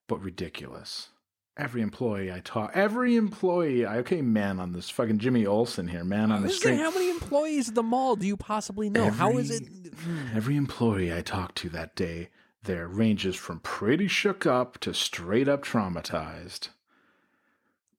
but 0.08 0.22
ridiculous. 0.22 1.10
Every 1.56 1.82
employee 1.84 2.32
I 2.32 2.40
talk, 2.40 2.72
every 2.74 3.16
employee, 3.16 3.86
I 3.86 3.98
okay, 4.00 4.22
man 4.24 4.60
on 4.60 4.72
this 4.74 4.90
fucking 4.90 5.20
Jimmy 5.20 5.46
Olsen 5.46 5.88
here, 5.88 6.04
man 6.04 6.32
on 6.32 6.42
the 6.42 6.50
street. 6.50 6.78
how 6.80 6.90
many 6.90 7.12
employees 7.12 7.70
at 7.70 7.76
the 7.76 7.84
mall 7.84 8.16
do 8.16 8.26
you 8.26 8.36
possibly 8.36 8.90
know? 8.90 9.12
How 9.12 9.38
is 9.38 9.52
it? 9.52 9.64
Every- 9.64 10.36
Every 10.36 10.56
employee 10.58 11.14
I 11.14 11.22
talked 11.22 11.56
to 11.58 11.70
that 11.70 11.96
day 11.96 12.30
there 12.64 12.88
ranges 12.88 13.36
from 13.36 13.60
pretty 13.60 14.08
shook 14.08 14.48
up 14.48 14.80
to 14.80 14.94
straight 14.96 15.48
up 15.48 15.64
traumatized. 15.64 16.70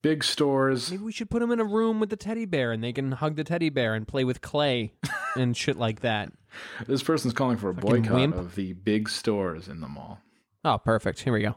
Big 0.03 0.25
stores, 0.25 0.91
Maybe 0.91 1.05
we 1.05 1.13
should 1.13 1.31
put 1.31 1.39
them 1.41 1.51
in 1.53 1.61
a 1.61 1.65
room 1.65 2.01
with 2.01 2.11
the 2.11 2.17
teddy 2.17 2.45
bear, 2.47 2.73
and 2.73 2.83
they 2.83 2.93
can 2.93 3.13
hug 3.13 3.37
the 3.37 3.45
teddy 3.45 3.71
bear 3.71 3.95
and 3.95 4.07
play 4.07 4.25
with 4.25 4.41
clay 4.43 4.93
and 5.37 5.57
shit 5.57 5.77
like 5.79 6.01
that. 6.01 6.31
This 6.87 7.03
person's 7.03 7.33
calling 7.35 7.57
for 7.57 7.71
a 7.71 7.75
Fucking 7.75 7.89
boycott 8.03 8.13
wimp. 8.15 8.35
of 8.37 8.55
the 8.57 8.73
big 8.75 9.09
stores 9.09 9.69
in 9.69 9.81
the 9.81 9.89
mall. 9.89 10.19
Oh, 10.65 10.77
perfect. 10.79 11.21
Here 11.21 11.33
we 11.33 11.43
go. 11.43 11.55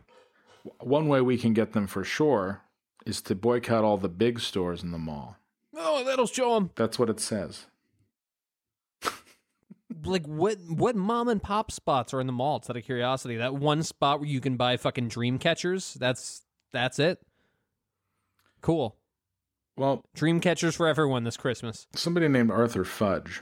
One 0.80 1.08
way 1.08 1.22
we 1.22 1.38
can 1.38 1.54
get 1.54 1.74
them 1.74 1.88
for 1.88 2.04
sure 2.04 2.62
is 3.06 3.22
to 3.24 3.36
boycott 3.36 3.84
all 3.84 3.98
the 3.98 4.10
big 4.10 4.40
stores 4.40 4.84
in 4.84 4.92
the 4.92 4.98
mall. 4.98 5.38
Oh, 5.76 6.04
that'll 6.04 6.28
show 6.28 6.56
them. 6.56 6.72
That's 6.76 6.98
what 7.00 7.10
it 7.10 7.20
says. 7.20 7.66
Like 10.04 10.26
what? 10.26 10.58
What 10.70 10.96
mom 10.96 11.28
and 11.28 11.42
pop 11.42 11.72
spots 11.72 12.14
are 12.14 12.20
in 12.22 12.28
the 12.28 12.34
mall? 12.34 12.58
It's 12.58 12.70
out 12.70 12.78
of 12.78 12.84
curiosity. 12.84 13.38
That 13.38 13.56
one 13.56 13.84
spot 13.84 14.20
where 14.20 14.30
you 14.30 14.42
can 14.42 14.58
buy 14.58 14.78
fucking 14.78 15.08
dream 15.08 15.40
catchers. 15.40 15.96
That's 15.96 16.44
that's 16.72 17.00
it. 17.00 17.20
Cool. 18.62 18.96
Well, 19.76 20.04
Dream 20.16 20.40
catchers 20.40 20.76
for 20.76 20.88
everyone 20.88 21.24
this 21.24 21.38
Christmas. 21.38 21.88
somebody 21.94 22.28
named 22.28 22.52
Arthur 22.52 22.84
Fudge. 22.84 23.42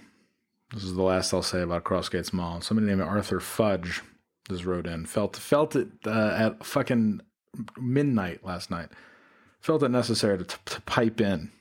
This 0.73 0.83
is 0.83 0.93
the 0.95 1.01
last 1.03 1.33
I'll 1.33 1.41
say 1.41 1.61
about 1.61 1.83
Crossgates 1.85 2.33
Mall. 2.33 2.59
Somebody 2.61 2.87
named 2.87 3.01
Arthur 3.01 3.39
Fudge 3.39 4.01
just 4.49 4.65
wrote 4.65 4.87
in. 4.87 5.05
Felt 5.05 5.35
felt 5.35 5.75
it 5.75 5.87
uh, 6.05 6.33
at 6.37 6.65
fucking 6.65 7.21
midnight 7.77 8.45
last 8.45 8.69
night. 8.71 8.89
Felt 9.61 9.83
it 9.83 9.89
necessary 9.89 10.37
to, 10.37 10.43
to 10.65 10.81
pipe 10.81 11.19
in. 11.19 11.51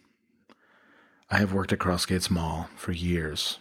I 1.30 1.38
have 1.38 1.52
worked 1.54 1.72
at 1.72 1.78
Crossgates 1.78 2.30
Mall 2.30 2.68
for 2.76 2.92
years, 2.92 3.58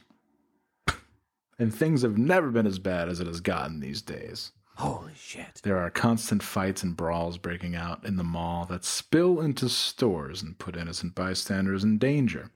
and 1.57 1.73
things 1.73 2.01
have 2.01 2.17
never 2.17 2.51
been 2.51 2.67
as 2.67 2.77
bad 2.79 3.07
as 3.09 3.19
it 3.19 3.27
has 3.27 3.39
gotten 3.39 3.79
these 3.79 4.01
days. 4.01 4.51
Holy 4.77 5.13
shit. 5.15 5.61
There 5.63 5.77
are 5.77 5.89
constant 5.91 6.41
fights 6.43 6.81
and 6.83 6.97
brawls 6.97 7.37
breaking 7.37 7.75
out 7.75 8.03
in 8.05 8.17
the 8.17 8.23
mall 8.23 8.65
that 8.65 8.83
spill 8.83 9.39
into 9.39 9.69
stores 9.69 10.41
and 10.41 10.57
put 10.57 10.75
innocent 10.75 11.13
bystanders 11.13 11.83
in 11.83 11.99
danger. 11.99 12.49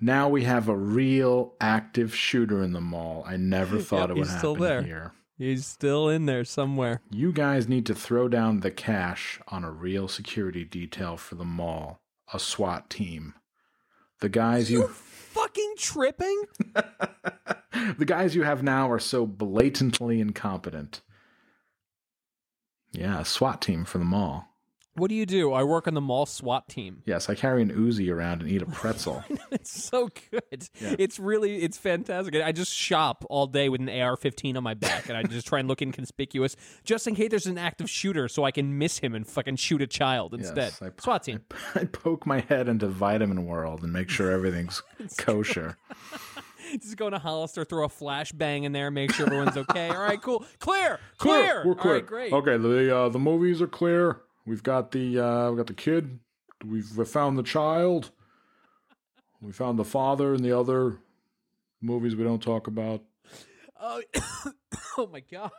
Now 0.00 0.28
we 0.28 0.44
have 0.44 0.68
a 0.68 0.76
real 0.76 1.54
active 1.60 2.14
shooter 2.14 2.62
in 2.62 2.72
the 2.72 2.80
mall. 2.80 3.24
I 3.26 3.36
never 3.36 3.78
thought 3.80 4.08
Yep, 4.08 4.10
it 4.10 4.14
would 4.20 4.28
he's 4.28 4.38
still 4.38 4.54
happen 4.54 4.68
there. 4.68 4.82
here. 4.82 5.12
He's 5.38 5.66
still 5.66 6.08
in 6.08 6.26
there 6.26 6.44
somewhere. 6.44 7.02
You 7.10 7.30
guys 7.30 7.68
need 7.68 7.84
to 7.86 7.94
throw 7.94 8.26
down 8.28 8.60
the 8.60 8.70
cash 8.70 9.38
on 9.48 9.64
a 9.64 9.70
real 9.70 10.08
security 10.08 10.64
detail 10.64 11.16
for 11.18 11.34
the 11.34 11.44
mall, 11.44 12.00
a 12.32 12.38
SWAT 12.38 12.88
team. 12.88 13.34
The 14.20 14.30
guys 14.30 14.70
You 14.70 14.82
you 14.82 14.88
fucking 14.88 15.74
tripping? 15.76 16.42
the 17.98 18.04
guys 18.06 18.34
you 18.34 18.44
have 18.44 18.62
now 18.62 18.90
are 18.90 18.98
so 18.98 19.26
blatantly 19.26 20.20
incompetent. 20.20 21.02
Yeah, 22.92 23.20
a 23.20 23.24
SWAT 23.26 23.60
team 23.60 23.84
for 23.84 23.98
the 23.98 24.04
mall. 24.06 24.55
What 24.96 25.10
do 25.10 25.14
you 25.14 25.26
do? 25.26 25.52
I 25.52 25.62
work 25.62 25.86
on 25.86 25.92
the 25.94 26.00
mall 26.00 26.24
SWAT 26.24 26.68
team. 26.68 27.02
Yes, 27.04 27.28
I 27.28 27.34
carry 27.34 27.60
an 27.60 27.70
Uzi 27.70 28.10
around 28.12 28.40
and 28.40 28.50
eat 28.50 28.62
a 28.62 28.66
pretzel. 28.80 29.22
It's 29.50 29.84
so 29.84 30.08
good. 30.30 30.68
Yeah. 30.80 30.96
It's 30.98 31.18
really 31.18 31.56
it's 31.62 31.76
fantastic. 31.76 32.34
I 32.36 32.52
just 32.52 32.72
shop 32.72 33.24
all 33.28 33.46
day 33.46 33.68
with 33.68 33.82
an 33.82 33.88
AR-15 33.90 34.56
on 34.56 34.62
my 34.62 34.74
back, 34.74 35.08
and 35.08 35.18
I 35.18 35.22
just 35.22 35.46
try 35.46 35.58
and 35.58 35.68
look 35.68 35.82
inconspicuous, 35.82 36.56
just 36.84 37.06
in 37.06 37.14
case 37.14 37.28
there's 37.30 37.46
an 37.46 37.58
active 37.58 37.90
shooter, 37.90 38.26
so 38.28 38.44
I 38.44 38.50
can 38.50 38.78
miss 38.78 38.98
him 38.98 39.14
and 39.14 39.26
fucking 39.26 39.56
shoot 39.56 39.82
a 39.82 39.86
child 39.86 40.32
instead. 40.34 40.72
Yes, 40.80 40.82
I, 40.82 40.90
SWAT 40.98 41.22
team. 41.22 41.40
I, 41.74 41.84
poke 41.84 42.26
my 42.26 42.40
head 42.40 42.68
into 42.68 42.86
Vitamin 42.86 43.44
World 43.44 43.82
and 43.82 43.92
make 43.92 44.08
sure 44.08 44.30
everything's 44.30 44.82
kosher. 45.18 45.76
Just 46.72 46.96
go 46.96 47.10
to 47.10 47.18
Hollister, 47.18 47.64
throw 47.64 47.84
a 47.84 47.88
flashbang 47.88 48.64
in 48.64 48.72
there, 48.72 48.90
make 48.90 49.12
sure 49.12 49.26
everyone's 49.26 49.56
okay. 49.56 49.88
All 49.90 50.00
right, 50.00 50.20
cool, 50.20 50.44
clear, 50.58 50.98
clear. 51.18 51.62
We're 51.64 51.74
clear. 51.74 51.92
All 51.92 52.00
right, 52.00 52.06
great. 52.06 52.32
Okay, 52.32 52.56
the 52.56 52.96
uh, 52.96 53.08
the 53.08 53.18
movies 53.18 53.62
are 53.62 53.68
clear. 53.68 54.20
We've 54.46 54.62
got 54.62 54.92
the 54.92 55.18
uh, 55.18 55.50
we 55.50 55.56
got 55.56 55.66
the 55.66 55.74
kid. 55.74 56.18
We've 56.64 56.96
we 56.96 57.04
found 57.04 57.36
the 57.38 57.42
child. 57.42 58.10
We 59.40 59.52
found 59.52 59.78
the 59.78 59.84
father 59.84 60.34
in 60.34 60.42
the 60.42 60.58
other 60.58 60.98
movies 61.80 62.16
we 62.16 62.24
don't 62.24 62.42
talk 62.42 62.66
about. 62.66 63.02
Oh, 63.80 64.02
oh 64.98 65.08
my 65.12 65.20
god. 65.20 65.50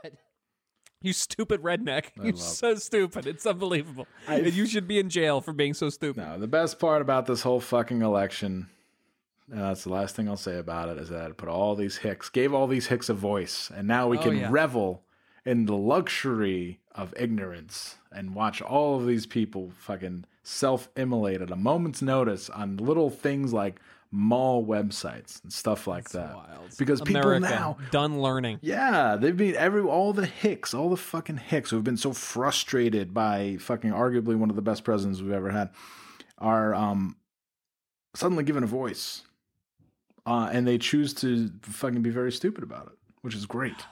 You 1.01 1.13
stupid 1.13 1.61
redneck. 1.61 2.05
You're 2.15 2.25
love- 2.33 2.39
so 2.39 2.75
stupid. 2.75 3.27
It's 3.27 3.45
unbelievable. 3.45 4.07
I- 4.27 4.39
And 4.39 4.53
you 4.53 4.65
should 4.65 4.87
be 4.87 4.97
in 4.99 5.09
jail 5.09 5.41
for 5.41 5.53
being 5.53 5.75
so 5.75 5.89
stupid. 5.89 6.23
No, 6.23 6.39
the 6.39 6.47
best 6.47 6.79
part 6.79 7.01
about 7.03 7.27
this 7.27 7.43
whole 7.43 7.59
fucking 7.59 8.01
election, 8.01 8.67
and 9.51 9.59
that's 9.61 9.83
the 9.83 9.91
last 9.91 10.15
thing 10.15 10.27
I'll 10.27 10.37
say 10.37 10.57
about 10.57 10.89
it, 10.89 10.97
is 10.97 11.09
that 11.09 11.29
it 11.29 11.37
put 11.37 11.49
all 11.49 11.75
these 11.75 11.97
hicks, 11.97 12.29
gave 12.29 12.51
all 12.51 12.65
these 12.65 12.87
hicks 12.87 13.09
a 13.09 13.13
voice, 13.13 13.69
and 13.73 13.87
now 13.87 14.07
we 14.07 14.17
Oh, 14.17 14.21
can 14.23 14.37
yeah. 14.37 14.47
revel 14.49 15.03
in 15.45 15.65
the 15.67 15.75
luxury 15.77 16.79
of 16.97 17.13
ignorance 17.15 17.97
and 18.11 18.35
watch 18.35 18.61
all 18.61 18.97
of 18.97 19.05
these 19.05 19.25
people 19.25 19.71
fucking 19.79 20.25
self-immolate 20.43 21.41
at 21.41 21.51
a 21.51 21.55
moment's 21.55 22.01
notice 22.01 22.49
on 22.49 22.77
little 22.77 23.09
things 23.09 23.53
like 23.53 23.79
mall 24.11 24.65
websites 24.65 25.43
and 25.43 25.51
stuff 25.51 25.85
like 25.85 26.09
that. 26.09 26.33
Wild. 26.35 26.77
Because 26.77 27.01
people 27.01 27.39
now 27.39 27.77
done 27.91 28.21
learning. 28.21 28.59
yeah, 28.61 29.15
they've 29.17 29.35
been 29.35 29.55
every 29.55 29.81
all 29.81 30.13
the 30.13 30.25
hicks, 30.25 30.73
all 30.73 30.89
the 30.89 30.97
fucking 30.97 31.37
hicks 31.37 31.69
who've 31.69 31.83
been 31.83 31.97
so 31.97 32.13
frustrated 32.13 33.13
by 33.13 33.57
fucking 33.59 33.91
arguably 33.91 34.35
one 34.35 34.49
of 34.49 34.55
the 34.55 34.61
best 34.61 34.83
presidents 34.83 35.21
we've 35.21 35.31
ever 35.31 35.51
had 35.51 35.69
are 36.37 36.73
um 36.73 37.17
suddenly 38.15 38.43
given 38.43 38.63
a 38.63 38.67
voice. 38.67 39.23
Uh, 40.25 40.49
and 40.51 40.67
they 40.67 40.77
choose 40.77 41.13
to 41.13 41.49
fucking 41.61 42.01
be 42.01 42.09
very 42.09 42.33
stupid 42.33 42.61
about 42.61 42.87
it, 42.87 42.97
which 43.21 43.33
is 43.33 43.45
great, 43.45 43.85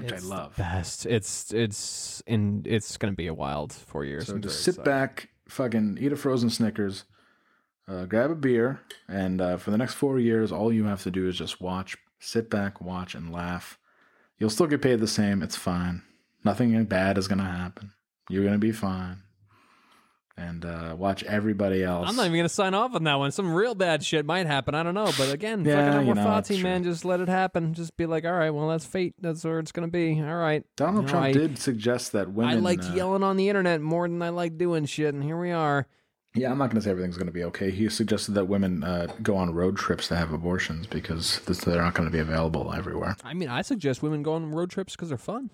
which 0.00 0.12
It's 0.12 0.24
I 0.24 0.28
love. 0.28 0.56
Best. 0.56 1.06
It's 1.06 1.52
it's 1.52 2.22
in. 2.26 2.62
It's 2.66 2.96
gonna 2.96 3.12
be 3.12 3.26
a 3.26 3.34
wild 3.34 3.72
four 3.72 4.04
years. 4.04 4.26
So 4.26 4.38
just 4.38 4.62
sit 4.62 4.74
excited. 4.74 4.84
back, 4.84 5.28
fucking 5.48 5.98
eat 6.00 6.12
a 6.12 6.16
frozen 6.16 6.50
Snickers, 6.50 7.04
uh, 7.88 8.04
grab 8.06 8.30
a 8.30 8.34
beer, 8.34 8.80
and 9.08 9.40
uh, 9.40 9.56
for 9.56 9.70
the 9.70 9.78
next 9.78 9.94
four 9.94 10.18
years, 10.18 10.52
all 10.52 10.72
you 10.72 10.84
have 10.84 11.02
to 11.02 11.10
do 11.10 11.28
is 11.28 11.36
just 11.36 11.60
watch, 11.60 11.96
sit 12.18 12.50
back, 12.50 12.80
watch, 12.80 13.14
and 13.14 13.32
laugh. 13.32 13.78
You'll 14.38 14.50
still 14.50 14.66
get 14.66 14.82
paid 14.82 15.00
the 15.00 15.06
same. 15.06 15.42
It's 15.42 15.56
fine. 15.56 16.02
Nothing 16.44 16.82
bad 16.84 17.18
is 17.18 17.28
gonna 17.28 17.44
happen. 17.44 17.92
You're 18.28 18.44
gonna 18.44 18.58
be 18.58 18.72
fine. 18.72 19.22
And 20.40 20.64
uh, 20.64 20.96
watch 20.96 21.22
everybody 21.24 21.82
else. 21.84 22.08
I'm 22.08 22.16
not 22.16 22.24
even 22.24 22.38
gonna 22.38 22.48
sign 22.48 22.72
off 22.72 22.94
on 22.94 23.04
that 23.04 23.16
one. 23.18 23.30
Some 23.30 23.52
real 23.52 23.74
bad 23.74 24.02
shit 24.02 24.24
might 24.24 24.46
happen. 24.46 24.74
I 24.74 24.82
don't 24.82 24.94
know, 24.94 25.10
but 25.18 25.30
again, 25.34 25.66
Yeah, 25.66 25.92
fucking 25.92 26.08
you 26.08 26.14
know, 26.14 26.24
Fozzie, 26.24 26.62
man. 26.62 26.82
Just 26.82 27.04
let 27.04 27.20
it 27.20 27.28
happen. 27.28 27.74
Just 27.74 27.94
be 27.98 28.06
like, 28.06 28.24
all 28.24 28.32
right, 28.32 28.48
well, 28.48 28.68
that's 28.68 28.86
fate. 28.86 29.14
That's 29.20 29.44
where 29.44 29.58
it's 29.58 29.70
gonna 29.70 29.88
be. 29.88 30.18
All 30.18 30.36
right. 30.36 30.64
Donald 30.76 31.02
You 31.02 31.02
know, 31.02 31.08
Trump 31.08 31.26
I- 31.26 31.32
did 31.32 31.58
suggest 31.58 32.12
that 32.12 32.32
women. 32.32 32.56
I 32.56 32.60
liked 32.60 32.84
uh, 32.84 32.94
yelling 32.94 33.22
on 33.22 33.36
the 33.36 33.48
internet 33.50 33.82
more 33.82 34.08
than 34.08 34.22
I 34.22 34.30
like 34.30 34.56
doing 34.56 34.86
shit, 34.86 35.12
and 35.12 35.22
here 35.22 35.38
we 35.38 35.50
are. 35.50 35.86
Yeah, 36.34 36.52
I'm 36.52 36.58
not 36.58 36.66
going 36.70 36.76
to 36.76 36.82
say 36.82 36.90
everything's 36.90 37.16
going 37.16 37.26
to 37.26 37.32
be 37.32 37.42
okay. 37.44 37.70
He 37.72 37.88
suggested 37.88 38.32
that 38.32 38.44
women 38.44 38.84
uh, 38.84 39.08
go 39.20 39.36
on 39.36 39.52
road 39.52 39.76
trips 39.76 40.06
to 40.08 40.16
have 40.16 40.32
abortions 40.32 40.86
because 40.86 41.40
this, 41.40 41.58
they're 41.64 41.82
not 41.82 41.94
going 41.94 42.08
to 42.08 42.12
be 42.12 42.20
available 42.20 42.72
everywhere. 42.72 43.16
I 43.24 43.34
mean, 43.34 43.48
I 43.48 43.62
suggest 43.62 44.00
women 44.00 44.22
go 44.22 44.34
on 44.34 44.52
road 44.52 44.70
trips 44.70 44.94
because 44.94 45.08
they're 45.08 45.18
fun. 45.18 45.50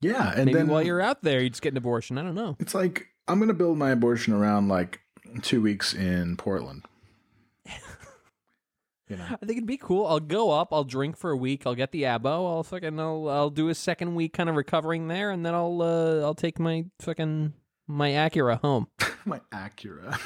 Yeah, 0.00 0.30
and 0.36 0.44
Maybe 0.46 0.54
then 0.56 0.68
while 0.68 0.82
you're 0.82 1.00
out 1.00 1.22
there, 1.22 1.40
you 1.42 1.50
just 1.50 1.62
get 1.62 1.72
an 1.72 1.78
abortion. 1.78 2.16
I 2.16 2.22
don't 2.22 2.36
know. 2.36 2.56
It's 2.60 2.74
like 2.76 3.08
I'm 3.28 3.38
gonna 3.38 3.54
build 3.54 3.78
my 3.78 3.90
abortion 3.90 4.32
around 4.32 4.68
like 4.68 5.00
two 5.42 5.60
weeks 5.60 5.94
in 5.94 6.36
Portland. 6.36 6.84
you 9.08 9.16
know, 9.16 9.24
I 9.24 9.36
think 9.36 9.52
it'd 9.52 9.66
be 9.66 9.76
cool. 9.76 10.06
I'll 10.06 10.20
go 10.20 10.50
up. 10.50 10.72
I'll 10.72 10.84
drink 10.84 11.16
for 11.16 11.30
a 11.30 11.36
week. 11.36 11.66
I'll 11.66 11.74
get 11.74 11.92
the 11.92 12.04
abo. 12.04 12.48
I'll 12.48 12.62
fucking. 12.62 12.98
I'll, 12.98 13.28
I'll 13.28 13.50
do 13.50 13.68
a 13.68 13.74
second 13.74 14.14
week 14.14 14.32
kind 14.32 14.48
of 14.48 14.56
recovering 14.56 15.08
there, 15.08 15.30
and 15.30 15.44
then 15.44 15.54
I'll 15.54 15.82
uh, 15.82 16.20
I'll 16.22 16.34
take 16.34 16.58
my 16.58 16.86
fucking 17.00 17.52
my 17.86 18.10
Acura 18.10 18.60
home. 18.60 18.88
my 19.24 19.40
Acura. 19.52 20.18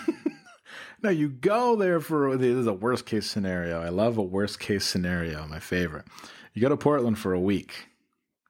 no, 1.03 1.11
you 1.11 1.29
go 1.29 1.77
there 1.77 2.01
for 2.01 2.37
this 2.37 2.55
is 2.55 2.67
a 2.67 2.73
worst 2.73 3.05
case 3.07 3.27
scenario. 3.27 3.83
I 3.83 3.89
love 3.89 4.17
a 4.17 4.23
worst 4.23 4.61
case 4.61 4.85
scenario. 4.85 5.47
My 5.49 5.59
favorite. 5.59 6.07
You 6.55 6.63
go 6.63 6.69
to 6.69 6.77
Portland 6.77 7.19
for 7.19 7.33
a 7.33 7.41
week. 7.41 7.89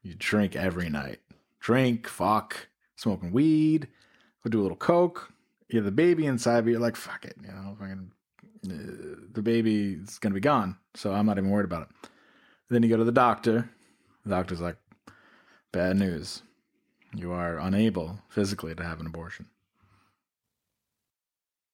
You 0.03 0.15
drink 0.17 0.57
every 0.57 0.91
night. 0.91 1.21
Drink, 1.61 2.09
fuck, 2.09 2.69
smoking 2.97 3.31
weed. 3.31 3.87
Go 4.45 4.51
do 4.51 4.61
a 4.61 4.63
little 4.63 4.77
coke. 4.77 5.33
You 5.69 5.79
have 5.79 5.85
the 5.85 5.91
baby 5.91 6.27
inside, 6.27 6.65
but 6.65 6.71
you're 6.71 6.81
like, 6.81 6.97
fuck 6.97 7.25
it, 7.25 7.37
you 7.41 7.49
know, 7.49 7.77
fucking, 7.79 8.11
uh, 8.67 9.27
the 9.33 9.43
baby 9.43 9.95
is 9.95 10.19
gonna 10.19 10.35
be 10.35 10.41
gone, 10.41 10.77
so 10.95 11.13
I'm 11.13 11.27
not 11.27 11.39
even 11.39 11.51
worried 11.51 11.65
about 11.65 11.83
it. 11.83 12.11
Then 12.69 12.83
you 12.83 12.89
go 12.89 12.97
to 12.97 13.05
the 13.05 13.13
doctor. 13.13 13.71
The 14.25 14.31
doctor's 14.31 14.61
like, 14.61 14.77
bad 15.73 15.97
news. 15.97 16.43
You 17.15 17.33
are 17.33 17.59
unable 17.59 18.19
physically 18.29 18.75
to 18.75 18.83
have 18.83 19.01
an 19.01 19.07
abortion. 19.07 19.47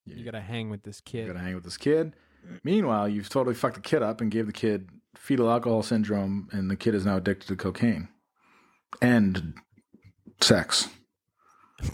You 0.07 0.25
gotta 0.25 0.41
hang 0.41 0.71
with 0.71 0.83
this 0.83 1.01
kid. 1.01 1.27
You 1.27 1.33
gotta 1.33 1.45
hang 1.45 1.55
with 1.55 1.65
this 1.65 1.77
kid. 1.77 2.15
Meanwhile, 2.65 3.09
you've 3.09 3.29
totally 3.29 3.55
fucked 3.55 3.75
the 3.75 3.81
kid 3.81 4.03
up 4.03 4.21
and 4.21 4.31
gave 4.31 4.47
the 4.47 4.53
kid 4.53 4.89
fetal 5.15 5.51
alcohol 5.51 5.83
syndrome, 5.83 6.49
and 6.53 6.71
the 6.71 6.77
kid 6.77 6.95
is 6.95 7.05
now 7.05 7.17
addicted 7.17 7.49
to 7.49 7.57
cocaine 7.57 8.09
and 9.03 9.55
sex. 10.41 10.89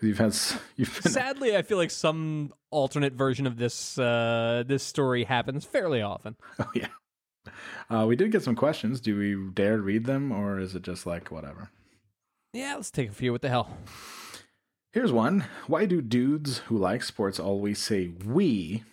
Because 0.00 0.08
you've 0.08 0.18
had 0.18 0.36
you've 0.76 1.02
been 1.02 1.12
Sadly, 1.12 1.56
I 1.56 1.62
feel 1.62 1.76
like 1.76 1.90
some 1.90 2.54
alternate 2.70 3.12
version 3.12 3.46
of 3.46 3.58
this 3.58 3.98
uh, 3.98 4.64
this 4.66 4.82
story 4.82 5.24
happens 5.24 5.66
fairly 5.66 6.00
often. 6.00 6.36
oh 6.58 6.70
yeah. 6.74 6.88
Uh, 7.90 8.06
we 8.06 8.16
did 8.16 8.32
get 8.32 8.42
some 8.42 8.54
questions. 8.54 9.00
Do 9.00 9.18
we 9.18 9.52
dare 9.52 9.78
read 9.78 10.06
them, 10.06 10.32
or 10.32 10.58
is 10.58 10.74
it 10.74 10.82
just 10.82 11.04
like 11.04 11.30
whatever? 11.30 11.70
Yeah, 12.54 12.76
let's 12.76 12.90
take 12.90 13.10
a 13.10 13.12
few. 13.12 13.32
What 13.32 13.42
the 13.42 13.50
hell? 13.50 13.76
Here's 14.92 15.12
one. 15.12 15.44
Why 15.66 15.84
do 15.86 16.00
dudes 16.00 16.58
who 16.58 16.78
like 16.78 17.02
sports 17.02 17.38
always 17.38 17.78
say 17.78 18.08
we 18.24 18.84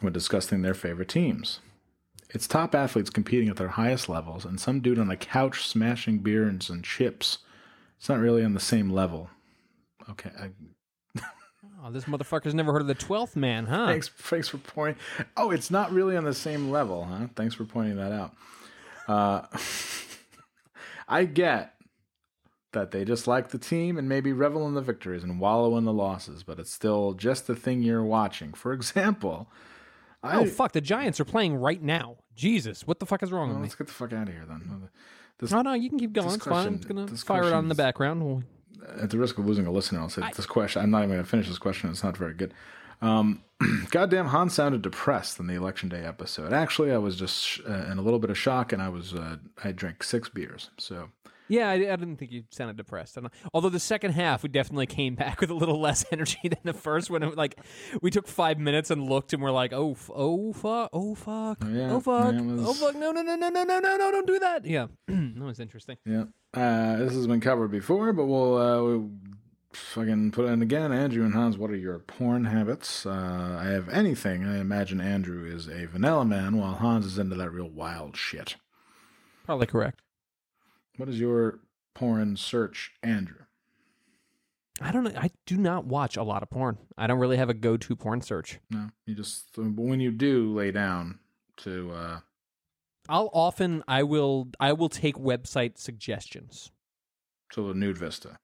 when 0.00 0.12
discussing 0.12 0.62
their 0.62 0.74
favorite 0.74 1.08
teams? 1.08 1.60
It's 2.30 2.46
top 2.46 2.74
athletes 2.74 3.10
competing 3.10 3.48
at 3.48 3.56
their 3.56 3.68
highest 3.68 4.08
levels, 4.08 4.44
and 4.44 4.58
some 4.58 4.80
dude 4.80 4.98
on 4.98 5.10
a 5.10 5.16
couch 5.16 5.66
smashing 5.66 6.18
beers 6.20 6.70
and 6.70 6.84
chips. 6.84 7.38
It's 7.98 8.08
not 8.08 8.18
really 8.20 8.44
on 8.44 8.54
the 8.54 8.60
same 8.60 8.90
level. 8.90 9.28
Okay. 10.10 10.30
I, 10.38 10.50
Oh, 11.84 11.90
this 11.92 12.04
motherfucker's 12.04 12.54
never 12.54 12.72
heard 12.72 12.80
of 12.82 12.88
the 12.88 12.94
Twelfth 12.94 13.36
Man, 13.36 13.66
huh? 13.66 13.86
thanks, 13.86 14.08
thanks 14.08 14.48
for 14.48 14.58
pointing. 14.58 15.00
Oh, 15.36 15.52
it's 15.52 15.70
not 15.70 15.92
really 15.92 16.16
on 16.16 16.24
the 16.24 16.34
same 16.34 16.70
level, 16.70 17.04
huh? 17.04 17.28
Thanks 17.36 17.54
for 17.54 17.64
pointing 17.64 17.96
that 17.96 18.10
out. 18.10 18.34
Uh, 19.06 19.46
I 21.08 21.24
get 21.24 21.74
that 22.72 22.90
they 22.90 23.04
just 23.04 23.26
like 23.28 23.50
the 23.50 23.58
team 23.58 23.96
and 23.96 24.08
maybe 24.08 24.32
revel 24.32 24.66
in 24.66 24.74
the 24.74 24.82
victories 24.82 25.22
and 25.22 25.38
wallow 25.40 25.76
in 25.76 25.84
the 25.84 25.92
losses, 25.92 26.42
but 26.42 26.58
it's 26.58 26.72
still 26.72 27.12
just 27.14 27.46
the 27.46 27.54
thing 27.56 27.82
you're 27.82 28.04
watching. 28.04 28.52
For 28.54 28.72
example, 28.72 29.48
I, 30.22 30.38
Oh 30.38 30.46
fuck! 30.46 30.72
The 30.72 30.80
Giants 30.80 31.20
are 31.20 31.24
playing 31.24 31.54
right 31.54 31.80
now. 31.82 32.16
Jesus, 32.34 32.86
what 32.88 32.98
the 32.98 33.06
fuck 33.06 33.22
is 33.22 33.30
wrong 33.30 33.48
Well, 33.50 33.56
with 33.58 33.62
me? 33.62 33.66
let's 33.68 33.74
get 33.76 33.86
the 33.86 33.92
fuck 33.92 34.12
out 34.12 34.26
of 34.28 34.34
here 34.34 34.44
then. 34.48 34.88
This, 35.38 35.50
No, 35.52 35.62
no, 35.62 35.72
you 35.74 35.88
can 35.88 35.98
keep 35.98 36.12
going. 36.12 36.34
It's 36.34 36.44
fine. 36.44 36.66
I'm 36.66 36.76
just 36.76 36.88
gonna 36.88 37.06
fire 37.08 37.44
it 37.44 37.52
on 37.52 37.64
in 37.64 37.68
the 37.68 37.74
background. 37.74 38.24
We'll- 38.24 38.42
at 39.00 39.10
the 39.10 39.18
risk 39.18 39.36
of 39.38 39.44
losing 39.46 39.66
a 39.66 39.70
listener, 39.70 40.00
I'll 40.00 40.08
say 40.08 40.22
this 40.34 40.46
question. 40.46 40.80
I'm 40.82 40.90
not 40.90 40.98
even 40.98 41.10
going 41.10 41.22
to 41.22 41.28
finish 41.28 41.46
this 41.46 41.58
question. 41.58 41.90
It's 41.90 42.02
not 42.02 42.16
very 42.16 42.32
good. 42.32 42.54
Um, 43.02 43.42
goddamn, 43.90 44.26
Han 44.26 44.48
sounded 44.48 44.80
depressed 44.82 45.38
in 45.38 45.46
the 45.46 45.54
election 45.54 45.88
day 45.90 46.04
episode. 46.04 46.52
Actually, 46.54 46.92
I 46.92 46.96
was 46.98 47.16
just 47.16 47.38
sh- 47.44 47.60
uh, 47.68 47.86
in 47.92 47.98
a 47.98 48.02
little 48.02 48.18
bit 48.18 48.30
of 48.30 48.38
shock, 48.38 48.72
and 48.72 48.80
I 48.80 48.88
was 48.88 49.12
uh, 49.14 49.36
I 49.62 49.72
drank 49.72 50.02
six 50.02 50.28
beers. 50.30 50.70
So 50.78 51.10
Yeah, 51.48 51.68
I, 51.70 51.74
I 51.74 51.78
didn't 51.96 52.16
think 52.16 52.30
you 52.32 52.44
sounded 52.50 52.76
depressed. 52.76 53.16
I 53.16 53.22
don't 53.22 53.32
know. 53.32 53.50
Although 53.54 53.70
the 53.70 53.80
second 53.80 54.12
half, 54.12 54.42
we 54.42 54.48
definitely 54.50 54.86
came 54.86 55.14
back 55.14 55.40
with 55.40 55.50
a 55.50 55.54
little 55.54 55.80
less 55.88 56.04
energy 56.12 56.40
than 56.44 56.58
the 56.64 56.72
first 56.74 57.10
one. 57.10 57.22
It, 57.22 57.36
like 57.36 57.58
we 58.02 58.10
took 58.10 58.26
five 58.28 58.58
minutes 58.58 58.90
and 58.90 59.08
looked, 59.08 59.32
and 59.32 59.42
we're 59.42 59.50
like, 59.50 59.72
"Oh, 59.72 59.92
f- 59.92 60.10
oh 60.14 60.52
fuck, 60.52 60.90
oh 60.92 61.14
fuck, 61.14 61.58
Yeah, 61.70 61.92
oh 61.92 62.00
fuck, 62.00 62.34
was- 62.34 62.66
oh 62.68 62.74
fuck, 62.74 62.94
no, 62.96 63.12
no, 63.12 63.22
no, 63.22 63.36
no, 63.36 63.48
no, 63.48 63.64
no, 63.64 63.78
no, 63.80 63.96
no, 63.96 64.10
don't 64.10 64.26
do 64.26 64.38
that." 64.40 64.64
Yeah, 64.66 64.86
that 65.08 65.40
was 65.44 65.60
interesting. 65.60 65.96
yeah, 66.04 66.24
uh, 66.54 66.96
this 66.98 67.14
has 67.14 67.26
been 67.26 67.40
covered 67.40 67.70
before, 67.70 68.12
but 68.12 68.26
we'll, 68.26 68.56
uh, 68.58 68.82
we'll 68.82 69.10
fucking 69.72 70.30
put 70.32 70.46
it 70.46 70.48
in 70.48 70.62
again. 70.62 70.92
Andrew 70.92 71.24
and 71.24 71.34
Hans, 71.34 71.56
what 71.58 71.70
are 71.70 71.76
your 71.76 71.98
porn 71.98 72.44
habits? 72.46 73.06
Uh, 73.06 73.58
I 73.60 73.68
have 73.68 73.88
anything. 73.88 74.44
I 74.44 74.58
imagine 74.58 75.00
Andrew 75.00 75.44
is 75.44 75.68
a 75.68 75.86
vanilla 75.86 76.24
man, 76.24 76.56
while 76.56 76.74
Hans 76.74 77.06
is 77.06 77.18
into 77.18 77.36
that 77.36 77.50
real 77.50 77.68
wild 77.68 78.16
shit. 78.16 78.56
Probably 79.44 79.66
correct. 79.66 80.00
What 80.98 81.08
is 81.08 81.18
your 81.18 81.60
porn 81.94 82.36
search, 82.36 82.92
Andrew? 83.02 83.44
I 84.80 84.92
don't 84.92 85.04
know. 85.04 85.12
I 85.18 85.30
do 85.46 85.56
not 85.56 85.86
watch 85.86 86.16
a 86.16 86.22
lot 86.22 86.42
of 86.42 86.50
porn. 86.50 86.78
I 86.96 87.06
don't 87.06 87.18
really 87.18 87.36
have 87.36 87.48
a 87.48 87.54
go-to 87.54 87.96
porn 87.96 88.20
search. 88.20 88.60
No, 88.70 88.90
you 89.06 89.14
just 89.14 89.56
when 89.56 89.98
you 90.00 90.12
do 90.12 90.54
lay 90.54 90.70
down 90.70 91.18
to 91.58 91.90
uh 91.92 92.20
I'll 93.08 93.30
often 93.32 93.82
I 93.88 94.02
will 94.04 94.48
I 94.60 94.72
will 94.74 94.88
take 94.88 95.16
website 95.16 95.78
suggestions. 95.78 96.70
to 97.52 97.66
the 97.66 97.74
nude 97.74 97.98
vista. 97.98 98.38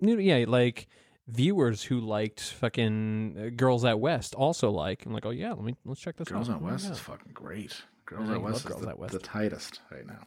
Nude, 0.00 0.20
Yeah, 0.22 0.44
like 0.46 0.86
viewers 1.26 1.82
who 1.84 1.98
liked 2.00 2.40
fucking 2.40 3.36
uh, 3.38 3.50
Girls 3.56 3.84
Out 3.84 3.98
West 3.98 4.34
also 4.36 4.70
like. 4.70 5.04
I'm 5.06 5.12
like, 5.12 5.26
oh 5.26 5.30
yeah, 5.30 5.50
let 5.52 5.64
me 5.64 5.74
let's 5.84 6.00
check 6.00 6.16
this 6.16 6.28
Girls 6.28 6.48
out. 6.48 6.56
Out 6.56 6.62
Oh 6.62 6.64
my 6.66 6.72
West 6.72 6.90
is 6.90 6.98
fucking 7.00 7.32
great. 7.32 7.82
Girls 8.04 8.28
Out 8.28 8.34
love 8.34 8.42
West 8.42 8.56
is 8.58 8.62
Girls 8.66 8.82
the, 8.82 8.90
Out 8.90 8.98
West. 9.00 9.12
the 9.14 9.18
tightest 9.18 9.80
right 9.90 10.06
now. 10.06 10.20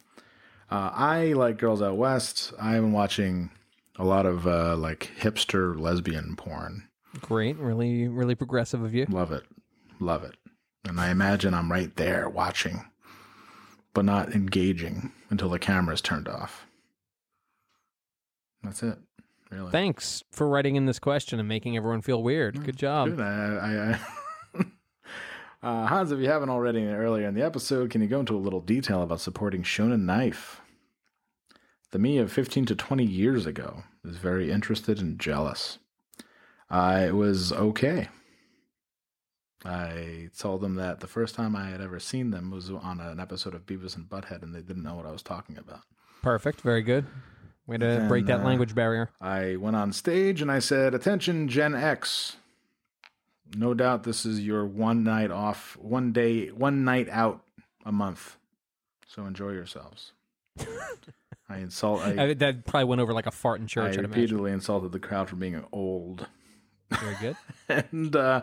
Uh, 0.71 0.91
I 0.93 1.33
like 1.33 1.57
Girls 1.57 1.81
Out 1.81 1.97
West. 1.97 2.53
I've 2.61 2.81
been 2.81 2.91
watching 2.91 3.49
a 3.97 4.03
lot 4.03 4.25
of 4.25 4.45
uh, 4.47 4.75
like 4.77 5.11
hipster 5.19 5.77
lesbian 5.79 6.35
porn. 6.35 6.87
great, 7.21 7.57
really, 7.57 8.07
really 8.07 8.35
progressive 8.35 8.81
of 8.83 8.93
you. 8.93 9.05
Love 9.09 9.31
it. 9.31 9.43
Love 9.99 10.23
it. 10.23 10.35
And 10.85 10.99
I 10.99 11.09
imagine 11.09 11.53
I'm 11.53 11.71
right 11.71 11.93
there 11.95 12.29
watching, 12.29 12.85
but 13.93 14.05
not 14.05 14.33
engaging 14.33 15.11
until 15.29 15.49
the 15.49 15.59
camera's 15.59 16.01
turned 16.01 16.27
off. 16.27 16.65
That's 18.63 18.83
it. 18.83 18.97
Really. 19.51 19.71
Thanks 19.71 20.23
for 20.31 20.47
writing 20.47 20.75
in 20.75 20.85
this 20.85 20.99
question 20.99 21.39
and 21.39 21.47
making 21.49 21.75
everyone 21.75 22.01
feel 22.03 22.21
weird. 22.21 22.63
Good 22.63 22.77
job. 22.77 23.09
Good. 23.09 23.19
I, 23.21 23.55
I, 23.55 23.91
I 23.93 23.99
uh, 25.61 25.87
Hans, 25.87 26.11
if 26.11 26.19
you 26.19 26.27
haven't 26.29 26.49
already 26.49 26.85
earlier 26.85 27.27
in 27.27 27.35
the 27.35 27.43
episode, 27.45 27.89
can 27.89 28.01
you 28.01 28.07
go 28.07 28.19
into 28.21 28.35
a 28.35 28.39
little 28.39 28.61
detail 28.61 29.01
about 29.01 29.19
supporting 29.21 29.63
Shonen 29.63 30.01
Knife? 30.01 30.61
The 31.91 31.99
me 31.99 32.17
of 32.19 32.31
15 32.31 32.65
to 32.67 32.75
20 32.75 33.03
years 33.03 33.45
ago 33.45 33.83
is 34.05 34.17
very 34.17 34.51
interested 34.51 34.99
and 34.99 35.19
jealous. 35.19 35.79
I 36.69 37.11
was 37.11 37.51
okay. 37.51 38.09
I 39.65 40.29
told 40.37 40.61
them 40.61 40.75
that 40.75 40.99
the 41.01 41.07
first 41.07 41.35
time 41.35 41.55
I 41.55 41.69
had 41.69 41.81
ever 41.81 41.99
seen 41.99 42.29
them 42.31 42.51
was 42.51 42.69
on 42.69 43.01
an 43.01 43.19
episode 43.19 43.53
of 43.53 43.65
Beavis 43.65 43.95
and 43.95 44.07
Butthead, 44.07 44.41
and 44.43 44.55
they 44.55 44.61
didn't 44.61 44.83
know 44.83 44.95
what 44.95 45.05
I 45.05 45.11
was 45.11 45.23
talking 45.23 45.57
about. 45.57 45.81
Perfect. 46.21 46.61
Very 46.61 46.81
good. 46.81 47.05
Way 47.67 47.77
to 47.77 47.85
Then, 47.85 48.07
break 48.07 48.25
that 48.27 48.41
uh, 48.41 48.43
language 48.43 48.73
barrier. 48.73 49.09
I 49.19 49.57
went 49.57 49.75
on 49.75 49.91
stage 49.91 50.41
and 50.41 50.51
I 50.51 50.59
said, 50.59 50.93
Attention, 50.93 51.47
Gen 51.47 51.75
X. 51.75 52.37
No 53.55 53.73
doubt 53.73 54.03
this 54.03 54.25
is 54.25 54.39
your 54.39 54.65
one 54.65 55.03
night 55.03 55.31
off, 55.31 55.77
one 55.77 56.11
day, 56.11 56.47
one 56.47 56.83
night 56.83 57.09
out 57.09 57.43
a 57.85 57.91
month. 57.91 58.37
So 59.07 59.25
enjoy 59.25 59.51
yourselves. 59.51 60.13
I 61.49 61.57
insult, 61.57 62.01
I, 62.01 62.23
I, 62.29 62.33
that 62.35 62.65
probably 62.65 62.85
went 62.85 63.01
over 63.01 63.13
like 63.13 63.25
a 63.25 63.31
fart 63.31 63.59
in 63.59 63.65
I 63.65 63.67
church. 63.67 63.93
I'd 63.93 63.99
imagine. 63.99 64.11
repeatedly 64.11 64.51
insulted 64.51 64.91
the 64.91 64.99
crowd 64.99 65.29
for 65.29 65.35
being 65.35 65.63
old. 65.71 66.27
Very 66.91 67.15
good. 67.19 67.37
and 67.91 68.15
uh, 68.15 68.41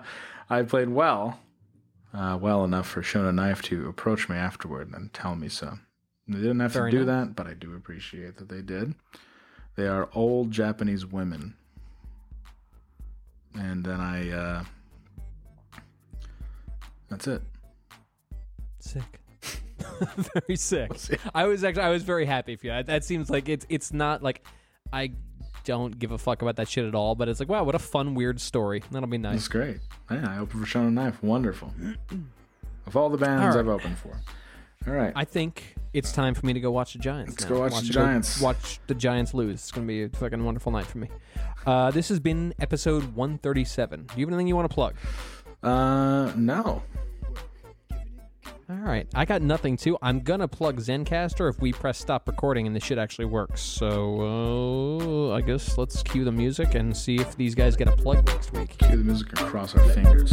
I 0.50 0.62
played 0.62 0.88
well, 0.88 1.38
uh, 2.12 2.38
well 2.40 2.64
enough 2.64 2.88
for 2.88 3.02
Shonen 3.02 3.36
Knife 3.36 3.62
to 3.62 3.88
approach 3.88 4.28
me 4.28 4.36
afterward 4.36 4.92
and 4.92 5.12
tell 5.12 5.36
me 5.36 5.48
so. 5.48 5.78
They 6.28 6.38
didn't 6.38 6.60
have 6.60 6.72
Very 6.72 6.90
to 6.90 6.98
do 6.98 7.04
that, 7.04 7.36
but 7.36 7.46
I 7.46 7.54
do 7.54 7.74
appreciate 7.76 8.36
that 8.38 8.48
they 8.48 8.62
did. 8.62 8.94
They 9.76 9.86
are 9.86 10.08
old 10.12 10.50
Japanese 10.50 11.06
women. 11.06 11.54
And 13.54 13.84
then 13.84 14.00
I, 14.00 14.30
uh, 14.30 14.64
that's 17.08 17.26
it. 17.26 17.42
Sick. 18.78 19.20
very 20.34 20.56
sick. 20.56 20.90
I 21.34 21.44
was 21.46 21.64
actually 21.64 21.82
I 21.82 21.90
was 21.90 22.02
very 22.02 22.26
happy 22.26 22.56
for 22.56 22.66
you. 22.66 22.82
That 22.82 23.04
seems 23.04 23.30
like 23.30 23.48
it's 23.48 23.66
it's 23.68 23.92
not 23.92 24.22
like 24.22 24.44
I 24.92 25.12
don't 25.64 25.98
give 25.98 26.12
a 26.12 26.18
fuck 26.18 26.42
about 26.42 26.56
that 26.56 26.68
shit 26.68 26.84
at 26.84 26.94
all, 26.94 27.14
but 27.14 27.28
it's 27.28 27.40
like 27.40 27.48
wow, 27.48 27.64
what 27.64 27.74
a 27.74 27.80
fun 27.80 28.14
weird 28.14 28.40
story. 28.40 28.82
That'll 28.90 29.08
be 29.08 29.18
nice. 29.18 29.34
That's 29.34 29.48
great. 29.48 29.78
Yeah, 30.10 30.28
I 30.28 30.38
opened 30.38 30.66
for 30.66 30.78
Shonen 30.78 30.92
Knife. 30.92 31.22
Wonderful. 31.22 31.72
of 32.86 32.96
all 32.96 33.08
the 33.08 33.18
bands 33.18 33.42
All 33.42 33.48
right. 33.48 33.58
I've 33.58 33.68
opened 33.68 33.98
for. 33.98 34.20
All 34.86 34.94
right. 34.94 35.12
I 35.16 35.24
think 35.24 35.74
it's 35.92 36.12
time 36.12 36.34
for 36.34 36.46
me 36.46 36.52
to 36.52 36.60
go 36.60 36.70
watch 36.70 36.92
the 36.92 37.00
Giants. 37.00 37.32
Let's 37.32 37.44
now. 37.44 37.56
go 37.56 37.60
watch 37.60 37.80
the 37.80 37.92
Giants. 37.92 38.40
watch 38.40 38.80
the 38.86 38.94
Giants 38.94 39.34
lose. 39.34 39.54
It's 39.54 39.72
gonna 39.72 39.86
be 39.86 40.04
a 40.04 40.08
fucking 40.08 40.44
wonderful 40.44 40.70
night 40.70 40.86
for 40.86 40.98
me. 40.98 41.08
Uh, 41.66 41.90
this 41.90 42.08
has 42.08 42.20
been 42.20 42.54
episode 42.60 43.16
137. 43.16 44.06
Do 44.06 44.20
you 44.20 44.26
have 44.26 44.32
anything 44.32 44.46
you 44.46 44.54
want 44.54 44.70
to 44.70 44.74
plug? 44.74 44.94
Uh, 45.66 46.32
no. 46.36 46.80
All 48.68 48.76
right, 48.76 49.06
I 49.14 49.24
got 49.24 49.42
nothing 49.42 49.76
too. 49.76 49.98
I'm 50.00 50.20
gonna 50.20 50.46
plug 50.46 50.78
Zencastr 50.80 51.50
if 51.50 51.60
we 51.60 51.72
press 51.72 51.98
stop 51.98 52.28
recording 52.28 52.66
and 52.68 52.74
the 52.74 52.80
shit 52.80 52.98
actually 52.98 53.24
works. 53.24 53.62
So 53.62 55.30
uh, 55.30 55.34
I 55.34 55.40
guess 55.40 55.76
let's 55.76 56.02
cue 56.04 56.24
the 56.24 56.32
music 56.32 56.74
and 56.74 56.96
see 56.96 57.16
if 57.16 57.36
these 57.36 57.54
guys 57.54 57.76
get 57.76 57.88
a 57.88 57.92
plug 57.92 58.26
next 58.26 58.52
week. 58.52 58.76
Cue 58.78 58.96
the 58.96 59.04
music 59.04 59.28
and 59.38 59.48
cross 59.48 59.74
our 59.76 59.84
fingers. 59.90 60.32